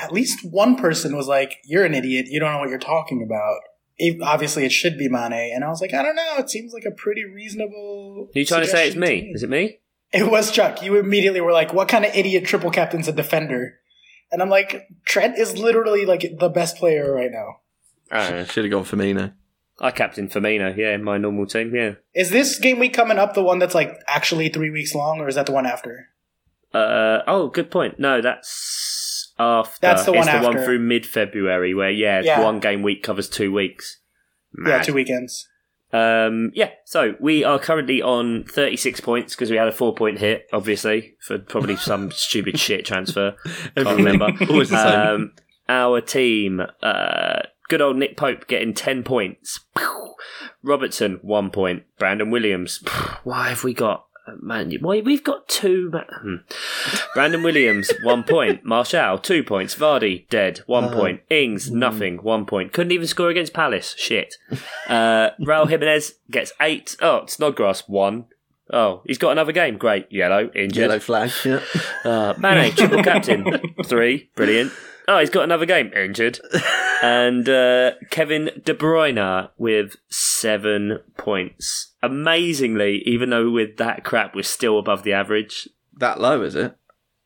at 0.00 0.12
least 0.12 0.44
one 0.44 0.76
person 0.76 1.16
was 1.16 1.28
like, 1.28 1.58
"You're 1.64 1.84
an 1.84 1.94
idiot. 1.94 2.26
You 2.28 2.40
don't 2.40 2.52
know 2.52 2.58
what 2.58 2.68
you're 2.70 2.78
talking 2.78 3.22
about." 3.22 3.60
It- 3.98 4.22
obviously, 4.22 4.64
it 4.64 4.72
should 4.72 4.96
be 4.96 5.08
Mane, 5.08 5.52
and 5.54 5.62
I 5.62 5.68
was 5.68 5.80
like, 5.80 5.92
"I 5.94 6.02
don't 6.02 6.16
know. 6.16 6.36
It 6.38 6.50
seems 6.50 6.72
like 6.72 6.84
a 6.84 6.90
pretty 6.90 7.24
reasonable." 7.24 8.28
Are 8.34 8.38
you 8.38 8.44
trying 8.44 8.62
to 8.62 8.68
say 8.68 8.86
it's 8.86 8.94
suggestion 8.94 9.24
me? 9.26 9.32
Is 9.34 9.42
it 9.42 9.50
me? 9.50 9.78
It 10.12 10.30
was 10.30 10.50
Chuck. 10.50 10.82
You 10.82 10.96
immediately 10.96 11.40
were 11.40 11.52
like, 11.52 11.72
"What 11.72 11.88
kind 11.88 12.04
of 12.04 12.14
idiot 12.14 12.44
triple 12.44 12.70
captain's 12.70 13.08
a 13.08 13.12
defender?" 13.12 13.80
And 14.32 14.40
I'm 14.40 14.48
like, 14.48 14.88
Trent 15.04 15.36
is 15.38 15.58
literally 15.58 16.06
like 16.06 16.24
the 16.38 16.48
best 16.48 16.76
player 16.76 17.12
right 17.12 17.30
now. 17.32 17.56
I. 18.10 18.44
Should 18.44 18.64
have 18.64 18.70
gone 18.70 18.84
for 18.84 18.96
Mina. 18.96 19.34
I 19.80 19.90
captained 19.90 20.30
Firmino, 20.30 20.76
yeah, 20.76 20.94
in 20.94 21.02
my 21.02 21.16
normal 21.16 21.46
team, 21.46 21.74
yeah. 21.74 21.94
Is 22.14 22.28
this 22.30 22.58
game 22.58 22.78
week 22.78 22.92
coming 22.92 23.18
up 23.18 23.32
the 23.32 23.42
one 23.42 23.58
that's 23.58 23.74
like 23.74 23.98
actually 24.06 24.50
three 24.50 24.68
weeks 24.68 24.94
long, 24.94 25.20
or 25.20 25.28
is 25.28 25.36
that 25.36 25.46
the 25.46 25.52
one 25.52 25.64
after? 25.64 26.08
Uh, 26.74 27.20
oh, 27.26 27.48
good 27.48 27.70
point. 27.70 27.98
No, 27.98 28.20
that's 28.20 28.48
after. 29.40 29.78
That's 29.80 30.04
the 30.04 30.12
it's 30.12 30.26
one 30.26 30.42
the 30.42 30.48
one 30.48 30.64
through 30.64 30.78
mid 30.80 31.06
February 31.06 31.74
where, 31.74 31.90
yeah, 31.90 32.20
Yeah. 32.22 32.42
one 32.44 32.60
game 32.60 32.82
week 32.82 33.02
covers 33.02 33.28
two 33.28 33.52
weeks. 33.52 33.98
Yeah, 34.66 34.82
two 34.82 34.94
weekends. 34.94 35.48
Um, 35.92 36.52
yeah, 36.54 36.70
so 36.84 37.16
we 37.18 37.42
are 37.42 37.58
currently 37.58 38.00
on 38.00 38.44
36 38.44 39.00
points 39.00 39.34
because 39.34 39.50
we 39.50 39.56
had 39.56 39.66
a 39.66 39.72
four 39.72 39.92
point 39.94 40.18
hit, 40.18 40.46
obviously, 40.52 41.14
for 41.20 41.38
probably 41.38 41.76
some 41.76 42.10
stupid 42.12 42.58
shit 42.60 42.84
transfer. 42.84 43.34
Can't 43.76 43.96
remember. 43.96 44.26
Always 44.50 44.70
the 44.70 44.82
same. 44.82 45.00
Um, 45.22 45.32
our 45.68 46.00
team, 46.00 46.60
uh, 46.82 47.40
good 47.68 47.80
old 47.80 47.96
Nick 47.96 48.16
Pope 48.16 48.46
getting 48.46 48.74
10 48.74 49.02
points. 49.02 49.60
Robertson, 50.62 51.18
one 51.22 51.50
point. 51.50 51.84
Brandon 51.98 52.30
Williams, 52.30 52.82
why 53.24 53.48
have 53.48 53.64
we 53.64 53.72
got. 53.74 54.04
Uh, 54.26 54.32
Man, 54.40 54.72
why 54.80 55.00
we've 55.00 55.24
got 55.24 55.48
two. 55.48 55.90
Ma- 55.92 56.04
hmm. 56.22 56.36
Brandon 57.14 57.42
Williams, 57.42 57.90
one 58.02 58.22
point. 58.24 58.64
Marshall, 58.64 59.18
two 59.18 59.42
points. 59.42 59.74
Vardy, 59.74 60.28
dead, 60.28 60.60
one 60.66 60.84
Uh, 60.84 60.92
point. 60.92 61.20
Ings, 61.30 61.70
nothing, 61.70 62.18
one 62.18 62.46
point. 62.46 62.72
Couldn't 62.72 62.92
even 62.92 63.06
score 63.06 63.28
against 63.30 63.52
Palace. 63.54 63.94
Shit. 63.98 64.34
Uh, 64.88 65.30
Raul 65.40 65.68
Jimenez 65.68 66.14
gets 66.30 66.52
eight. 66.60 66.96
Oh, 67.00 67.26
Snodgrass, 67.26 67.88
one. 67.88 68.26
Oh, 68.72 69.02
he's 69.04 69.18
got 69.18 69.32
another 69.32 69.50
game. 69.52 69.78
Great. 69.78 70.06
Yellow, 70.12 70.48
injured. 70.54 70.76
Yellow 70.76 70.98
flag. 71.00 71.32
Yeah. 71.44 71.60
Uh, 72.04 72.34
Mane, 72.38 72.72
triple 72.72 73.02
captain. 73.02 73.44
Three. 73.84 74.30
Brilliant. 74.36 74.72
Oh, 75.10 75.18
he's 75.18 75.28
got 75.28 75.42
another 75.42 75.66
game. 75.66 75.92
Injured. 75.92 76.40
And 77.02 77.48
uh, 77.48 77.92
Kevin 78.10 78.50
De 78.62 78.74
Bruyne 78.74 79.48
with 79.56 79.96
seven 80.10 80.98
points. 81.16 81.94
Amazingly, 82.02 83.02
even 83.06 83.30
though 83.30 83.50
with 83.50 83.78
that 83.78 84.04
crap, 84.04 84.34
we're 84.34 84.42
still 84.42 84.78
above 84.78 85.02
the 85.02 85.14
average. 85.14 85.66
That 85.96 86.20
low, 86.20 86.42
is 86.42 86.54
it? 86.54 86.76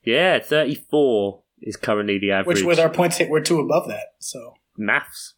Yeah, 0.05 0.39
34 0.39 1.43
is 1.63 1.77
currently 1.77 2.21
the 2.21 2.31
average. 2.31 2.59
Which 2.59 2.65
with 2.65 2.79
our 2.79 2.89
points 2.89 3.17
hit, 3.17 3.29
we're 3.29 3.41
two 3.41 3.59
above 3.59 3.89
that. 3.89 4.15
So 4.21 4.55
Maths. 4.77 5.35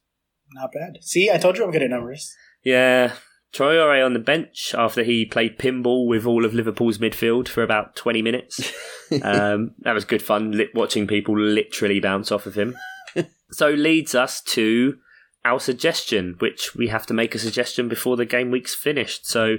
not 0.52 0.70
bad. 0.70 1.02
See, 1.02 1.30
I 1.30 1.38
told 1.38 1.56
you 1.56 1.64
I'm 1.64 1.70
good 1.70 1.82
at 1.82 1.88
numbers. 1.88 2.36
Yeah. 2.62 3.14
Traore 3.56 4.04
on 4.04 4.12
the 4.12 4.18
bench 4.18 4.74
after 4.76 5.02
he 5.02 5.24
played 5.24 5.58
pinball 5.58 6.06
with 6.06 6.26
all 6.26 6.44
of 6.44 6.52
Liverpool's 6.52 6.98
midfield 6.98 7.48
for 7.48 7.62
about 7.62 7.96
20 7.96 8.20
minutes. 8.20 8.72
um, 9.22 9.72
that 9.78 9.94
was 9.94 10.04
good 10.04 10.22
fun 10.22 10.52
li- 10.52 10.68
watching 10.74 11.06
people 11.06 11.38
literally 11.38 11.98
bounce 11.98 12.30
off 12.30 12.44
of 12.44 12.54
him. 12.54 12.76
so 13.50 13.70
leads 13.70 14.14
us 14.14 14.42
to 14.42 14.98
our 15.46 15.58
suggestion, 15.58 16.34
which 16.40 16.74
we 16.74 16.88
have 16.88 17.06
to 17.06 17.14
make 17.14 17.34
a 17.34 17.38
suggestion 17.38 17.88
before 17.88 18.16
the 18.16 18.26
game 18.26 18.50
week's 18.50 18.74
finished. 18.74 19.26
So, 19.26 19.56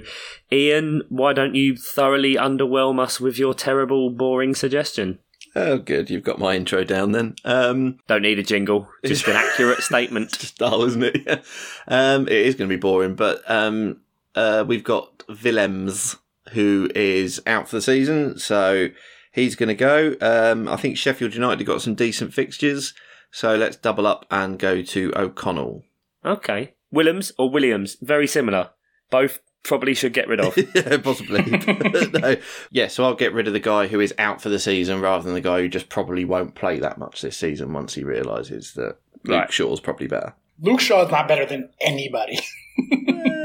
Ian, 0.52 1.02
why 1.08 1.32
don't 1.32 1.54
you 1.54 1.76
thoroughly 1.76 2.34
underwhelm 2.34 3.00
us 3.00 3.20
with 3.20 3.36
your 3.38 3.54
terrible, 3.54 4.10
boring 4.10 4.54
suggestion? 4.54 5.18
Oh, 5.60 5.78
good. 5.78 6.08
You've 6.08 6.22
got 6.22 6.38
my 6.38 6.54
intro 6.54 6.84
down 6.84 7.10
then. 7.10 7.34
Um, 7.44 7.98
Don't 8.06 8.22
need 8.22 8.38
a 8.38 8.44
jingle, 8.44 8.88
just 9.04 9.26
an 9.26 9.34
accurate 9.36 9.80
statement. 9.80 10.30
style, 10.30 10.84
isn't 10.84 11.02
it? 11.02 11.22
Yeah. 11.26 11.40
Um, 11.88 12.28
it 12.28 12.32
is 12.46 12.54
going 12.54 12.70
to 12.70 12.76
be 12.76 12.80
boring, 12.80 13.16
but 13.16 13.42
um, 13.50 14.00
uh, 14.36 14.64
we've 14.66 14.84
got 14.84 15.24
Willems, 15.42 16.16
who 16.52 16.88
is 16.94 17.42
out 17.44 17.68
for 17.68 17.76
the 17.76 17.82
season, 17.82 18.38
so 18.38 18.88
he's 19.32 19.56
going 19.56 19.68
to 19.68 19.74
go. 19.74 20.14
Um, 20.20 20.68
I 20.68 20.76
think 20.76 20.96
Sheffield 20.96 21.34
United 21.34 21.58
have 21.58 21.66
got 21.66 21.82
some 21.82 21.94
decent 21.96 22.32
fixtures, 22.32 22.94
so 23.32 23.56
let's 23.56 23.76
double 23.76 24.06
up 24.06 24.26
and 24.30 24.60
go 24.60 24.80
to 24.82 25.12
O'Connell. 25.16 25.82
Okay. 26.24 26.74
Williams 26.92 27.32
or 27.36 27.50
Williams? 27.50 27.96
Very 28.00 28.28
similar. 28.28 28.70
Both 29.10 29.40
probably 29.62 29.94
should 29.94 30.12
get 30.12 30.28
rid 30.28 30.40
of. 30.40 30.56
yeah, 30.74 30.96
possibly. 30.98 31.42
no. 32.20 32.36
Yeah, 32.70 32.88
so 32.88 33.04
I'll 33.04 33.14
get 33.14 33.32
rid 33.32 33.46
of 33.46 33.52
the 33.52 33.60
guy 33.60 33.86
who 33.86 34.00
is 34.00 34.14
out 34.18 34.40
for 34.40 34.48
the 34.48 34.58
season 34.58 35.00
rather 35.00 35.24
than 35.24 35.34
the 35.34 35.40
guy 35.40 35.60
who 35.60 35.68
just 35.68 35.88
probably 35.88 36.24
won't 36.24 36.54
play 36.54 36.78
that 36.78 36.98
much 36.98 37.20
this 37.22 37.36
season 37.36 37.72
once 37.72 37.94
he 37.94 38.04
realises 38.04 38.72
that 38.74 38.96
Luke 39.24 39.38
Right. 39.40 39.52
Shaw's 39.52 39.80
probably 39.80 40.06
better. 40.06 40.34
Luke 40.60 40.80
Shaw 40.80 41.04
is 41.04 41.10
not 41.10 41.28
better 41.28 41.46
than 41.46 41.70
anybody. 41.80 42.38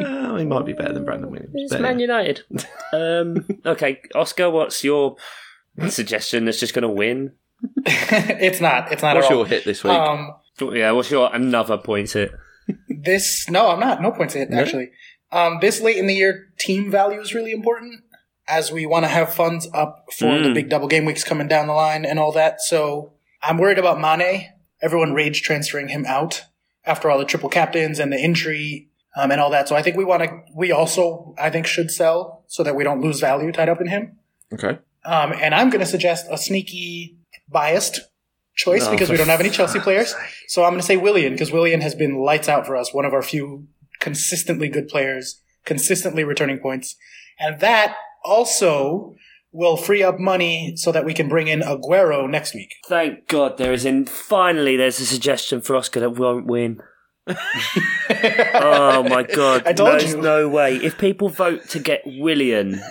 Uh, 0.03 0.35
he 0.35 0.45
might 0.45 0.65
be 0.65 0.73
better 0.73 0.93
than 0.93 1.05
Brandon 1.05 1.31
Williams. 1.31 1.51
It's 1.55 1.73
but 1.73 1.81
Man. 1.81 1.99
United. 1.99 2.43
um, 2.93 3.45
okay, 3.65 3.99
Oscar, 4.13 4.49
what's 4.49 4.83
your 4.83 5.15
suggestion 5.89 6.45
that's 6.45 6.59
just 6.59 6.73
going 6.75 6.83
to 6.83 6.89
win? 6.89 7.31
it's 7.85 8.61
not. 8.61 8.91
It's 8.91 9.01
not 9.01 9.15
What's 9.15 9.27
at 9.27 9.31
all. 9.33 9.39
your 9.39 9.47
hit 9.47 9.65
this 9.65 9.83
week? 9.83 9.93
Um, 9.93 10.35
Yeah, 10.73 10.91
what's 10.91 11.09
your 11.09 11.33
another 11.33 11.77
point 11.77 12.11
hit? 12.11 12.31
this 12.87 13.49
no, 13.49 13.69
I'm 13.69 13.79
not. 13.79 14.01
No 14.01 14.11
points 14.11 14.33
hit 14.35 14.49
No? 14.49 14.59
actually. 14.61 14.91
Um, 15.33 15.57
this 15.61 15.81
late 15.81 15.97
in 15.97 16.07
the 16.07 16.13
year, 16.13 16.49
team 16.59 16.91
value 16.91 17.19
is 17.19 17.33
really 17.33 17.51
important 17.51 18.01
as 18.47 18.71
we 18.71 18.85
want 18.85 19.03
to 19.05 19.09
have 19.09 19.33
funds 19.33 19.67
up 19.73 20.05
for 20.13 20.25
the 20.37 20.49
Mm. 20.49 20.53
big 20.53 20.69
double 20.69 20.87
game 20.87 21.05
weeks 21.05 21.23
coming 21.23 21.47
down 21.47 21.67
the 21.67 21.73
line 21.73 22.05
and 22.05 22.19
all 22.19 22.31
that. 22.33 22.61
So 22.61 23.13
I'm 23.41 23.57
worried 23.57 23.79
about 23.79 23.99
Mane. 23.99 24.49
Everyone 24.81 25.13
rage 25.13 25.41
transferring 25.41 25.87
him 25.87 26.05
out 26.05 26.43
after 26.85 27.09
all 27.09 27.17
the 27.17 27.25
triple 27.25 27.49
captains 27.49 27.99
and 27.99 28.11
the 28.11 28.17
injury 28.19 28.89
um, 29.15 29.31
and 29.31 29.39
all 29.39 29.49
that. 29.51 29.67
So 29.69 29.75
I 29.75 29.81
think 29.81 29.95
we 29.95 30.03
want 30.05 30.23
to. 30.23 30.41
We 30.53 30.71
also, 30.71 31.33
I 31.37 31.49
think, 31.49 31.65
should 31.67 31.89
sell 31.89 32.43
so 32.47 32.63
that 32.63 32.75
we 32.75 32.83
don't 32.83 32.99
lose 33.01 33.19
value 33.19 33.51
tied 33.51 33.69
up 33.69 33.79
in 33.81 33.87
him. 33.87 34.17
okay. 34.53 34.77
Um, 35.05 35.33
and 35.33 35.53
I'm 35.55 35.69
going 35.69 35.81
to 35.81 35.85
suggest 35.85 36.27
a 36.31 36.37
sneaky 36.37 37.17
biased 37.49 37.99
choice 38.55 38.85
Oh, 38.87 38.91
because 38.91 39.09
we 39.09 39.17
don't 39.17 39.27
have 39.27 39.39
any 39.41 39.49
Chelsea 39.49 39.79
players. 39.87 40.15
So 40.47 40.63
I'm 40.63 40.69
going 40.71 40.79
to 40.81 40.85
say 40.85 40.95
Willian 40.97 41.33
because 41.33 41.51
Willian 41.51 41.81
has 41.81 41.93
been 41.95 42.19
lights 42.19 42.47
out 42.47 42.65
for 42.65 42.75
us, 42.77 42.93
one 42.93 43.03
of 43.05 43.13
our 43.13 43.21
few 43.21 43.67
consistently 44.03 44.67
good 44.67 44.87
players, 44.87 45.41
consistently 45.65 46.23
returning 46.23 46.59
points. 46.59 46.95
And 47.39 47.59
that 47.61 47.95
also 48.23 49.15
will 49.53 49.77
free 49.77 50.03
up 50.03 50.19
money 50.19 50.73
so 50.75 50.91
that 50.91 51.05
we 51.05 51.13
can 51.13 51.29
bring 51.29 51.47
in 51.47 51.61
Aguero 51.61 52.29
next 52.29 52.53
week. 52.53 52.73
Thank 52.87 53.27
God 53.27 53.57
there 53.57 53.71
is 53.71 53.85
in. 53.85 54.05
Finally, 54.05 54.75
there's 54.75 54.99
a 54.99 55.05
suggestion 55.05 55.61
for 55.61 55.75
Oscar 55.75 56.01
that 56.01 56.17
won't 56.17 56.45
win. 56.45 56.81
Oh 58.55 59.01
my 59.03 59.23
God! 59.23 59.63
There's 59.65 60.13
you. 60.13 60.21
no 60.21 60.47
way. 60.47 60.75
If 60.75 60.97
people 60.97 61.29
vote 61.29 61.67
to 61.69 61.79
get 61.79 62.01
Willian, 62.05 62.81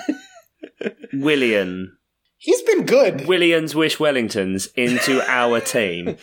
Willian, 1.13 1.97
He's 2.39 2.63
been 2.63 2.85
good. 2.85 3.29
Williams 3.29 3.75
Wish 3.75 3.99
Wellingtons 3.99 4.69
into 4.75 5.23
our 5.31 5.61
team, 5.61 6.17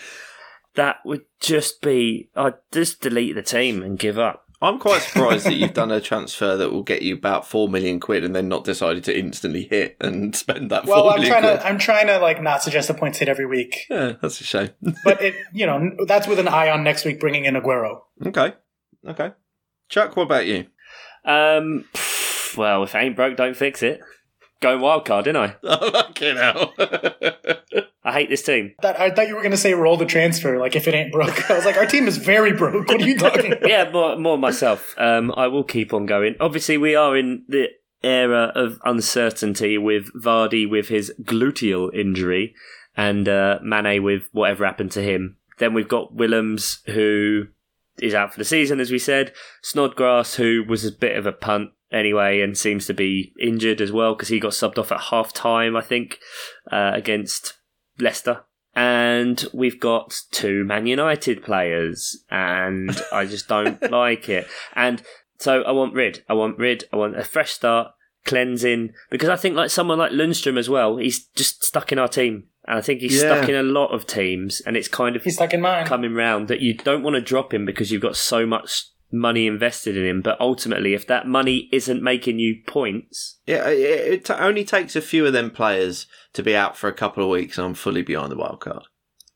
that 0.75 0.97
would 1.05 1.25
just 1.39 1.81
be. 1.81 2.29
I'd 2.35 2.55
just 2.71 2.99
delete 2.99 3.35
the 3.35 3.41
team 3.41 3.81
and 3.81 3.97
give 3.97 4.19
up. 4.19 4.48
I'm 4.61 4.77
quite 4.77 5.01
surprised 5.01 5.45
that 5.45 5.53
you've 5.53 5.73
done 5.73 5.89
a 5.89 6.01
transfer 6.01 6.57
that 6.57 6.71
will 6.71 6.83
get 6.83 7.01
you 7.01 7.13
about 7.15 7.47
four 7.47 7.69
million 7.69 7.99
quid 7.99 8.25
and 8.25 8.35
then 8.35 8.49
not 8.49 8.65
decided 8.65 9.03
to 9.05 9.17
instantly 9.17 9.63
hit 9.63 9.95
and 10.01 10.35
spend 10.35 10.69
that 10.71 10.85
Well, 10.85 11.03
four 11.03 11.11
I'm 11.13 11.19
million 11.21 11.31
trying 11.31 11.43
quid. 11.43 11.59
to 11.61 11.67
I'm 11.67 11.77
trying 11.77 12.07
to 12.07 12.17
like 12.19 12.41
not 12.41 12.61
suggest 12.61 12.89
a 12.89 12.93
points 12.93 13.19
hit 13.19 13.29
every 13.29 13.45
week, 13.45 13.85
Yeah, 13.89 14.13
that's 14.21 14.41
a 14.41 14.43
shame. 14.43 14.69
but 15.05 15.21
it 15.21 15.35
you 15.53 15.65
know 15.65 15.91
that's 16.07 16.27
with 16.27 16.39
an 16.39 16.47
eye 16.49 16.69
on 16.69 16.83
next 16.83 17.05
week 17.05 17.19
bringing 17.19 17.45
in 17.45 17.55
Aguero. 17.55 18.01
okay. 18.25 18.53
Okay. 19.07 19.31
Chuck, 19.87 20.17
what 20.17 20.23
about 20.23 20.45
you? 20.45 20.65
Um, 21.25 21.85
well, 22.57 22.83
if 22.83 22.93
it 22.95 22.97
ain't 22.97 23.15
broke, 23.15 23.37
don't 23.37 23.55
fix 23.55 23.81
it. 23.81 24.01
Going 24.61 24.81
wild 24.81 25.05
card, 25.05 25.25
didn't 25.25 25.41
I? 25.41 25.55
Oh, 25.63 25.91
fucking 25.91 26.35
hell. 26.35 26.73
I 28.03 28.13
hate 28.13 28.29
this 28.29 28.43
team. 28.43 28.73
That 28.81 28.99
I 28.99 29.11
thought 29.11 29.27
you 29.27 29.35
were 29.35 29.41
going 29.41 29.51
to 29.51 29.57
say 29.57 29.73
roll 29.73 29.97
the 29.97 30.05
transfer 30.05 30.57
like 30.57 30.75
if 30.75 30.87
it 30.87 30.93
ain't 30.93 31.11
broke. 31.11 31.49
I 31.49 31.55
was 31.55 31.65
like, 31.65 31.77
our 31.77 31.85
team 31.85 32.07
is 32.07 32.17
very 32.17 32.53
broke. 32.53 32.87
What 32.87 33.01
are 33.01 33.05
you 33.07 33.17
talking? 33.17 33.53
about? 33.53 33.69
yeah, 33.69 33.89
more, 33.91 34.17
more 34.17 34.37
myself. 34.37 34.95
Um, 34.97 35.33
I 35.37 35.47
will 35.47 35.63
keep 35.63 35.93
on 35.93 36.05
going. 36.05 36.35
Obviously, 36.39 36.77
we 36.77 36.95
are 36.95 37.15
in 37.15 37.43
the 37.47 37.67
era 38.03 38.51
of 38.55 38.79
uncertainty 38.83 39.77
with 39.77 40.11
Vardy 40.13 40.69
with 40.69 40.87
his 40.87 41.13
gluteal 41.21 41.93
injury 41.93 42.55
and 42.97 43.29
uh, 43.29 43.59
Mane 43.61 44.01
with 44.03 44.23
whatever 44.31 44.65
happened 44.65 44.91
to 44.93 45.01
him. 45.01 45.37
Then 45.59 45.73
we've 45.73 45.87
got 45.87 46.15
Willems, 46.15 46.81
who 46.87 47.47
is 48.01 48.13
out 48.13 48.33
for 48.33 48.39
the 48.39 48.45
season, 48.45 48.79
as 48.79 48.91
we 48.91 48.99
said. 48.99 49.33
Snodgrass, 49.61 50.35
who 50.35 50.63
was 50.67 50.85
a 50.85 50.91
bit 50.91 51.17
of 51.17 51.25
a 51.25 51.31
punt 51.33 51.71
anyway 51.91 52.41
and 52.41 52.57
seems 52.57 52.85
to 52.87 52.93
be 52.93 53.33
injured 53.39 53.81
as 53.81 53.91
well 53.91 54.13
because 54.15 54.27
he 54.29 54.39
got 54.39 54.51
subbed 54.53 54.77
off 54.77 54.91
at 54.91 54.99
half 55.01 55.33
time, 55.33 55.75
I 55.75 55.81
think, 55.81 56.19
uh, 56.71 56.91
against 56.93 57.53
Leicester. 57.99 58.43
And 58.75 59.43
we've 59.53 59.79
got 59.79 60.21
two 60.31 60.63
Man 60.63 60.85
United 60.85 61.43
players, 61.43 62.23
and 62.29 62.95
I 63.11 63.25
just 63.25 63.47
don't 63.47 63.81
like 63.91 64.29
it. 64.29 64.47
And 64.75 65.01
so 65.39 65.63
I 65.63 65.71
want 65.71 65.93
rid. 65.95 66.23
I 66.29 66.33
want 66.33 66.57
rid. 66.57 66.83
I 66.93 66.95
want 66.97 67.17
a 67.17 67.23
fresh 67.23 67.51
start, 67.51 67.91
cleansing, 68.25 68.91
because 69.09 69.27
I 69.29 69.35
think 69.35 69.55
like 69.55 69.69
someone 69.71 69.97
like 69.97 70.11
Lundstram 70.11 70.57
as 70.57 70.69
well, 70.69 70.97
he's 70.97 71.25
just 71.35 71.63
stuck 71.63 71.91
in 71.91 71.99
our 71.99 72.07
team. 72.07 72.45
And 72.65 72.77
I 72.77 72.81
think 72.81 73.01
he's 73.01 73.15
Yeah. 73.21 73.35
stuck 73.37 73.49
in 73.49 73.55
a 73.55 73.63
lot 73.63 73.87
of 73.91 74.05
teams, 74.05 74.61
and 74.61 74.77
it's 74.77 74.87
kind 74.87 75.15
of 75.15 75.23
He's 75.23 75.35
stuck 75.35 75.53
in 75.53 75.61
mine. 75.61 75.85
coming 75.85 76.13
round 76.13 76.47
that 76.49 76.61
you 76.61 76.75
don't 76.75 77.01
want 77.03 77.15
to 77.15 77.21
drop 77.21 77.53
him 77.53 77.65
because 77.65 77.91
you've 77.91 78.01
got 78.03 78.15
so 78.15 78.45
much 78.45 78.85
money 79.11 79.47
invested 79.47 79.97
in 79.97 80.05
him. 80.05 80.21
But 80.21 80.39
ultimately, 80.39 80.93
if 80.93 81.07
that 81.07 81.27
money 81.27 81.69
isn't 81.71 82.03
making 82.03 82.39
you 82.39 82.61
points, 82.67 83.37
yeah, 83.45 83.67
it, 83.67 84.29
it 84.29 84.31
only 84.31 84.63
takes 84.63 84.95
a 84.95 85.01
few 85.01 85.25
of 85.25 85.33
them 85.33 85.51
players 85.51 86.07
to 86.33 86.43
be 86.43 86.55
out 86.55 86.77
for 86.77 86.87
a 86.87 86.93
couple 86.93 87.23
of 87.23 87.29
weeks 87.29 87.57
and 87.57 87.65
I'm 87.65 87.73
fully 87.73 88.01
behind 88.01 88.31
the 88.31 88.37
wild 88.37 88.59
card. 88.59 88.83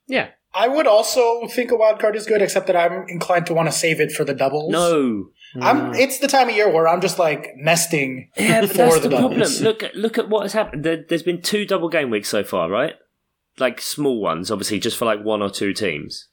yeah, 0.07 0.29
I 0.53 0.67
would 0.67 0.85
also 0.85 1.47
think 1.47 1.71
a 1.71 1.75
wild 1.75 1.99
card 1.99 2.15
is 2.15 2.27
good, 2.27 2.41
except 2.41 2.67
that 2.67 2.75
I'm 2.75 3.05
inclined 3.07 3.47
to 3.47 3.53
want 3.53 3.67
to 3.69 3.71
save 3.71 3.99
it 3.99 4.11
for 4.11 4.23
the 4.23 4.35
doubles. 4.35 4.71
no, 4.71 5.29
I'm. 5.59 5.93
It's 5.95 6.19
the 6.19 6.27
time 6.27 6.49
of 6.49 6.55
year 6.55 6.69
where 6.69 6.87
I'm 6.87 7.01
just 7.01 7.17
like 7.17 7.53
nesting 7.55 8.29
yeah, 8.37 8.61
but 8.61 8.69
for 8.69 8.77
that's 8.77 8.95
the, 8.95 9.09
the, 9.09 9.09
problem. 9.09 9.39
doubles. 9.39 9.61
Look 9.61 9.81
at 9.81 9.95
look 9.95 10.17
at 10.17 10.29
what 10.29 10.43
has 10.43 10.53
happened. 10.53 10.83
There, 10.83 11.03
there's 11.07 11.23
been 11.23 11.41
two 11.41 11.65
double 11.65 11.89
game 11.89 12.11
weeks 12.11 12.29
so 12.29 12.43
far, 12.43 12.69
right? 12.69 12.93
Like 13.57 13.81
small 13.81 14.21
ones, 14.21 14.51
obviously, 14.51 14.79
just 14.79 14.97
for 14.97 15.05
like 15.05 15.23
one 15.23 15.41
or 15.41 15.49
two 15.49 15.73
teams, 15.73 16.27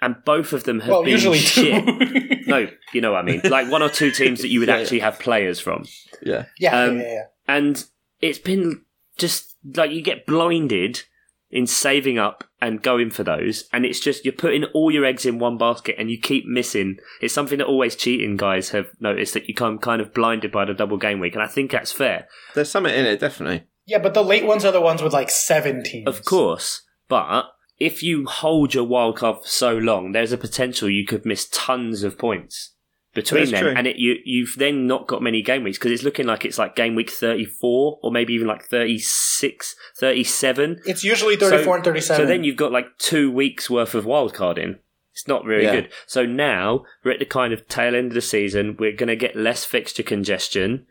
and 0.00 0.16
both 0.24 0.52
of 0.52 0.64
them 0.64 0.80
have 0.80 0.90
well, 0.90 1.02
been 1.02 1.12
usually 1.12 1.38
shit. 1.38 1.84
two. 2.48 2.64
no, 2.66 2.70
you 2.92 3.00
know 3.00 3.12
what 3.12 3.18
I 3.20 3.22
mean. 3.22 3.40
Like 3.44 3.70
one 3.70 3.82
or 3.82 3.88
two 3.88 4.10
teams 4.10 4.40
that 4.42 4.48
you 4.48 4.60
would 4.60 4.68
Yeah, 4.68 4.76
yeah. 4.78 4.82
actually 4.82 4.98
have 5.00 5.18
players 5.18 5.60
from. 5.60 5.84
Yeah. 6.22 6.46
yeah, 6.58 6.82
Um, 6.82 6.98
yeah, 6.98 7.02
yeah, 7.06 7.12
yeah. 7.14 7.22
and 7.46 7.84
it's 8.20 8.38
been 8.38 8.82
just 9.16 9.54
like 9.74 9.90
you 9.90 10.02
get 10.02 10.26
blinded 10.26 11.02
in 11.50 11.66
saving 11.66 12.18
up 12.18 12.44
and 12.60 12.82
going 12.82 13.08
for 13.10 13.24
those 13.24 13.64
and 13.72 13.86
it's 13.86 14.00
just 14.00 14.22
you're 14.24 14.32
putting 14.34 14.64
all 14.74 14.90
your 14.90 15.04
eggs 15.04 15.24
in 15.24 15.38
one 15.38 15.56
basket 15.56 15.94
and 15.98 16.10
you 16.10 16.18
keep 16.20 16.44
missing 16.46 16.98
it's 17.22 17.32
something 17.32 17.56
that 17.58 17.66
always 17.66 17.96
cheating 17.96 18.36
guys 18.36 18.68
have 18.70 18.90
noticed 19.00 19.32
that 19.32 19.48
you 19.48 19.54
come 19.54 19.78
kind 19.78 20.02
of 20.02 20.12
blinded 20.12 20.52
by 20.52 20.64
the 20.66 20.74
double 20.74 20.98
game 20.98 21.18
week 21.20 21.32
and 21.34 21.42
i 21.42 21.46
think 21.46 21.70
that's 21.70 21.90
fair 21.90 22.28
There's 22.54 22.70
something 22.70 22.92
in 22.94 23.06
it, 23.06 23.18
definitely. 23.18 23.64
Yeah, 23.86 23.98
but 23.98 24.12
the 24.12 24.22
late 24.22 24.44
ones 24.44 24.64
are 24.66 24.72
the 24.72 24.80
ones 24.82 25.02
with 25.02 25.14
like 25.14 25.30
seven 25.30 25.82
teams. 25.82 26.06
of 26.06 26.24
course 26.24 26.82
but 27.08 27.46
if 27.78 28.02
you 28.02 28.26
hold 28.26 28.74
your 28.74 28.84
wild 28.84 29.16
card 29.16 29.36
for 29.42 29.46
so 29.48 29.76
long 29.76 30.12
there's 30.12 30.32
a 30.32 30.38
potential 30.38 30.88
you 30.90 31.06
could 31.06 31.24
miss 31.24 31.48
tons 31.50 32.02
of 32.02 32.18
points 32.18 32.72
between 33.14 33.40
That's 33.42 33.52
them 33.52 33.62
true. 33.62 33.74
and 33.76 33.86
it, 33.86 33.96
you, 33.96 34.16
you've 34.24 34.54
then 34.58 34.86
not 34.86 35.08
got 35.08 35.22
many 35.22 35.42
game 35.42 35.64
weeks 35.64 35.78
because 35.78 35.92
it's 35.92 36.02
looking 36.02 36.26
like 36.26 36.44
it's 36.44 36.58
like 36.58 36.76
game 36.76 36.94
week 36.94 37.10
34 37.10 37.98
or 38.02 38.12
maybe 38.12 38.34
even 38.34 38.46
like 38.46 38.64
36 38.64 39.74
37 39.96 40.80
It's 40.86 41.02
usually 41.04 41.36
34 41.36 41.64
So- 41.64 41.74
and 41.74 41.84
37. 41.84 42.16
So 42.22 42.26
then 42.26 42.44
you've 42.44 42.56
got 42.56 42.70
like 42.72 42.86
two 42.98 43.30
weeks 43.32 43.68
worth 43.70 43.94
of 43.94 44.04
wild 44.04 44.34
card 44.34 44.56
wildcarding. 44.58 44.78
It's 45.12 45.26
not 45.26 45.44
really 45.44 45.64
Yeah. 45.64 45.74
good. 45.74 45.92
So 46.06 46.24
now 46.24 46.84
we're 47.04 47.10
at 47.12 47.18
the 47.18 47.24
kind 47.24 47.52
of 47.52 47.66
tail 47.66 47.96
end 47.96 48.08
of 48.08 48.14
the 48.14 48.20
season. 48.20 48.76
We're 48.78 48.92
going 48.92 49.08
to 49.08 49.16
get 49.16 49.34
less 49.34 49.64
fixture 49.64 50.04
congestion. 50.04 50.86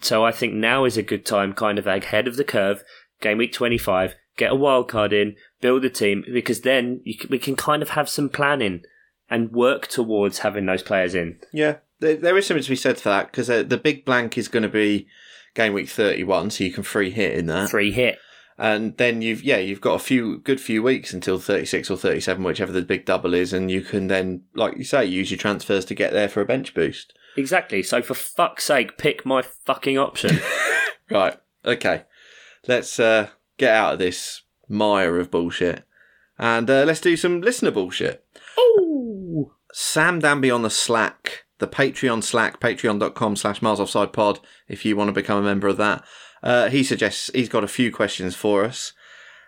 So 0.00 0.24
I 0.24 0.32
think 0.32 0.54
now 0.54 0.84
is 0.86 0.96
a 0.96 1.02
good 1.02 1.26
time, 1.26 1.52
kind 1.52 1.78
of 1.78 1.86
ahead 1.86 2.26
of 2.26 2.36
the 2.36 2.44
curve. 2.44 2.82
Game 3.20 3.36
week 3.38 3.52
25, 3.52 4.14
get 4.36 4.52
a 4.52 4.56
wildcard 4.56 5.12
in, 5.12 5.36
build 5.60 5.84
a 5.84 5.90
team, 5.90 6.24
because 6.32 6.60
then 6.60 7.00
you 7.04 7.16
can, 7.16 7.30
we 7.30 7.38
can 7.38 7.56
kind 7.56 7.82
of 7.82 7.90
have 7.90 8.08
some 8.08 8.28
planning 8.28 8.82
and 9.28 9.52
work 9.52 9.86
towards 9.86 10.38
having 10.38 10.66
those 10.66 10.82
players 10.82 11.14
in. 11.14 11.38
Yeah, 11.52 11.76
there, 12.00 12.16
there 12.16 12.36
is 12.36 12.46
something 12.46 12.62
to 12.62 12.70
be 12.70 12.76
said 12.76 12.98
for 12.98 13.08
that 13.08 13.30
because 13.30 13.50
uh, 13.50 13.62
the 13.62 13.78
big 13.78 14.04
blank 14.04 14.38
is 14.38 14.48
going 14.48 14.62
to 14.62 14.68
be 14.68 15.08
game 15.54 15.72
week 15.72 15.88
31, 15.88 16.50
so 16.50 16.64
you 16.64 16.72
can 16.72 16.82
free 16.82 17.10
hit 17.10 17.36
in 17.38 17.46
that. 17.46 17.70
Free 17.70 17.92
hit. 17.92 18.18
And 18.58 18.96
then 18.96 19.20
you've 19.20 19.42
yeah 19.42 19.58
you've 19.58 19.82
got 19.82 19.96
a 19.96 19.98
few 19.98 20.38
good 20.38 20.62
few 20.62 20.82
weeks 20.82 21.12
until 21.12 21.38
36 21.38 21.90
or 21.90 21.96
37, 21.98 22.42
whichever 22.42 22.72
the 22.72 22.80
big 22.80 23.04
double 23.04 23.34
is, 23.34 23.52
and 23.52 23.70
you 23.70 23.82
can 23.82 24.06
then, 24.06 24.44
like 24.54 24.78
you 24.78 24.84
say, 24.84 25.04
use 25.04 25.30
your 25.30 25.36
transfers 25.36 25.84
to 25.86 25.94
get 25.94 26.14
there 26.14 26.28
for 26.28 26.40
a 26.40 26.46
bench 26.46 26.72
boost. 26.72 27.12
Exactly. 27.36 27.82
So 27.82 28.00
for 28.00 28.14
fuck's 28.14 28.64
sake, 28.64 28.96
pick 28.96 29.26
my 29.26 29.42
fucking 29.42 29.98
option. 29.98 30.40
Right. 31.10 31.38
Okay. 31.64 32.02
Let's 32.66 32.98
uh, 32.98 33.28
get 33.58 33.74
out 33.74 33.94
of 33.94 33.98
this 33.98 34.42
mire 34.68 35.18
of 35.18 35.30
bullshit, 35.30 35.84
and 36.38 36.68
uh, 36.68 36.84
let's 36.84 37.00
do 37.00 37.16
some 37.16 37.40
listener 37.40 37.70
bullshit. 37.70 38.24
oh! 38.58 39.52
Sam 39.72 40.20
Danby 40.20 40.50
on 40.50 40.62
the 40.62 40.70
Slack, 40.70 41.44
the 41.58 41.66
Patreon 41.68 42.22
Slack, 42.22 42.60
patreon.com 42.60 43.36
slash 43.36 43.60
Miles 43.60 43.80
Offside 43.80 44.12
Pod, 44.12 44.40
if 44.68 44.84
you 44.84 44.96
want 44.96 45.08
to 45.08 45.12
become 45.12 45.38
a 45.38 45.42
member 45.42 45.68
of 45.68 45.76
that. 45.76 46.02
Uh, 46.42 46.68
he 46.70 46.82
suggests 46.82 47.30
he's 47.34 47.48
got 47.48 47.64
a 47.64 47.68
few 47.68 47.92
questions 47.92 48.34
for 48.34 48.64
us. 48.64 48.92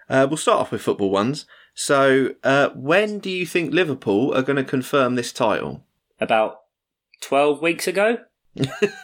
Uh, 0.09 0.27
we'll 0.29 0.37
start 0.37 0.61
off 0.61 0.73
with 0.73 0.83
football 0.83 1.11
ones. 1.11 1.47
So, 1.75 2.35
uh, 2.43 2.71
when 2.75 3.21
do 3.21 3.31
you 3.31 3.47
think 3.47 3.73
Liverpool 3.73 4.35
are 4.35 4.43
going 4.43 4.57
to 4.57 4.65
confirm 4.65 5.15
this 5.15 5.33
title? 5.33 5.85
About 6.21 6.57
12 7.23 7.63
weeks 7.63 7.87
ago? 7.87 8.19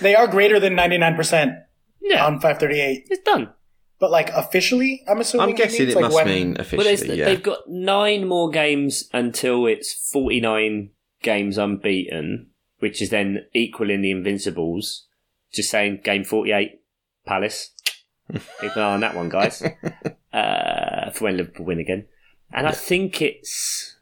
they 0.00 0.14
are 0.14 0.26
greater 0.26 0.58
than 0.58 0.74
99% 0.76 1.62
Yeah. 2.02 2.26
on 2.26 2.40
538. 2.40 3.06
it's 3.10 3.22
done. 3.22 3.52
But 4.00 4.10
like 4.10 4.30
officially, 4.30 5.04
I'm 5.06 5.20
assuming. 5.20 5.42
I'm 5.42 5.48
he 5.50 5.54
guessing 5.62 5.80
means, 5.80 5.92
it 5.92 5.96
like, 5.96 6.02
must 6.04 6.14
when- 6.14 6.26
mean 6.26 6.56
officially, 6.58 6.84
there's, 6.96 7.04
yeah. 7.04 7.26
they've 7.26 7.42
got 7.42 7.68
nine 7.68 8.26
more 8.26 8.50
games 8.50 9.08
until 9.12 9.66
it's 9.66 9.92
49 10.10 10.90
games 11.22 11.58
unbeaten, 11.58 12.48
which 12.78 13.02
is 13.02 13.10
then 13.10 13.44
equaling 13.52 14.00
the 14.00 14.10
Invincibles. 14.10 15.06
Just 15.52 15.70
saying, 15.70 16.00
game 16.02 16.24
48, 16.24 16.80
Palace. 17.26 17.72
Keep 18.32 18.76
an 18.76 18.82
eye 18.82 18.94
on 18.94 19.00
that 19.00 19.14
one, 19.14 19.28
guys. 19.28 19.62
uh, 20.32 21.10
for 21.10 21.24
when 21.24 21.36
Liverpool 21.36 21.66
win 21.66 21.78
again. 21.78 22.06
And 22.52 22.66
I 22.66 22.72
think 22.72 23.20
it's. 23.20 23.96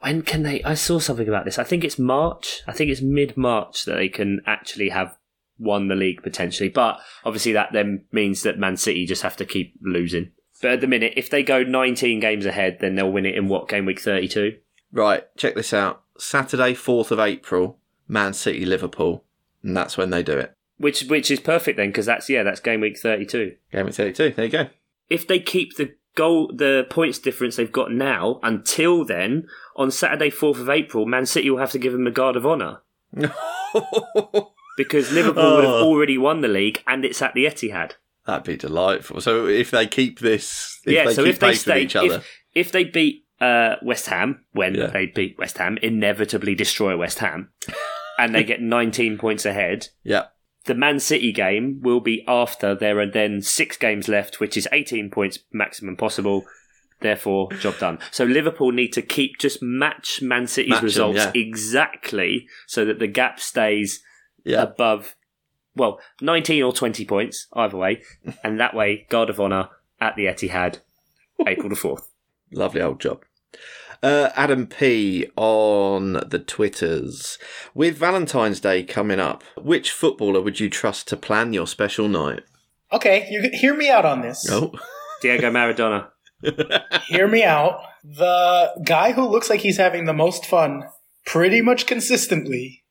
When 0.00 0.22
can 0.22 0.44
they. 0.44 0.62
I 0.62 0.74
saw 0.74 0.98
something 0.98 1.28
about 1.28 1.44
this. 1.44 1.58
I 1.58 1.64
think 1.64 1.84
it's 1.84 1.98
March. 1.98 2.62
I 2.66 2.72
think 2.72 2.90
it's 2.90 3.02
mid 3.02 3.36
March 3.36 3.84
that 3.84 3.96
they 3.96 4.08
can 4.08 4.40
actually 4.46 4.88
have 4.88 5.16
won 5.62 5.88
the 5.88 5.94
league 5.94 6.22
potentially. 6.22 6.68
But 6.68 7.00
obviously, 7.24 7.52
that 7.52 7.72
then 7.72 8.04
means 8.12 8.42
that 8.42 8.58
Man 8.58 8.76
City 8.76 9.06
just 9.06 9.22
have 9.22 9.36
to 9.36 9.44
keep 9.44 9.74
losing. 9.80 10.32
But 10.60 10.72
at 10.72 10.80
the 10.80 10.86
minute, 10.86 11.14
if 11.16 11.28
they 11.28 11.42
go 11.42 11.62
19 11.62 12.20
games 12.20 12.46
ahead, 12.46 12.78
then 12.80 12.94
they'll 12.94 13.10
win 13.10 13.26
it 13.26 13.34
in 13.34 13.48
what, 13.48 13.68
game 13.68 13.84
week 13.84 14.00
32? 14.00 14.58
Right, 14.92 15.24
check 15.36 15.54
this 15.54 15.72
out. 15.72 16.02
Saturday, 16.18 16.74
4th 16.74 17.10
of 17.10 17.18
April, 17.18 17.78
Man 18.06 18.32
City, 18.32 18.64
Liverpool. 18.64 19.24
And 19.62 19.76
that's 19.76 19.96
when 19.96 20.10
they 20.10 20.22
do 20.22 20.38
it. 20.38 20.56
Which 20.78 21.04
which 21.04 21.30
is 21.30 21.40
perfect 21.40 21.76
then, 21.76 21.90
because 21.90 22.06
that's, 22.06 22.28
yeah, 22.28 22.42
that's 22.42 22.60
game 22.60 22.80
week 22.80 22.98
32. 22.98 23.56
Game 23.72 23.86
week 23.86 23.94
32. 23.94 24.30
There 24.30 24.44
you 24.44 24.50
go. 24.50 24.68
If 25.08 25.26
they 25.26 25.38
keep 25.38 25.76
the 25.76 25.94
goal, 26.14 26.52
the 26.54 26.86
points 26.90 27.18
difference 27.18 27.56
they've 27.56 27.70
got 27.70 27.92
now 27.92 28.38
until 28.42 29.04
then, 29.04 29.46
on 29.76 29.90
Saturday, 29.90 30.30
4th 30.30 30.60
of 30.60 30.70
April, 30.70 31.06
Man 31.06 31.26
City 31.26 31.50
will 31.50 31.58
have 31.58 31.72
to 31.72 31.78
give 31.78 31.92
them 31.92 32.04
the 32.04 32.10
guard 32.10 32.36
of 32.36 32.46
honour. 32.46 32.82
Because 34.76 35.12
Liverpool 35.12 35.56
would 35.56 35.64
have 35.64 35.72
Oh. 35.74 35.84
already 35.84 36.16
won 36.18 36.40
the 36.40 36.48
league 36.48 36.82
and 36.86 37.04
it's 37.04 37.20
at 37.22 37.34
the 37.34 37.44
Etihad. 37.44 37.92
That'd 38.26 38.44
be 38.44 38.56
delightful. 38.56 39.20
So 39.20 39.46
if 39.46 39.70
they 39.70 39.86
keep 39.86 40.20
this, 40.20 40.80
if 40.86 40.92
yeah, 40.92 41.04
they 41.06 41.14
so 41.14 41.24
keep 41.24 41.34
if 41.34 41.38
they 41.40 41.48
pace 41.50 41.60
stay, 41.62 41.74
with 41.74 41.82
each 41.82 41.96
other, 41.96 42.14
if, 42.16 42.28
if 42.54 42.72
they 42.72 42.84
beat 42.84 43.24
uh, 43.40 43.76
West 43.82 44.06
Ham, 44.06 44.44
when 44.52 44.74
Yeah. 44.76 44.86
they 44.86 45.06
beat 45.06 45.36
West 45.38 45.58
Ham, 45.58 45.76
inevitably 45.82 46.54
destroy 46.54 46.96
West 46.96 47.18
Ham, 47.18 47.50
and 48.18 48.34
they 48.34 48.44
get 48.44 48.60
19 48.62 49.18
points 49.18 49.44
ahead, 49.44 49.88
yeah, 50.04 50.26
the 50.66 50.74
Man 50.76 51.00
City 51.00 51.32
game 51.32 51.80
will 51.82 51.98
be 52.00 52.24
after 52.28 52.72
there 52.76 53.00
are 53.00 53.06
then 53.10 53.42
six 53.42 53.76
games 53.76 54.06
left, 54.06 54.38
which 54.38 54.56
is 54.56 54.68
18 54.70 55.10
points 55.10 55.40
maximum 55.52 55.96
possible. 55.96 56.44
Therefore, 57.00 57.50
job 57.54 57.78
done. 57.80 57.98
So 58.12 58.22
Liverpool 58.22 58.70
need 58.70 58.92
to 58.92 59.02
keep 59.02 59.38
just 59.38 59.60
match 59.60 60.22
Man 60.22 60.46
City's 60.46 60.70
Match 60.70 60.78
'em, 60.78 60.84
results 60.84 61.18
yeah. 61.18 61.32
exactly 61.34 62.46
so 62.68 62.84
that 62.84 63.00
the 63.00 63.08
gap 63.08 63.40
stays 63.40 64.00
Yeah. 64.44 64.62
above, 64.62 65.14
well, 65.76 66.00
19 66.20 66.62
or 66.62 66.72
20 66.72 67.04
points, 67.04 67.46
either 67.54 67.76
way. 67.76 68.02
And 68.44 68.58
that 68.60 68.74
way, 68.74 69.06
Guard 69.08 69.30
of 69.30 69.40
Honour 69.40 69.68
at 70.00 70.16
the 70.16 70.26
Etihad, 70.26 70.80
April 71.46 71.68
the 71.68 71.74
4th. 71.76 72.02
Lovely 72.52 72.80
old 72.82 73.00
job. 73.00 73.24
Uh, 74.02 74.30
Adam 74.34 74.66
P 74.66 75.28
on 75.36 76.14
the 76.26 76.40
Twitters. 76.40 77.38
With 77.72 77.96
Valentine's 77.96 78.58
Day 78.58 78.82
coming 78.82 79.20
up, 79.20 79.44
which 79.56 79.92
footballer 79.92 80.40
would 80.40 80.58
you 80.58 80.68
trust 80.68 81.06
to 81.08 81.16
plan 81.16 81.52
your 81.52 81.68
special 81.68 82.08
night? 82.08 82.40
Okay, 82.92 83.28
you 83.30 83.48
hear 83.52 83.74
me 83.76 83.88
out 83.88 84.04
on 84.04 84.20
this. 84.22 84.46
Oh, 84.50 84.72
Diego 85.20 85.50
Maradona. 85.52 86.08
Hear 87.06 87.28
me 87.28 87.44
out. 87.44 87.80
The 88.02 88.72
guy 88.84 89.12
who 89.12 89.26
looks 89.28 89.48
like 89.48 89.60
he's 89.60 89.76
having 89.76 90.04
the 90.06 90.12
most 90.12 90.44
fun 90.46 90.82
pretty 91.24 91.62
much 91.62 91.86
consistently 91.86 92.81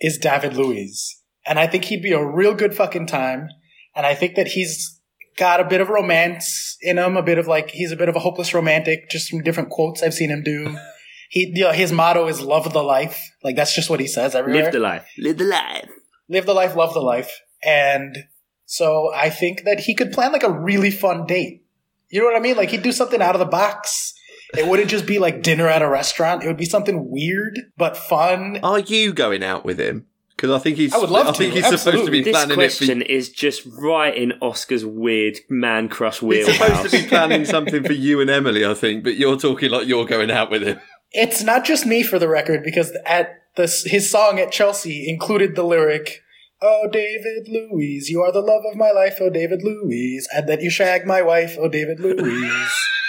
is 0.00 0.18
David 0.18 0.56
Luiz. 0.56 1.20
And 1.46 1.58
I 1.58 1.66
think 1.66 1.84
he'd 1.84 2.02
be 2.02 2.12
a 2.12 2.24
real 2.24 2.54
good 2.54 2.74
fucking 2.74 3.06
time. 3.06 3.48
And 3.94 4.06
I 4.06 4.14
think 4.14 4.36
that 4.36 4.48
he's 4.48 5.00
got 5.36 5.60
a 5.60 5.64
bit 5.64 5.80
of 5.80 5.88
romance 5.88 6.76
in 6.80 6.98
him, 6.98 7.16
a 7.16 7.22
bit 7.22 7.38
of 7.38 7.46
like, 7.46 7.70
he's 7.70 7.92
a 7.92 7.96
bit 7.96 8.08
of 8.08 8.16
a 8.16 8.20
hopeless 8.20 8.54
romantic, 8.54 9.10
just 9.10 9.30
from 9.30 9.42
different 9.42 9.70
quotes 9.70 10.02
I've 10.02 10.14
seen 10.14 10.30
him 10.30 10.42
do. 10.42 10.76
He, 11.32 11.52
you 11.54 11.62
know, 11.62 11.70
his 11.70 11.92
motto 11.92 12.26
is 12.26 12.40
love 12.40 12.72
the 12.72 12.82
life. 12.82 13.30
Like 13.44 13.54
that's 13.54 13.72
just 13.72 13.88
what 13.88 14.00
he 14.00 14.08
says 14.08 14.34
everywhere. 14.34 14.64
Live 14.64 14.72
the 14.72 14.80
life. 14.80 15.08
Live 15.16 15.38
the 15.38 15.44
life. 15.44 15.88
live 16.28 16.44
the 16.44 16.54
life, 16.54 16.74
love 16.74 16.92
the 16.92 17.00
life. 17.00 17.40
And 17.64 18.24
so 18.66 19.12
I 19.14 19.30
think 19.30 19.62
that 19.62 19.78
he 19.78 19.94
could 19.94 20.10
plan 20.10 20.32
like 20.32 20.42
a 20.42 20.50
really 20.50 20.90
fun 20.90 21.26
date. 21.26 21.64
You 22.08 22.18
know 22.18 22.26
what 22.26 22.36
I 22.36 22.40
mean? 22.40 22.56
Like 22.56 22.70
he'd 22.70 22.82
do 22.82 22.90
something 22.90 23.22
out 23.22 23.36
of 23.36 23.38
the 23.38 23.44
box. 23.44 24.12
It 24.56 24.66
wouldn't 24.66 24.90
just 24.90 25.06
be 25.06 25.18
like 25.18 25.42
dinner 25.42 25.68
at 25.68 25.82
a 25.82 25.88
restaurant. 25.88 26.42
It 26.42 26.46
would 26.48 26.56
be 26.56 26.64
something 26.64 27.08
weird 27.10 27.58
but 27.76 27.96
fun. 27.96 28.58
are 28.62 28.80
you 28.80 29.12
going 29.12 29.42
out 29.44 29.64
with 29.64 29.78
him? 29.78 30.06
Because 30.36 30.50
I 30.50 30.58
think 30.58 30.78
he's. 30.78 30.94
I 30.94 30.98
would 30.98 31.10
love 31.10 31.26
I 31.28 31.32
think 31.32 31.52
to, 31.52 31.56
he's 31.60 31.64
supposed 31.66 31.84
to 31.84 31.90
absolutely. 31.90 32.18
be 32.20 32.24
This 32.24 32.32
planning 32.32 32.52
it. 32.52 32.54
question 32.54 33.00
For, 33.00 33.06
is 33.06 33.28
just 33.28 33.62
right 33.78 34.16
in 34.16 34.32
Oscar's 34.40 34.84
weird 34.86 35.36
man 35.50 35.88
crush 35.88 36.22
wheelhouse. 36.22 36.56
he's 36.56 36.56
supposed 36.66 36.90
to 36.94 37.02
be 37.02 37.08
planning 37.08 37.44
something 37.56 37.84
for 37.84 37.92
you 37.92 38.20
and 38.22 38.30
Emily, 38.30 38.64
I 38.64 38.72
think. 38.74 39.04
But 39.04 39.16
you're 39.16 39.36
talking 39.38 39.70
like 39.70 39.86
you're 39.86 40.06
going 40.06 40.30
out 40.30 40.50
with 40.50 40.62
him. 40.62 40.80
It's 41.12 41.42
not 41.42 41.64
just 41.64 41.84
me 41.86 42.02
for 42.02 42.18
the 42.18 42.28
record 42.28 42.62
because 42.64 42.96
at 43.04 43.42
the, 43.56 43.66
his 43.84 44.10
song 44.10 44.38
at 44.38 44.50
Chelsea 44.50 45.08
included 45.08 45.56
the 45.56 45.62
lyric, 45.64 46.22
Oh, 46.62 46.88
David 46.90 47.48
Luiz, 47.48 48.10
you 48.10 48.20
are 48.22 48.32
the 48.32 48.40
love 48.42 48.62
of 48.70 48.76
my 48.76 48.90
life, 48.90 49.16
oh, 49.20 49.30
David 49.30 49.62
Luiz, 49.62 50.28
and 50.34 50.46
that 50.48 50.60
you 50.60 50.68
shag 50.70 51.06
my 51.06 51.22
wife, 51.22 51.56
oh, 51.58 51.68
David 51.68 52.00
Luiz. 52.00 52.72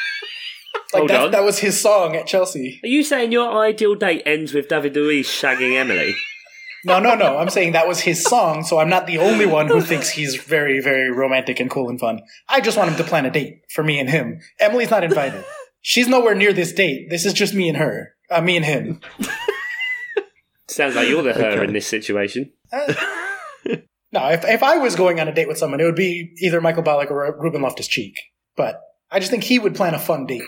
like 0.94 1.00
Hold 1.02 1.10
that, 1.10 1.22
on. 1.26 1.32
that 1.32 1.44
was 1.44 1.60
his 1.60 1.80
song 1.80 2.16
at 2.16 2.28
Chelsea. 2.28 2.80
Are 2.84 2.88
you 2.88 3.04
saying 3.04 3.32
your 3.32 3.52
ideal 3.64 3.96
date 3.96 4.24
ends 4.26 4.54
with 4.54 4.68
David 4.68 4.96
Luiz 4.96 5.28
shagging 5.28 5.76
Emily? 5.78 6.16
No, 6.84 7.00
no, 7.00 7.14
no. 7.14 7.38
I'm 7.38 7.50
saying 7.50 7.74
that 7.74 7.88
was 7.88 8.00
his 8.00 8.24
song, 8.24 8.64
so 8.64 8.80
I'm 8.80 8.90
not 8.90 9.06
the 9.06 9.20
only 9.20 9.46
one 9.46 9.68
who 9.68 9.82
thinks 9.82 10.10
he's 10.10 10.36
very, 10.36 10.80
very 10.82 11.12
romantic 11.12 11.60
and 11.60 11.70
cool 11.70 11.90
and 11.90 12.00
fun. 12.00 12.22
I 12.50 12.60
just 12.60 12.76
want 12.78 12.90
him 12.90 12.98
to 12.98 13.04
plan 13.04 13.26
a 13.26 13.32
date 13.32 13.62
for 13.74 13.84
me 13.84 14.00
and 14.00 14.10
him. 14.10 14.40
Emily's 14.60 14.90
not 14.90 15.04
invited. 15.04 15.44
She's 15.82 16.08
nowhere 16.08 16.34
near 16.36 16.54
this 16.54 16.74
date. 16.74 17.10
This 17.12 17.26
is 17.26 17.34
just 17.34 17.54
me 17.54 17.70
and 17.70 17.78
her. 17.78 18.14
Uh, 18.32 18.42
me 18.42 18.56
and 18.58 18.66
him. 18.66 19.00
Sounds 20.68 20.96
like 20.96 21.08
you're 21.10 21.22
the 21.22 21.34
her 21.34 21.46
Okay. 21.52 21.66
in 21.66 21.74
this 21.74 21.86
situation. 21.88 22.52
No, 24.14 24.28
if, 24.30 24.44
if 24.44 24.62
I 24.64 24.78
was 24.78 24.96
going 24.96 25.20
on 25.22 25.28
a 25.30 25.34
date 25.34 25.48
with 25.48 25.58
someone, 25.58 25.80
it 25.80 25.86
would 25.86 25.96
be 25.96 26.34
either 26.40 26.60
Michael 26.60 26.84
Ballack 26.84 27.10
or 27.12 27.34
Ruben 27.40 27.62
Loftus 27.62 27.88
Cheek. 27.88 28.16
But 28.58 28.82
I 29.10 29.20
just 29.20 29.32
think 29.32 29.44
he 29.44 29.58
would 29.60 29.76
plan 29.76 29.94
a 29.94 30.00
fun 30.00 30.26
date. 30.26 30.42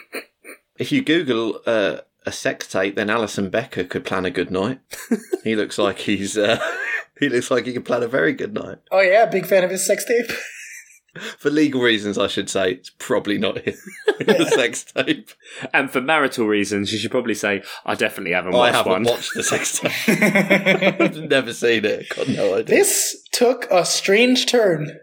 If 0.84 0.92
you 0.92 1.02
Google 1.02 1.62
uh, 1.66 2.00
a 2.26 2.32
sex 2.34 2.68
tape, 2.68 2.98
then 2.98 3.08
Alisson 3.08 3.50
Becker 3.50 3.86
could 3.86 4.04
plan 4.04 4.26
a 4.26 4.30
good 4.30 4.52
night. 4.52 4.82
he 5.46 5.56
looks 5.56 5.78
like 5.78 6.00
he's. 6.00 6.38
Uh, 6.38 6.60
he 7.22 7.30
looks 7.30 7.50
like 7.50 7.66
he 7.66 7.72
could 7.72 7.86
plan 7.86 8.04
a 8.04 8.08
very 8.10 8.34
good 8.34 8.54
night. 8.54 8.80
Oh 8.92 9.00
yeah, 9.00 9.26
big 9.26 9.46
fan 9.46 9.64
of 9.64 9.70
his 9.72 9.88
sex 9.88 10.04
tape. 10.04 10.30
For 11.38 11.50
legal 11.50 11.80
reasons, 11.80 12.18
I 12.18 12.28
should 12.28 12.50
say 12.50 12.74
it's 12.74 12.90
probably 12.90 13.38
not 13.38 13.60
his 13.60 13.82
the 14.20 14.46
sex 14.54 14.84
tape. 14.84 15.30
And 15.74 15.90
for 15.90 16.02
marital 16.02 16.48
reasons, 16.48 16.92
you 16.92 17.00
should 17.00 17.12
probably 17.12 17.36
say, 17.36 17.64
I 17.86 17.96
definitely 17.96 18.34
haven't 18.34 18.56
I 18.56 18.58
watched 18.58 18.76
haven't 18.76 18.92
one. 18.92 19.04
watched 19.04 19.32
the 19.36 19.44
sex 19.44 19.80
tape. 19.80 21.00
I've 21.00 21.30
never 21.30 21.54
seen 21.54 21.86
it. 21.86 22.10
Got 22.10 22.28
no 22.28 22.56
idea. 22.56 22.76
this 22.76 23.26
took 23.32 23.68
a 23.72 23.86
strange 23.86 24.48
turn. 24.48 25.00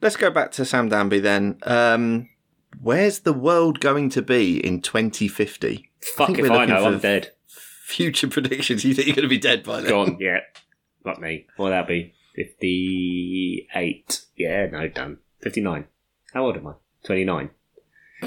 Let's 0.00 0.16
go 0.16 0.30
back 0.30 0.52
to 0.52 0.64
Sam 0.64 0.88
Danby 0.88 1.18
then. 1.18 1.58
Um, 1.62 2.28
where's 2.80 3.20
the 3.20 3.32
world 3.32 3.80
going 3.80 4.08
to 4.10 4.22
be 4.22 4.58
in 4.64 4.80
2050? 4.82 5.90
Fuck 6.16 6.26
think 6.28 6.38
if 6.38 6.44
we're 6.44 6.52
I 6.52 6.60
looking 6.60 6.74
know, 6.74 6.82
for- 6.82 6.88
I'm 6.88 6.98
dead. 6.98 7.32
Future 7.86 8.28
predictions. 8.28 8.84
You 8.84 8.94
think 8.94 9.06
you're 9.06 9.16
going 9.16 9.28
to 9.28 9.28
be 9.28 9.38
dead 9.38 9.62
by 9.64 9.80
then? 9.80 9.90
Gone, 9.90 10.16
yeah. 10.20 10.40
Not 11.04 11.20
me. 11.20 11.46
What 11.56 11.66
would 11.66 11.72
that 11.72 11.86
be? 11.86 12.14
58. 12.34 14.20
Yeah, 14.36 14.66
no, 14.66 14.88
done. 14.88 15.18
59. 15.42 15.84
How 16.32 16.44
old 16.44 16.56
am 16.56 16.66
I? 16.66 16.72
29. 17.04 17.50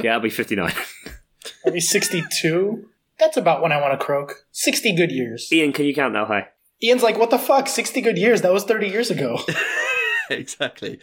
Yeah, 0.01 0.13
I'll 0.13 0.19
be 0.19 0.29
59. 0.29 0.71
Maybe 1.65 1.79
62. 1.79 2.87
That's 3.19 3.37
about 3.37 3.61
when 3.61 3.71
I 3.71 3.81
want 3.81 3.99
to 3.99 4.03
croak. 4.03 4.45
60 4.51 4.95
good 4.95 5.11
years. 5.11 5.51
Ian, 5.51 5.73
can 5.73 5.85
you 5.85 5.93
count 5.93 6.13
that 6.13 6.27
high? 6.27 6.47
Ian's 6.81 7.03
like, 7.03 7.17
what 7.17 7.29
the 7.29 7.37
fuck? 7.37 7.67
60 7.67 7.99
good 8.01 8.17
years? 8.17 8.41
That 8.41 8.53
was 8.53 8.63
30 8.63 8.87
years 8.87 9.11
ago. 9.11 9.39
exactly. 10.29 10.99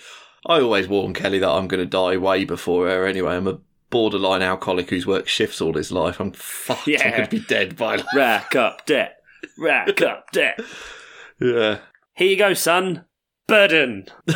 I 0.46 0.60
always 0.60 0.88
warn 0.88 1.12
Kelly 1.14 1.38
that 1.40 1.48
I'm 1.50 1.66
going 1.68 1.80
to 1.80 1.86
die 1.86 2.16
way 2.16 2.44
before 2.44 2.86
her 2.88 3.04
anyway. 3.06 3.34
I'm 3.36 3.48
a 3.48 3.58
borderline 3.90 4.42
alcoholic 4.42 4.90
who's 4.90 5.06
worked 5.06 5.28
shifts 5.28 5.60
all 5.60 5.74
his 5.74 5.90
life. 5.92 6.20
I'm 6.20 6.32
fucked. 6.32 6.86
I'm 6.86 6.92
Yeah. 6.94 7.10
going 7.16 7.28
to 7.28 7.36
be 7.40 7.44
dead 7.46 7.76
by 7.76 7.96
then. 7.96 8.06
Rack 8.14 8.54
up 8.56 8.86
debt. 8.86 9.16
Rack 9.58 10.00
up 10.02 10.30
debt. 10.32 10.60
Yeah. 11.40 11.78
Here 12.14 12.28
you 12.28 12.36
go, 12.36 12.54
son. 12.54 13.04
Burden. 13.48 14.06
you're, 14.26 14.34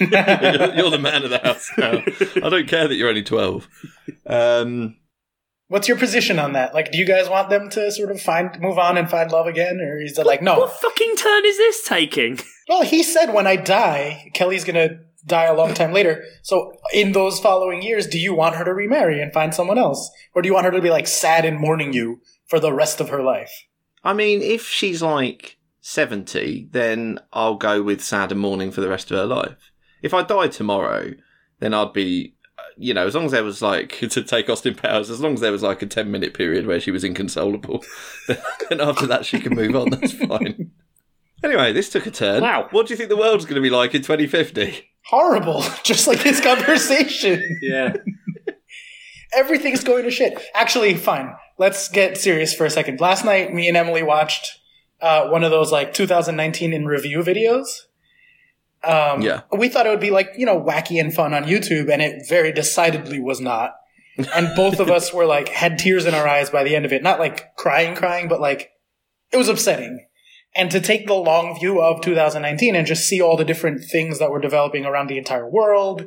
you're 0.74 0.90
the 0.90 0.98
man 1.00 1.22
of 1.24 1.30
the 1.30 1.38
house 1.42 1.70
now. 1.76 2.02
I 2.44 2.48
don't 2.48 2.68
care 2.68 2.88
that 2.88 2.94
you're 2.94 3.08
only 3.08 3.22
12. 3.22 3.68
Um, 4.26 4.96
What's 5.68 5.86
your 5.86 5.96
position 5.96 6.38
on 6.40 6.52
that? 6.54 6.74
Like, 6.74 6.90
do 6.90 6.98
you 6.98 7.06
guys 7.06 7.28
want 7.28 7.48
them 7.48 7.70
to 7.70 7.92
sort 7.92 8.10
of 8.10 8.20
find, 8.20 8.58
move 8.60 8.76
on 8.78 8.98
and 8.98 9.08
find 9.08 9.30
love 9.30 9.46
again? 9.46 9.80
Or 9.80 10.00
is 10.00 10.18
it 10.18 10.26
like, 10.26 10.42
no? 10.42 10.58
What 10.58 10.72
fucking 10.80 11.14
turn 11.16 11.44
is 11.46 11.58
this 11.58 11.86
taking? 11.86 12.40
Well, 12.68 12.82
he 12.82 13.02
said 13.04 13.32
when 13.32 13.46
I 13.46 13.54
die, 13.56 14.30
Kelly's 14.34 14.64
gonna 14.64 14.98
die 15.26 15.44
a 15.44 15.54
long 15.54 15.74
time 15.74 15.92
later. 15.92 16.24
So 16.42 16.72
in 16.92 17.12
those 17.12 17.40
following 17.40 17.82
years, 17.82 18.06
do 18.06 18.18
you 18.18 18.34
want 18.34 18.56
her 18.56 18.64
to 18.64 18.74
remarry 18.74 19.20
and 19.20 19.32
find 19.32 19.54
someone 19.54 19.78
else? 19.78 20.10
Or 20.34 20.42
do 20.42 20.48
you 20.48 20.54
want 20.54 20.66
her 20.66 20.72
to 20.72 20.82
be 20.82 20.90
like 20.90 21.06
sad 21.06 21.44
and 21.44 21.58
mourning 21.58 21.92
you 21.92 22.20
for 22.46 22.60
the 22.60 22.72
rest 22.72 23.00
of 23.00 23.08
her 23.10 23.22
life? 23.22 23.52
I 24.02 24.14
mean, 24.14 24.40
if 24.42 24.66
she's 24.66 25.02
like 25.02 25.58
70, 25.80 26.68
then 26.70 27.18
I'll 27.32 27.56
go 27.56 27.82
with 27.82 28.02
sad 28.02 28.32
and 28.32 28.40
mourning 28.40 28.70
for 28.70 28.80
the 28.80 28.88
rest 28.88 29.10
of 29.10 29.18
her 29.18 29.26
life. 29.26 29.70
If 30.02 30.14
I 30.14 30.22
died 30.22 30.52
tomorrow, 30.52 31.12
then 31.58 31.74
I'd 31.74 31.92
be, 31.92 32.34
uh, 32.58 32.62
you 32.78 32.94
know, 32.94 33.06
as 33.06 33.14
long 33.14 33.26
as 33.26 33.32
there 33.32 33.44
was 33.44 33.60
like, 33.60 33.98
to 34.10 34.22
take 34.22 34.48
Austin 34.48 34.74
Powers, 34.74 35.10
as 35.10 35.20
long 35.20 35.34
as 35.34 35.40
there 35.40 35.52
was 35.52 35.62
like 35.62 35.82
a 35.82 35.86
10 35.86 36.10
minute 36.10 36.34
period 36.34 36.66
where 36.66 36.80
she 36.80 36.90
was 36.90 37.04
inconsolable, 37.04 37.84
then 38.28 38.80
after 38.80 39.06
that 39.06 39.26
she 39.26 39.38
can 39.38 39.54
move 39.54 39.76
on. 39.76 39.90
That's 39.90 40.12
fine. 40.26 40.72
Anyway, 41.42 41.72
this 41.72 41.88
took 41.88 42.06
a 42.06 42.10
turn. 42.10 42.42
Wow. 42.42 42.68
What 42.70 42.86
do 42.86 42.92
you 42.92 42.96
think 42.96 43.08
the 43.08 43.16
world's 43.16 43.44
going 43.44 43.54
to 43.56 43.60
be 43.60 43.70
like 43.70 43.94
in 43.94 44.02
2050? 44.02 44.88
Horrible. 45.06 45.64
Just 45.82 46.06
like 46.06 46.22
this 46.22 46.40
conversation. 46.40 47.58
Yeah. 47.62 47.94
Everything's 49.34 49.84
going 49.84 50.04
to 50.04 50.10
shit. 50.10 50.40
Actually, 50.54 50.94
fine. 50.94 51.34
Let's 51.58 51.88
get 51.88 52.18
serious 52.18 52.52
for 52.54 52.66
a 52.66 52.70
second. 52.70 53.00
Last 53.00 53.24
night, 53.24 53.54
me 53.54 53.68
and 53.68 53.76
Emily 53.76 54.02
watched 54.02 54.58
uh, 55.00 55.28
one 55.28 55.44
of 55.44 55.50
those 55.50 55.70
like 55.72 55.94
2019 55.94 56.72
in 56.72 56.86
review 56.86 57.18
videos. 57.20 57.66
Um, 58.82 59.22
Yeah. 59.22 59.42
We 59.56 59.68
thought 59.68 59.86
it 59.86 59.90
would 59.90 60.00
be 60.00 60.10
like, 60.10 60.32
you 60.36 60.46
know, 60.46 60.60
wacky 60.60 61.00
and 61.00 61.12
fun 61.14 61.32
on 61.32 61.44
YouTube, 61.44 61.90
and 61.90 62.02
it 62.02 62.28
very 62.28 62.52
decidedly 62.52 63.20
was 63.20 63.40
not. 63.40 63.74
And 64.34 64.54
both 64.56 64.80
of 64.80 64.90
us 64.90 65.14
were 65.14 65.24
like, 65.26 65.48
had 65.48 65.78
tears 65.78 66.04
in 66.04 66.14
our 66.14 66.26
eyes 66.28 66.50
by 66.50 66.64
the 66.64 66.74
end 66.76 66.84
of 66.84 66.92
it. 66.92 67.02
Not 67.02 67.18
like 67.18 67.54
crying, 67.56 67.94
crying, 67.94 68.28
but 68.28 68.40
like, 68.40 68.70
it 69.32 69.36
was 69.36 69.48
upsetting. 69.48 70.06
And 70.54 70.70
to 70.70 70.80
take 70.80 71.06
the 71.06 71.14
long 71.14 71.58
view 71.58 71.80
of 71.80 72.00
2019 72.00 72.74
and 72.74 72.86
just 72.86 73.08
see 73.08 73.20
all 73.20 73.36
the 73.36 73.44
different 73.44 73.84
things 73.84 74.18
that 74.18 74.30
were 74.30 74.40
developing 74.40 74.84
around 74.84 75.08
the 75.08 75.18
entire 75.18 75.48
world 75.48 76.06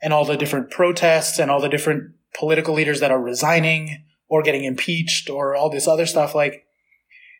and 0.00 0.12
all 0.12 0.24
the 0.24 0.36
different 0.36 0.70
protests 0.70 1.38
and 1.38 1.50
all 1.50 1.60
the 1.60 1.68
different 1.68 2.12
political 2.32 2.74
leaders 2.74 3.00
that 3.00 3.10
are 3.10 3.20
resigning 3.20 4.04
or 4.28 4.42
getting 4.42 4.64
impeached 4.64 5.28
or 5.28 5.56
all 5.56 5.68
this 5.68 5.88
other 5.88 6.06
stuff, 6.06 6.34
like, 6.34 6.64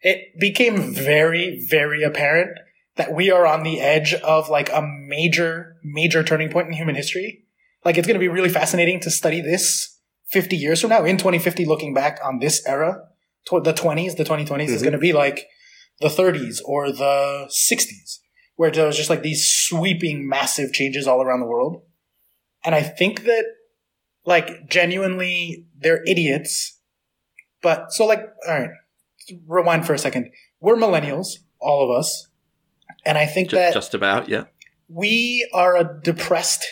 it 0.02 0.38
became 0.40 0.92
very, 0.92 1.64
very 1.68 2.02
apparent 2.02 2.58
that 2.96 3.14
we 3.14 3.30
are 3.30 3.46
on 3.46 3.62
the 3.62 3.80
edge 3.80 4.14
of 4.14 4.48
like 4.48 4.70
a 4.72 4.82
major, 4.82 5.76
major 5.84 6.24
turning 6.24 6.50
point 6.50 6.66
in 6.66 6.72
human 6.72 6.96
history. 6.96 7.44
Like, 7.84 7.96
it's 7.96 8.06
going 8.06 8.16
to 8.16 8.20
be 8.20 8.28
really 8.28 8.48
fascinating 8.48 8.98
to 9.00 9.10
study 9.10 9.40
this 9.40 9.98
50 10.30 10.56
years 10.56 10.80
from 10.80 10.90
now, 10.90 11.04
in 11.04 11.16
2050, 11.16 11.64
looking 11.64 11.94
back 11.94 12.18
on 12.24 12.40
this 12.40 12.66
era, 12.66 13.02
the 13.50 13.72
20s, 13.72 14.16
the 14.16 14.24
2020s 14.24 14.68
is 14.68 14.80
Mhm. 14.80 14.84
going 14.84 14.92
to 14.92 14.98
be 14.98 15.12
like 15.12 15.46
the 16.00 16.08
30s 16.08 16.60
or 16.64 16.90
the 16.90 17.48
60s, 17.50 18.18
where 18.56 18.70
there 18.70 18.86
was 18.86 18.96
just 18.96 19.10
like 19.10 19.22
these 19.22 19.46
sweeping, 19.46 20.28
massive 20.28 20.72
changes 20.72 21.06
all 21.06 21.22
around 21.22 21.40
the 21.40 21.46
world. 21.46 21.82
And 22.64 22.74
I 22.74 22.82
think 22.82 23.24
that 23.24 23.44
Like 24.26 24.68
genuinely, 24.68 25.66
they're 25.78 26.02
idiots. 26.06 26.78
But 27.62 27.92
so 27.92 28.06
like, 28.06 28.22
all 28.46 28.58
right, 28.60 28.70
rewind 29.46 29.86
for 29.86 29.94
a 29.94 29.98
second. 29.98 30.30
We're 30.60 30.76
millennials, 30.76 31.28
all 31.58 31.82
of 31.82 31.98
us, 31.98 32.28
and 33.06 33.16
I 33.16 33.26
think 33.26 33.50
Ju- 33.50 33.56
that 33.56 33.72
just 33.72 33.94
about, 33.94 34.28
yeah. 34.28 34.44
we 34.88 35.48
are 35.54 35.76
a 35.76 36.00
depressed 36.02 36.66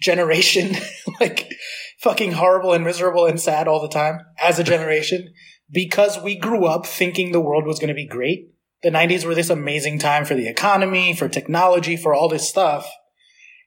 generation, 0.00 0.76
like 1.20 1.52
fucking 2.00 2.32
horrible 2.32 2.72
and 2.72 2.84
miserable 2.84 3.26
and 3.26 3.38
sad 3.40 3.68
all 3.68 3.80
the 3.82 3.88
time 3.88 4.20
as 4.42 4.58
a 4.58 4.64
generation 4.64 5.32
because 5.70 6.18
we 6.22 6.36
grew 6.36 6.64
up 6.66 6.86
thinking 6.86 7.32
the 7.32 7.40
world 7.40 7.66
was 7.66 7.78
going 7.78 7.88
to 7.88 7.94
be 7.94 8.06
great. 8.06 8.53
The 8.84 8.90
90s 8.90 9.24
were 9.24 9.34
this 9.34 9.48
amazing 9.48 9.98
time 9.98 10.26
for 10.26 10.34
the 10.34 10.46
economy, 10.46 11.14
for 11.14 11.26
technology, 11.26 11.96
for 11.96 12.14
all 12.14 12.28
this 12.28 12.46
stuff. 12.46 12.86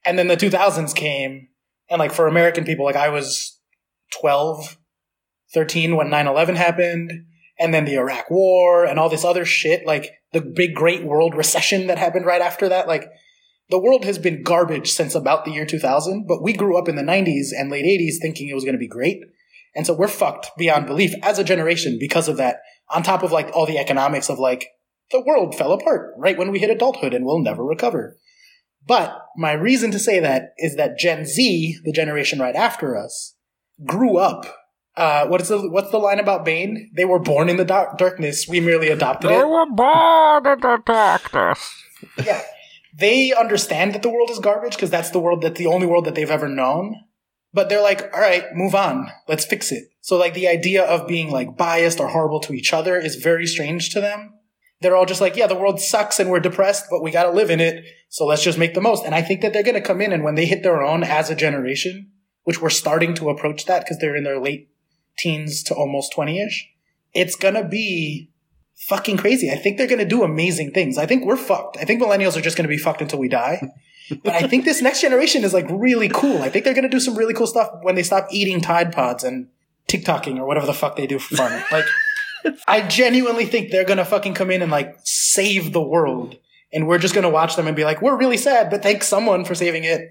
And 0.06 0.18
then 0.18 0.28
the 0.28 0.38
2000s 0.38 0.96
came 0.96 1.48
and 1.90 1.98
like 1.98 2.14
for 2.14 2.28
American 2.28 2.64
people, 2.64 2.86
like 2.86 2.96
I 2.96 3.10
was 3.10 3.60
12, 4.22 4.78
13 5.56 5.96
when 5.96 6.10
9-11 6.10 6.56
happened 6.56 7.12
and 7.60 7.74
then 7.74 7.86
the 7.86 7.96
Iraq 7.96 8.30
war 8.30 8.86
and 8.86 9.00
all 9.00 9.10
this 9.10 9.26
other 9.26 9.44
shit, 9.44 9.88
like 9.88 10.12
the 10.34 10.42
big 10.42 10.76
great 10.76 11.04
world 11.04 11.36
recession 11.36 11.88
that 11.88 11.98
happened 11.98 12.28
right 12.28 12.42
after 12.42 12.70
that. 12.70 12.88
Like 12.88 13.10
the 13.72 13.80
world 13.80 14.06
has 14.06 14.20
been 14.20 14.44
garbage 14.44 14.92
since 14.92 15.16
about 15.16 15.46
the 15.46 15.52
year 15.52 15.66
2000, 15.66 16.28
but 16.28 16.44
we 16.44 16.54
grew 16.54 16.78
up 16.78 16.88
in 16.88 16.96
the 16.96 17.02
90s 17.02 17.48
and 17.58 17.72
late 17.72 17.86
80s 17.86 18.22
thinking 18.22 18.50
it 18.50 18.54
was 18.54 18.64
going 18.64 18.76
to 18.76 18.80
be 18.80 18.88
great. 18.88 19.20
And 19.76 19.84
so 19.84 19.96
we're 19.96 20.08
fucked 20.08 20.52
beyond 20.60 20.86
belief 20.86 21.16
as 21.24 21.40
a 21.40 21.44
generation 21.44 21.98
because 22.00 22.28
of 22.28 22.38
that, 22.38 22.58
on 22.90 23.02
top 23.02 23.24
of 23.24 23.32
like 23.32 23.50
all 23.54 23.66
the 23.66 23.80
economics 23.80 24.30
of 24.30 24.38
like 24.38 24.68
the 25.12 25.22
world 25.22 25.56
fell 25.56 25.72
apart 25.72 26.14
right 26.18 26.38
when 26.38 26.52
we 26.52 26.60
hit 26.60 26.70
adulthood 26.70 27.14
and 27.14 27.26
we'll 27.26 27.40
never 27.40 27.64
recover. 27.64 28.18
But 28.86 29.18
my 29.36 29.52
reason 29.52 29.92
to 29.92 30.00
say 30.00 30.20
that 30.20 30.54
is 30.58 30.76
that 30.78 30.98
Gen 30.98 31.26
Z, 31.26 31.78
the 31.84 31.92
generation 31.92 32.40
right 32.40 32.56
after 32.56 32.96
us, 32.96 33.36
grew 33.86 34.18
up. 34.18 34.46
Uh, 34.96 35.28
what 35.28 35.42
is 35.42 35.50
the 35.50 35.70
what's 35.70 35.92
the 35.92 35.98
line 36.00 36.20
about 36.20 36.46
Bane? 36.46 36.90
They 36.96 37.06
were 37.06 37.20
born 37.20 37.50
in 37.50 37.58
the 37.58 37.66
dark- 37.66 37.98
darkness. 37.98 38.48
We 38.48 38.60
merely 38.60 38.88
adopted 38.90 39.30
it. 39.30 39.48
were 39.48 39.66
born 39.70 40.48
in 40.48 40.60
the 40.60 40.82
darkness. 40.84 41.72
yeah. 42.24 42.42
They 42.98 43.32
understand 43.32 43.94
that 43.94 44.02
the 44.02 44.10
world 44.10 44.32
is 44.32 44.40
garbage 44.40 44.76
because 44.76 44.90
that's 44.90 45.12
the 45.12 45.20
world 45.20 45.44
that's 45.44 45.60
the 45.60 45.68
only 45.68 45.86
world 45.86 46.06
that 46.06 46.16
they've 46.16 46.32
ever 46.32 46.48
known. 46.48 46.96
But 47.54 47.70
they're 47.70 47.82
like, 47.82 48.12
all 48.14 48.20
right, 48.22 48.46
move 48.54 48.74
on. 48.74 49.12
Let's 49.28 49.46
fix 49.46 49.72
it. 49.72 49.84
So 50.02 50.18
like 50.18 50.34
the 50.34 50.48
idea 50.48 50.84
of 50.84 51.08
being 51.08 51.30
like 51.30 51.58
biased 51.58 52.00
or 52.00 52.08
horrible 52.08 52.40
to 52.42 52.54
each 52.54 52.74
other 52.74 53.00
is 53.00 53.16
very 53.18 53.46
strange 53.46 53.92
to 53.92 54.02
them. 54.02 54.34
They're 54.82 54.96
all 54.96 55.06
just 55.06 55.22
like, 55.22 55.36
yeah, 55.36 55.48
the 55.48 55.56
world 55.56 55.80
sucks 55.80 56.20
and 56.20 56.30
we're 56.30 56.40
depressed, 56.40 56.86
but 56.90 57.02
we 57.02 57.12
got 57.12 57.24
to 57.24 57.32
live 57.32 57.50
in 57.50 57.60
it. 57.60 57.84
So 58.10 58.26
let's 58.26 58.44
just 58.44 58.60
make 58.60 58.74
the 58.74 58.82
most. 58.82 59.06
And 59.06 59.16
I 59.16 59.22
think 59.22 59.42
that 59.42 59.54
they're 59.54 59.64
going 59.64 59.76
to 59.76 59.82
come 59.82 60.02
in 60.02 60.14
and 60.14 60.24
when 60.24 60.36
they 60.36 60.46
hit 60.46 60.62
their 60.62 60.84
own 60.84 61.04
as 61.04 61.30
a 61.30 61.36
generation, 61.36 62.12
which 62.44 62.62
we're 62.62 62.70
starting 62.70 63.14
to 63.16 63.30
approach 63.30 63.66
that 63.66 63.84
because 63.84 63.98
they're 63.98 64.16
in 64.16 64.24
their 64.24 64.40
late 64.40 64.70
teens 65.18 65.64
to 65.64 65.74
almost 65.74 66.14
20 66.14 66.40
ish, 66.40 66.70
it's 67.14 67.36
going 67.36 67.56
to 67.56 67.64
be 67.64 68.30
fucking 68.76 69.18
crazy. 69.18 69.50
I 69.52 69.56
think 69.56 69.78
they're 69.78 69.88
going 69.88 70.00
to 70.00 70.06
do 70.06 70.24
amazing 70.24 70.72
things. 70.72 70.98
I 70.98 71.08
think 71.08 71.26
we're 71.26 71.38
fucked. 71.38 71.78
I 71.78 71.84
think 71.84 72.02
millennials 72.02 72.38
are 72.38 72.42
just 72.42 72.56
going 72.56 72.70
to 72.70 72.74
be 72.74 72.78
fucked 72.78 73.02
until 73.02 73.20
we 73.20 73.28
die. 73.28 73.72
but 74.24 74.36
I 74.36 74.48
think 74.48 74.64
this 74.64 74.82
next 74.82 75.02
generation 75.02 75.44
is 75.44 75.54
like 75.54 75.66
really 75.70 76.10
cool. 76.10 76.42
I 76.42 76.50
think 76.50 76.64
they're 76.64 76.76
going 76.76 76.84
to 76.84 76.90
do 76.90 77.00
some 77.00 77.16
really 77.16 77.34
cool 77.34 77.48
stuff 77.48 77.70
when 77.82 77.96
they 77.96 78.04
stop 78.04 78.28
eating 78.32 78.62
Tide 78.62 78.94
Pods 78.94 79.24
and 79.24 79.48
TikToking 79.88 80.38
or 80.38 80.46
whatever 80.46 80.66
the 80.66 80.74
fuck 80.74 80.96
they 80.96 81.08
do 81.08 81.20
for 81.20 81.36
fun. 81.36 81.64
like, 81.72 81.86
I 82.68 82.82
genuinely 82.82 83.46
think 83.46 83.72
they're 83.72 83.86
to 83.98 84.06
fucking 84.06 84.34
come 84.34 84.52
in 84.52 84.62
and 84.62 84.72
like 84.72 84.98
save 85.04 85.74
the 85.74 85.82
world. 85.82 86.38
And 86.74 86.88
we're 86.88 86.98
just 86.98 87.14
to 87.24 87.30
watch 87.30 87.56
them 87.56 87.68
and 87.68 87.76
be 87.76 87.86
like, 87.86 88.02
we're 88.02 88.18
really 88.18 88.38
sad, 88.38 88.70
but 88.70 88.84
thank 88.84 89.04
someone 89.04 89.46
for 89.46 89.56
saving 89.56 89.84
it. 89.86 90.10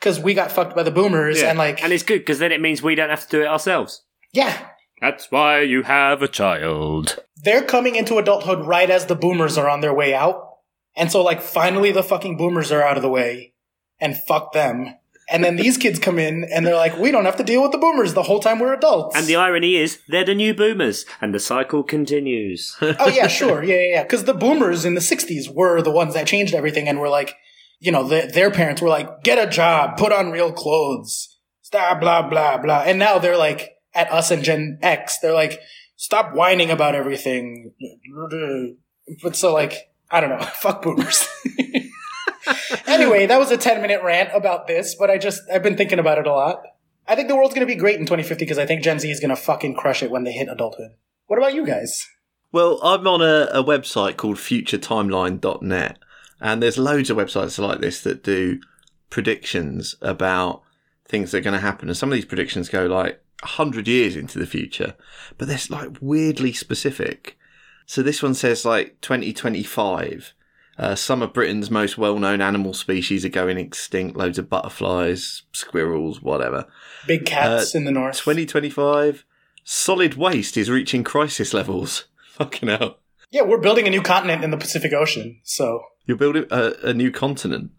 Cause 0.00 0.20
we 0.20 0.32
got 0.32 0.52
fucked 0.52 0.76
by 0.76 0.84
the 0.84 0.90
boomers 0.92 1.42
and 1.42 1.58
like, 1.58 1.82
and 1.82 1.92
it's 1.92 2.04
good 2.04 2.20
because 2.20 2.38
then 2.38 2.52
it 2.52 2.60
means 2.60 2.82
we 2.82 2.94
don't 2.94 3.10
have 3.10 3.24
to 3.24 3.28
do 3.28 3.42
it 3.42 3.48
ourselves. 3.48 4.04
yeah, 4.32 4.68
That's 5.00 5.30
why 5.30 5.62
you 5.62 5.82
have 5.82 6.22
a 6.22 6.28
child. 6.28 7.18
they're 7.36 7.64
coming 7.64 7.96
into 7.96 8.16
adulthood 8.18 8.64
right 8.64 8.88
as 8.90 9.06
the 9.06 9.16
boomers 9.16 9.58
are 9.58 9.68
on 9.68 9.80
their 9.80 9.92
way 9.94 10.14
out. 10.14 10.44
And 10.96 11.10
so 11.10 11.22
like 11.22 11.42
finally 11.42 11.90
the 11.90 12.02
fucking 12.04 12.36
boomers 12.36 12.70
are 12.70 12.82
out 12.82 12.96
of 12.96 13.02
the 13.02 13.10
way 13.10 13.54
and 14.00 14.16
fuck 14.16 14.52
them. 14.52 14.94
And 15.30 15.44
then 15.44 15.56
these 15.56 15.76
kids 15.76 15.98
come 15.98 16.18
in 16.18 16.44
and 16.52 16.66
they're 16.66 16.74
like, 16.74 16.96
we 16.96 17.10
don't 17.10 17.26
have 17.26 17.36
to 17.36 17.44
deal 17.44 17.62
with 17.62 17.72
the 17.72 17.78
boomers 17.78 18.14
the 18.14 18.22
whole 18.22 18.40
time 18.40 18.58
we're 18.58 18.72
adults. 18.72 19.14
And 19.14 19.26
the 19.26 19.36
irony 19.36 19.76
is, 19.76 19.98
they're 20.08 20.24
the 20.24 20.34
new 20.34 20.54
boomers, 20.54 21.04
and 21.20 21.34
the 21.34 21.40
cycle 21.40 21.82
continues. 21.82 22.76
oh 22.80 23.08
yeah, 23.08 23.26
sure. 23.26 23.62
Yeah, 23.62 23.76
yeah, 23.76 23.88
yeah. 23.90 24.04
Cause 24.06 24.24
the 24.24 24.34
boomers 24.34 24.84
in 24.84 24.94
the 24.94 25.00
sixties 25.00 25.48
were 25.48 25.82
the 25.82 25.90
ones 25.90 26.14
that 26.14 26.26
changed 26.26 26.54
everything 26.54 26.88
and 26.88 26.98
were 26.98 27.10
like, 27.10 27.36
you 27.80 27.92
know, 27.92 28.06
the, 28.06 28.30
their 28.32 28.50
parents 28.50 28.80
were 28.80 28.88
like, 28.88 29.22
get 29.22 29.38
a 29.38 29.50
job, 29.50 29.98
put 29.98 30.12
on 30.12 30.30
real 30.30 30.50
clothes, 30.52 31.38
stop, 31.62 32.00
blah, 32.00 32.22
blah, 32.28 32.58
blah. 32.58 32.82
And 32.86 32.98
now 32.98 33.18
they're 33.18 33.36
like, 33.36 33.76
at 33.94 34.10
us 34.12 34.30
and 34.30 34.42
Gen 34.42 34.78
X, 34.82 35.18
they're 35.18 35.34
like, 35.34 35.60
stop 35.96 36.34
whining 36.34 36.70
about 36.70 36.94
everything. 36.94 37.72
But 39.22 39.36
so 39.36 39.54
like, 39.54 39.90
I 40.10 40.20
don't 40.20 40.28
know, 40.28 40.44
fuck 40.60 40.82
boomers. 40.82 41.26
Anyway, 42.86 43.26
that 43.26 43.38
was 43.38 43.50
a 43.50 43.56
10 43.56 43.80
minute 43.80 44.02
rant 44.02 44.30
about 44.34 44.66
this, 44.66 44.94
but 44.94 45.10
I 45.10 45.18
just, 45.18 45.42
I've 45.52 45.62
been 45.62 45.76
thinking 45.76 45.98
about 45.98 46.18
it 46.18 46.26
a 46.26 46.32
lot. 46.32 46.62
I 47.06 47.14
think 47.14 47.28
the 47.28 47.36
world's 47.36 47.54
gonna 47.54 47.66
be 47.66 47.74
great 47.74 47.98
in 47.98 48.06
2050 48.06 48.44
because 48.44 48.58
I 48.58 48.66
think 48.66 48.82
Gen 48.82 48.98
Z 48.98 49.10
is 49.10 49.20
gonna 49.20 49.36
fucking 49.36 49.74
crush 49.74 50.02
it 50.02 50.10
when 50.10 50.24
they 50.24 50.32
hit 50.32 50.48
adulthood. 50.48 50.92
What 51.26 51.38
about 51.38 51.54
you 51.54 51.66
guys? 51.66 52.06
Well, 52.50 52.80
I'm 52.82 53.06
on 53.06 53.20
a, 53.20 53.48
a 53.52 53.62
website 53.62 54.16
called 54.16 54.36
futuretimeline.net, 54.36 55.98
and 56.40 56.62
there's 56.62 56.78
loads 56.78 57.10
of 57.10 57.18
websites 57.18 57.58
like 57.58 57.80
this 57.80 58.02
that 58.02 58.24
do 58.24 58.60
predictions 59.10 59.96
about 60.00 60.62
things 61.06 61.30
that 61.30 61.38
are 61.38 61.42
going 61.42 61.54
to 61.54 61.60
happen. 61.60 61.88
And 61.88 61.96
some 61.96 62.10
of 62.10 62.14
these 62.14 62.24
predictions 62.24 62.68
go 62.68 62.86
like 62.86 63.22
100 63.42 63.88
years 63.88 64.16
into 64.16 64.38
the 64.38 64.46
future, 64.46 64.94
but 65.36 65.48
they're 65.48 65.58
like 65.68 65.96
weirdly 66.00 66.52
specific. 66.52 67.38
So 67.86 68.02
this 68.02 68.22
one 68.22 68.34
says 68.34 68.64
like 68.64 69.00
2025. 69.00 70.34
Uh, 70.78 70.94
some 70.94 71.22
of 71.22 71.32
Britain's 71.32 71.70
most 71.70 71.98
well-known 71.98 72.40
animal 72.40 72.72
species 72.72 73.24
are 73.24 73.28
going 73.30 73.58
extinct. 73.58 74.16
Loads 74.16 74.38
of 74.38 74.48
butterflies, 74.48 75.42
squirrels, 75.52 76.22
whatever. 76.22 76.66
Big 77.06 77.26
cats 77.26 77.74
in 77.74 77.84
the 77.84 77.90
north. 77.90 78.16
2025. 78.18 79.24
Solid 79.64 80.14
waste 80.14 80.56
is 80.56 80.70
reaching 80.70 81.02
crisis 81.04 81.52
levels. 81.52 82.04
Fucking 82.34 82.68
hell. 82.68 82.98
Yeah, 83.30 83.42
we're 83.42 83.58
building 83.60 83.86
a 83.86 83.90
new 83.90 84.00
continent 84.02 84.44
in 84.44 84.50
the 84.52 84.56
Pacific 84.56 84.92
Ocean. 84.92 85.40
So, 85.42 85.82
You're 86.06 86.16
building 86.16 86.46
a, 86.50 86.72
a 86.84 86.94
new 86.94 87.10
continent. 87.10 87.72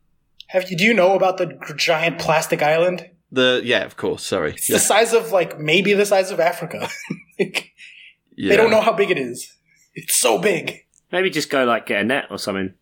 have 0.47 0.69
you 0.69 0.77
do 0.77 0.83
you 0.83 0.93
know 0.93 1.15
about 1.15 1.37
the 1.37 1.57
giant 1.77 2.19
plastic 2.19 2.61
island? 2.61 3.09
The 3.31 3.61
yeah, 3.63 3.85
of 3.85 3.95
course. 3.95 4.23
Sorry. 4.23 4.51
It's 4.51 4.69
Yeah. 4.69 4.75
the 4.75 4.79
size 4.81 5.13
of 5.13 5.31
like 5.31 5.57
maybe 5.59 5.93
the 5.93 6.05
size 6.05 6.31
of 6.31 6.39
Africa. 6.39 6.89
Like, 7.39 7.71
yeah. 8.35 8.49
They 8.49 8.57
don't 8.57 8.69
know 8.69 8.81
how 8.81 8.91
big 8.91 9.11
it 9.11 9.17
is. 9.17 9.55
It's 9.95 10.15
so 10.17 10.39
big. 10.39 10.85
Maybe 11.09 11.29
just 11.29 11.49
go 11.49 11.63
like 11.63 11.85
get 11.85 12.01
a 12.01 12.03
net 12.03 12.25
or 12.29 12.37
something. 12.37 12.73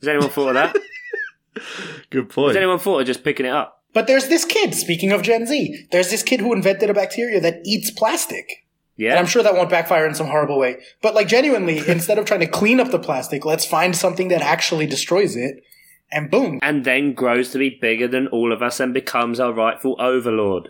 Has 0.00 0.08
anyone 0.08 0.30
thought 0.30 0.48
of 0.48 0.54
that? 0.54 0.76
Good 2.10 2.28
point. 2.28 2.50
Has 2.50 2.56
anyone 2.56 2.78
thought 2.78 3.00
of 3.00 3.06
just 3.06 3.24
picking 3.24 3.46
it 3.46 3.52
up? 3.52 3.82
But 3.92 4.06
there's 4.06 4.28
this 4.28 4.44
kid, 4.44 4.74
speaking 4.74 5.12
of 5.12 5.22
Gen 5.22 5.46
Z, 5.46 5.86
there's 5.90 6.10
this 6.10 6.22
kid 6.22 6.40
who 6.40 6.52
invented 6.52 6.90
a 6.90 6.94
bacteria 6.94 7.40
that 7.40 7.60
eats 7.64 7.90
plastic. 7.90 8.66
Yeah. 8.96 9.10
And 9.10 9.18
I'm 9.18 9.26
sure 9.26 9.42
that 9.42 9.54
won't 9.54 9.70
backfire 9.70 10.06
in 10.06 10.14
some 10.14 10.26
horrible 10.26 10.58
way. 10.58 10.76
But 11.02 11.14
like 11.14 11.28
genuinely, 11.28 11.78
instead 11.88 12.18
of 12.18 12.26
trying 12.26 12.40
to 12.40 12.46
clean 12.46 12.80
up 12.80 12.90
the 12.90 12.98
plastic, 12.98 13.44
let's 13.44 13.64
find 13.64 13.96
something 13.96 14.28
that 14.28 14.42
actually 14.42 14.86
destroys 14.86 15.36
it. 15.36 15.62
And 16.12 16.30
boom. 16.30 16.60
and 16.62 16.84
then 16.84 17.14
grows 17.14 17.50
to 17.50 17.58
be 17.58 17.78
bigger 17.80 18.06
than 18.06 18.28
all 18.28 18.52
of 18.52 18.62
us 18.62 18.78
and 18.78 18.94
becomes 18.94 19.40
our 19.40 19.52
rightful 19.52 19.96
overlord. 19.98 20.68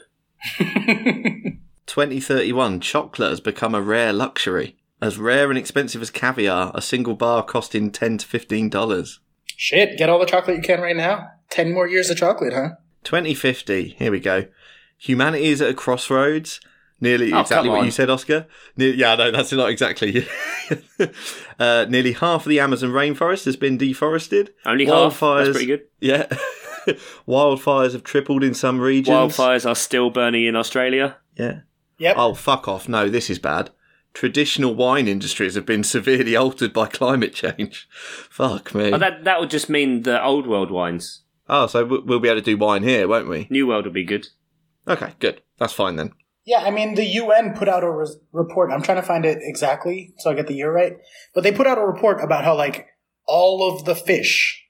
2031. 0.59 2.81
Chocolate 2.81 3.31
has 3.31 3.41
become 3.41 3.75
a 3.75 3.83
rare 3.83 4.15
luxury. 4.15 4.77
As 5.01 5.19
rare 5.19 5.51
and 5.51 5.59
expensive 5.59 6.01
as 6.03 6.11
caviar, 6.11 6.73
a 6.75 6.81
single 6.81 7.15
bar 7.15 7.45
costing 7.45 7.91
ten 7.91 8.19
to 8.19 8.27
fifteen 8.27 8.71
dollars. 8.71 9.21
Shit, 9.45 9.99
get 9.99 10.09
all 10.09 10.19
the 10.19 10.27
chocolate 10.27 10.57
you 10.57 10.63
can 10.63 10.81
right 10.81 10.97
now. 10.97 11.29
Ten 11.51 11.73
more 11.73 11.87
years 11.87 12.11
of 12.11 12.17
chocolate, 12.19 12.53
huh? 12.55 12.71
2050. 13.05 13.91
Here 13.99 14.11
we 14.11 14.21
go. 14.21 14.47
Humanity 14.99 15.45
is 15.47 15.61
at 15.63 15.71
a 15.71 15.75
crossroads. 15.75 16.61
Nearly 16.99 17.31
Oh, 17.33 17.41
exactly 17.41 17.69
what 17.69 17.85
you 17.85 17.91
said, 17.91 18.09
Oscar. 18.09 18.47
Ne- 18.79 18.93
yeah, 18.95 19.15
no, 19.17 19.31
that's 19.31 19.53
not 19.53 19.69
exactly. 19.69 20.27
uh, 21.59 21.85
nearly 21.91 22.13
half 22.13 22.47
of 22.47 22.49
the 22.51 22.59
Amazon 22.61 22.91
rainforest 22.91 23.45
has 23.45 23.57
been 23.57 23.77
deforested. 23.77 24.55
Only 24.65 24.87
half. 24.87 25.21
Wildfires- 25.21 25.45
That's 25.45 25.51
pretty 25.59 25.67
good. 25.67 25.83
Yeah. 26.01 26.27
Wildfires 27.29 27.93
have 27.93 28.03
tripled 28.05 28.43
in 28.43 28.55
some 28.55 28.81
regions. 28.81 29.15
Wildfires 29.37 29.69
are 29.69 29.75
still 29.75 30.11
burning 30.11 30.47
in 30.47 30.57
Australia. 30.57 31.17
Yeah. 31.37 31.61
Yep. 31.99 32.17
Oh, 32.19 32.35
fuck 32.35 32.67
off. 32.69 32.89
No, 32.89 33.09
this 33.09 33.29
is 33.31 33.39
bad. 33.39 33.71
Traditional 34.17 34.75
wine 34.75 35.09
industries 35.09 35.57
have 35.57 35.67
been 35.67 35.85
severely 35.85 36.35
altered 36.35 36.73
by 36.73 36.87
climate 36.87 37.35
change. 37.35 37.87
Fuck 38.31 38.75
me. 38.75 38.91
Oh, 38.91 38.97
that 38.97 39.25
that 39.25 39.41
would 39.41 39.51
just 39.51 39.69
mean 39.69 40.05
the 40.05 40.25
old 40.25 40.47
world 40.47 40.71
wines. 40.71 41.21
oh, 41.51 41.67
so 41.67 41.85
we- 41.85 41.99
we'll 41.99 42.19
be 42.19 42.29
able 42.31 42.41
to 42.41 42.45
do 42.45 42.57
wine 42.57 42.83
here, 42.83 43.07
won't 43.07 43.29
we? 43.29 43.47
New 43.51 43.67
world 43.67 43.85
would 43.85 43.93
be 43.93 44.05
good. 44.07 44.29
Okay, 44.89 45.13
good. 45.19 45.43
That's 45.59 45.75
fine 45.75 45.97
then. 45.97 46.13
Yeah, 46.47 46.61
I 46.61 46.71
mean, 46.71 46.95
the 46.95 47.05
UN 47.05 47.53
put 47.53 47.69
out 47.69 47.85
a 47.85 47.91
res- 47.91 48.17
report. 48.33 48.71
I'm 48.73 48.81
trying 48.81 48.97
to 49.03 49.07
find 49.07 49.27
it 49.27 49.41
exactly 49.43 50.15
so 50.17 50.31
I 50.31 50.35
get 50.35 50.47
the 50.47 50.55
year 50.55 50.73
right. 50.73 50.97
But 51.35 51.43
they 51.45 51.53
put 51.53 51.67
out 51.67 51.77
a 51.77 51.85
report 51.85 52.25
about 52.25 52.45
how, 52.45 52.57
like, 52.57 52.87
all 53.27 53.69
of 53.71 53.85
the 53.85 53.95
fish, 53.95 54.65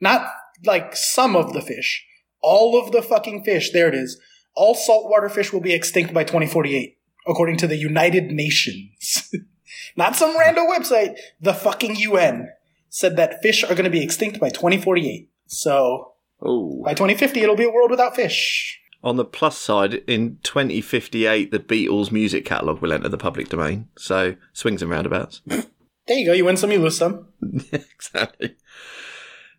not 0.00 0.28
like 0.64 0.94
some 0.94 1.34
of 1.34 1.52
the 1.52 1.62
fish, 1.62 2.06
all 2.42 2.78
of 2.80 2.92
the 2.92 3.02
fucking 3.02 3.42
fish, 3.42 3.72
there 3.72 3.88
it 3.88 3.94
is, 3.96 4.20
all 4.54 4.76
saltwater 4.76 5.28
fish 5.28 5.52
will 5.52 5.60
be 5.62 5.72
extinct 5.74 6.12
by 6.14 6.22
2048, 6.22 6.97
according 7.28 7.56
to 7.58 7.66
the 7.66 7.76
United 7.76 8.30
Nations. 8.30 9.30
Not 9.96 10.16
some 10.16 10.38
random 10.38 10.66
website. 10.66 11.16
The 11.40 11.54
fucking 11.54 11.96
UN 11.96 12.50
said 12.88 13.16
that 13.16 13.42
fish 13.42 13.62
are 13.64 13.74
going 13.74 13.84
to 13.84 13.90
be 13.90 14.02
extinct 14.02 14.40
by 14.40 14.48
2048. 14.48 15.30
So 15.46 16.12
Oh, 16.40 16.82
by 16.84 16.94
2050, 16.94 17.40
it'll 17.40 17.56
be 17.56 17.64
a 17.64 17.70
world 17.70 17.90
without 17.90 18.14
fish. 18.14 18.80
On 19.02 19.16
the 19.16 19.24
plus 19.24 19.58
side, 19.58 19.94
in 20.06 20.38
2058, 20.42 21.50
the 21.50 21.58
Beatles 21.58 22.10
music 22.10 22.44
catalogue 22.44 22.80
will 22.80 22.92
enter 22.92 23.08
the 23.08 23.18
public 23.18 23.48
domain. 23.48 23.88
So, 23.96 24.36
swings 24.52 24.82
and 24.82 24.90
roundabouts. 24.90 25.42
There 26.06 26.16
you 26.16 26.24
go. 26.24 26.32
You 26.32 26.46
win 26.46 26.56
some, 26.56 26.72
you 26.72 26.78
lose 26.78 26.96
some. 26.96 27.26
exactly. 27.70 28.56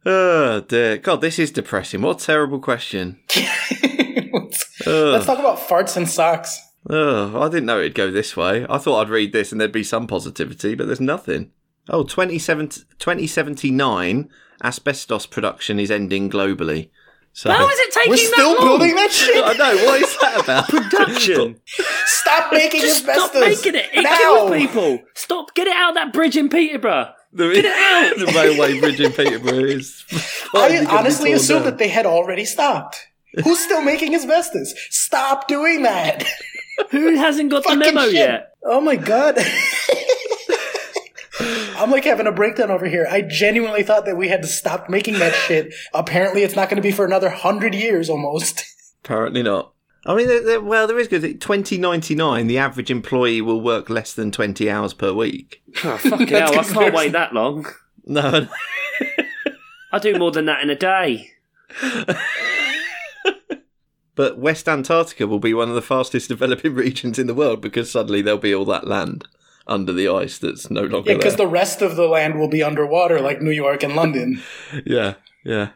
Oh, 0.04 0.62
dear. 0.62 0.98
God, 0.98 1.22
this 1.22 1.38
is 1.38 1.52
depressing. 1.52 2.02
What 2.02 2.24
a 2.24 2.26
terrible 2.26 2.60
question. 2.60 3.20
let's, 3.36 4.88
let's 4.88 5.28
talk 5.28 5.38
about 5.38 5.60
farts 5.60 5.96
and 5.96 6.10
socks. 6.10 6.60
Ugh, 6.90 7.36
I 7.36 7.50
didn't 7.50 7.66
know 7.66 7.80
it'd 7.80 7.96
go 7.96 8.12
this 8.12 8.38
way. 8.38 8.66
I 8.70 8.78
thought 8.78 9.02
I'd 9.02 9.10
read 9.10 9.34
this 9.34 9.52
and 9.52 9.60
there'd 9.60 9.72
be 9.72 9.84
some 9.84 10.08
positivity, 10.08 10.76
but 10.76 10.86
there's 10.88 11.02
nothing. 11.02 11.52
Oh, 11.90 12.04
27 12.04 12.70
2079, 13.00 14.30
asbestos 14.64 15.26
production 15.26 15.80
is 15.80 15.90
ending 15.92 16.30
globally. 16.30 16.90
So, 17.34 17.52
how 17.52 17.68
is 17.70 17.80
it 17.80 17.92
taking 17.94 18.10
We're 18.12 18.16
that 18.18 18.34
still 18.34 18.56
long? 18.56 18.66
building 18.66 18.96
that 18.96 19.12
shit. 19.12 19.44
I 19.46 19.54
know, 19.54 19.86
what 19.86 20.02
is 20.02 20.18
that 20.20 20.44
about? 20.44 20.68
Production. 20.70 21.62
Stop 22.06 22.52
making 22.52 22.82
Just 22.82 23.02
asbestos. 23.08 23.30
stop 23.30 23.42
making 23.42 23.76
it. 23.76 23.86
It 23.94 24.02
now. 24.02 24.18
kills 24.18 24.52
people. 24.52 25.00
Stop. 25.14 25.54
Get 25.54 25.68
it 25.68 25.76
out 25.76 25.90
of 25.90 25.96
that 25.96 26.12
bridge 26.12 26.36
in 26.36 26.50
Peterborough. 26.50 27.12
the, 27.32 27.54
Get 27.54 27.66
it 27.66 27.72
out. 27.72 28.18
the 28.26 28.34
railway 28.34 28.80
bridge 28.80 29.00
in 29.00 29.12
Peterborough 29.14 29.64
is. 29.64 30.04
I 30.56 30.86
honestly 30.90 31.32
assumed 31.32 31.66
that 31.66 31.78
they 31.78 31.88
had 31.88 32.06
already 32.06 32.46
stopped. 32.46 33.08
Who's 33.44 33.60
still 33.60 33.82
making 33.82 34.16
asbestos? 34.16 34.74
Stop 34.90 35.48
doing 35.48 35.84
that. 35.84 36.26
Who 36.92 37.16
hasn't 37.16 37.52
got 37.52 37.64
the 37.66 37.76
memo 37.76 38.06
shit. 38.06 38.14
yet? 38.14 38.54
Oh 38.64 38.82
my 38.82 38.96
god. 38.96 39.38
I'm 41.78 41.92
like 41.92 42.04
having 42.04 42.28
a 42.28 42.32
breakdown 42.34 42.70
over 42.72 42.86
here. 42.88 43.08
I 43.10 43.22
genuinely 43.22 43.84
thought 43.84 44.06
that 44.06 44.18
we 44.18 44.28
had 44.28 44.42
to 44.42 44.48
stop 44.48 44.90
making 44.90 45.20
that 45.20 45.34
shit. 45.34 45.74
Apparently, 45.94 46.44
it's 46.44 46.56
not 46.56 46.70
going 46.70 46.76
to 46.76 46.82
be 46.82 46.92
for 46.92 47.06
another 47.06 47.30
hundred 47.30 47.74
years 47.74 48.10
almost. 48.10 48.64
Apparently 49.06 49.42
not. 49.44 49.72
I 50.06 50.16
mean, 50.16 50.28
there- 50.28 50.44
there- 50.44 50.62
well, 50.62 50.88
there 50.88 51.00
is 51.00 51.08
good. 51.08 51.22
2099, 51.40 52.48
the 52.48 52.58
average 52.58 52.92
employee 52.92 53.42
will 53.42 53.62
work 53.62 53.90
less 53.90 54.14
than 54.14 54.32
20 54.32 54.70
hours 54.70 54.94
per 54.94 55.14
week. 55.14 55.62
Oh, 55.86 55.98
fucking 55.98 56.26
That's 56.30 56.52
hell, 56.52 56.60
I 56.60 56.64
can't 56.84 56.96
wait 56.96 57.12
that 57.14 57.34
long. 57.34 57.66
No, 58.06 58.48
I 59.92 60.00
do 60.00 60.18
more 60.18 60.32
than 60.32 60.46
that 60.46 60.62
in 60.64 60.70
a 60.70 60.76
day. 60.76 61.30
But 64.20 64.38
West 64.38 64.68
Antarctica 64.68 65.28
will 65.28 65.40
be 65.40 65.54
one 65.54 65.70
of 65.70 65.76
the 65.76 65.82
fastest 65.82 66.28
developing 66.28 66.76
regions 66.76 67.18
in 67.18 67.28
the 67.28 67.34
world 67.34 67.62
because 67.62 67.90
suddenly 67.90 68.22
there'll 68.22 68.38
be 68.38 68.54
all 68.54 68.66
that 68.66 68.86
land 68.86 69.26
under 69.66 69.94
the 69.94 70.10
ice 70.10 70.38
that's 70.38 70.70
no 70.70 70.82
longer 70.82 71.12
Yeah, 71.12 71.16
because 71.16 71.38
the 71.38 71.48
rest 71.48 71.82
of 71.82 71.96
the 71.96 72.06
land 72.06 72.38
will 72.38 72.50
be 72.50 72.62
underwater, 72.62 73.22
like 73.22 73.42
New 73.42 73.52
York 73.52 73.82
and 73.82 73.96
London. 73.96 74.42
yeah, 74.86 75.14
yeah. 75.46 75.70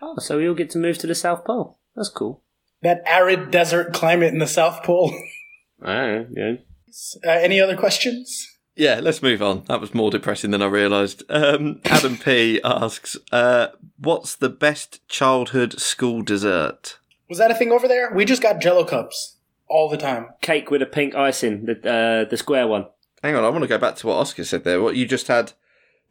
Oh, 0.00 0.18
so 0.18 0.36
we 0.36 0.48
all 0.48 0.54
get 0.54 0.70
to 0.70 0.78
move 0.78 0.98
to 0.98 1.08
the 1.08 1.16
South 1.16 1.44
Pole. 1.44 1.80
That's 1.96 2.10
cool. 2.10 2.44
That 2.80 3.02
arid 3.06 3.50
desert 3.50 3.92
climate 3.92 4.32
in 4.32 4.38
the 4.38 4.46
South 4.46 4.84
Pole. 4.84 5.12
Oh, 5.82 6.26
yeah. 6.36 6.56
Uh, 7.26 7.30
any 7.30 7.58
other 7.58 7.74
questions? 7.74 8.58
Yeah, 8.76 9.00
let's 9.02 9.22
move 9.22 9.40
on. 9.40 9.64
That 9.66 9.80
was 9.80 9.94
more 9.94 10.10
depressing 10.10 10.50
than 10.50 10.60
I 10.60 10.66
realised. 10.66 11.22
Um, 11.30 11.80
Adam 11.86 12.18
P 12.18 12.60
asks, 12.62 13.16
uh, 13.32 13.68
"What's 13.96 14.36
the 14.36 14.50
best 14.50 15.00
childhood 15.08 15.80
school 15.80 16.20
dessert?" 16.20 16.98
Was 17.30 17.38
that 17.38 17.50
a 17.50 17.54
thing 17.54 17.72
over 17.72 17.88
there? 17.88 18.12
We 18.12 18.26
just 18.26 18.42
got 18.42 18.60
Jello 18.60 18.84
cups 18.84 19.36
all 19.68 19.88
the 19.88 19.96
time. 19.96 20.26
Cake 20.42 20.70
with 20.70 20.82
a 20.82 20.86
pink 20.86 21.14
icing, 21.14 21.64
the 21.64 21.74
uh, 21.90 22.28
the 22.28 22.36
square 22.36 22.66
one. 22.66 22.86
Hang 23.22 23.34
on, 23.36 23.44
I 23.44 23.48
want 23.48 23.62
to 23.62 23.68
go 23.68 23.78
back 23.78 23.96
to 23.96 24.06
what 24.08 24.16
Oscar 24.16 24.44
said 24.44 24.64
there. 24.64 24.82
What 24.82 24.96
you 24.96 25.06
just 25.06 25.28
had. 25.28 25.52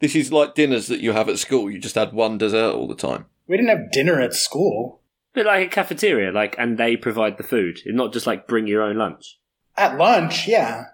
This 0.00 0.16
is 0.16 0.32
like 0.32 0.54
dinners 0.54 0.86
that 0.86 1.00
you 1.00 1.12
have 1.12 1.28
at 1.28 1.38
school. 1.38 1.70
You 1.70 1.78
just 1.78 1.94
had 1.94 2.12
one 2.14 2.38
dessert 2.38 2.72
all 2.74 2.88
the 2.88 2.94
time. 2.94 3.26
We 3.46 3.58
didn't 3.58 3.68
have 3.68 3.92
dinner 3.92 4.18
at 4.20 4.32
school. 4.32 5.00
bit 5.34 5.44
like 5.44 5.66
a 5.66 5.70
cafeteria, 5.70 6.32
like, 6.32 6.56
and 6.58 6.78
they 6.78 6.96
provide 6.96 7.36
the 7.36 7.42
food. 7.44 7.80
It's 7.84 7.94
not 7.94 8.12
just 8.12 8.26
like 8.26 8.46
bring 8.48 8.66
your 8.66 8.82
own 8.82 8.96
lunch. 8.96 9.38
At 9.76 9.98
lunch, 9.98 10.48
yeah. 10.48 10.84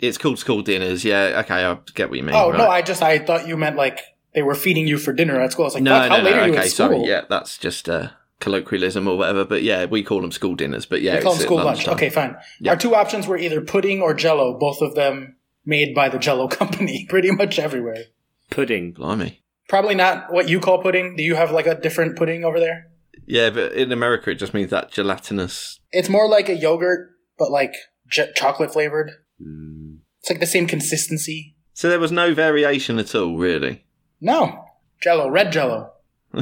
It's 0.00 0.18
called 0.18 0.38
school 0.40 0.62
dinners. 0.62 1.04
Yeah, 1.04 1.40
okay, 1.44 1.64
I 1.64 1.78
get 1.94 2.10
what 2.10 2.18
you 2.18 2.24
mean. 2.24 2.34
oh 2.34 2.50
right. 2.50 2.58
no, 2.58 2.68
I 2.68 2.82
just 2.82 3.02
I 3.02 3.18
thought 3.20 3.46
you 3.46 3.56
meant 3.56 3.76
like 3.76 4.00
they 4.34 4.42
were 4.42 4.54
feeding 4.56 4.88
you 4.88 4.98
for 4.98 5.12
dinner 5.12 5.40
at 5.40 5.52
school. 5.52 5.64
I 5.64 5.68
was 5.68 5.74
like, 5.74 5.82
no, 5.84 6.00
no, 6.02 6.08
how 6.08 6.22
late 6.22 6.34
no. 6.34 6.40
are 6.42 6.46
you 6.48 6.52
Okay, 6.54 6.62
at 6.62 6.70
school? 6.70 6.88
sorry. 6.88 7.04
Yeah, 7.04 7.20
that's 7.30 7.56
just 7.56 7.88
uh, 7.88 8.08
colloquialism 8.40 9.08
or 9.08 9.16
whatever. 9.18 9.44
But 9.44 9.62
yeah, 9.62 9.84
we 9.86 10.02
call 10.02 10.20
them 10.20 10.32
school 10.32 10.54
dinners. 10.54 10.86
But 10.86 11.02
yeah, 11.02 11.16
They 11.16 11.22
call 11.22 11.34
them 11.34 11.42
school 11.42 11.58
lunch. 11.64 11.88
Okay, 11.88 12.10
fine. 12.10 12.36
Yeah. 12.60 12.72
Our 12.72 12.76
two 12.76 12.94
options 12.94 13.26
were 13.26 13.36
either 13.38 13.60
pudding 13.60 14.00
or 14.02 14.14
Jello. 14.14 14.58
Both 14.58 14.80
of 14.82 14.94
them 14.94 15.36
made 15.64 15.94
by 15.94 16.08
the 16.08 16.18
Jello 16.18 16.48
company, 16.60 17.06
pretty 17.08 17.30
much 17.30 17.58
everywhere. 17.58 18.04
Pudding. 18.50 18.92
Blimey. 18.92 19.42
Probably 19.68 19.94
not 19.96 20.32
what 20.32 20.48
you 20.48 20.60
call 20.60 20.82
pudding. 20.82 21.16
Do 21.16 21.22
you 21.22 21.34
have 21.34 21.50
like 21.50 21.66
a 21.66 21.74
different 21.74 22.16
pudding 22.16 22.44
over 22.44 22.60
there? 22.60 22.86
Yeah, 23.26 23.50
but 23.50 23.72
in 23.72 23.90
America, 23.90 24.30
it 24.30 24.36
just 24.36 24.54
means 24.54 24.70
that 24.70 24.92
gelatinous. 24.92 25.80
It's 25.90 26.08
more 26.08 26.28
like 26.28 26.48
a 26.48 26.54
yogurt, 26.54 27.10
but 27.38 27.50
like 27.50 27.74
j- 28.08 28.30
chocolate 28.36 28.72
flavored. 28.72 29.10
Mm. 29.44 29.98
It's 30.20 30.30
like 30.30 30.38
the 30.38 30.46
same 30.46 30.68
consistency. 30.68 31.56
So 31.72 31.88
there 31.88 31.98
was 31.98 32.12
no 32.12 32.32
variation 32.34 32.98
at 33.00 33.14
all, 33.16 33.36
really. 33.36 33.84
No, 34.20 34.64
Jello, 35.02 35.28
red 35.28 35.50
Jello. 35.52 35.90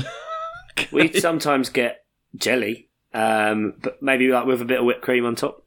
We 0.92 1.12
sometimes 1.12 1.68
get 1.68 2.04
jelly, 2.36 2.88
um, 3.12 3.74
but 3.80 4.02
maybe 4.02 4.28
like 4.28 4.46
with 4.46 4.60
a 4.60 4.64
bit 4.64 4.80
of 4.80 4.86
whipped 4.86 5.02
cream 5.02 5.24
on 5.24 5.36
top. 5.36 5.64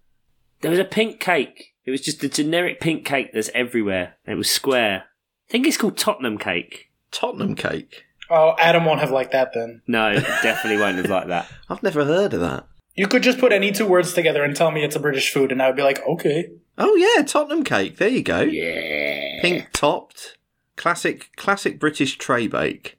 There 0.62 0.72
was 0.72 0.80
a 0.80 0.86
pink 0.86 1.20
cake. 1.20 1.74
It 1.86 1.92
was 1.92 2.02
just 2.02 2.24
a 2.24 2.30
generic 2.30 2.80
pink 2.82 3.06
cake 3.06 3.32
that's 3.34 3.50
everywhere. 3.54 4.16
It 4.26 4.36
was 4.36 4.50
square. 4.50 5.06
I 5.48 5.52
think 5.52 5.66
it's 5.66 5.78
called 5.78 5.98
Tottenham 5.98 6.38
cake. 6.38 6.92
Tottenham 7.12 7.56
cake. 7.56 8.04
Oh, 8.30 8.56
Adam 8.60 8.84
won't 8.84 9.00
have 9.00 9.12
liked 9.12 9.32
that 9.32 9.54
then. 9.54 9.82
No, 9.88 10.14
definitely 10.16 10.82
won't 10.82 10.98
have 10.98 11.10
like 11.10 11.28
that. 11.28 11.50
I've 11.70 11.84
never 11.84 12.04
heard 12.04 12.34
of 12.34 12.42
that. 12.42 12.68
You 12.96 13.08
could 13.08 13.24
just 13.24 13.40
put 13.40 13.54
any 13.54 13.72
two 13.72 13.86
words 13.88 14.14
together 14.14 14.44
and 14.44 14.56
tell 14.56 14.72
me 14.72 14.84
it's 14.84 14.96
a 14.96 15.00
British 15.00 15.32
food, 15.32 15.52
and 15.52 15.62
I 15.62 15.68
would 15.68 15.76
be 15.76 15.84
like, 15.84 16.06
okay. 16.06 16.50
Oh 16.78 16.96
yeah, 16.96 17.24
Tottenham 17.24 17.64
cake. 17.64 17.98
There 17.98 18.10
you 18.10 18.24
go. 18.24 18.42
Yeah. 18.42 19.42
Pink 19.42 19.70
topped, 19.72 20.38
classic 20.76 21.30
classic 21.38 21.80
British 21.80 22.18
tray 22.18 22.48
bake, 22.48 22.97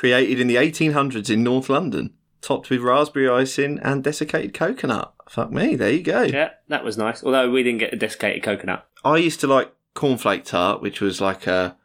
created 0.00 0.40
in 0.40 0.46
the 0.46 0.56
1800s 0.56 1.28
in 1.28 1.42
North 1.42 1.68
London, 1.68 2.14
topped 2.40 2.70
with 2.70 2.80
raspberry 2.80 3.28
icing 3.28 3.78
and 3.82 4.02
desiccated 4.02 4.54
coconut. 4.54 5.12
Fuck 5.28 5.52
me, 5.52 5.76
there 5.76 5.90
you 5.90 6.02
go. 6.02 6.22
Yeah, 6.22 6.52
that 6.68 6.82
was 6.84 6.96
nice. 6.96 7.22
Although 7.22 7.50
we 7.50 7.62
didn't 7.62 7.80
get 7.80 7.92
a 7.92 7.98
desiccated 7.98 8.42
coconut. 8.42 8.88
I 9.04 9.18
used 9.18 9.40
to 9.40 9.46
like 9.46 9.70
cornflake 9.94 10.44
tart, 10.44 10.80
which 10.80 11.02
was 11.02 11.20
like 11.20 11.46
a 11.46 11.76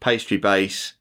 pastry 0.00 0.38
base, 0.38 0.94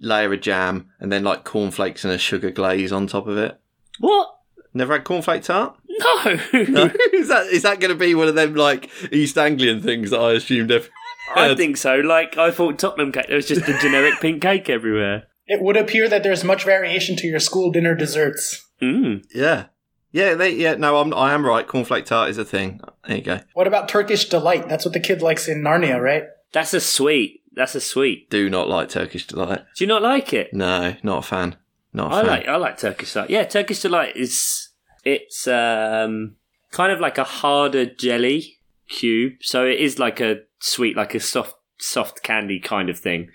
layer 0.00 0.32
of 0.32 0.40
jam, 0.40 0.88
and 0.98 1.12
then 1.12 1.24
like 1.24 1.44
cornflakes 1.44 2.06
and 2.06 2.14
a 2.14 2.16
sugar 2.16 2.50
glaze 2.50 2.90
on 2.90 3.06
top 3.06 3.26
of 3.26 3.36
it. 3.36 3.60
What? 3.98 4.34
Never 4.72 4.94
had 4.94 5.04
cornflake 5.04 5.44
tart? 5.44 5.76
No. 5.86 6.06
No, 6.68 6.90
is 7.12 7.28
that 7.28 7.48
is 7.52 7.64
that 7.64 7.80
going 7.80 7.90
to 7.90 7.94
be 7.94 8.14
one 8.14 8.28
of 8.28 8.34
them 8.34 8.54
like 8.54 8.88
East 9.12 9.36
Anglian 9.36 9.82
things 9.82 10.08
that 10.08 10.20
I 10.20 10.32
assumed 10.32 10.70
everyone 10.70 10.92
I 11.36 11.54
think 11.54 11.76
so. 11.76 11.96
Like 11.96 12.38
I 12.38 12.50
thought 12.50 12.78
Tottenham 12.78 13.12
cake. 13.12 13.26
There 13.26 13.36
was 13.36 13.46
just 13.46 13.68
a 13.68 13.78
generic 13.78 14.14
pink 14.20 14.40
cake 14.40 14.70
everywhere. 14.70 15.26
It 15.48 15.62
would 15.62 15.76
appear 15.76 16.08
that 16.08 16.22
there's 16.22 16.44
much 16.44 16.64
variation 16.64 17.16
to 17.16 17.26
your 17.26 17.40
school 17.40 17.70
dinner 17.72 17.94
desserts. 17.94 18.68
Mm. 18.80 19.24
Yeah, 19.34 19.66
yeah, 20.12 20.34
they, 20.34 20.50
yeah. 20.50 20.74
No, 20.74 20.98
I'm 20.98 21.12
I 21.14 21.32
am 21.34 21.44
right. 21.44 21.66
Cornflake 21.66 22.04
tart 22.04 22.30
is 22.30 22.38
a 22.38 22.44
thing. 22.44 22.80
There 23.06 23.16
you 23.16 23.22
go. 23.22 23.40
What 23.54 23.66
about 23.66 23.88
Turkish 23.88 24.28
delight? 24.28 24.68
That's 24.68 24.84
what 24.84 24.94
the 24.94 25.00
kid 25.00 25.22
likes 25.22 25.48
in 25.48 25.62
Narnia, 25.62 26.00
right? 26.00 26.24
That's 26.52 26.74
a 26.74 26.80
sweet. 26.80 27.42
That's 27.52 27.74
a 27.74 27.80
sweet. 27.80 28.30
Do 28.30 28.48
not 28.48 28.68
like 28.68 28.88
Turkish 28.88 29.26
delight. 29.26 29.60
Do 29.76 29.84
you 29.84 29.88
not 29.88 30.02
like 30.02 30.32
it? 30.32 30.52
No, 30.54 30.94
not 31.02 31.18
a 31.24 31.26
fan. 31.26 31.56
Not 31.92 32.12
a 32.12 32.14
I 32.14 32.20
fan. 32.20 32.26
like 32.30 32.48
I 32.48 32.56
like 32.56 32.78
Turkish 32.78 33.12
delight. 33.12 33.30
Yeah, 33.30 33.44
Turkish 33.44 33.80
delight 33.80 34.16
is 34.16 34.68
it's 35.04 35.48
um 35.48 36.36
kind 36.70 36.92
of 36.92 37.00
like 37.00 37.18
a 37.18 37.24
harder 37.24 37.86
jelly 37.86 38.58
cube. 38.88 39.34
So 39.40 39.66
it 39.66 39.80
is 39.80 39.98
like 39.98 40.20
a 40.20 40.40
sweet, 40.60 40.96
like 40.96 41.14
a 41.14 41.20
soft 41.20 41.54
soft 41.80 42.22
candy 42.22 42.60
kind 42.60 42.90
of 42.90 42.98
thing. 42.98 43.30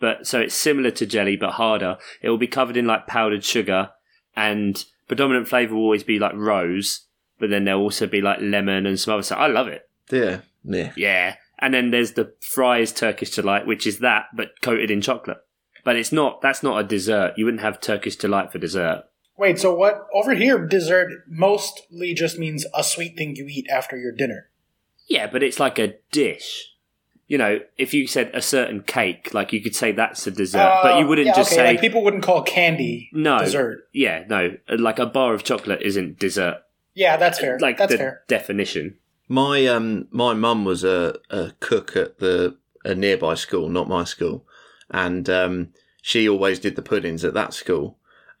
But 0.00 0.26
so 0.26 0.40
it's 0.40 0.54
similar 0.54 0.90
to 0.92 1.06
jelly 1.06 1.36
but 1.36 1.52
harder. 1.52 1.98
It 2.22 2.30
will 2.30 2.38
be 2.38 2.46
covered 2.46 2.76
in 2.76 2.86
like 2.86 3.06
powdered 3.06 3.44
sugar 3.44 3.90
and 4.36 4.84
predominant 5.08 5.48
flavour 5.48 5.74
will 5.74 5.82
always 5.82 6.04
be 6.04 6.18
like 6.18 6.34
rose, 6.34 7.06
but 7.38 7.50
then 7.50 7.64
there'll 7.64 7.82
also 7.82 8.06
be 8.06 8.20
like 8.20 8.38
lemon 8.40 8.86
and 8.86 9.00
some 9.00 9.14
other 9.14 9.22
stuff. 9.22 9.38
I 9.38 9.48
love 9.48 9.66
it. 9.66 9.88
Yeah, 10.10 10.40
yeah. 10.64 10.92
Yeah. 10.96 11.34
And 11.58 11.74
then 11.74 11.90
there's 11.90 12.12
the 12.12 12.34
Fry's 12.40 12.92
Turkish 12.92 13.30
delight, 13.30 13.66
which 13.66 13.86
is 13.86 13.98
that 13.98 14.26
but 14.36 14.60
coated 14.62 14.90
in 14.90 15.00
chocolate. 15.00 15.38
But 15.84 15.96
it's 15.96 16.12
not 16.12 16.40
that's 16.40 16.62
not 16.62 16.78
a 16.78 16.86
dessert. 16.86 17.34
You 17.36 17.46
wouldn't 17.46 17.62
have 17.62 17.80
Turkish 17.80 18.16
delight 18.16 18.52
for 18.52 18.58
dessert. 18.58 19.04
Wait, 19.36 19.58
so 19.58 19.74
what? 19.74 20.06
Over 20.14 20.34
here, 20.34 20.66
dessert 20.66 21.10
mostly 21.28 22.12
just 22.12 22.38
means 22.38 22.66
a 22.74 22.82
sweet 22.82 23.16
thing 23.16 23.36
you 23.36 23.46
eat 23.48 23.66
after 23.70 23.96
your 23.96 24.12
dinner. 24.12 24.50
Yeah, 25.06 25.28
but 25.28 25.42
it's 25.42 25.60
like 25.60 25.78
a 25.78 25.94
dish. 26.10 26.74
You 27.28 27.36
know, 27.38 27.60
if 27.76 27.92
you 27.94 28.06
said 28.06 28.30
a 28.34 28.40
certain 28.40 28.82
cake, 28.82 29.34
like 29.34 29.52
you 29.52 29.60
could 29.60 29.74
say 29.76 29.92
that's 29.92 30.26
a 30.26 30.30
dessert, 30.30 30.80
but 30.82 30.98
you 30.98 31.04
Uh, 31.04 31.08
wouldn't 31.08 31.26
yeah, 31.28 31.34
just 31.36 31.52
okay, 31.52 31.56
say 31.56 31.66
like 31.72 31.80
people 31.80 32.02
wouldn't 32.02 32.22
call 32.22 32.42
candy 32.42 33.10
no 33.12 33.38
dessert. 33.40 33.86
Yeah, 33.92 34.24
no, 34.28 34.56
like 34.70 34.98
a 34.98 35.04
bar 35.06 35.34
of 35.34 35.44
chocolate 35.44 35.82
isn't 35.82 36.18
dessert. 36.18 36.62
Yeah, 36.94 37.16
that's 37.18 37.38
fair. 37.38 37.58
like 37.60 37.76
that's 37.76 37.92
the 37.92 37.98
fair. 37.98 38.22
definition. 38.28 38.96
My 39.28 39.66
um 39.66 40.08
my 40.10 40.32
mum 40.32 40.64
was 40.64 40.84
a, 40.84 41.16
a 41.28 41.52
cook 41.60 41.94
at 41.96 42.18
the 42.18 42.56
a 42.84 42.94
nearby 42.94 43.34
school, 43.34 43.68
not 43.68 43.88
my 43.88 44.04
school, 44.04 44.46
and 44.90 45.28
um 45.28 45.68
she 46.00 46.26
always 46.28 46.58
did 46.58 46.76
the 46.76 46.82
puddings 46.82 47.24
at 47.24 47.34
that 47.34 47.52
school. 47.52 47.98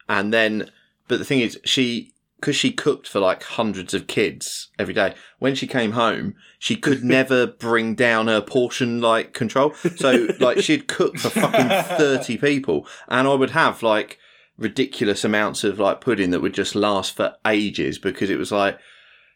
And 0.08 0.32
then, 0.32 0.70
but 1.08 1.18
the 1.18 1.24
thing 1.26 1.40
is, 1.40 1.60
she 1.64 2.14
because 2.40 2.56
she 2.56 2.70
cooked 2.70 3.08
for 3.08 3.20
like 3.20 3.42
hundreds 3.42 3.94
of 3.94 4.06
kids 4.06 4.68
every 4.78 4.94
day. 4.94 5.14
When 5.38 5.54
she 5.54 5.66
came 5.66 5.92
home, 5.92 6.34
she 6.58 6.76
could 6.76 7.04
never 7.16 7.46
bring 7.46 7.94
down 7.94 8.28
her 8.28 8.40
portion 8.40 9.00
like 9.00 9.32
control. 9.32 9.74
So 9.96 10.28
like 10.40 10.60
she'd 10.60 10.88
cook 10.88 11.18
for 11.18 11.30
fucking 11.30 11.96
thirty 11.96 12.36
people, 12.38 12.86
and 13.08 13.26
I 13.26 13.34
would 13.34 13.50
have 13.50 13.82
like 13.82 14.18
ridiculous 14.56 15.24
amounts 15.24 15.64
of 15.64 15.78
like 15.78 16.00
pudding 16.00 16.30
that 16.30 16.40
would 16.40 16.54
just 16.54 16.74
last 16.74 17.16
for 17.16 17.36
ages 17.46 17.98
because 17.98 18.28
it 18.28 18.38
was 18.38 18.50
like 18.50 18.78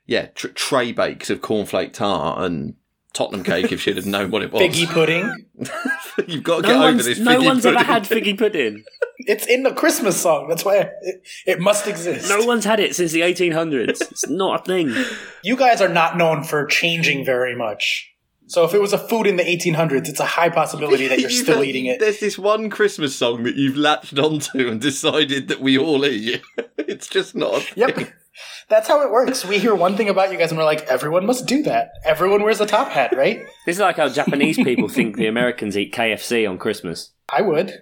yeah, 0.07 0.27
tr- 0.27 0.49
tray 0.49 0.93
bakes 0.93 1.31
of 1.31 1.41
cornflake 1.41 1.93
tart 1.93 2.43
and 2.43 2.75
Tottenham 3.13 3.45
cake 3.45 3.71
if 3.73 3.81
she'd 3.83 3.97
have 3.97 4.07
known 4.07 4.31
what 4.31 4.43
it 4.43 4.53
was. 4.53 4.63
Figgy 4.63 4.87
pudding. 4.87 5.47
You've 6.27 6.43
got 6.43 6.57
to 6.57 6.63
get 6.63 6.73
No 6.79 6.87
over 6.89 7.03
this. 7.03 7.19
no 7.19 7.39
figgy 7.41 7.45
one's 7.45 7.67
ever 7.67 7.79
had 7.83 8.05
figgy 8.05 8.37
pudding. 8.37 8.85
It's 9.25 9.47
in 9.47 9.63
the 9.63 9.73
Christmas 9.73 10.21
song. 10.21 10.49
That's 10.49 10.65
why 10.65 10.79
it, 10.79 11.23
it 11.47 11.61
must 11.61 11.87
exist. 11.87 12.29
No 12.29 12.45
one's 12.45 12.65
had 12.65 12.81
it 12.81 12.97
since 12.97 13.13
the 13.13 13.21
1800s. 13.21 14.01
It's 14.11 14.29
not 14.29 14.61
a 14.61 14.65
thing. 14.65 14.93
You 15.45 15.55
guys 15.57 15.81
are 15.81 15.89
not 15.89 16.17
known 16.17 16.43
for 16.43 16.67
changing 16.67 17.25
very 17.25 17.55
much. 17.55 18.09
So 18.49 18.65
if 18.65 18.75
it 18.75 18.81
was 18.81 18.93
a 18.93 18.99
food 18.99 19.29
in 19.29 19.37
the 19.37 19.45
1800s, 19.45 20.09
it's 20.09 20.19
a 20.19 20.25
high 20.27 20.49
possibility 20.49 21.07
that 21.07 21.21
you're 21.21 21.31
You've 21.31 21.41
still 21.45 21.59
had- 21.59 21.67
eating 21.67 21.87
it. 21.87 22.01
There's 22.01 22.19
this 22.19 22.37
one 22.37 22.69
Christmas 22.69 23.15
song 23.15 23.45
that 23.45 23.55
you've 23.55 23.77
latched 23.77 24.19
onto 24.19 24.69
and 24.69 24.81
decided 24.81 25.47
that 25.49 25.61
we 25.61 25.79
all 25.79 26.05
eat. 26.05 26.43
it's 26.77 27.07
just 27.07 27.37
not. 27.37 27.59
A 27.77 27.93
thing. 27.93 28.13
Yep. 28.35 28.69
That's 28.69 28.89
how 28.89 29.03
it 29.03 29.11
works. 29.11 29.45
We 29.45 29.59
hear 29.59 29.75
one 29.75 29.97
thing 29.97 30.09
about 30.09 30.33
you 30.33 30.39
guys 30.39 30.51
and 30.51 30.59
we're 30.59 30.65
like, 30.65 30.83
everyone 30.83 31.27
must 31.27 31.47
do 31.47 31.63
that. 31.65 31.91
Everyone 32.05 32.43
wears 32.43 32.61
a 32.61 32.67
top 32.67 32.89
hat, 32.89 33.15
right? 33.17 33.41
This 33.67 33.77
is 33.77 33.81
like 33.81 33.97
how 33.97 34.09
Japanese 34.09 34.57
people 34.57 34.89
think 34.89 35.17
the 35.17 35.27
Americans 35.27 35.77
eat 35.77 35.93
KFC 35.93 36.49
on 36.49 36.59
Christmas. 36.59 37.13
I 37.31 37.43
would. 37.43 37.73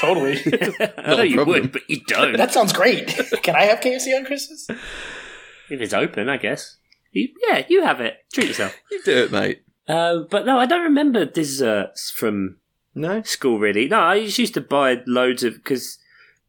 Totally. 0.00 0.38
I 0.98 1.14
know 1.16 1.22
you 1.22 1.36
problem. 1.36 1.62
would, 1.62 1.72
but 1.72 1.82
you 1.88 2.00
don't. 2.06 2.36
that 2.36 2.52
sounds 2.52 2.72
great. 2.72 3.08
Can 3.42 3.54
I 3.56 3.62
have 3.64 3.80
KFC 3.80 4.16
on 4.16 4.24
Christmas? 4.24 4.66
if 4.68 5.80
it's 5.80 5.94
open, 5.94 6.28
I 6.28 6.36
guess. 6.36 6.76
You, 7.12 7.28
yeah, 7.48 7.64
you 7.68 7.82
have 7.84 8.00
it. 8.00 8.16
Treat 8.32 8.48
yourself. 8.48 8.76
You 8.90 9.02
do 9.04 9.24
it, 9.24 9.32
mate. 9.32 9.62
Uh, 9.88 10.20
but 10.30 10.46
no, 10.46 10.58
I 10.58 10.66
don't 10.66 10.82
remember 10.84 11.24
desserts 11.26 12.10
from 12.10 12.56
No? 12.94 13.22
school 13.22 13.58
really. 13.58 13.88
No, 13.88 14.00
I 14.00 14.24
just 14.24 14.38
used 14.38 14.54
to 14.54 14.60
buy 14.60 15.02
loads 15.06 15.42
of 15.44 15.54
because 15.54 15.98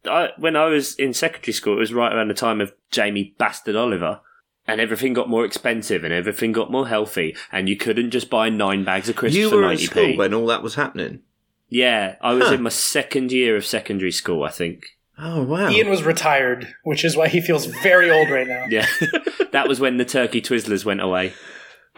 I, 0.08 0.30
when 0.38 0.56
I 0.56 0.66
was 0.66 0.94
in 0.96 1.12
secondary 1.14 1.52
school, 1.52 1.74
it 1.76 1.80
was 1.80 1.92
right 1.92 2.12
around 2.12 2.28
the 2.28 2.34
time 2.34 2.60
of 2.60 2.72
Jamie 2.90 3.34
Bastard 3.38 3.76
Oliver, 3.76 4.20
and 4.66 4.80
everything 4.80 5.12
got 5.12 5.28
more 5.28 5.44
expensive 5.44 6.02
and 6.04 6.12
everything 6.12 6.52
got 6.52 6.70
more 6.70 6.88
healthy, 6.88 7.36
and 7.52 7.68
you 7.68 7.76
couldn't 7.76 8.10
just 8.10 8.30
buy 8.30 8.48
nine 8.48 8.84
bags 8.84 9.08
of 9.08 9.16
crisps 9.16 9.36
You 9.36 9.50
for 9.50 9.56
were 9.56 9.64
at 9.64 9.68
ninety 9.68 9.86
school 9.86 10.06
p. 10.06 10.16
when 10.16 10.34
all 10.34 10.46
that 10.46 10.62
was 10.62 10.74
happening. 10.74 11.20
Yeah, 11.68 12.16
I 12.20 12.32
was 12.34 12.48
Huh. 12.48 12.54
in 12.54 12.62
my 12.62 12.70
second 12.70 13.32
year 13.32 13.56
of 13.56 13.66
secondary 13.66 14.12
school, 14.12 14.44
I 14.44 14.50
think. 14.50 14.86
Oh, 15.18 15.42
wow. 15.44 15.70
Ian 15.70 15.88
was 15.88 16.02
retired, 16.04 16.68
which 16.84 17.04
is 17.04 17.16
why 17.16 17.28
he 17.28 17.40
feels 17.40 17.64
very 17.66 18.10
old 18.10 18.28
right 18.30 18.46
now. 18.46 18.66
Yeah, 18.68 18.86
that 19.52 19.66
was 19.66 19.80
when 19.80 19.96
the 19.96 20.04
turkey 20.04 20.40
Twizzlers 20.42 20.84
went 20.84 21.00
away. 21.00 21.32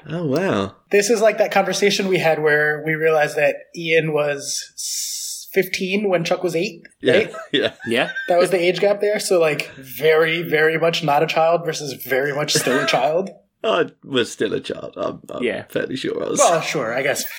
Oh, 0.08 0.24
wow. 0.24 0.76
This 0.90 1.10
is 1.10 1.20
like 1.20 1.38
that 1.38 1.50
conversation 1.50 2.06
we 2.06 2.18
had 2.18 2.40
where 2.40 2.82
we 2.86 2.94
realized 2.94 3.36
that 3.36 3.56
Ian 3.76 4.12
was 4.12 4.72
s- 4.76 5.07
15 5.52 6.08
when 6.08 6.24
Chuck 6.24 6.42
was 6.42 6.54
8, 6.56 6.82
Yeah. 7.00 7.12
right? 7.14 7.32
Yeah. 7.52 7.74
Yeah, 7.86 8.10
That 8.28 8.38
was 8.38 8.50
the 8.50 8.58
age 8.60 8.80
gap 8.80 9.00
there. 9.00 9.18
So, 9.20 9.40
like, 9.40 9.70
very, 9.76 10.42
very 10.42 10.78
much 10.78 11.02
not 11.02 11.22
a 11.22 11.26
child 11.26 11.64
versus 11.64 11.92
very 12.04 12.34
much 12.34 12.54
still 12.54 12.78
a 12.82 12.86
child. 12.86 13.30
I 13.64 13.86
was 14.04 14.30
still 14.30 14.52
a 14.54 14.60
child. 14.60 14.94
I'm, 14.96 15.20
I'm 15.30 15.42
Yeah. 15.42 15.64
fairly 15.68 15.96
sure 15.96 16.22
I 16.24 16.28
was. 16.28 16.38
Well, 16.38 16.60
sure, 16.60 16.94
I 16.94 17.02
guess. 17.02 17.24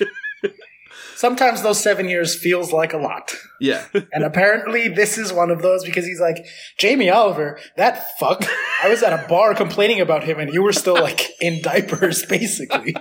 Sometimes 1.20 1.60
those 1.60 1.78
seven 1.78 2.08
years 2.08 2.34
feels 2.34 2.72
like 2.72 2.94
a 2.94 2.96
lot. 2.96 3.34
yeah. 3.60 3.84
And 4.14 4.24
apparently 4.24 4.88
this 4.88 5.18
is 5.18 5.34
one 5.34 5.50
of 5.50 5.60
those 5.60 5.84
because 5.84 6.06
he's 6.06 6.18
like, 6.18 6.46
Jamie 6.78 7.10
Oliver, 7.10 7.58
that 7.76 8.18
fuck. 8.18 8.42
I 8.82 8.88
was 8.88 9.02
at 9.02 9.12
a 9.12 9.28
bar 9.28 9.54
complaining 9.54 10.00
about 10.00 10.24
him 10.24 10.40
and 10.40 10.50
you 10.54 10.62
were 10.62 10.72
still 10.72 10.94
like 10.94 11.28
in 11.42 11.60
diapers, 11.60 12.24
basically. 12.24 12.96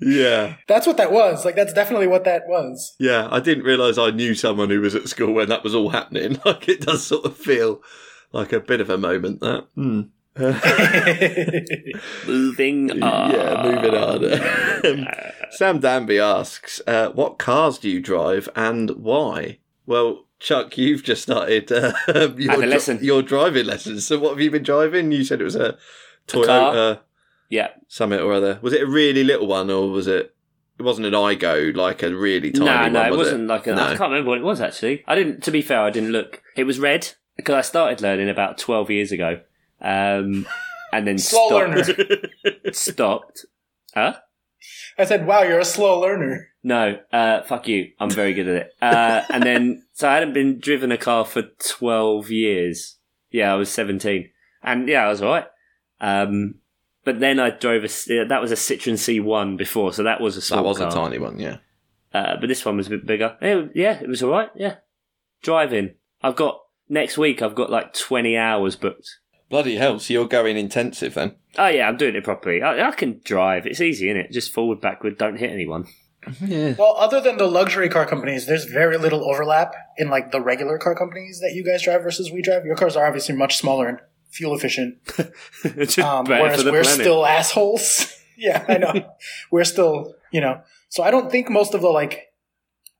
Yeah. 0.00 0.56
That's 0.66 0.88
what 0.88 0.96
that 0.96 1.12
was. 1.12 1.44
Like, 1.44 1.54
that's 1.54 1.72
definitely 1.72 2.08
what 2.08 2.24
that 2.24 2.48
was. 2.48 2.96
Yeah. 2.98 3.28
I 3.30 3.38
didn't 3.38 3.62
realise 3.62 3.96
I 3.96 4.10
knew 4.10 4.34
someone 4.34 4.68
who 4.68 4.80
was 4.80 4.96
at 4.96 5.08
school 5.08 5.34
when 5.34 5.48
that 5.50 5.62
was 5.62 5.76
all 5.76 5.90
happening. 5.90 6.40
Like, 6.44 6.68
it 6.68 6.80
does 6.80 7.06
sort 7.06 7.24
of 7.24 7.36
feel 7.36 7.80
like 8.32 8.52
a 8.52 8.58
bit 8.58 8.80
of 8.80 8.90
a 8.90 8.98
moment, 8.98 9.38
that. 9.38 9.68
Hmm. 9.76 10.00
moving 12.26 13.02
on. 13.02 13.30
Yeah, 13.32 13.62
moving 13.64 13.94
on. 13.94 14.24
Um, 14.86 15.08
Sam 15.50 15.80
Danby 15.80 16.18
asks, 16.18 16.80
uh, 16.86 17.10
"What 17.10 17.38
cars 17.38 17.78
do 17.78 17.88
you 17.90 18.00
drive 18.00 18.48
and 18.54 18.90
why?" 18.90 19.58
Well, 19.86 20.26
Chuck, 20.38 20.78
you've 20.78 21.02
just 21.02 21.22
started 21.22 21.72
uh, 21.72 21.92
your, 22.36 22.62
a 22.62 22.94
your 22.96 23.22
driving 23.22 23.66
lessons. 23.66 24.06
So, 24.06 24.18
what 24.18 24.30
have 24.30 24.40
you 24.40 24.50
been 24.50 24.62
driving? 24.62 25.10
You 25.12 25.24
said 25.24 25.40
it 25.40 25.44
was 25.44 25.56
a. 25.56 25.76
Toyota 26.28 27.00
Yeah, 27.48 27.68
Summit 27.88 28.20
or 28.20 28.32
other. 28.34 28.58
Was 28.60 28.74
it 28.74 28.82
a 28.82 28.86
really 28.86 29.24
little 29.24 29.46
one, 29.46 29.70
or 29.70 29.88
was 29.88 30.06
it? 30.06 30.34
It 30.78 30.82
wasn't 30.82 31.06
an 31.08 31.14
Aygo, 31.14 31.74
like 31.74 32.02
a 32.04 32.14
really 32.14 32.52
tiny 32.52 32.66
no, 32.66 32.76
one. 32.82 32.92
no, 32.92 33.02
it 33.06 33.10
was 33.10 33.18
wasn't 33.18 33.48
like 33.48 33.66
a, 33.66 33.74
No. 33.74 33.82
I 33.82 33.96
can't 33.96 34.10
remember 34.12 34.28
what 34.28 34.38
it 34.38 34.44
was 34.44 34.60
actually. 34.60 35.02
I 35.08 35.14
didn't. 35.16 35.42
To 35.44 35.50
be 35.50 35.62
fair, 35.62 35.80
I 35.80 35.90
didn't 35.90 36.10
look. 36.12 36.42
It 36.54 36.64
was 36.64 36.78
red 36.78 37.14
because 37.36 37.54
I 37.54 37.62
started 37.62 38.00
learning 38.00 38.28
about 38.28 38.58
twelve 38.58 38.90
years 38.90 39.10
ago, 39.10 39.40
um, 39.80 40.46
and 40.92 41.06
then 41.06 41.18
Slow 41.18 41.48
stopped. 41.48 41.88
learner. 41.88 42.72
Stopped. 42.72 43.46
Huh? 43.94 44.16
I 44.98 45.04
said, 45.04 45.26
wow, 45.26 45.42
you're 45.42 45.60
a 45.60 45.64
slow 45.64 46.00
learner. 46.00 46.48
No, 46.62 46.98
uh, 47.12 47.42
fuck 47.42 47.68
you. 47.68 47.92
I'm 48.00 48.10
very 48.10 48.34
good 48.34 48.48
at 48.48 48.56
it. 48.56 48.72
Uh, 48.82 49.22
and 49.30 49.42
then, 49.44 49.84
so 49.92 50.08
I 50.08 50.14
hadn't 50.14 50.34
been 50.34 50.58
driven 50.58 50.90
a 50.90 50.98
car 50.98 51.24
for 51.24 51.42
12 51.42 52.30
years. 52.30 52.96
Yeah, 53.30 53.52
I 53.52 53.56
was 53.56 53.70
17. 53.70 54.28
And 54.62 54.88
yeah, 54.88 55.04
I 55.06 55.08
was 55.08 55.22
alright. 55.22 55.46
Um, 56.00 56.56
but 57.04 57.20
then 57.20 57.38
I 57.38 57.50
drove 57.50 57.84
a, 57.84 58.24
that 58.24 58.40
was 58.40 58.50
a 58.52 58.56
Citroen 58.56 58.94
C1 58.94 59.56
before, 59.56 59.92
so 59.92 60.02
that 60.02 60.20
was 60.20 60.36
a 60.36 60.42
small 60.42 60.62
That 60.62 60.68
was 60.68 60.78
car. 60.78 60.88
a 60.88 60.90
tiny 60.90 61.18
one, 61.18 61.38
yeah. 61.38 61.58
Uh, 62.12 62.36
but 62.40 62.48
this 62.48 62.64
one 62.64 62.76
was 62.76 62.88
a 62.88 62.90
bit 62.90 63.06
bigger. 63.06 63.36
Yeah, 63.40 63.62
yeah 63.74 64.00
it 64.02 64.08
was 64.08 64.22
alright, 64.22 64.50
yeah. 64.56 64.76
Driving. 65.42 65.94
I've 66.22 66.36
got, 66.36 66.58
next 66.88 67.16
week 67.16 67.40
I've 67.40 67.54
got 67.54 67.70
like 67.70 67.94
20 67.94 68.36
hours 68.36 68.74
booked. 68.76 69.08
Bloody 69.48 69.76
hell! 69.76 69.98
So 69.98 70.12
you're 70.12 70.28
going 70.28 70.56
intensive 70.56 71.14
then? 71.14 71.34
Oh 71.56 71.68
yeah, 71.68 71.88
I'm 71.88 71.96
doing 71.96 72.14
it 72.14 72.24
properly. 72.24 72.62
I, 72.62 72.88
I 72.88 72.90
can 72.92 73.20
drive. 73.24 73.66
It's 73.66 73.80
easy, 73.80 74.06
innit? 74.08 74.30
Just 74.30 74.52
forward, 74.52 74.80
backward, 74.80 75.16
don't 75.18 75.38
hit 75.38 75.50
anyone. 75.50 75.86
Yeah. 76.44 76.74
Well, 76.78 76.94
other 76.98 77.20
than 77.20 77.38
the 77.38 77.46
luxury 77.46 77.88
car 77.88 78.04
companies, 78.04 78.46
there's 78.46 78.64
very 78.66 78.98
little 78.98 79.24
overlap 79.28 79.74
in 79.96 80.10
like 80.10 80.30
the 80.32 80.40
regular 80.40 80.76
car 80.76 80.94
companies 80.94 81.40
that 81.40 81.52
you 81.54 81.64
guys 81.64 81.82
drive 81.82 82.02
versus 82.02 82.30
we 82.30 82.42
drive. 82.42 82.66
Your 82.66 82.76
cars 82.76 82.96
are 82.96 83.06
obviously 83.06 83.34
much 83.34 83.56
smaller 83.56 83.86
and 83.88 84.00
fuel 84.30 84.54
efficient. 84.54 84.98
Just 85.62 85.98
Um, 86.00 86.26
better 86.26 86.42
whereas 86.42 86.58
for 86.58 86.64
the 86.64 86.72
we're 86.72 86.82
planet. 86.82 87.00
still 87.00 87.24
assholes. 87.24 88.12
yeah, 88.36 88.64
I 88.68 88.76
know. 88.76 89.10
we're 89.50 89.64
still, 89.64 90.14
you 90.30 90.42
know. 90.42 90.60
So 90.90 91.02
I 91.02 91.10
don't 91.10 91.30
think 91.30 91.48
most 91.48 91.72
of 91.72 91.80
the 91.80 91.88
like, 91.88 92.26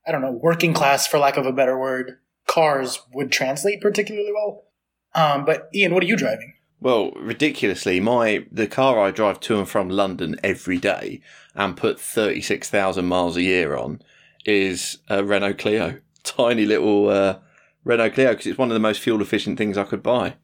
I 0.07 0.11
don't 0.11 0.21
know, 0.21 0.31
working 0.31 0.73
class, 0.73 1.05
for 1.05 1.19
lack 1.19 1.37
of 1.37 1.45
a 1.45 1.51
better 1.53 1.77
word, 1.77 2.17
cars 2.47 2.99
would 3.13 3.31
translate 3.31 3.81
particularly 3.81 4.31
well. 4.33 4.63
Um, 5.15 5.45
but 5.45 5.69
Ian, 5.73 5.93
what 5.93 6.03
are 6.03 6.07
you 6.07 6.15
driving? 6.15 6.53
Well, 6.81 7.11
ridiculously, 7.11 7.99
my 7.99 8.45
the 8.51 8.67
car 8.67 8.99
I 8.99 9.11
drive 9.11 9.39
to 9.41 9.57
and 9.59 9.67
from 9.67 9.89
London 9.89 10.37
every 10.43 10.77
day 10.77 11.21
and 11.55 11.75
put 11.75 11.99
thirty 11.99 12.41
six 12.41 12.69
thousand 12.69 13.05
miles 13.05 13.35
a 13.37 13.41
year 13.41 13.75
on 13.75 14.01
is 14.45 14.99
a 15.09 15.23
Renault 15.23 15.55
Clio, 15.55 15.99
tiny 16.23 16.65
little 16.65 17.09
uh, 17.09 17.39
Renault 17.83 18.11
Clio 18.11 18.29
because 18.31 18.47
it's 18.47 18.57
one 18.57 18.69
of 18.69 18.73
the 18.75 18.79
most 18.79 19.01
fuel 19.01 19.21
efficient 19.21 19.57
things 19.57 19.77
I 19.77 19.83
could 19.83 20.01
buy. 20.03 20.35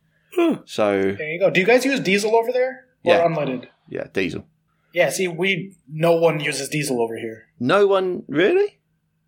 So 0.66 1.14
There 1.18 1.30
you 1.30 1.40
go. 1.40 1.50
Do 1.50 1.62
you 1.62 1.66
guys 1.66 1.86
use 1.86 2.02
diesel 2.02 2.36
over 2.36 2.52
there 2.52 2.86
or 3.06 3.14
Yeah. 3.16 3.24
unleaded? 3.26 3.68
yeah, 3.88 4.08
diesel. 4.12 4.46
Yeah. 4.94 5.10
See, 5.10 5.30
we 5.30 5.74
no 5.88 6.14
one 6.18 6.42
uses 6.42 6.68
diesel 6.68 7.02
over 7.02 7.16
here. 7.18 7.48
No 7.60 7.88
one 7.88 8.24
really. 8.28 8.80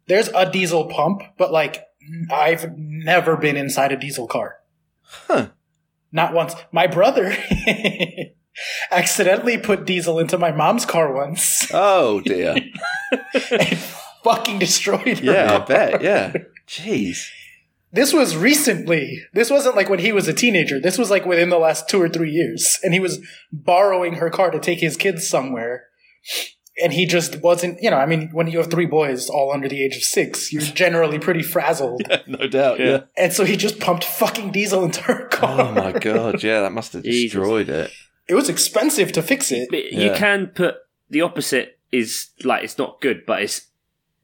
There's 0.07 0.27
a 0.30 0.49
diesel 0.51 0.88
pump, 0.89 1.22
but 1.38 1.53
like 1.53 1.84
I've 2.30 2.77
never 2.77 3.38
been 3.38 3.55
inside 3.55 3.93
a 3.93 3.97
diesel 3.97 4.27
car. 4.27 4.56
Huh. 5.07 5.49
Not 6.11 6.34
once. 6.34 6.55
My 6.71 6.88
brother 6.88 7.35
accidentally 8.91 9.57
put 9.57 9.85
diesel 9.85 10.19
into 10.19 10.38
my 10.38 10.51
mom's 10.51 10.85
car 10.85 11.13
once 11.13 11.69
Oh 11.73 12.21
dear. 12.21 12.55
and 13.51 13.77
fucking 14.23 14.59
destroyed 14.59 15.19
her. 15.19 15.25
yeah, 15.34 15.55
I 15.55 15.65
bet. 15.65 16.01
Yeah. 16.01 16.34
Jeez. 16.67 17.29
This 17.91 18.13
was 18.13 18.35
recently. 18.35 19.21
This 19.34 19.49
wasn't 19.49 19.75
like 19.75 19.89
when 19.89 19.99
he 19.99 20.11
was 20.11 20.27
a 20.27 20.34
teenager. 20.34 20.79
This 20.79 20.97
was 20.97 21.09
like 21.09 21.25
within 21.25 21.49
the 21.49 21.57
last 21.57 21.88
two 21.88 22.01
or 22.01 22.09
three 22.09 22.31
years. 22.31 22.77
And 22.84 22.93
he 22.93 22.99
was 22.99 23.19
borrowing 23.51 24.15
her 24.15 24.29
car 24.29 24.51
to 24.51 24.59
take 24.59 24.79
his 24.79 24.97
kids 24.97 25.27
somewhere. 25.27 25.85
And 26.84 26.94
he 26.94 27.06
just 27.08 27.41
wasn't, 27.41 27.82
you 27.82 27.90
know, 27.90 27.98
I 27.98 28.06
mean, 28.06 28.30
when 28.34 28.48
you 28.48 28.60
have 28.60 28.70
three 28.70 28.86
boys 28.86 29.30
all 29.30 29.52
under 29.52 29.68
the 29.68 29.84
age 29.84 29.95
of 29.98 30.04
six, 30.04 30.54
you're 30.54 30.62
generally 30.84 31.18
pretty 31.20 31.41
frazzled. 31.41 32.04
No 32.28 32.48
doubt. 32.48 32.80
Yeah. 32.80 32.86
Yeah. 32.86 32.99
And 33.18 33.34
so 33.34 33.45
he 33.45 33.58
just 33.58 33.80
pumped 33.80 34.04
fucking 34.04 34.52
diesel 34.52 34.84
into 34.84 35.02
her 35.04 35.26
oh 35.26 35.28
car. 35.30 35.62
Oh 35.62 35.72
my 35.72 35.91
god. 35.91 36.44
Yeah, 36.44 36.62
that 36.62 36.72
must 36.74 36.94
have 36.94 37.04
destroyed 37.04 37.70
it. 37.70 37.91
It 38.28 38.36
was 38.36 38.48
expensive 38.49 39.12
to 39.14 39.22
fix 39.22 39.52
it. 39.52 39.70
But 39.72 39.91
You 39.91 40.08
Yeah. 40.12 40.18
can 40.18 40.48
put 40.48 40.76
the 41.10 41.22
opposite 41.22 41.80
is 41.91 42.28
like 42.44 42.64
it's 42.64 42.78
not 42.78 43.02
good, 43.02 43.26
but 43.26 43.41
it's 43.41 43.68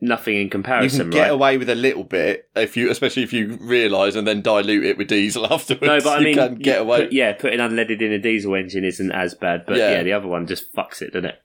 nothing 0.02 0.36
in 0.36 0.50
comparison. 0.50 1.00
You 1.00 1.04
comparison, 1.06 1.12
can 1.12 1.12
get 1.12 1.22
right? 1.22 1.32
away 1.32 1.58
with 1.58 1.70
a 1.70 1.76
little 1.76 2.04
bit 2.04 2.50
if 2.56 2.76
you, 2.76 2.92
especially 2.92 3.24
if 3.24 3.32
you 3.32 3.58
realise 3.62 4.16
and 4.16 4.28
then 4.28 4.42
dilute 4.42 4.84
it 4.84 4.98
with 4.98 5.08
diesel 5.08 5.48
afterwards. 5.52 5.82
no, 5.88 6.00
but 6.02 6.18
I 6.18 6.20
you 6.20 6.26
mean, 6.26 6.36
can 6.36 6.56
get 6.56 6.82
away. 6.82 7.04
put- 7.06 7.14
yeah, 7.14 7.32
putting 7.34 7.60
unleaded 7.60 8.02
in 8.02 8.12
a 8.12 8.20
diesel 8.20 8.54
engine 8.56 8.84
isn't 8.84 9.12
as 9.12 9.34
bad, 9.34 9.64
but 9.66 9.78
Yeah. 9.78 9.92
yeah, 9.92 10.04
the 10.04 10.12
other 10.14 10.28
one 10.28 10.46
just 10.46 10.72
fucks 10.76 11.02
it, 11.02 11.14
doesn't 11.14 11.30
it? 11.30 11.40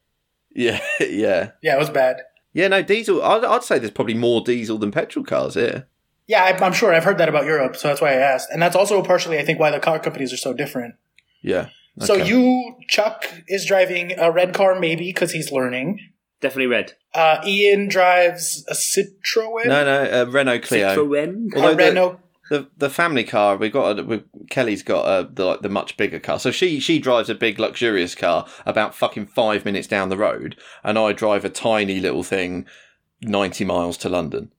Yeah, 0.59 0.81
yeah, 1.01 1.51
Yeah, 1.63 1.77
it 1.77 1.79
was 1.79 1.91
bad. 1.91 2.23
yeah. 2.53 2.69
No, 2.69 2.83
diesel. 2.83 3.23
I'd, 3.23 3.45
I'd 3.45 3.63
say 3.63 3.79
there's 3.79 3.93
probably 3.93 4.15
more 4.15 4.41
diesel 4.43 4.77
than 4.79 4.91
petrol 4.91 5.25
cars 5.25 5.55
here. 5.55 5.87
Yeah, 6.27 6.43
I, 6.45 6.65
I'm 6.65 6.73
sure. 6.73 6.93
I've 6.93 7.05
heard 7.05 7.19
that 7.19 7.29
about 7.29 7.45
Europe, 7.47 7.77
so 7.77 7.89
that's 7.89 8.01
why 8.01 8.11
I 8.11 8.17
asked. 8.17 8.49
And 8.53 8.61
that's 8.61 8.77
also 8.77 9.03
partially, 9.03 9.39
I 9.39 9.45
think, 9.45 9.59
why 9.61 9.71
the 9.71 9.79
car 9.81 9.99
companies 9.99 10.33
are 10.33 10.37
so 10.37 10.53
different. 10.53 10.97
Yeah. 11.43 11.69
So 12.01 12.15
Okay. 12.15 12.29
you, 12.29 12.75
Chuck, 12.89 13.25
is 13.49 13.65
driving 13.65 14.13
a 14.19 14.31
red 14.31 14.53
car, 14.55 14.79
maybe 14.79 15.05
because 15.07 15.33
he's 15.33 15.51
learning. 15.53 15.99
Definitely 16.41 16.67
red. 16.67 16.93
Uh, 17.15 17.41
Ian 17.47 17.89
drives 17.89 18.65
a 18.69 18.75
Citroen. 18.75 19.67
No, 19.67 19.85
no, 19.85 20.03
uh, 20.23 20.27
Renault 20.31 20.61
Clio. 20.61 20.95
Citroën. 20.95 21.49
Although 21.57 21.69
a 21.69 21.75
the- 21.77 21.77
Renault. 21.85 22.21
The 22.51 22.69
the 22.77 22.91
family 22.91 23.25
car 23.25 23.57
we've 23.57 23.73
got 23.73 23.99
a, 23.99 24.03
we, 24.03 24.23
Kelly's 24.51 24.83
got 24.83 25.05
a, 25.05 25.29
the 25.31 25.45
like 25.45 25.61
the 25.61 25.69
much 25.69 25.97
bigger 25.97 26.19
car 26.19 26.39
so 26.39 26.51
she 26.51 26.81
she 26.81 26.99
drives 26.99 27.29
a 27.29 27.35
big 27.35 27.59
luxurious 27.59 28.15
car 28.15 28.47
about 28.67 28.95
fucking 28.95 29.27
five 29.27 29.65
minutes 29.65 29.87
down 29.87 30.09
the 30.09 30.17
road 30.17 30.57
and 30.83 30.99
I 30.99 31.13
drive 31.13 31.45
a 31.45 31.51
tiny 31.51 32.01
little 32.01 32.23
thing 32.23 32.67
ninety 33.23 33.65
miles 33.65 33.97
to 33.99 34.09
London 34.09 34.53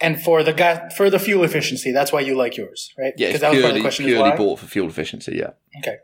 And 0.00 0.20
for 0.20 0.42
the 0.42 0.52
guy, 0.52 0.88
for 0.96 1.10
the 1.10 1.18
fuel 1.18 1.44
efficiency, 1.44 1.92
that's 1.92 2.12
why 2.12 2.20
you 2.20 2.36
like 2.36 2.56
yours, 2.56 2.92
right? 2.98 3.14
yeah 3.16 3.28
it's 3.28 3.40
that 3.40 3.52
was 3.52 3.62
part 3.62 3.70
of 3.70 3.74
the 3.74 3.80
purely 3.80 3.80
question. 3.80 4.06
purely 4.06 4.36
bought 4.36 4.58
for 4.58 4.66
fuel 4.66 4.88
efficiency 4.88 5.36
yeah 5.36 5.50
Okay. 5.78 5.96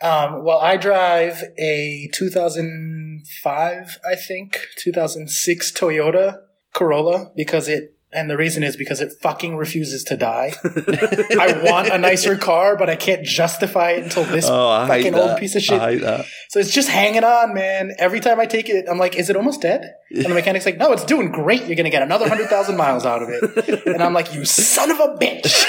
Um, 0.00 0.44
well, 0.44 0.58
I 0.58 0.76
drive 0.76 1.42
a 1.56 2.10
2005, 2.12 3.98
I 4.06 4.14
think, 4.16 4.66
2006 4.76 5.72
Toyota 5.72 6.40
Corolla 6.74 7.30
because 7.36 7.68
it, 7.68 7.93
and 8.14 8.30
the 8.30 8.36
reason 8.36 8.62
is 8.62 8.76
because 8.76 9.00
it 9.00 9.12
fucking 9.20 9.56
refuses 9.56 10.04
to 10.04 10.16
die. 10.16 10.52
I 10.64 11.60
want 11.64 11.88
a 11.88 11.98
nicer 11.98 12.36
car, 12.36 12.76
but 12.76 12.88
I 12.88 12.96
can't 12.96 13.24
justify 13.24 13.92
it 13.92 14.04
until 14.04 14.24
this 14.24 14.46
oh 14.48 14.86
fucking 14.86 15.12
that 15.12 15.30
old 15.30 15.38
piece 15.38 15.54
of 15.56 15.62
shit. 15.62 15.80
I 15.80 15.92
hate 15.92 16.00
that 16.02 16.26
So 16.50 16.60
it's 16.60 16.72
just 16.72 16.88
hanging 16.88 17.24
on, 17.24 17.54
man. 17.54 17.92
Every 17.98 18.20
time 18.20 18.38
I 18.40 18.46
take 18.46 18.68
it, 18.68 18.86
I'm 18.90 18.98
like, 18.98 19.16
is 19.16 19.30
it 19.30 19.36
almost 19.36 19.62
dead? 19.62 19.94
And 20.10 20.24
the 20.24 20.34
mechanic's 20.34 20.64
like, 20.66 20.78
no, 20.78 20.92
it's 20.92 21.04
doing 21.04 21.32
great. 21.32 21.60
You're 21.66 21.76
going 21.76 21.84
to 21.84 21.90
get 21.90 22.02
another 22.02 22.24
100,000 22.26 22.76
miles 22.76 23.04
out 23.04 23.22
of 23.22 23.28
it. 23.30 23.86
And 23.86 24.02
I'm 24.02 24.12
like, 24.14 24.32
you 24.34 24.44
son 24.44 24.90
of 24.90 25.00
a 25.00 25.16
bitch. 25.16 25.64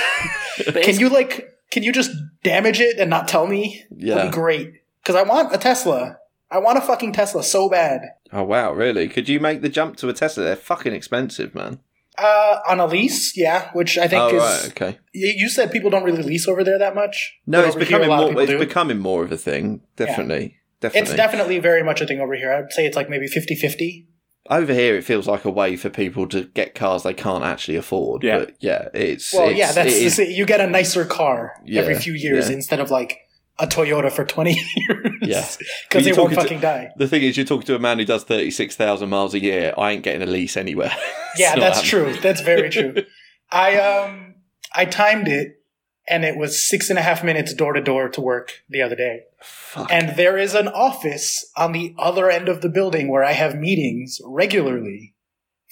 Can 0.83 0.99
you, 0.99 1.09
like, 1.09 1.51
can 1.71 1.83
you 1.83 1.91
just 1.91 2.11
damage 2.43 2.79
it 2.79 2.97
and 2.99 3.09
not 3.09 3.27
tell 3.27 3.45
me? 3.47 3.83
Yeah. 3.95 4.15
That'd 4.15 4.31
be 4.31 4.35
great. 4.35 4.73
Because 5.01 5.15
I 5.15 5.23
want 5.23 5.53
a 5.53 5.57
Tesla. 5.57 6.17
I 6.49 6.59
want 6.59 6.77
a 6.77 6.81
fucking 6.81 7.11
Tesla 7.13 7.43
so 7.43 7.67
bad. 7.69 8.01
oh 8.31 8.43
wow 8.43 8.71
really 8.71 9.09
could 9.09 9.27
you 9.27 9.39
make 9.39 9.61
the 9.61 9.69
jump 9.69 9.97
to 9.97 10.09
a 10.09 10.13
Tesla 10.13 10.43
they're 10.43 10.55
fucking 10.55 10.93
expensive 10.93 11.53
man 11.53 11.79
Uh, 12.17 12.59
on 12.69 12.79
a 12.79 12.85
lease, 12.85 13.35
yeah, 13.35 13.69
which 13.73 13.97
I 13.97 14.07
think 14.07 14.21
oh 14.23 14.35
is. 14.37 14.41
right 14.41 14.65
okay 14.71 14.99
You 15.13 15.27
you 15.35 15.49
said 15.49 15.71
people 15.71 15.89
don't 15.89 16.03
really 16.03 16.23
lease 16.23 16.47
over 16.47 16.63
there 16.63 16.79
that 16.79 16.95
much. 16.95 17.37
no 17.45 17.59
it's 17.59 17.69
over 17.75 17.79
here, 17.79 17.85
becoming 17.99 18.07
a 18.07 18.11
lot 18.11 18.27
of 18.29 18.33
more 18.33 18.41
it's 18.43 18.51
do. 18.51 18.57
becoming 18.59 18.99
more 18.99 19.23
of 19.23 19.31
a 19.31 19.37
thing 19.37 19.81
definitely 19.97 20.55
definitely 20.79 21.01
It's 21.11 21.15
definitely 21.17 21.59
very 21.59 21.83
much 21.83 21.99
a 22.01 22.05
thing 22.07 22.19
over 22.21 22.35
here. 22.35 22.51
I'd 22.53 22.71
say 22.71 22.85
it's 22.85 22.95
like 22.95 23.09
maybe 23.09 23.27
50 23.27 23.55
50. 23.55 24.07
over 24.49 24.73
here 24.73 24.95
it 24.95 25.03
feels 25.03 25.27
like 25.27 25.43
a 25.45 25.49
way 25.51 25.75
for 25.75 25.89
people 25.89 26.27
to 26.27 26.43
get 26.59 26.75
cars 26.75 27.03
they 27.03 27.13
can't 27.13 27.43
actually 27.43 27.75
afford 27.77 28.23
Yeah. 28.23 28.39
but 28.39 28.55
yeah 28.59 28.87
it's 28.93 29.33
Well, 29.33 29.49
it's- 29.49 29.57
yeah, 29.57 29.71
that's 29.71 29.93
it 29.93 30.03
is- 30.03 30.37
you 30.37 30.45
get 30.45 30.61
a 30.61 30.67
nicer 30.67 31.03
car 31.05 31.53
Yeah, 31.65 31.81
every 31.81 31.95
few 31.95 32.13
years 32.13 32.47
yeah. 32.49 32.55
instead 32.55 32.79
of 32.79 32.91
like 32.91 33.17
a 33.57 33.67
Toyota 33.67 34.11
for 34.11 34.25
20 34.25 34.51
years. 34.51 35.13
Yeah. 35.21 35.45
Because 35.89 36.03
they 36.05 36.11
won't 36.11 36.33
talking 36.33 36.35
to- 36.35 36.41
fucking 36.41 36.59
die. 36.59 36.91
the 36.97 37.07
thing 37.07 37.23
is 37.23 37.37
you're 37.37 37.45
talking 37.45 37.65
to 37.67 37.75
a 37.75 37.79
man 37.79 37.99
who 37.99 38.05
does 38.05 38.23
36,000 38.25 39.09
miles 39.09 39.33
a 39.33 39.39
year 39.39 39.73
I 39.77 39.91
ain't 39.91 40.03
getting 40.03 40.21
a 40.21 40.25
lease 40.31 40.57
anywhere 40.57 40.91
Yeah, 41.37 41.55
that's 41.55 41.81
happening. 41.81 42.13
true. 42.13 42.21
That's 42.21 42.41
very 42.41 42.69
true. 42.69 42.95
I 43.51 43.77
um 43.77 44.35
I 44.73 44.85
timed 44.85 45.27
it 45.29 45.59
and 46.07 46.23
it 46.25 46.37
was 46.37 46.67
six 46.67 46.89
and 46.89 46.99
a 46.99 47.01
half 47.01 47.23
minutes 47.23 47.53
door 47.53 47.73
to 47.73 47.81
door 47.81 48.09
to 48.09 48.21
work 48.21 48.61
the 48.69 48.81
other 48.81 48.95
day. 48.95 49.21
Fuck. 49.41 49.91
And 49.91 50.15
there 50.17 50.37
is 50.37 50.53
an 50.53 50.67
office 50.67 51.49
on 51.55 51.71
the 51.71 51.95
other 51.97 52.29
end 52.29 52.47
of 52.49 52.61
the 52.61 52.69
building 52.69 53.07
where 53.09 53.23
I 53.23 53.31
have 53.33 53.55
meetings 53.55 54.19
regularly 54.25 55.15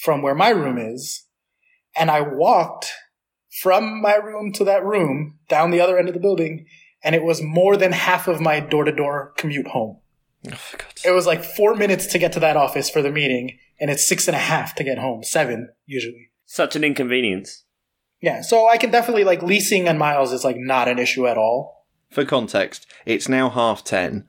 from 0.03 0.21
where 0.21 0.35
my 0.35 0.49
room 0.49 0.77
is. 0.77 1.25
And 1.95 2.09
I 2.09 2.21
walked 2.21 2.91
from 3.61 4.01
my 4.01 4.15
room 4.15 4.51
to 4.53 4.63
that 4.63 4.83
room 4.83 5.37
down 5.49 5.69
the 5.69 5.79
other 5.81 5.99
end 5.99 6.07
of 6.07 6.15
the 6.15 6.19
building, 6.19 6.65
and 7.03 7.15
it 7.15 7.23
was 7.23 7.41
more 7.41 7.77
than 7.77 7.91
half 7.91 8.27
of 8.27 8.39
my 8.39 8.59
door 8.59 8.83
to 8.85 8.91
door 8.91 9.33
commute 9.37 9.67
home. 9.67 9.97
Oh, 10.51 10.55
for 10.55 10.77
It 11.05 11.11
was 11.11 11.25
like 11.25 11.43
four 11.43 11.75
minutes 11.75 12.05
to 12.07 12.19
get 12.19 12.33
to 12.33 12.39
that 12.41 12.57
office 12.57 12.89
for 12.89 13.01
the 13.01 13.11
meeting, 13.11 13.57
and 13.79 13.89
it's 13.89 14.07
six 14.07 14.27
and 14.27 14.35
a 14.35 14.39
half 14.39 14.75
to 14.75 14.83
get 14.83 14.97
home. 14.97 15.23
Seven, 15.23 15.69
usually. 15.85 16.31
Such 16.45 16.75
an 16.75 16.83
inconvenience. 16.83 17.63
Yeah, 18.21 18.41
so 18.41 18.67
I 18.67 18.77
can 18.77 18.89
definitely 18.89 19.25
like 19.25 19.41
leasing 19.41 19.87
and 19.87 19.99
miles 19.99 20.31
is 20.31 20.45
like 20.45 20.57
not 20.57 20.87
an 20.87 20.99
issue 20.99 21.27
at 21.27 21.37
all. 21.37 21.85
For 22.09 22.23
context, 22.23 22.85
it's 23.05 23.27
now 23.27 23.49
half 23.49 23.83
10 23.83 24.25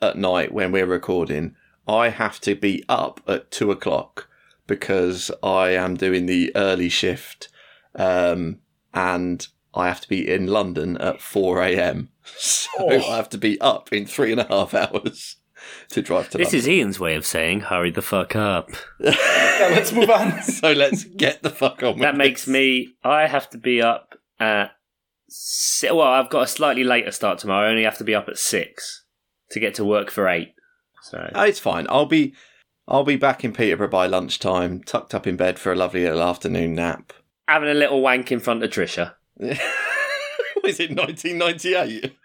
at 0.00 0.16
night 0.16 0.52
when 0.52 0.72
we're 0.72 0.86
recording. 0.86 1.54
I 1.86 2.08
have 2.08 2.40
to 2.40 2.54
be 2.54 2.84
up 2.88 3.20
at 3.26 3.50
2 3.50 3.70
o'clock 3.70 4.28
because 4.66 5.30
I 5.42 5.70
am 5.70 5.96
doing 5.96 6.26
the 6.26 6.50
early 6.56 6.88
shift 6.88 7.48
um, 7.94 8.60
and 8.94 9.46
I 9.76 9.88
have 9.88 10.00
to 10.00 10.08
be 10.08 10.28
in 10.28 10.46
London 10.46 10.96
at 10.98 11.20
4 11.20 11.62
a.m. 11.62 12.08
So 12.38 12.68
Oh. 12.80 12.88
I 12.90 13.16
have 13.16 13.28
to 13.30 13.38
be 13.38 13.60
up 13.60 13.92
in 13.92 14.04
three 14.06 14.32
and 14.32 14.40
a 14.40 14.44
half 14.48 14.74
hours 14.74 15.36
to 15.90 16.02
drive 16.02 16.28
to 16.30 16.38
This 16.38 16.46
London. 16.48 16.58
is 16.58 16.68
Ian's 16.68 16.98
way 17.00 17.14
of 17.14 17.24
saying 17.24 17.60
hurry 17.60 17.90
the 17.92 18.02
fuck 18.02 18.34
up. 18.34 18.70
Yeah, 18.98 19.68
let's 19.70 19.92
move 19.92 20.10
on. 20.10 20.42
so 20.42 20.72
let's 20.72 21.04
get 21.04 21.42
the 21.42 21.50
fuck 21.50 21.82
on 21.84 21.94
with 21.94 22.02
That 22.02 22.16
makes 22.16 22.44
this. 22.44 22.52
me. 22.52 22.94
I 23.04 23.26
have 23.28 23.48
to 23.50 23.58
be 23.58 23.80
up 23.80 24.14
at. 24.40 24.72
Si- 25.28 25.90
well, 25.90 26.02
I've 26.02 26.30
got 26.30 26.42
a 26.42 26.46
slightly 26.46 26.84
later 26.84 27.10
start 27.10 27.38
tomorrow. 27.38 27.66
I 27.66 27.70
only 27.70 27.82
have 27.84 27.98
to 27.98 28.04
be 28.04 28.14
up 28.14 28.28
at 28.28 28.38
six 28.38 29.04
to 29.50 29.60
get 29.60 29.74
to 29.76 29.84
work 29.84 30.10
for 30.10 30.28
eight. 30.28 30.54
So 31.02 31.30
Oh, 31.34 31.42
it's 31.44 31.58
fine. 31.60 31.86
I'll 31.88 32.06
be 32.06 32.34
I'll 32.88 33.02
be 33.04 33.16
back 33.16 33.44
in 33.44 33.52
Peterborough 33.52 33.88
by 33.88 34.06
lunchtime, 34.06 34.82
tucked 34.84 35.14
up 35.14 35.26
in 35.26 35.36
bed 35.36 35.58
for 35.58 35.72
a 35.72 35.76
lovely 35.76 36.02
little 36.04 36.22
afternoon 36.22 36.74
nap. 36.76 37.12
having 37.48 37.68
a 37.68 37.74
little 37.74 38.00
wank 38.00 38.30
in 38.30 38.38
front 38.40 38.62
of 38.62 38.70
Trisha. 38.70 39.14
Was 40.62 40.80
it 40.80 40.90
1998? 40.96 42.16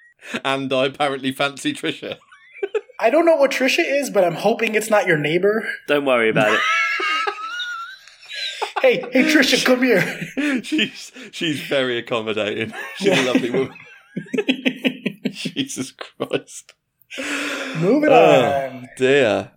And 0.46 0.72
I 0.72 0.86
apparently 0.86 1.32
fancy 1.32 1.74
Trisha. 1.74 2.18
I 3.00 3.10
don't 3.10 3.26
know 3.26 3.36
what 3.36 3.52
Trisha 3.52 3.84
is, 3.84 4.10
but 4.10 4.24
I'm 4.24 4.36
hoping 4.36 4.76
it's 4.76 4.90
not 4.90 5.08
your 5.08 5.18
neighbor. 5.18 5.68
Don't 5.88 6.06
worry 6.06 6.30
about 6.30 6.54
it. 6.54 6.60
Hey, 8.82 9.00
hey, 9.12 9.24
Trisha, 9.26 9.64
come 9.64 9.84
here. 9.84 10.02
she's 10.64 11.12
she's 11.32 11.62
very 11.62 12.00
accommodating. 12.00 12.74
She's 12.98 13.16
a 13.16 13.24
lovely 13.32 13.52
woman. 13.52 13.74
Jesus 15.30 15.92
Christ. 15.92 16.74
Moving 17.78 18.10
Oh, 18.12 18.70
on. 18.74 18.90
dear. 18.98 19.52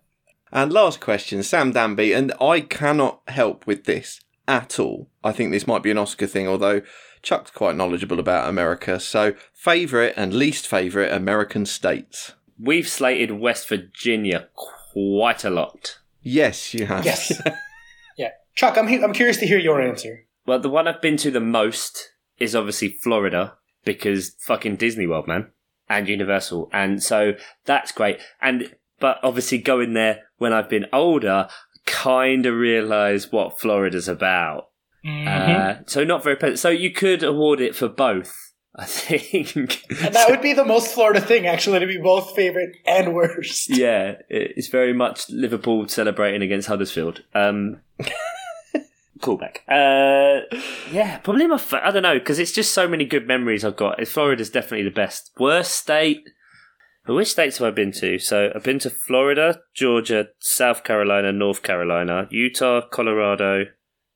And 0.53 0.71
last 0.71 1.01
question, 1.01 1.43
Sam 1.43 1.73
Danby, 1.73 2.13
and 2.13 2.35
I 2.39 2.61
cannot 2.61 3.23
help 3.29 3.67
with 3.67 3.85
this 3.85 4.21
at 4.47 4.79
all. 4.79 5.09
I 5.23 5.33
think 5.33 5.53
this 5.53 5.67
might 5.67 5.83
be 5.83 5.91
an 5.91 5.97
Oscar 5.99 6.27
thing, 6.27 6.47
although 6.47 6.83
Chuck's 7.25 7.51
quite 7.51 7.75
knowledgeable 7.75 8.21
about 8.21 8.49
America. 8.49 9.01
So, 9.01 9.35
favourite 9.53 10.13
and 10.17 10.33
least 10.33 10.69
favourite 10.69 11.11
American 11.11 11.67
states? 11.67 12.33
We've 12.61 12.87
slated 12.89 13.33
West 13.33 13.69
Virginia 13.69 14.49
quite 14.55 15.43
a 15.45 15.51
lot. 15.51 15.99
Yes, 16.23 16.73
you 16.73 16.87
have. 16.87 17.05
Yes. 17.05 17.33
yeah, 18.17 18.31
Chuck, 18.55 18.79
I'm 18.79 18.87
he- 18.89 19.03
I'm 19.03 19.13
curious 19.13 19.39
to 19.39 19.47
hear 19.47 19.59
your 19.59 19.81
answer. 19.83 20.27
Well, 20.47 20.61
the 20.61 20.71
one 20.71 20.87
I've 20.87 21.03
been 21.03 21.17
to 21.19 21.31
the 21.31 21.41
most 21.41 22.11
is 22.39 22.55
obviously 22.55 22.89
Florida 22.89 23.55
because 23.85 24.37
fucking 24.41 24.77
Disney 24.77 25.07
World, 25.07 25.27
man, 25.27 25.51
and 25.89 26.09
Universal, 26.09 26.71
and 26.73 27.03
so 27.03 27.35
that's 27.65 27.91
great. 27.93 28.19
And 28.41 28.75
but 29.01 29.19
obviously 29.23 29.59
going 29.59 29.95
there 29.95 30.23
when 30.39 30.53
I've 30.53 30.69
been 30.69 30.87
older, 30.93 31.49
kind 31.87 32.47
of 32.47 32.55
realise 32.55 33.33
what 33.33 33.59
Florida's 33.59 34.09
about. 34.09 34.69
Mm-hmm. 35.05 35.81
Uh, 35.83 35.85
so 35.87 36.05
not 36.05 36.23
very 36.25 36.37
pleasant. 36.37 36.59
So 36.59 36.71
you 36.71 36.91
could 36.91 37.23
award 37.23 37.61
it 37.61 37.77
for 37.77 37.89
both, 37.89 38.53
I 38.77 38.85
think. 38.87 39.57
and 39.57 40.15
that 40.15 40.31
would 40.31 40.41
be 40.43 40.53
the 40.55 40.65
most 40.65 40.95
Florida 40.95 41.21
thing, 41.21 41.47
actually, 41.47 41.81
to 41.81 41.87
be 41.87 41.99
both 41.99 42.35
favorite 42.35 42.77
and 42.87 43.15
worst. 43.15 43.69
yeah, 43.69 44.15
it's 44.29 44.69
very 44.69 44.93
much 44.93 45.29
Liverpool 45.31 45.87
celebrating 45.89 46.43
against 46.43 46.69
Huddersfield. 46.69 47.23
Um, 47.35 47.81
callback. 49.21 49.59
Uh, 49.69 50.45
yeah, 50.91 51.19
probably 51.19 51.47
my. 51.47 51.59
Fa- 51.59 51.87
I 51.87 51.91
don't 51.91 52.03
know 52.03 52.19
because 52.19 52.39
it's 52.39 52.53
just 52.53 52.73
so 52.73 52.89
many 52.89 53.05
good 53.05 53.27
memories 53.27 53.65
I've 53.65 53.77
got. 53.77 54.07
Florida's 54.07 54.51
definitely 54.51 54.85
the 54.85 54.95
best. 54.95 55.33
Worst 55.39 55.73
state. 55.73 56.29
But 57.07 57.15
which 57.17 57.29
states 57.29 57.59
have 57.59 57.67
I 57.69 57.71
been 57.71 57.93
to? 57.93 58.19
So 58.19 58.51
I've 58.55 58.63
been 58.65 58.79
to 58.79 58.89
Florida, 58.89 59.61
Georgia, 59.75 60.29
South 60.39 60.85
Carolina, 60.85 61.33
North 61.33 61.63
Carolina, 61.63 62.27
Utah, 62.31 62.81
Colorado, 62.91 63.67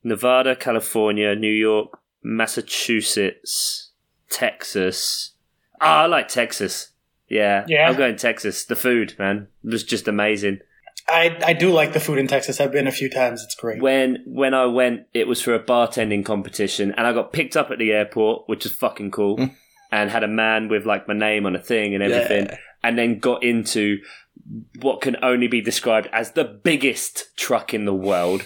Nevada, 0.03 0.55
California, 0.57 1.35
New 1.35 1.53
York, 1.53 1.99
Massachusetts, 2.23 3.91
Texas. 4.31 5.33
Ah, 5.81 6.03
I 6.03 6.07
like 6.07 6.29
Texas. 6.29 6.91
Yeah, 7.29 7.65
Yeah? 7.69 7.89
I'm 7.89 7.97
going 7.97 8.17
Texas. 8.17 8.65
The 8.65 8.77
food, 8.77 9.15
man, 9.19 9.49
was 9.63 9.85
just 9.85 10.09
amazing. 10.09 10.61
I 11.07 11.39
I 11.45 11.53
do 11.53 11.71
like 11.71 11.93
the 11.93 12.01
food 12.01 12.19
in 12.19 12.27
Texas. 12.27 12.61
I've 12.61 12.73
been 12.73 12.87
a 12.87 12.93
few 12.93 13.09
times. 13.11 13.43
It's 13.43 13.55
great. 13.55 13.81
When 13.83 14.23
when 14.27 14.53
I 14.55 14.67
went, 14.67 15.07
it 15.15 15.27
was 15.27 15.41
for 15.41 15.55
a 15.55 15.63
bartending 15.63 16.25
competition, 16.25 16.93
and 16.97 17.07
I 17.07 17.13
got 17.13 17.33
picked 17.33 17.57
up 17.57 17.71
at 17.71 17.79
the 17.79 17.93
airport, 17.93 18.49
which 18.49 18.67
is 18.67 18.73
fucking 18.73 19.11
cool, 19.11 19.51
and 19.91 20.11
had 20.11 20.23
a 20.25 20.29
man 20.29 20.69
with 20.69 20.85
like 20.87 21.07
my 21.09 21.15
name 21.15 21.47
on 21.47 21.55
a 21.57 21.59
thing 21.63 21.95
and 21.95 22.03
everything, 22.03 22.47
Yeah. 22.47 22.57
and 22.83 22.99
then 22.99 23.19
got 23.19 23.43
into 23.43 23.99
what 24.81 25.01
can 25.01 25.17
only 25.23 25.49
be 25.49 25.61
described 25.63 26.09
as 26.13 26.33
the 26.33 26.45
biggest 26.45 27.35
truck 27.37 27.73
in 27.73 27.85
the 27.85 27.95
world. 27.95 28.45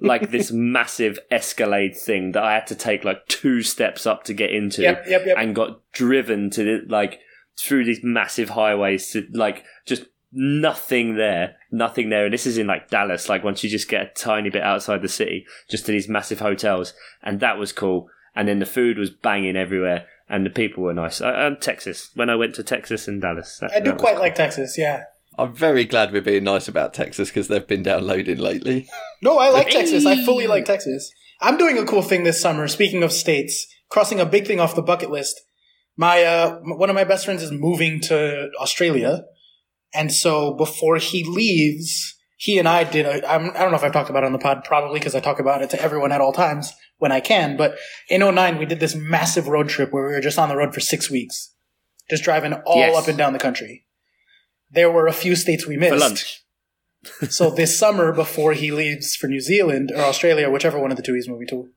Like 0.00 0.30
this 0.30 0.50
massive 0.52 1.18
Escalade 1.30 1.96
thing 1.96 2.32
that 2.32 2.42
I 2.42 2.54
had 2.54 2.66
to 2.68 2.74
take 2.74 3.04
like 3.04 3.26
two 3.26 3.62
steps 3.62 4.06
up 4.06 4.24
to 4.24 4.34
get 4.34 4.50
into, 4.52 4.82
Yep, 4.82 5.04
yep, 5.08 5.22
yep. 5.26 5.36
and 5.38 5.54
got 5.54 5.80
driven 5.92 6.50
to 6.50 6.64
the, 6.64 6.82
like 6.88 7.20
through 7.58 7.84
these 7.84 8.00
massive 8.02 8.50
highways 8.50 9.10
to 9.12 9.26
like 9.32 9.64
just 9.86 10.04
nothing 10.32 11.16
there, 11.16 11.56
nothing 11.70 12.08
there. 12.10 12.24
And 12.24 12.34
this 12.34 12.46
is 12.46 12.58
in 12.58 12.66
like 12.66 12.88
Dallas, 12.90 13.28
like 13.28 13.44
once 13.44 13.62
you 13.62 13.70
just 13.70 13.88
get 13.88 14.02
a 14.02 14.10
tiny 14.14 14.50
bit 14.50 14.62
outside 14.62 15.02
the 15.02 15.08
city, 15.08 15.46
just 15.70 15.86
to 15.86 15.92
these 15.92 16.08
massive 16.08 16.40
hotels, 16.40 16.92
and 17.22 17.40
that 17.40 17.58
was 17.58 17.72
cool. 17.72 18.08
And 18.34 18.48
then 18.48 18.58
the 18.58 18.66
food 18.66 18.98
was 18.98 19.10
banging 19.10 19.56
everywhere, 19.56 20.06
and 20.28 20.44
the 20.44 20.50
people 20.50 20.82
were 20.82 20.92
nice. 20.94 21.20
I, 21.20 21.46
um, 21.46 21.56
Texas, 21.60 22.10
when 22.14 22.28
I 22.28 22.34
went 22.34 22.54
to 22.56 22.64
Texas 22.64 23.06
and 23.06 23.22
Dallas, 23.22 23.58
that- 23.60 23.70
I 23.72 23.78
do 23.80 23.92
quite 23.92 24.14
cool. 24.14 24.22
like 24.22 24.34
Texas. 24.34 24.76
Yeah. 24.76 25.04
I'm 25.38 25.54
very 25.54 25.84
glad 25.84 26.12
we're 26.12 26.22
being 26.22 26.44
nice 26.44 26.68
about 26.68 26.94
Texas 26.94 27.28
because 27.28 27.48
they've 27.48 27.66
been 27.66 27.82
downloading 27.82 28.38
lately. 28.38 28.88
No, 29.22 29.38
I 29.38 29.48
like 29.50 29.70
Texas. 29.70 30.06
I 30.06 30.24
fully 30.24 30.46
like 30.46 30.64
Texas. 30.64 31.10
I'm 31.40 31.56
doing 31.56 31.76
a 31.78 31.84
cool 31.84 32.02
thing 32.02 32.24
this 32.24 32.40
summer. 32.40 32.68
Speaking 32.68 33.02
of 33.02 33.12
states, 33.12 33.66
crossing 33.88 34.20
a 34.20 34.26
big 34.26 34.46
thing 34.46 34.60
off 34.60 34.74
the 34.76 34.82
bucket 34.82 35.10
list. 35.10 35.40
My 35.96 36.22
uh, 36.22 36.58
one 36.62 36.90
of 36.90 36.94
my 36.94 37.04
best 37.04 37.24
friends 37.24 37.42
is 37.42 37.52
moving 37.52 38.00
to 38.02 38.48
Australia, 38.60 39.24
and 39.92 40.12
so 40.12 40.54
before 40.54 40.96
he 40.98 41.22
leaves, 41.24 42.16
he 42.36 42.58
and 42.58 42.68
I 42.68 42.84
did. 42.84 43.06
A, 43.06 43.28
I'm, 43.30 43.50
I 43.50 43.60
don't 43.60 43.70
know 43.70 43.76
if 43.76 43.84
I've 43.84 43.92
talked 43.92 44.10
about 44.10 44.24
it 44.24 44.26
on 44.26 44.32
the 44.32 44.38
pod, 44.38 44.64
probably 44.64 44.98
because 44.98 45.14
I 45.14 45.20
talk 45.20 45.38
about 45.38 45.62
it 45.62 45.70
to 45.70 45.80
everyone 45.80 46.10
at 46.12 46.20
all 46.20 46.32
times 46.32 46.72
when 46.98 47.12
I 47.12 47.20
can. 47.20 47.56
But 47.56 47.76
in 48.08 48.20
09, 48.20 48.58
we 48.58 48.66
did 48.66 48.80
this 48.80 48.94
massive 48.96 49.46
road 49.46 49.68
trip 49.68 49.92
where 49.92 50.06
we 50.06 50.12
were 50.14 50.20
just 50.20 50.38
on 50.38 50.48
the 50.48 50.56
road 50.56 50.74
for 50.74 50.80
six 50.80 51.08
weeks, 51.10 51.54
just 52.10 52.24
driving 52.24 52.52
all 52.66 52.78
Yes. 52.78 52.96
up 52.96 53.08
and 53.08 53.16
down 53.16 53.32
the 53.32 53.38
country. 53.38 53.83
There 54.74 54.90
were 54.90 55.06
a 55.06 55.12
few 55.12 55.36
states 55.36 55.66
we 55.66 55.76
missed 55.76 55.94
for 55.94 56.00
lunch. 56.00 56.44
so 57.30 57.50
this 57.50 57.78
summer, 57.78 58.12
before 58.12 58.52
he 58.52 58.70
leaves 58.70 59.14
for 59.14 59.26
New 59.26 59.40
Zealand 59.40 59.92
or 59.94 60.00
Australia, 60.02 60.50
whichever 60.50 60.78
one 60.78 60.90
of 60.90 60.96
the 60.96 61.02
two 61.02 61.14
he's 61.14 61.28
moving 61.28 61.46
to, 61.48 61.68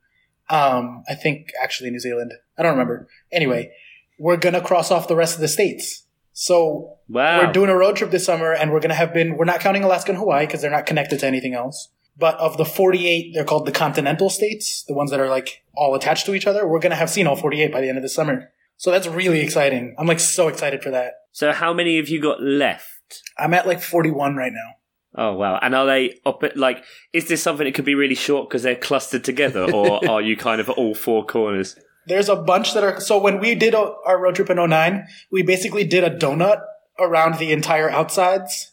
um, 0.49 1.03
I 1.07 1.15
think 1.15 1.51
actually 1.61 1.91
New 1.91 1.99
Zealand. 1.99 2.33
I 2.57 2.63
don't 2.63 2.71
remember. 2.71 3.07
Anyway, 3.31 3.71
we're 4.17 4.37
gonna 4.37 4.61
cross 4.61 4.91
off 4.91 5.07
the 5.07 5.15
rest 5.15 5.35
of 5.35 5.41
the 5.41 5.47
states. 5.47 6.05
So 6.33 6.97
Wow, 7.09 7.39
we're 7.39 7.51
doing 7.51 7.69
a 7.69 7.75
road 7.75 7.95
trip 7.95 8.11
this 8.11 8.25
summer, 8.25 8.53
and 8.53 8.71
we're 8.71 8.79
gonna 8.79 8.93
have 8.93 9.13
been. 9.13 9.37
We're 9.37 9.45
not 9.45 9.59
counting 9.59 9.83
Alaska 9.83 10.11
and 10.11 10.19
Hawaii 10.19 10.45
because 10.45 10.61
they're 10.61 10.71
not 10.71 10.85
connected 10.85 11.19
to 11.19 11.27
anything 11.27 11.53
else. 11.53 11.89
But 12.19 12.35
of 12.37 12.57
the 12.57 12.65
48, 12.65 13.33
they're 13.33 13.43
called 13.43 13.67
the 13.67 13.71
continental 13.71 14.29
states, 14.29 14.83
the 14.83 14.93
ones 14.93 15.11
that 15.11 15.19
are 15.19 15.29
like 15.29 15.63
all 15.75 15.93
attached 15.93 16.25
to 16.25 16.33
each 16.33 16.47
other. 16.47 16.67
We're 16.67 16.79
gonna 16.79 16.95
have 16.95 17.09
seen 17.09 17.27
all 17.27 17.35
48 17.35 17.71
by 17.71 17.81
the 17.81 17.89
end 17.89 17.97
of 17.97 18.03
the 18.03 18.09
summer. 18.09 18.51
So 18.77 18.91
that's 18.91 19.07
really 19.07 19.41
exciting. 19.41 19.95
I'm 19.97 20.07
like 20.07 20.19
so 20.19 20.47
excited 20.47 20.81
for 20.83 20.91
that. 20.91 21.13
So 21.31 21.51
how 21.51 21.73
many 21.73 21.97
have 21.97 22.09
you 22.09 22.21
got 22.21 22.41
left? 22.41 23.23
I'm 23.37 23.53
at 23.53 23.67
like 23.67 23.81
41 23.81 24.35
right 24.35 24.53
now. 24.53 24.75
Oh 25.19 25.33
wow! 25.33 25.57
And 25.61 25.73
are 25.73 25.85
they 25.85 26.19
up 26.25 26.43
at 26.43 26.57
like? 26.57 26.83
Is 27.11 27.27
this 27.27 27.41
something 27.41 27.65
that 27.65 27.73
could 27.73 27.85
be 27.85 27.95
really 27.95 28.13
short 28.13 28.49
because 28.49 28.61
they're 28.63 28.75
clustered 28.75 29.23
together, 29.23 29.63
or 29.71 30.07
are 30.09 30.21
you 30.21 30.37
kind 30.37 30.61
of 30.61 30.69
at 30.69 30.77
all 30.77 30.93
four 30.93 31.25
corners? 31.25 31.75
There's 32.05 32.29
a 32.29 32.35
bunch 32.35 32.73
that 32.75 32.83
are 32.83 32.99
so 32.99 33.17
when 33.19 33.39
we 33.39 33.55
did 33.55 33.73
our 33.73 34.19
road 34.19 34.35
trip 34.35 34.49
in 34.51 34.57
09, 34.69 35.07
we 35.31 35.41
basically 35.41 35.85
did 35.85 36.03
a 36.03 36.15
donut 36.15 36.61
around 36.99 37.39
the 37.39 37.51
entire 37.51 37.89
outsides, 37.89 38.71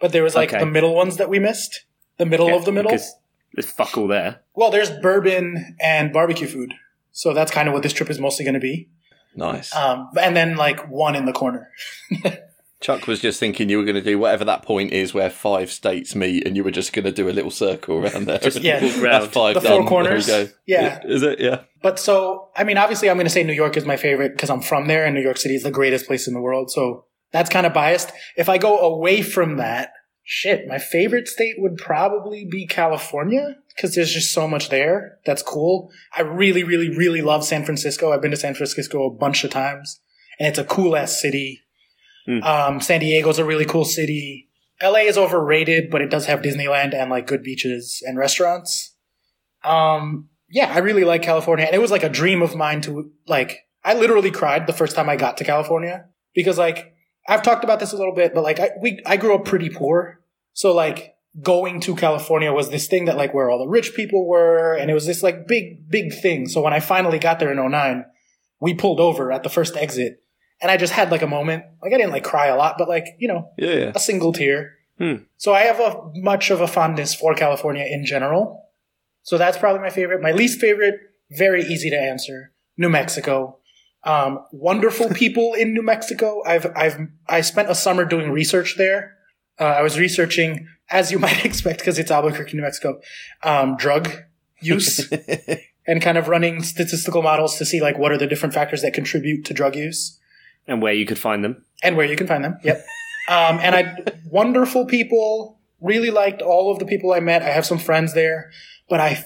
but 0.00 0.10
there 0.12 0.24
was 0.24 0.34
like 0.34 0.50
Okay. 0.52 0.58
the 0.58 0.66
middle 0.66 0.94
ones 0.94 1.16
that 1.18 1.28
we 1.28 1.38
missed, 1.38 1.84
the 2.18 2.26
middle 2.26 2.52
of 2.54 2.64
the 2.64 2.72
middle. 2.72 2.90
There's 2.90 3.70
fuck 3.70 3.96
all 3.96 4.08
there. 4.08 4.40
Well, 4.54 4.70
there's 4.72 4.90
bourbon 4.90 5.76
and 5.80 6.12
barbecue 6.12 6.48
food, 6.48 6.74
so 7.12 7.32
that's 7.32 7.52
kind 7.52 7.68
of 7.68 7.74
what 7.74 7.84
this 7.84 7.92
trip 7.92 8.10
is 8.10 8.18
mostly 8.18 8.44
going 8.44 8.54
to 8.54 8.60
be. 8.60 8.88
Nice. 9.36 9.74
Um, 9.74 10.10
and 10.20 10.36
then 10.36 10.56
like 10.56 10.88
one 10.88 11.14
in 11.16 11.24
the 11.26 11.32
corner. 11.32 11.68
Chuck 12.80 13.06
was 13.06 13.18
just 13.18 13.40
thinking 13.40 13.70
you 13.70 13.78
were 13.78 13.84
going 13.84 13.94
to 13.94 14.02
do 14.02 14.18
whatever 14.18 14.44
that 14.44 14.62
point 14.62 14.92
is 14.92 15.14
where 15.14 15.30
five 15.30 15.72
states 15.72 16.14
meet, 16.14 16.46
and 16.46 16.54
you 16.54 16.62
were 16.62 16.70
just 16.70 16.92
going 16.92 17.06
to 17.06 17.12
do 17.12 17.30
a 17.30 17.32
little 17.32 17.50
circle 17.50 17.96
around 17.96 18.26
there. 18.26 18.38
Just 18.38 18.60
Yeah. 18.60 18.78
That's 18.80 18.98
around. 18.98 19.28
five 19.32 19.54
The 19.54 19.60
four 19.62 19.70
There 19.70 19.80
we 19.80 19.88
corners. 19.88 20.26
go. 20.26 20.48
Yeah. 20.66 21.00
Is 21.04 21.22
it? 21.22 21.40
Yeah. 21.40 21.62
But 21.80 21.98
so, 21.98 22.50
I 22.54 22.64
mean, 22.64 22.76
obviously, 22.76 23.08
I'm 23.08 23.16
going 23.16 23.24
to 23.26 23.30
say 23.30 23.42
New 23.42 23.54
York 23.54 23.78
is 23.78 23.86
my 23.86 23.96
favorite 23.96 24.32
because 24.32 24.50
I'm 24.50 24.60
from 24.60 24.86
there, 24.86 25.06
and 25.06 25.14
New 25.14 25.22
York 25.22 25.38
City 25.38 25.54
is 25.54 25.62
the 25.62 25.70
greatest 25.70 26.06
place 26.06 26.28
in 26.28 26.34
the 26.34 26.42
world. 26.42 26.70
So 26.70 27.06
that's 27.32 27.48
kind 27.48 27.64
of 27.64 27.72
biased. 27.72 28.12
If 28.36 28.50
I 28.50 28.58
go 28.58 28.78
away 28.78 29.22
from 29.22 29.56
that, 29.56 29.90
shit, 30.22 30.66
my 30.66 30.78
favorite 30.78 31.26
state 31.26 31.54
would 31.58 31.78
probably 31.78 32.44
be 32.44 32.66
California 32.66 33.56
because 33.74 33.94
there's 33.94 34.12
just 34.12 34.32
so 34.32 34.46
much 34.46 34.68
there 34.68 35.18
that's 35.24 35.42
cool. 35.42 35.90
I 36.16 36.22
really, 36.22 36.62
really, 36.62 36.88
really 36.88 37.22
love 37.22 37.44
San 37.44 37.64
Francisco. 37.64 38.12
I've 38.12 38.22
been 38.22 38.30
to 38.30 38.36
San 38.36 38.54
Francisco 38.54 39.06
a 39.06 39.10
bunch 39.10 39.44
of 39.44 39.50
times, 39.50 40.00
and 40.38 40.48
it's 40.48 40.58
a 40.58 40.64
cool 40.64 40.96
ass 40.96 41.20
city. 41.20 41.60
Hmm. 42.26 42.42
Um, 42.42 42.80
San 42.80 43.00
Diego's 43.00 43.38
a 43.38 43.44
really 43.44 43.64
cool 43.64 43.84
city. 43.84 44.48
LA 44.82 45.00
is 45.00 45.18
overrated, 45.18 45.90
but 45.90 46.02
it 46.02 46.10
does 46.10 46.26
have 46.26 46.40
Disneyland 46.40 46.94
and 46.94 47.10
like 47.10 47.26
good 47.26 47.42
beaches 47.42 48.02
and 48.06 48.18
restaurants. 48.18 48.94
Um, 49.62 50.28
yeah, 50.50 50.72
I 50.72 50.78
really 50.78 51.04
like 51.04 51.22
California, 51.22 51.66
and 51.66 51.74
it 51.74 51.80
was 51.80 51.90
like 51.90 52.04
a 52.04 52.08
dream 52.08 52.42
of 52.42 52.54
mine 52.54 52.80
to 52.82 53.10
like. 53.26 53.60
I 53.86 53.94
literally 53.94 54.30
cried 54.30 54.66
the 54.66 54.72
first 54.72 54.96
time 54.96 55.10
I 55.10 55.16
got 55.16 55.36
to 55.38 55.44
California 55.44 56.06
because 56.34 56.56
like 56.56 56.94
I've 57.28 57.42
talked 57.42 57.64
about 57.64 57.80
this 57.80 57.92
a 57.92 57.96
little 57.96 58.14
bit, 58.14 58.34
but 58.34 58.42
like 58.42 58.60
I 58.60 58.70
we 58.80 59.00
I 59.04 59.16
grew 59.16 59.34
up 59.34 59.44
pretty 59.44 59.68
poor, 59.68 60.20
so 60.52 60.74
like 60.74 61.13
going 61.42 61.80
to 61.80 61.96
California 61.96 62.52
was 62.52 62.70
this 62.70 62.86
thing 62.86 63.06
that 63.06 63.16
like 63.16 63.34
where 63.34 63.50
all 63.50 63.58
the 63.58 63.66
rich 63.68 63.94
people 63.94 64.26
were, 64.26 64.74
and 64.74 64.90
it 64.90 64.94
was 64.94 65.06
this 65.06 65.22
like 65.22 65.46
big 65.48 65.88
big 65.88 66.12
thing. 66.14 66.46
So 66.48 66.62
when 66.62 66.72
I 66.72 66.80
finally 66.80 67.18
got 67.18 67.38
there 67.40 67.50
in 67.52 67.70
09, 67.70 68.04
we 68.60 68.74
pulled 68.74 69.00
over 69.00 69.32
at 69.32 69.42
the 69.42 69.48
first 69.48 69.76
exit, 69.76 70.22
and 70.62 70.70
I 70.70 70.76
just 70.76 70.92
had 70.92 71.10
like 71.10 71.22
a 71.22 71.26
moment. 71.26 71.64
Like 71.82 71.92
I 71.92 71.96
didn't 71.96 72.12
like 72.12 72.24
cry 72.24 72.46
a 72.46 72.56
lot, 72.56 72.76
but 72.78 72.88
like 72.88 73.06
you 73.18 73.28
know 73.28 73.50
Yeah. 73.58 73.72
Yeah. 73.74 73.92
a 73.94 73.98
single 74.00 74.32
tear. 74.32 74.74
Hmm. 74.98 75.14
So 75.38 75.52
I 75.52 75.62
have 75.62 75.80
a 75.80 76.10
much 76.14 76.50
of 76.50 76.60
a 76.60 76.68
fondness 76.68 77.14
for 77.14 77.34
California 77.34 77.84
in 77.84 78.04
general. 78.06 78.62
So 79.22 79.38
that's 79.38 79.58
probably 79.58 79.80
my 79.80 79.90
favorite. 79.90 80.22
My 80.22 80.30
least 80.32 80.60
favorite, 80.60 80.94
very 81.30 81.64
easy 81.64 81.90
to 81.90 81.98
answer, 81.98 82.52
New 82.76 82.90
Mexico. 82.90 83.58
Um, 84.04 84.40
wonderful 84.52 85.08
people 85.14 85.54
in 85.54 85.72
New 85.74 85.82
Mexico. 85.82 86.42
I've 86.46 86.66
I've 86.76 86.98
I 87.28 87.40
spent 87.40 87.70
a 87.70 87.74
summer 87.74 88.04
doing 88.04 88.30
research 88.30 88.76
there. 88.78 89.16
Uh, 89.58 89.64
I 89.64 89.82
was 89.82 89.98
researching, 89.98 90.66
as 90.90 91.10
you 91.12 91.18
might 91.26 91.44
expect, 91.44 91.78
because 91.80 91.98
it's 91.98 92.10
Albuquerque, 92.10 92.56
New 92.56 92.62
Mexico, 92.62 93.00
um, 93.42 93.76
drug 93.76 94.10
use 94.60 95.10
and 95.86 96.00
kind 96.00 96.16
of 96.18 96.28
running 96.28 96.62
statistical 96.62 97.22
models 97.22 97.56
to 97.58 97.64
see 97.64 97.80
like 97.80 97.98
what 97.98 98.12
are 98.12 98.18
the 98.18 98.26
different 98.26 98.54
factors 98.54 98.82
that 98.82 98.94
contribute 98.94 99.44
to 99.44 99.52
drug 99.54 99.76
use 99.76 100.18
And 100.66 100.80
where 100.80 100.92
you 100.94 101.04
could 101.06 101.18
find 101.18 101.44
them. 101.44 101.64
and 101.82 101.96
where 101.96 102.06
you 102.06 102.16
can 102.16 102.26
find 102.26 102.42
them. 102.44 102.58
Yep. 102.62 102.78
Um, 103.28 103.58
and 103.60 103.74
I, 103.74 103.96
wonderful 104.30 104.86
people, 104.86 105.58
really 105.80 106.10
liked 106.10 106.40
all 106.42 106.70
of 106.72 106.78
the 106.78 106.86
people 106.86 107.12
I 107.12 107.20
met. 107.20 107.42
I 107.42 107.50
have 107.50 107.66
some 107.66 107.78
friends 107.78 108.14
there, 108.14 108.50
but 108.88 109.00
I 109.00 109.24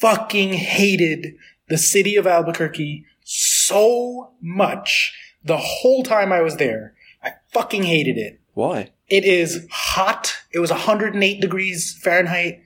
fucking 0.00 0.52
hated 0.54 1.34
the 1.68 1.78
city 1.78 2.16
of 2.16 2.26
Albuquerque 2.26 3.04
so 3.22 4.32
much 4.42 5.14
the 5.42 5.56
whole 5.56 6.02
time 6.02 6.32
I 6.32 6.40
was 6.42 6.56
there. 6.56 6.94
I 7.22 7.32
fucking 7.52 7.84
hated 7.84 8.18
it. 8.18 8.40
Why? 8.52 8.90
It 9.08 9.24
is 9.24 9.66
hot. 9.70 10.34
It 10.52 10.58
was 10.60 10.70
108 10.70 11.40
degrees 11.40 11.98
Fahrenheit 12.02 12.60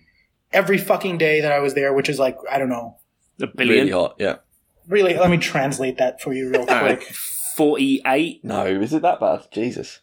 every 0.52 0.78
fucking 0.78 1.19
day 1.19 1.40
that 1.40 1.52
I 1.52 1.59
was 1.60 1.74
there, 1.74 1.93
which 1.93 2.09
is 2.09 2.19
like, 2.19 2.36
I 2.51 2.59
don't 2.59 2.69
know. 2.69 2.98
A 3.40 3.47
billion. 3.47 3.86
Really 3.86 3.90
hot. 3.90 4.16
Yeah. 4.19 4.36
Really, 4.89 5.15
let 5.15 5.31
me 5.31 5.36
translate 5.36 5.98
that 5.98 6.20
for 6.23 6.32
you 6.32 6.51
real 6.51 6.65
quick. 6.66 7.02
Forty-eight. 7.56 8.44
No, 8.44 8.65
is 8.66 8.93
it 8.93 9.02
that 9.02 9.20
bad? 9.20 9.47
Jesus. 9.52 10.01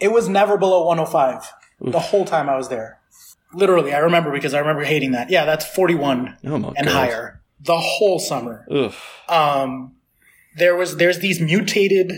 It 0.00 0.12
was 0.12 0.28
never 0.28 0.56
below 0.56 0.84
105 0.86 1.50
the 1.80 1.98
whole 1.98 2.24
time 2.24 2.48
I 2.48 2.56
was 2.56 2.68
there. 2.68 3.00
Literally, 3.52 3.92
I 3.94 3.98
remember 3.98 4.30
because 4.30 4.54
I 4.54 4.58
remember 4.60 4.84
hating 4.84 5.12
that. 5.12 5.30
Yeah, 5.30 5.44
that's 5.44 5.64
41 5.66 6.36
Oh 6.46 6.54
and 6.54 6.64
god. 6.76 6.86
higher 6.86 7.42
the 7.60 7.78
whole 7.78 8.18
summer. 8.18 8.64
Ugh. 8.70 8.92
Um, 9.28 9.96
there 10.56 10.76
was 10.76 10.96
there's 10.98 11.18
these 11.18 11.40
mutated. 11.40 12.12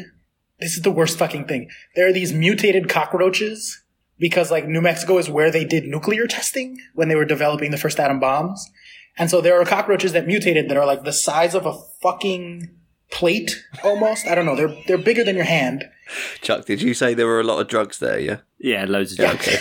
This 0.61 0.77
is 0.77 0.83
the 0.83 0.91
worst 0.91 1.19
fucking 1.19 1.47
thing. 1.47 1.71
There 1.97 2.09
are 2.09 2.13
these 2.13 2.33
mutated 2.33 2.89
cockroaches 2.89 3.83
because 4.19 4.51
like 4.51 4.67
New 4.67 4.81
Mexico 4.81 5.19
is 5.19 5.31
where 5.31 5.51
they 5.51 5.65
did 5.65 5.85
nuclear 5.85 6.27
testing 6.27 6.79
when 6.95 7.09
they 7.09 7.17
were 7.17 7.25
developing 7.25 7.71
the 7.71 7.79
first 7.79 7.99
atom 7.99 8.21
bombs, 8.21 8.71
and 9.17 9.31
so 9.31 9.41
there 9.41 9.61
are 9.61 9.65
cockroaches 9.65 10.13
that 10.13 10.27
mutated 10.27 10.69
that 10.69 10.77
are 10.77 10.87
like 10.87 11.05
the 11.05 11.13
size 11.13 11.55
of 11.55 11.67
a 11.67 11.73
fucking 12.03 12.71
plate 13.11 13.65
almost. 13.83 14.27
I 14.27 14.35
don't 14.35 14.47
know. 14.47 14.57
They're 14.57 14.77
they're 14.87 14.99
bigger 14.99 15.25
than 15.25 15.37
your 15.37 15.45
hand. 15.45 15.89
Chuck, 16.41 16.67
did 16.67 16.83
you 16.83 16.95
say 16.95 17.15
there 17.15 17.27
were 17.27 17.41
a 17.41 17.45
lot 17.45 17.61
of 17.61 17.69
drugs 17.69 17.99
there? 17.99 18.19
Yeah. 18.19 18.39
Yeah, 18.59 18.85
loads 18.87 19.13
of 19.13 19.19
jokes. 19.19 19.61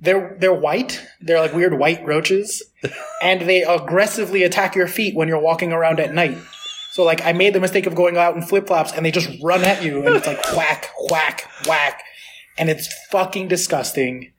they're 0.00 0.36
they're 0.38 0.54
white. 0.54 1.06
They're 1.20 1.40
like 1.40 1.52
weird 1.52 1.78
white 1.78 2.04
roaches, 2.06 2.62
and 3.22 3.42
they 3.42 3.62
aggressively 3.62 4.42
attack 4.42 4.74
your 4.74 4.86
feet 4.86 5.14
when 5.14 5.28
you're 5.28 5.38
walking 5.40 5.72
around 5.72 6.00
at 6.00 6.14
night. 6.14 6.38
So 6.94 7.02
like 7.02 7.22
I 7.24 7.32
made 7.32 7.54
the 7.56 7.60
mistake 7.60 7.86
of 7.86 7.96
going 7.96 8.16
out 8.16 8.36
in 8.36 8.42
flip 8.42 8.68
flops 8.68 8.92
and 8.92 9.04
they 9.04 9.10
just 9.10 9.28
run 9.42 9.64
at 9.64 9.82
you 9.82 10.06
and 10.06 10.14
it's 10.14 10.28
like 10.28 10.40
whack, 10.56 10.90
whack, 11.10 11.50
whack. 11.66 12.00
And 12.56 12.70
it's 12.70 12.86
fucking 13.10 13.48
disgusting. 13.48 14.30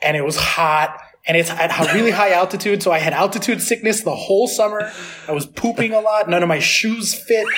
And 0.00 0.16
it 0.16 0.24
was 0.24 0.36
hot 0.36 0.96
and 1.26 1.36
it's 1.36 1.50
at 1.50 1.70
a 1.76 1.92
really 1.92 2.12
high 2.12 2.30
altitude. 2.42 2.84
So 2.84 2.92
I 2.92 2.98
had 3.00 3.12
altitude 3.14 3.60
sickness 3.60 4.02
the 4.02 4.14
whole 4.14 4.46
summer. 4.46 4.92
I 5.26 5.32
was 5.32 5.44
pooping 5.44 5.92
a 5.92 5.98
lot. 6.00 6.28
None 6.30 6.40
of 6.44 6.48
my 6.48 6.60
shoes 6.60 7.12
fit. 7.14 7.48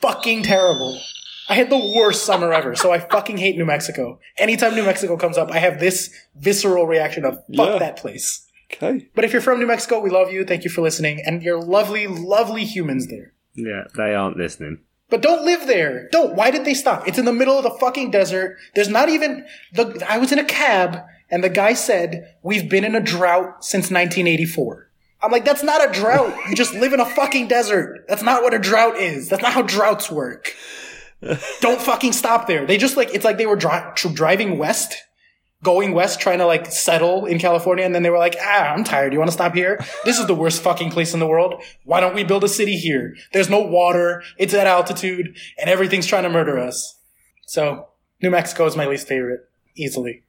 fucking 0.00 0.44
terrible. 0.44 1.00
I 1.48 1.54
had 1.54 1.70
the 1.70 1.92
worst 1.96 2.24
summer 2.24 2.52
ever. 2.52 2.76
So 2.76 2.92
I 2.92 3.00
fucking 3.00 3.36
hate 3.38 3.56
New 3.56 3.64
Mexico. 3.66 4.20
Anytime 4.38 4.76
New 4.76 4.84
Mexico 4.84 5.16
comes 5.16 5.36
up, 5.36 5.50
I 5.50 5.58
have 5.58 5.80
this 5.80 6.08
visceral 6.36 6.86
reaction 6.86 7.24
of 7.24 7.34
fuck 7.34 7.68
Yeah. 7.72 7.78
that 7.78 7.96
place. 7.96 8.46
Okay. 8.72 9.08
But 9.14 9.24
if 9.24 9.32
you're 9.32 9.42
from 9.42 9.60
New 9.60 9.66
Mexico, 9.66 10.00
we 10.00 10.10
love 10.10 10.32
you. 10.32 10.44
Thank 10.44 10.64
you 10.64 10.70
for 10.70 10.80
listening. 10.80 11.22
And 11.24 11.42
you're 11.42 11.62
lovely, 11.62 12.06
lovely 12.06 12.64
humans 12.64 13.08
there. 13.08 13.32
Yeah, 13.54 13.84
they 13.96 14.14
aren't 14.14 14.36
listening. 14.36 14.80
But 15.10 15.20
don't 15.20 15.44
live 15.44 15.66
there. 15.66 16.08
Don't. 16.10 16.34
Why 16.34 16.50
did 16.50 16.64
they 16.64 16.72
stop? 16.72 17.06
It's 17.06 17.18
in 17.18 17.26
the 17.26 17.34
middle 17.34 17.58
of 17.58 17.64
the 17.64 17.78
fucking 17.78 18.10
desert. 18.10 18.56
There's 18.74 18.88
not 18.88 19.10
even 19.10 19.44
the 19.74 20.02
I 20.08 20.16
was 20.16 20.32
in 20.32 20.38
a 20.38 20.44
cab 20.44 21.02
and 21.30 21.44
the 21.44 21.50
guy 21.50 21.74
said, 21.74 22.34
"We've 22.42 22.68
been 22.68 22.84
in 22.84 22.94
a 22.94 23.00
drought 23.00 23.62
since 23.62 23.90
1984." 23.90 24.88
I'm 25.22 25.30
like, 25.30 25.44
"That's 25.44 25.62
not 25.62 25.86
a 25.86 25.92
drought. 25.92 26.34
You 26.48 26.54
just 26.54 26.72
live 26.74 26.94
in 26.94 27.00
a 27.00 27.04
fucking 27.04 27.48
desert. 27.48 28.06
That's 28.08 28.22
not 28.22 28.42
what 28.42 28.54
a 28.54 28.58
drought 28.58 28.96
is. 28.96 29.28
That's 29.28 29.42
not 29.42 29.52
how 29.52 29.62
droughts 29.62 30.10
work." 30.10 30.54
don't 31.60 31.80
fucking 31.80 32.12
stop 32.12 32.46
there. 32.46 32.66
They 32.66 32.78
just 32.78 32.96
like 32.96 33.14
it's 33.14 33.24
like 33.24 33.36
they 33.36 33.46
were 33.46 33.56
dri- 33.56 33.92
tr- 33.94 34.08
driving 34.08 34.56
west 34.56 34.94
going 35.62 35.92
west 35.92 36.20
trying 36.20 36.38
to 36.38 36.46
like 36.46 36.66
settle 36.66 37.24
in 37.26 37.38
California 37.38 37.84
and 37.84 37.94
then 37.94 38.02
they 38.02 38.10
were 38.10 38.18
like, 38.18 38.36
ah, 38.40 38.72
I'm 38.72 38.84
tired. 38.84 39.12
You 39.12 39.18
want 39.18 39.28
to 39.28 39.34
stop 39.34 39.54
here? 39.54 39.78
This 40.04 40.18
is 40.18 40.26
the 40.26 40.34
worst 40.34 40.62
fucking 40.62 40.90
place 40.90 41.14
in 41.14 41.20
the 41.20 41.26
world. 41.26 41.62
Why 41.84 42.00
don't 42.00 42.14
we 42.14 42.24
build 42.24 42.44
a 42.44 42.48
city 42.48 42.76
here? 42.76 43.14
There's 43.32 43.50
no 43.50 43.60
water. 43.60 44.22
It's 44.38 44.54
at 44.54 44.66
altitude 44.66 45.36
and 45.58 45.70
everything's 45.70 46.06
trying 46.06 46.24
to 46.24 46.30
murder 46.30 46.58
us. 46.58 46.98
So 47.46 47.88
New 48.20 48.30
Mexico 48.30 48.66
is 48.66 48.76
my 48.76 48.86
least 48.86 49.06
favorite 49.06 49.48
easily. 49.76 50.24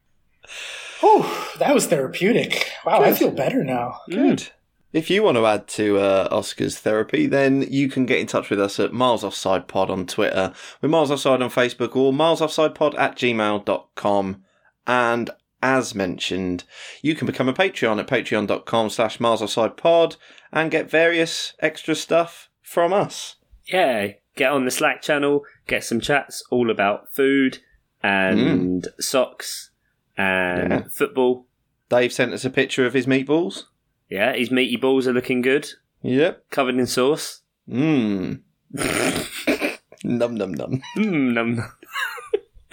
Oh, 1.01 1.53
that 1.59 1.73
was 1.73 1.87
therapeutic. 1.87 2.71
Wow, 2.85 3.01
I 3.01 3.13
feel 3.13 3.31
better 3.31 3.63
now. 3.63 3.99
Good. 4.09 4.49
If 4.93 5.09
you 5.09 5.23
want 5.23 5.37
to 5.37 5.45
add 5.45 5.67
to 5.69 5.97
uh, 5.97 6.27
Oscar's 6.31 6.77
therapy, 6.77 7.25
then 7.25 7.63
you 7.63 7.89
can 7.89 8.05
get 8.05 8.19
in 8.19 8.27
touch 8.27 8.51
with 8.51 8.61
us 8.61 8.79
at 8.79 8.93
Miles 8.93 9.23
Offside 9.23 9.67
Pod 9.67 9.89
on 9.89 10.05
Twitter, 10.05 10.53
with 10.81 10.91
Miles 10.91 11.09
Offside 11.09 11.41
on 11.41 11.49
Facebook, 11.49 11.95
or 11.95 12.13
milesoffsidepod 12.13 12.97
at 12.99 13.17
gmail.com. 13.17 14.43
And 14.87 15.29
as 15.61 15.95
mentioned, 15.95 16.65
you 17.01 17.15
can 17.15 17.25
become 17.25 17.47
a 17.47 17.53
Patreon 17.53 17.99
at 17.99 18.07
patreon.com 18.07 18.89
slash 18.89 19.19
Miles 19.19 19.57
Pod 19.77 20.17
and 20.51 20.69
get 20.69 20.89
various 20.89 21.53
extra 21.59 21.95
stuff 21.95 22.49
from 22.61 22.91
us. 22.91 23.37
Yeah, 23.65 24.13
get 24.35 24.51
on 24.51 24.65
the 24.65 24.71
Slack 24.71 25.01
channel, 25.01 25.43
get 25.67 25.83
some 25.83 26.01
chats 26.01 26.43
all 26.49 26.69
about 26.69 27.13
food 27.13 27.59
and 28.01 28.83
mm. 28.83 29.01
socks 29.01 29.71
and 30.17 30.71
Yeah. 30.71 30.83
football. 30.91 31.47
Dave 31.89 32.11
sent 32.11 32.33
us 32.33 32.43
a 32.43 32.49
picture 32.49 32.85
of 32.85 32.93
his 32.93 33.05
meatballs. 33.05 33.63
Yeah, 34.09 34.33
his 34.35 34.51
meaty 34.51 34.75
balls 34.75 35.07
are 35.07 35.13
looking 35.13 35.41
good, 35.41 35.69
Yep. 36.01 36.49
covered 36.49 36.75
in 36.75 36.87
sauce. 36.87 37.41
Mmm. 37.69 38.41
num 40.03 40.35
num 40.35 40.53
num. 40.53 40.81
Mmm, 40.97 41.33
num. 41.33 41.63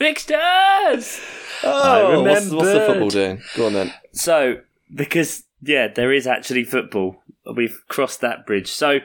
Fixtures! 0.00 1.20
Oh, 1.62 2.22
what's, 2.22 2.48
what's 2.48 2.72
the 2.72 2.86
football 2.86 3.10
doing? 3.10 3.42
Go 3.54 3.66
on 3.66 3.74
then. 3.74 3.92
So, 4.12 4.60
because, 4.94 5.44
yeah, 5.60 5.88
there 5.88 6.10
is 6.10 6.26
actually 6.26 6.64
football. 6.64 7.22
We've 7.54 7.82
crossed 7.88 8.22
that 8.22 8.46
bridge. 8.46 8.72
So, 8.72 9.00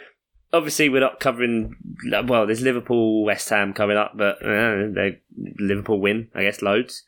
obviously, 0.53 0.87
we're 0.87 1.01
not 1.01 1.19
covering. 1.19 1.75
Well, 2.25 2.45
there's 2.45 2.61
Liverpool, 2.61 3.25
West 3.25 3.49
Ham 3.49 3.73
coming 3.73 3.97
up, 3.97 4.13
but 4.15 4.41
uh, 4.41 4.87
they 4.93 5.19
Liverpool 5.59 5.99
win, 5.99 6.29
I 6.33 6.43
guess, 6.43 6.61
loads. 6.61 7.03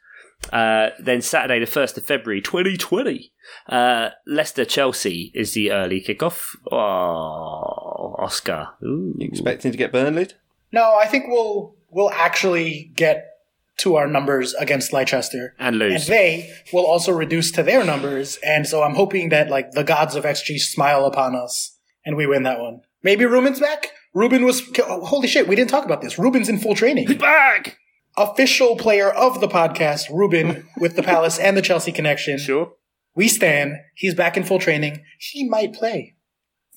Uh, 0.52 0.90
then 1.00 1.22
Saturday, 1.22 1.60
the 1.60 1.66
1st 1.66 1.96
of 1.96 2.06
February 2.06 2.42
2020, 2.42 3.32
uh, 3.70 4.10
Leicester 4.26 4.66
Chelsea 4.66 5.32
is 5.34 5.54
the 5.54 5.72
early 5.72 6.02
kickoff. 6.02 6.58
Oh, 6.70 8.16
Oscar. 8.20 8.68
Ooh. 8.84 9.16
You 9.18 9.30
expecting 9.30 9.72
to 9.72 9.78
get 9.78 9.94
Burnley? 9.94 10.28
No, 10.74 10.98
I 11.02 11.08
think 11.08 11.28
we'll 11.30 11.74
we'll 11.90 12.12
actually 12.12 12.92
get 12.94 13.37
to 13.78 13.96
our 13.96 14.08
numbers 14.08 14.54
against 14.56 14.92
Leicester. 14.92 15.56
And 15.60 15.78
lose. 15.78 15.94
and 15.94 16.04
they 16.04 16.54
will 16.74 16.86
also 16.86 17.12
reduce 17.12 17.52
to 17.52 17.64
their 17.64 17.84
numbers. 17.84 18.38
And 18.44 18.68
so 18.68 18.84
I'm 18.84 18.96
hoping 18.96 19.30
that 19.30 19.50
like 19.50 19.72
the 19.72 19.84
gods 19.84 20.16
of 20.16 20.24
XG 20.24 20.60
smile 20.60 21.06
upon 21.06 21.36
us 21.36 21.78
and 22.06 22.16
we 22.16 22.26
win 22.26 22.44
that 22.44 22.60
one. 22.60 22.82
Maybe 23.04 23.26
Ruben's 23.26 23.60
back. 23.60 23.92
Ruben 24.14 24.44
was 24.46 24.64
oh, 24.80 25.06
holy 25.06 25.28
shit. 25.28 25.48
We 25.48 25.56
didn't 25.56 25.70
talk 25.70 25.86
about 25.86 26.02
this. 26.02 26.18
Ruben's 26.18 26.50
in 26.50 26.58
full 26.58 26.74
training. 26.74 27.08
He's 27.08 27.18
back! 27.18 27.78
Official 28.18 28.76
player 28.78 29.12
of 29.12 29.42
the 29.42 29.48
podcast, 29.48 30.10
Ruben 30.10 30.68
with 30.80 30.96
the 30.96 31.04
Palace 31.04 31.38
and 31.38 31.56
the 31.56 31.62
Chelsea 31.62 31.92
connection. 31.92 32.40
Sure. 32.40 32.74
We 33.14 33.28
stand. 33.28 33.76
He's 33.94 34.16
back 34.16 34.38
in 34.38 34.44
full 34.44 34.58
training. 34.58 35.04
He 35.20 35.48
might 35.48 35.74
play. 35.74 36.16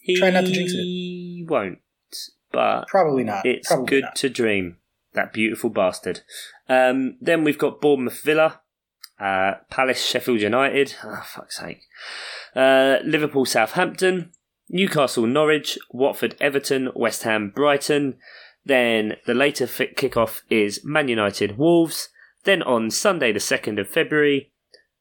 He 0.00 0.18
Try 0.18 0.30
not 0.30 0.44
to 0.44 0.52
jinx 0.52 0.72
it. 0.72 0.76
He 0.76 1.46
won't, 1.48 1.78
but 2.52 2.88
Probably 2.88 3.24
not. 3.24 3.46
It's 3.46 3.68
Probably 3.68 3.86
good 3.86 4.02
not. 4.04 4.16
to 4.16 4.28
dream. 4.28 4.76
That 5.12 5.32
beautiful 5.32 5.70
bastard. 5.70 6.20
Um, 6.70 7.16
then 7.20 7.42
we've 7.42 7.58
got 7.58 7.80
Bournemouth 7.80 8.22
Villa, 8.22 8.60
uh, 9.18 9.54
Palace 9.70 10.06
Sheffield 10.06 10.40
United. 10.40 10.94
Oh, 11.04 11.22
fuck's 11.26 11.58
sake. 11.58 11.82
Uh, 12.54 12.98
Liverpool 13.04 13.44
Southampton, 13.44 14.30
Newcastle 14.68 15.26
Norwich, 15.26 15.78
Watford 15.90 16.36
Everton, 16.40 16.90
West 16.94 17.24
Ham 17.24 17.50
Brighton. 17.50 18.18
Then 18.64 19.16
the 19.26 19.34
later 19.34 19.66
fit 19.66 19.96
kickoff 19.96 20.42
is 20.48 20.84
Man 20.84 21.08
United 21.08 21.58
Wolves. 21.58 22.08
Then 22.44 22.62
on 22.62 22.90
Sunday, 22.90 23.32
the 23.32 23.40
2nd 23.40 23.80
of 23.80 23.88
February, 23.88 24.52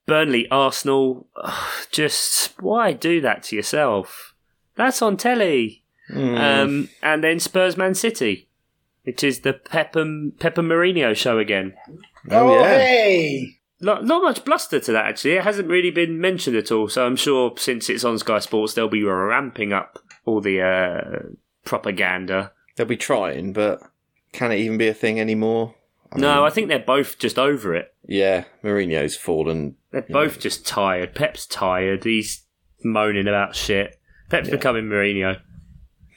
Burnley 0.08 0.50
Arsenal. 0.50 1.28
Ugh, 1.36 1.86
just 1.92 2.60
why 2.60 2.94
do 2.94 3.22
that 3.22 3.44
to 3.44 3.56
yourself? 3.56 4.34
That's 4.76 5.04
on 5.04 5.18
telly. 5.18 5.84
Hmm. 6.08 6.36
Um, 6.36 6.90
and 7.04 7.24
then 7.24 7.40
Spurs 7.40 7.78
Man 7.78 7.94
City, 7.94 8.49
which 9.10 9.24
is 9.24 9.40
the 9.40 9.54
Pepper, 9.54 10.06
Pepper 10.40 10.62
Mourinho 10.62 11.16
show 11.16 11.40
again. 11.40 11.74
Oh, 12.30 12.50
Oh, 12.50 12.60
yeah. 12.62 12.78
hey. 12.78 13.56
Not, 13.82 14.04
not 14.06 14.22
much 14.22 14.44
bluster 14.46 14.80
to 14.80 14.92
that, 14.92 15.06
actually. 15.06 15.32
It 15.34 15.44
hasn't 15.44 15.68
really 15.70 15.90
been 15.90 16.20
mentioned 16.22 16.56
at 16.58 16.72
all. 16.72 16.90
So 16.90 17.06
I'm 17.06 17.16
sure 17.16 17.54
since 17.58 17.90
it's 17.90 18.04
on 18.04 18.20
Sky 18.20 18.40
Sports, 18.40 18.74
they'll 18.74 18.88
be 18.90 19.04
ramping 19.04 19.74
up 19.74 19.98
all 20.26 20.42
the 20.42 20.62
uh, 20.62 21.30
propaganda. 21.66 22.52
They'll 22.76 22.86
be 22.86 22.98
trying, 22.98 23.54
but 23.54 23.82
can 24.32 24.52
it 24.52 24.58
even 24.60 24.78
be 24.78 24.88
a 24.90 24.94
thing 24.94 25.20
anymore? 25.20 25.76
I 26.12 26.20
no, 26.20 26.36
mean, 26.36 26.44
I 26.46 26.50
think 26.50 26.68
they're 26.68 26.80
both 26.80 27.18
just 27.20 27.40
over 27.40 27.74
it. 27.74 27.94
yeah, 28.08 28.44
Mourinho's 28.64 29.16
fallen. 29.16 29.76
They're 29.92 30.02
both 30.10 30.40
just 30.40 30.68
tired. 30.68 31.16
Pep's 31.16 31.46
tired. 31.48 32.04
He's 32.04 32.44
moaning 32.84 33.28
about 33.28 33.56
shit. 33.56 33.98
Pep's 34.30 34.50
becoming 34.50 34.86
Mourinho. 34.86 35.40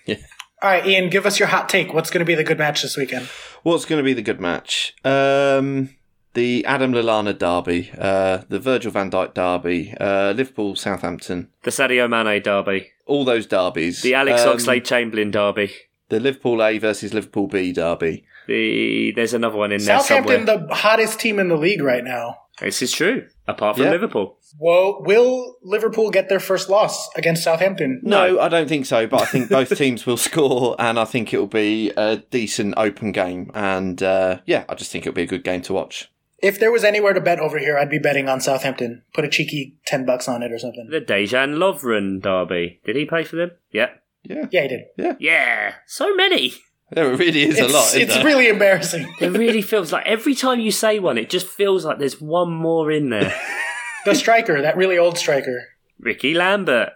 All 0.63 0.71
right, 0.71 0.87
Ian, 0.87 1.11
give 1.11 1.27
us 1.27 1.39
your 1.41 1.49
hot 1.49 1.69
take. 1.69 1.93
What's 1.93 2.11
going 2.11 2.21
to 2.21 2.25
be 2.25 2.35
the 2.37 2.45
good 2.45 2.59
match 2.59 2.83
this 2.83 2.97
weekend? 2.97 3.27
What's 3.65 3.85
going 3.85 3.99
to 3.99 4.05
be 4.05 4.13
the 4.13 4.23
good 4.23 4.41
match? 4.41 4.95
Um, 5.05 5.91
the 6.35 6.65
Adam 6.67 6.93
Lallana 6.93 7.37
derby, 7.37 7.91
uh, 7.99 8.43
the 8.49 8.61
Virgil 8.61 8.93
van 8.93 9.11
Dijk 9.11 9.35
derby, 9.35 9.93
uh, 10.01 10.33
Liverpool 10.37 10.77
Southampton, 10.77 11.49
The 11.65 11.71
Sadio 11.73 12.09
Mane 12.09 12.41
derby. 12.43 12.93
all 13.07 13.25
those 13.25 13.47
derbies. 13.47 14.03
The 14.03 14.15
Alex 14.15 14.43
Um, 14.43 14.57
Oxlade 14.57 14.85
Chamberlain 14.85 15.31
derby. 15.33 15.73
the 16.11 16.21
Liverpool 16.21 16.63
A 16.63 16.79
versus 16.79 17.13
Liverpool 17.13 17.49
B 17.49 17.73
derby. 17.73 18.25
The 18.47 19.13
There's 19.15 19.35
another 19.35 19.57
one 19.57 19.73
in 19.73 19.83
there 19.85 19.99
Southampton, 20.01 20.47
somewhere. 20.47 20.67
the 20.69 20.75
hottest 20.75 21.21
team 21.21 21.39
in 21.39 21.49
the 21.49 21.57
league 21.57 21.83
right 21.83 22.05
now. 22.05 22.37
This 22.61 22.83
is 22.83 22.93
true, 22.93 23.27
apart 23.49 23.77
from 23.77 23.87
Yeah. 23.87 23.91
Liverpool. 23.93 24.39
Well, 24.59 25.03
will 25.03 25.57
Liverpool 25.63 26.11
get 26.11 26.29
their 26.29 26.39
first 26.39 26.69
loss 26.69 27.09
against 27.17 27.43
Southampton? 27.43 28.01
No, 28.05 28.39
I 28.39 28.49
don't 28.49 28.69
think 28.69 28.85
so. 28.87 29.07
But 29.07 29.23
I 29.23 29.25
think 29.25 29.49
both 29.49 29.77
teams 29.79 30.05
will 30.07 30.19
score, 30.19 30.77
and 30.79 30.99
I 31.01 31.05
think 31.07 31.33
it 31.33 31.39
will 31.39 31.47
be 31.47 31.91
a 31.97 32.17
decent 32.31 32.75
open 32.77 33.11
game. 33.13 33.51
And 33.55 34.03
uh, 34.03 34.41
yeah, 34.47 34.65
I 34.69 34.75
just 34.75 34.93
think 34.93 35.07
it'll 35.07 35.17
be 35.17 35.23
a 35.23 35.27
good 35.27 35.45
game 35.45 35.63
to 35.63 35.73
watch. 35.73 36.11
If 36.43 36.59
there 36.61 36.71
was 36.73 36.85
anywhere 36.85 37.13
to 37.15 37.21
bet 37.21 37.39
over 37.41 37.59
here, 37.59 37.79
I'd 37.79 37.89
be 37.91 37.99
betting 38.01 38.29
on 38.29 38.41
Southampton. 38.41 39.03
Put 39.15 39.25
a 39.25 39.29
cheeky 39.29 39.77
ten 39.87 40.05
bucks 40.05 40.29
on 40.29 40.43
it 40.43 40.53
or 40.53 40.59
something. 40.59 40.89
The 40.91 41.01
Dejan 41.01 41.55
Lovren 41.57 42.21
derby. 42.21 42.81
Did 42.85 42.97
he 42.97 43.07
play 43.07 43.25
for 43.25 43.37
them? 43.37 43.53
Yeah. 43.71 43.91
Yeah, 44.25 44.47
Yeah, 44.53 44.63
he 44.63 44.69
did. 44.69 44.81
Yeah. 44.97 45.15
Yeah. 45.19 45.75
So 45.87 46.15
many. 46.15 46.53
there 46.95 47.15
really 47.17 47.43
is 47.43 47.59
a 47.59 47.69
lot. 47.69 47.89
Isn't 47.89 48.03
it's 48.03 48.15
there? 48.15 48.25
really 48.25 48.49
embarrassing. 48.49 49.13
It 49.21 49.31
really 49.31 49.63
feels 49.63 49.93
like 49.93 50.07
every 50.07 50.35
time 50.35 50.61
you 50.61 50.71
say 50.71 50.99
one, 50.99 51.19
it 51.19 51.31
just 51.31 51.47
feels 51.47 51.85
like 51.85 51.99
there's 51.99 52.21
one 52.21 52.53
more 52.53 52.91
in 52.91 53.11
there. 53.11 53.35
the 54.05 54.15
striker, 54.15 54.61
that 54.63 54.77
really 54.77 54.99
old 54.99 55.19
striker. 55.19 55.69
Rickie 55.99 56.35
Lambert. 56.35 56.91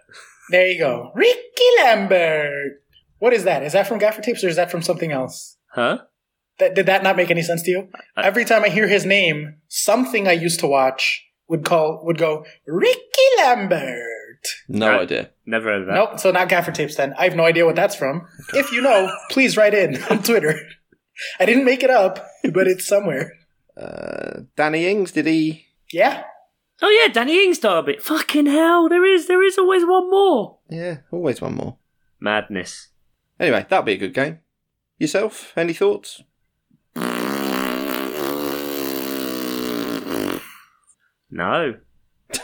There 0.49 0.67
you 0.67 0.79
go, 0.79 1.11
Rickie 1.15 1.41
Lambert. 1.81 2.81
What 3.19 3.33
is 3.33 3.43
that? 3.45 3.63
Is 3.63 3.73
that 3.73 3.87
from 3.87 3.97
Gaffer 3.99 4.21
Tapes 4.21 4.43
or 4.43 4.47
is 4.49 4.55
that 4.57 4.69
from 4.71 4.81
something 4.81 5.11
else? 5.11 5.57
Huh? 5.71 5.99
That, 6.59 6.75
did 6.75 6.85
that 6.87 7.03
not 7.03 7.15
make 7.17 7.29
any 7.31 7.41
sense 7.41 7.63
to 7.63 7.71
you? 7.71 7.89
I- 8.15 8.23
Every 8.23 8.45
time 8.45 8.63
I 8.63 8.69
hear 8.69 8.87
his 8.87 9.05
name, 9.05 9.57
something 9.67 10.27
I 10.27 10.31
used 10.33 10.59
to 10.61 10.67
watch 10.67 11.23
would 11.47 11.65
call 11.65 12.01
would 12.03 12.17
go 12.17 12.45
Rickie 12.67 13.01
Lambert. 13.39 14.03
No 14.67 14.89
Right. 14.91 15.01
idea. 15.01 15.29
Never 15.45 15.65
heard 15.69 15.81
of 15.81 15.87
that. 15.87 15.93
Nope, 15.95 16.19
so 16.19 16.31
not 16.31 16.49
gaffer 16.49 16.71
tapes 16.71 16.95
then. 16.95 17.13
I 17.17 17.23
have 17.25 17.35
no 17.35 17.45
idea 17.45 17.65
what 17.65 17.75
that's 17.75 17.95
from. 17.95 18.27
If 18.53 18.71
you 18.71 18.81
know, 18.81 19.11
please 19.29 19.55
write 19.57 19.73
in 19.73 20.01
on 20.09 20.23
Twitter. 20.23 20.59
I 21.39 21.45
didn't 21.45 21.65
make 21.65 21.83
it 21.83 21.89
up, 21.89 22.25
but 22.53 22.67
it's 22.67 22.85
somewhere. 22.87 23.33
Uh, 23.75 24.41
Danny 24.55 24.87
Ings, 24.87 25.11
did 25.11 25.25
he? 25.27 25.65
Yeah. 25.91 26.23
Oh 26.81 26.89
yeah, 26.89 27.11
Danny 27.11 27.43
Ings 27.43 27.59
derby. 27.59 27.97
Fucking 27.99 28.45
hell, 28.45 28.87
there 28.89 29.03
is 29.05 29.27
there 29.27 29.41
is 29.43 29.57
always 29.57 29.83
one 29.85 30.09
more. 30.09 30.59
Yeah, 30.69 30.97
always 31.11 31.41
one 31.41 31.55
more. 31.55 31.77
Madness. 32.19 32.89
Anyway, 33.39 33.65
that'll 33.69 33.83
be 33.85 33.93
a 33.93 33.97
good 33.97 34.13
game. 34.13 34.39
Yourself? 34.99 35.53
Any 35.55 35.73
thoughts? 35.73 36.21
No. 41.29 41.75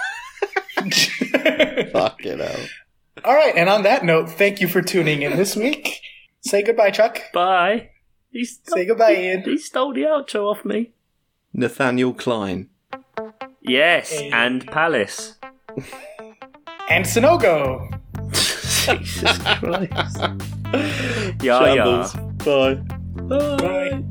Fucking 1.92 2.40
hell. 2.40 2.66
All 3.24 3.34
right, 3.36 3.56
and 3.56 3.70
on 3.70 3.84
that 3.84 4.04
note, 4.04 4.30
thank 4.30 4.60
you 4.62 4.68
for 4.68 4.82
tuning 4.82 5.22
in 5.22 5.38
this 5.38 5.56
week. 5.56 6.02
Say 6.42 6.62
goodbye, 6.64 6.92
Chuck. 6.92 7.22
Bye. 7.34 7.90
He 8.32 8.44
stole, 8.46 8.76
Say 8.78 8.86
goodbye, 8.86 9.16
Ian. 9.16 9.44
He 9.44 9.58
stole 9.58 9.94
the 9.94 10.02
outro 10.02 10.50
off 10.52 10.66
me. 10.66 10.92
Nathaniel 11.54 12.14
Clyne. 12.14 12.70
Yes, 13.62 14.12
Hey. 14.12 14.30
and 14.34 14.66
Palace. 14.68 15.36
And 16.90 17.06
Sonogo. 17.06 18.00
Jesus 18.34 19.38
Christ. 19.60 20.18
yeah, 21.44 21.74
yeah. 21.74 22.10
Bye. 22.44 22.76
Bye. 23.16 23.58
Bye. 23.58 24.04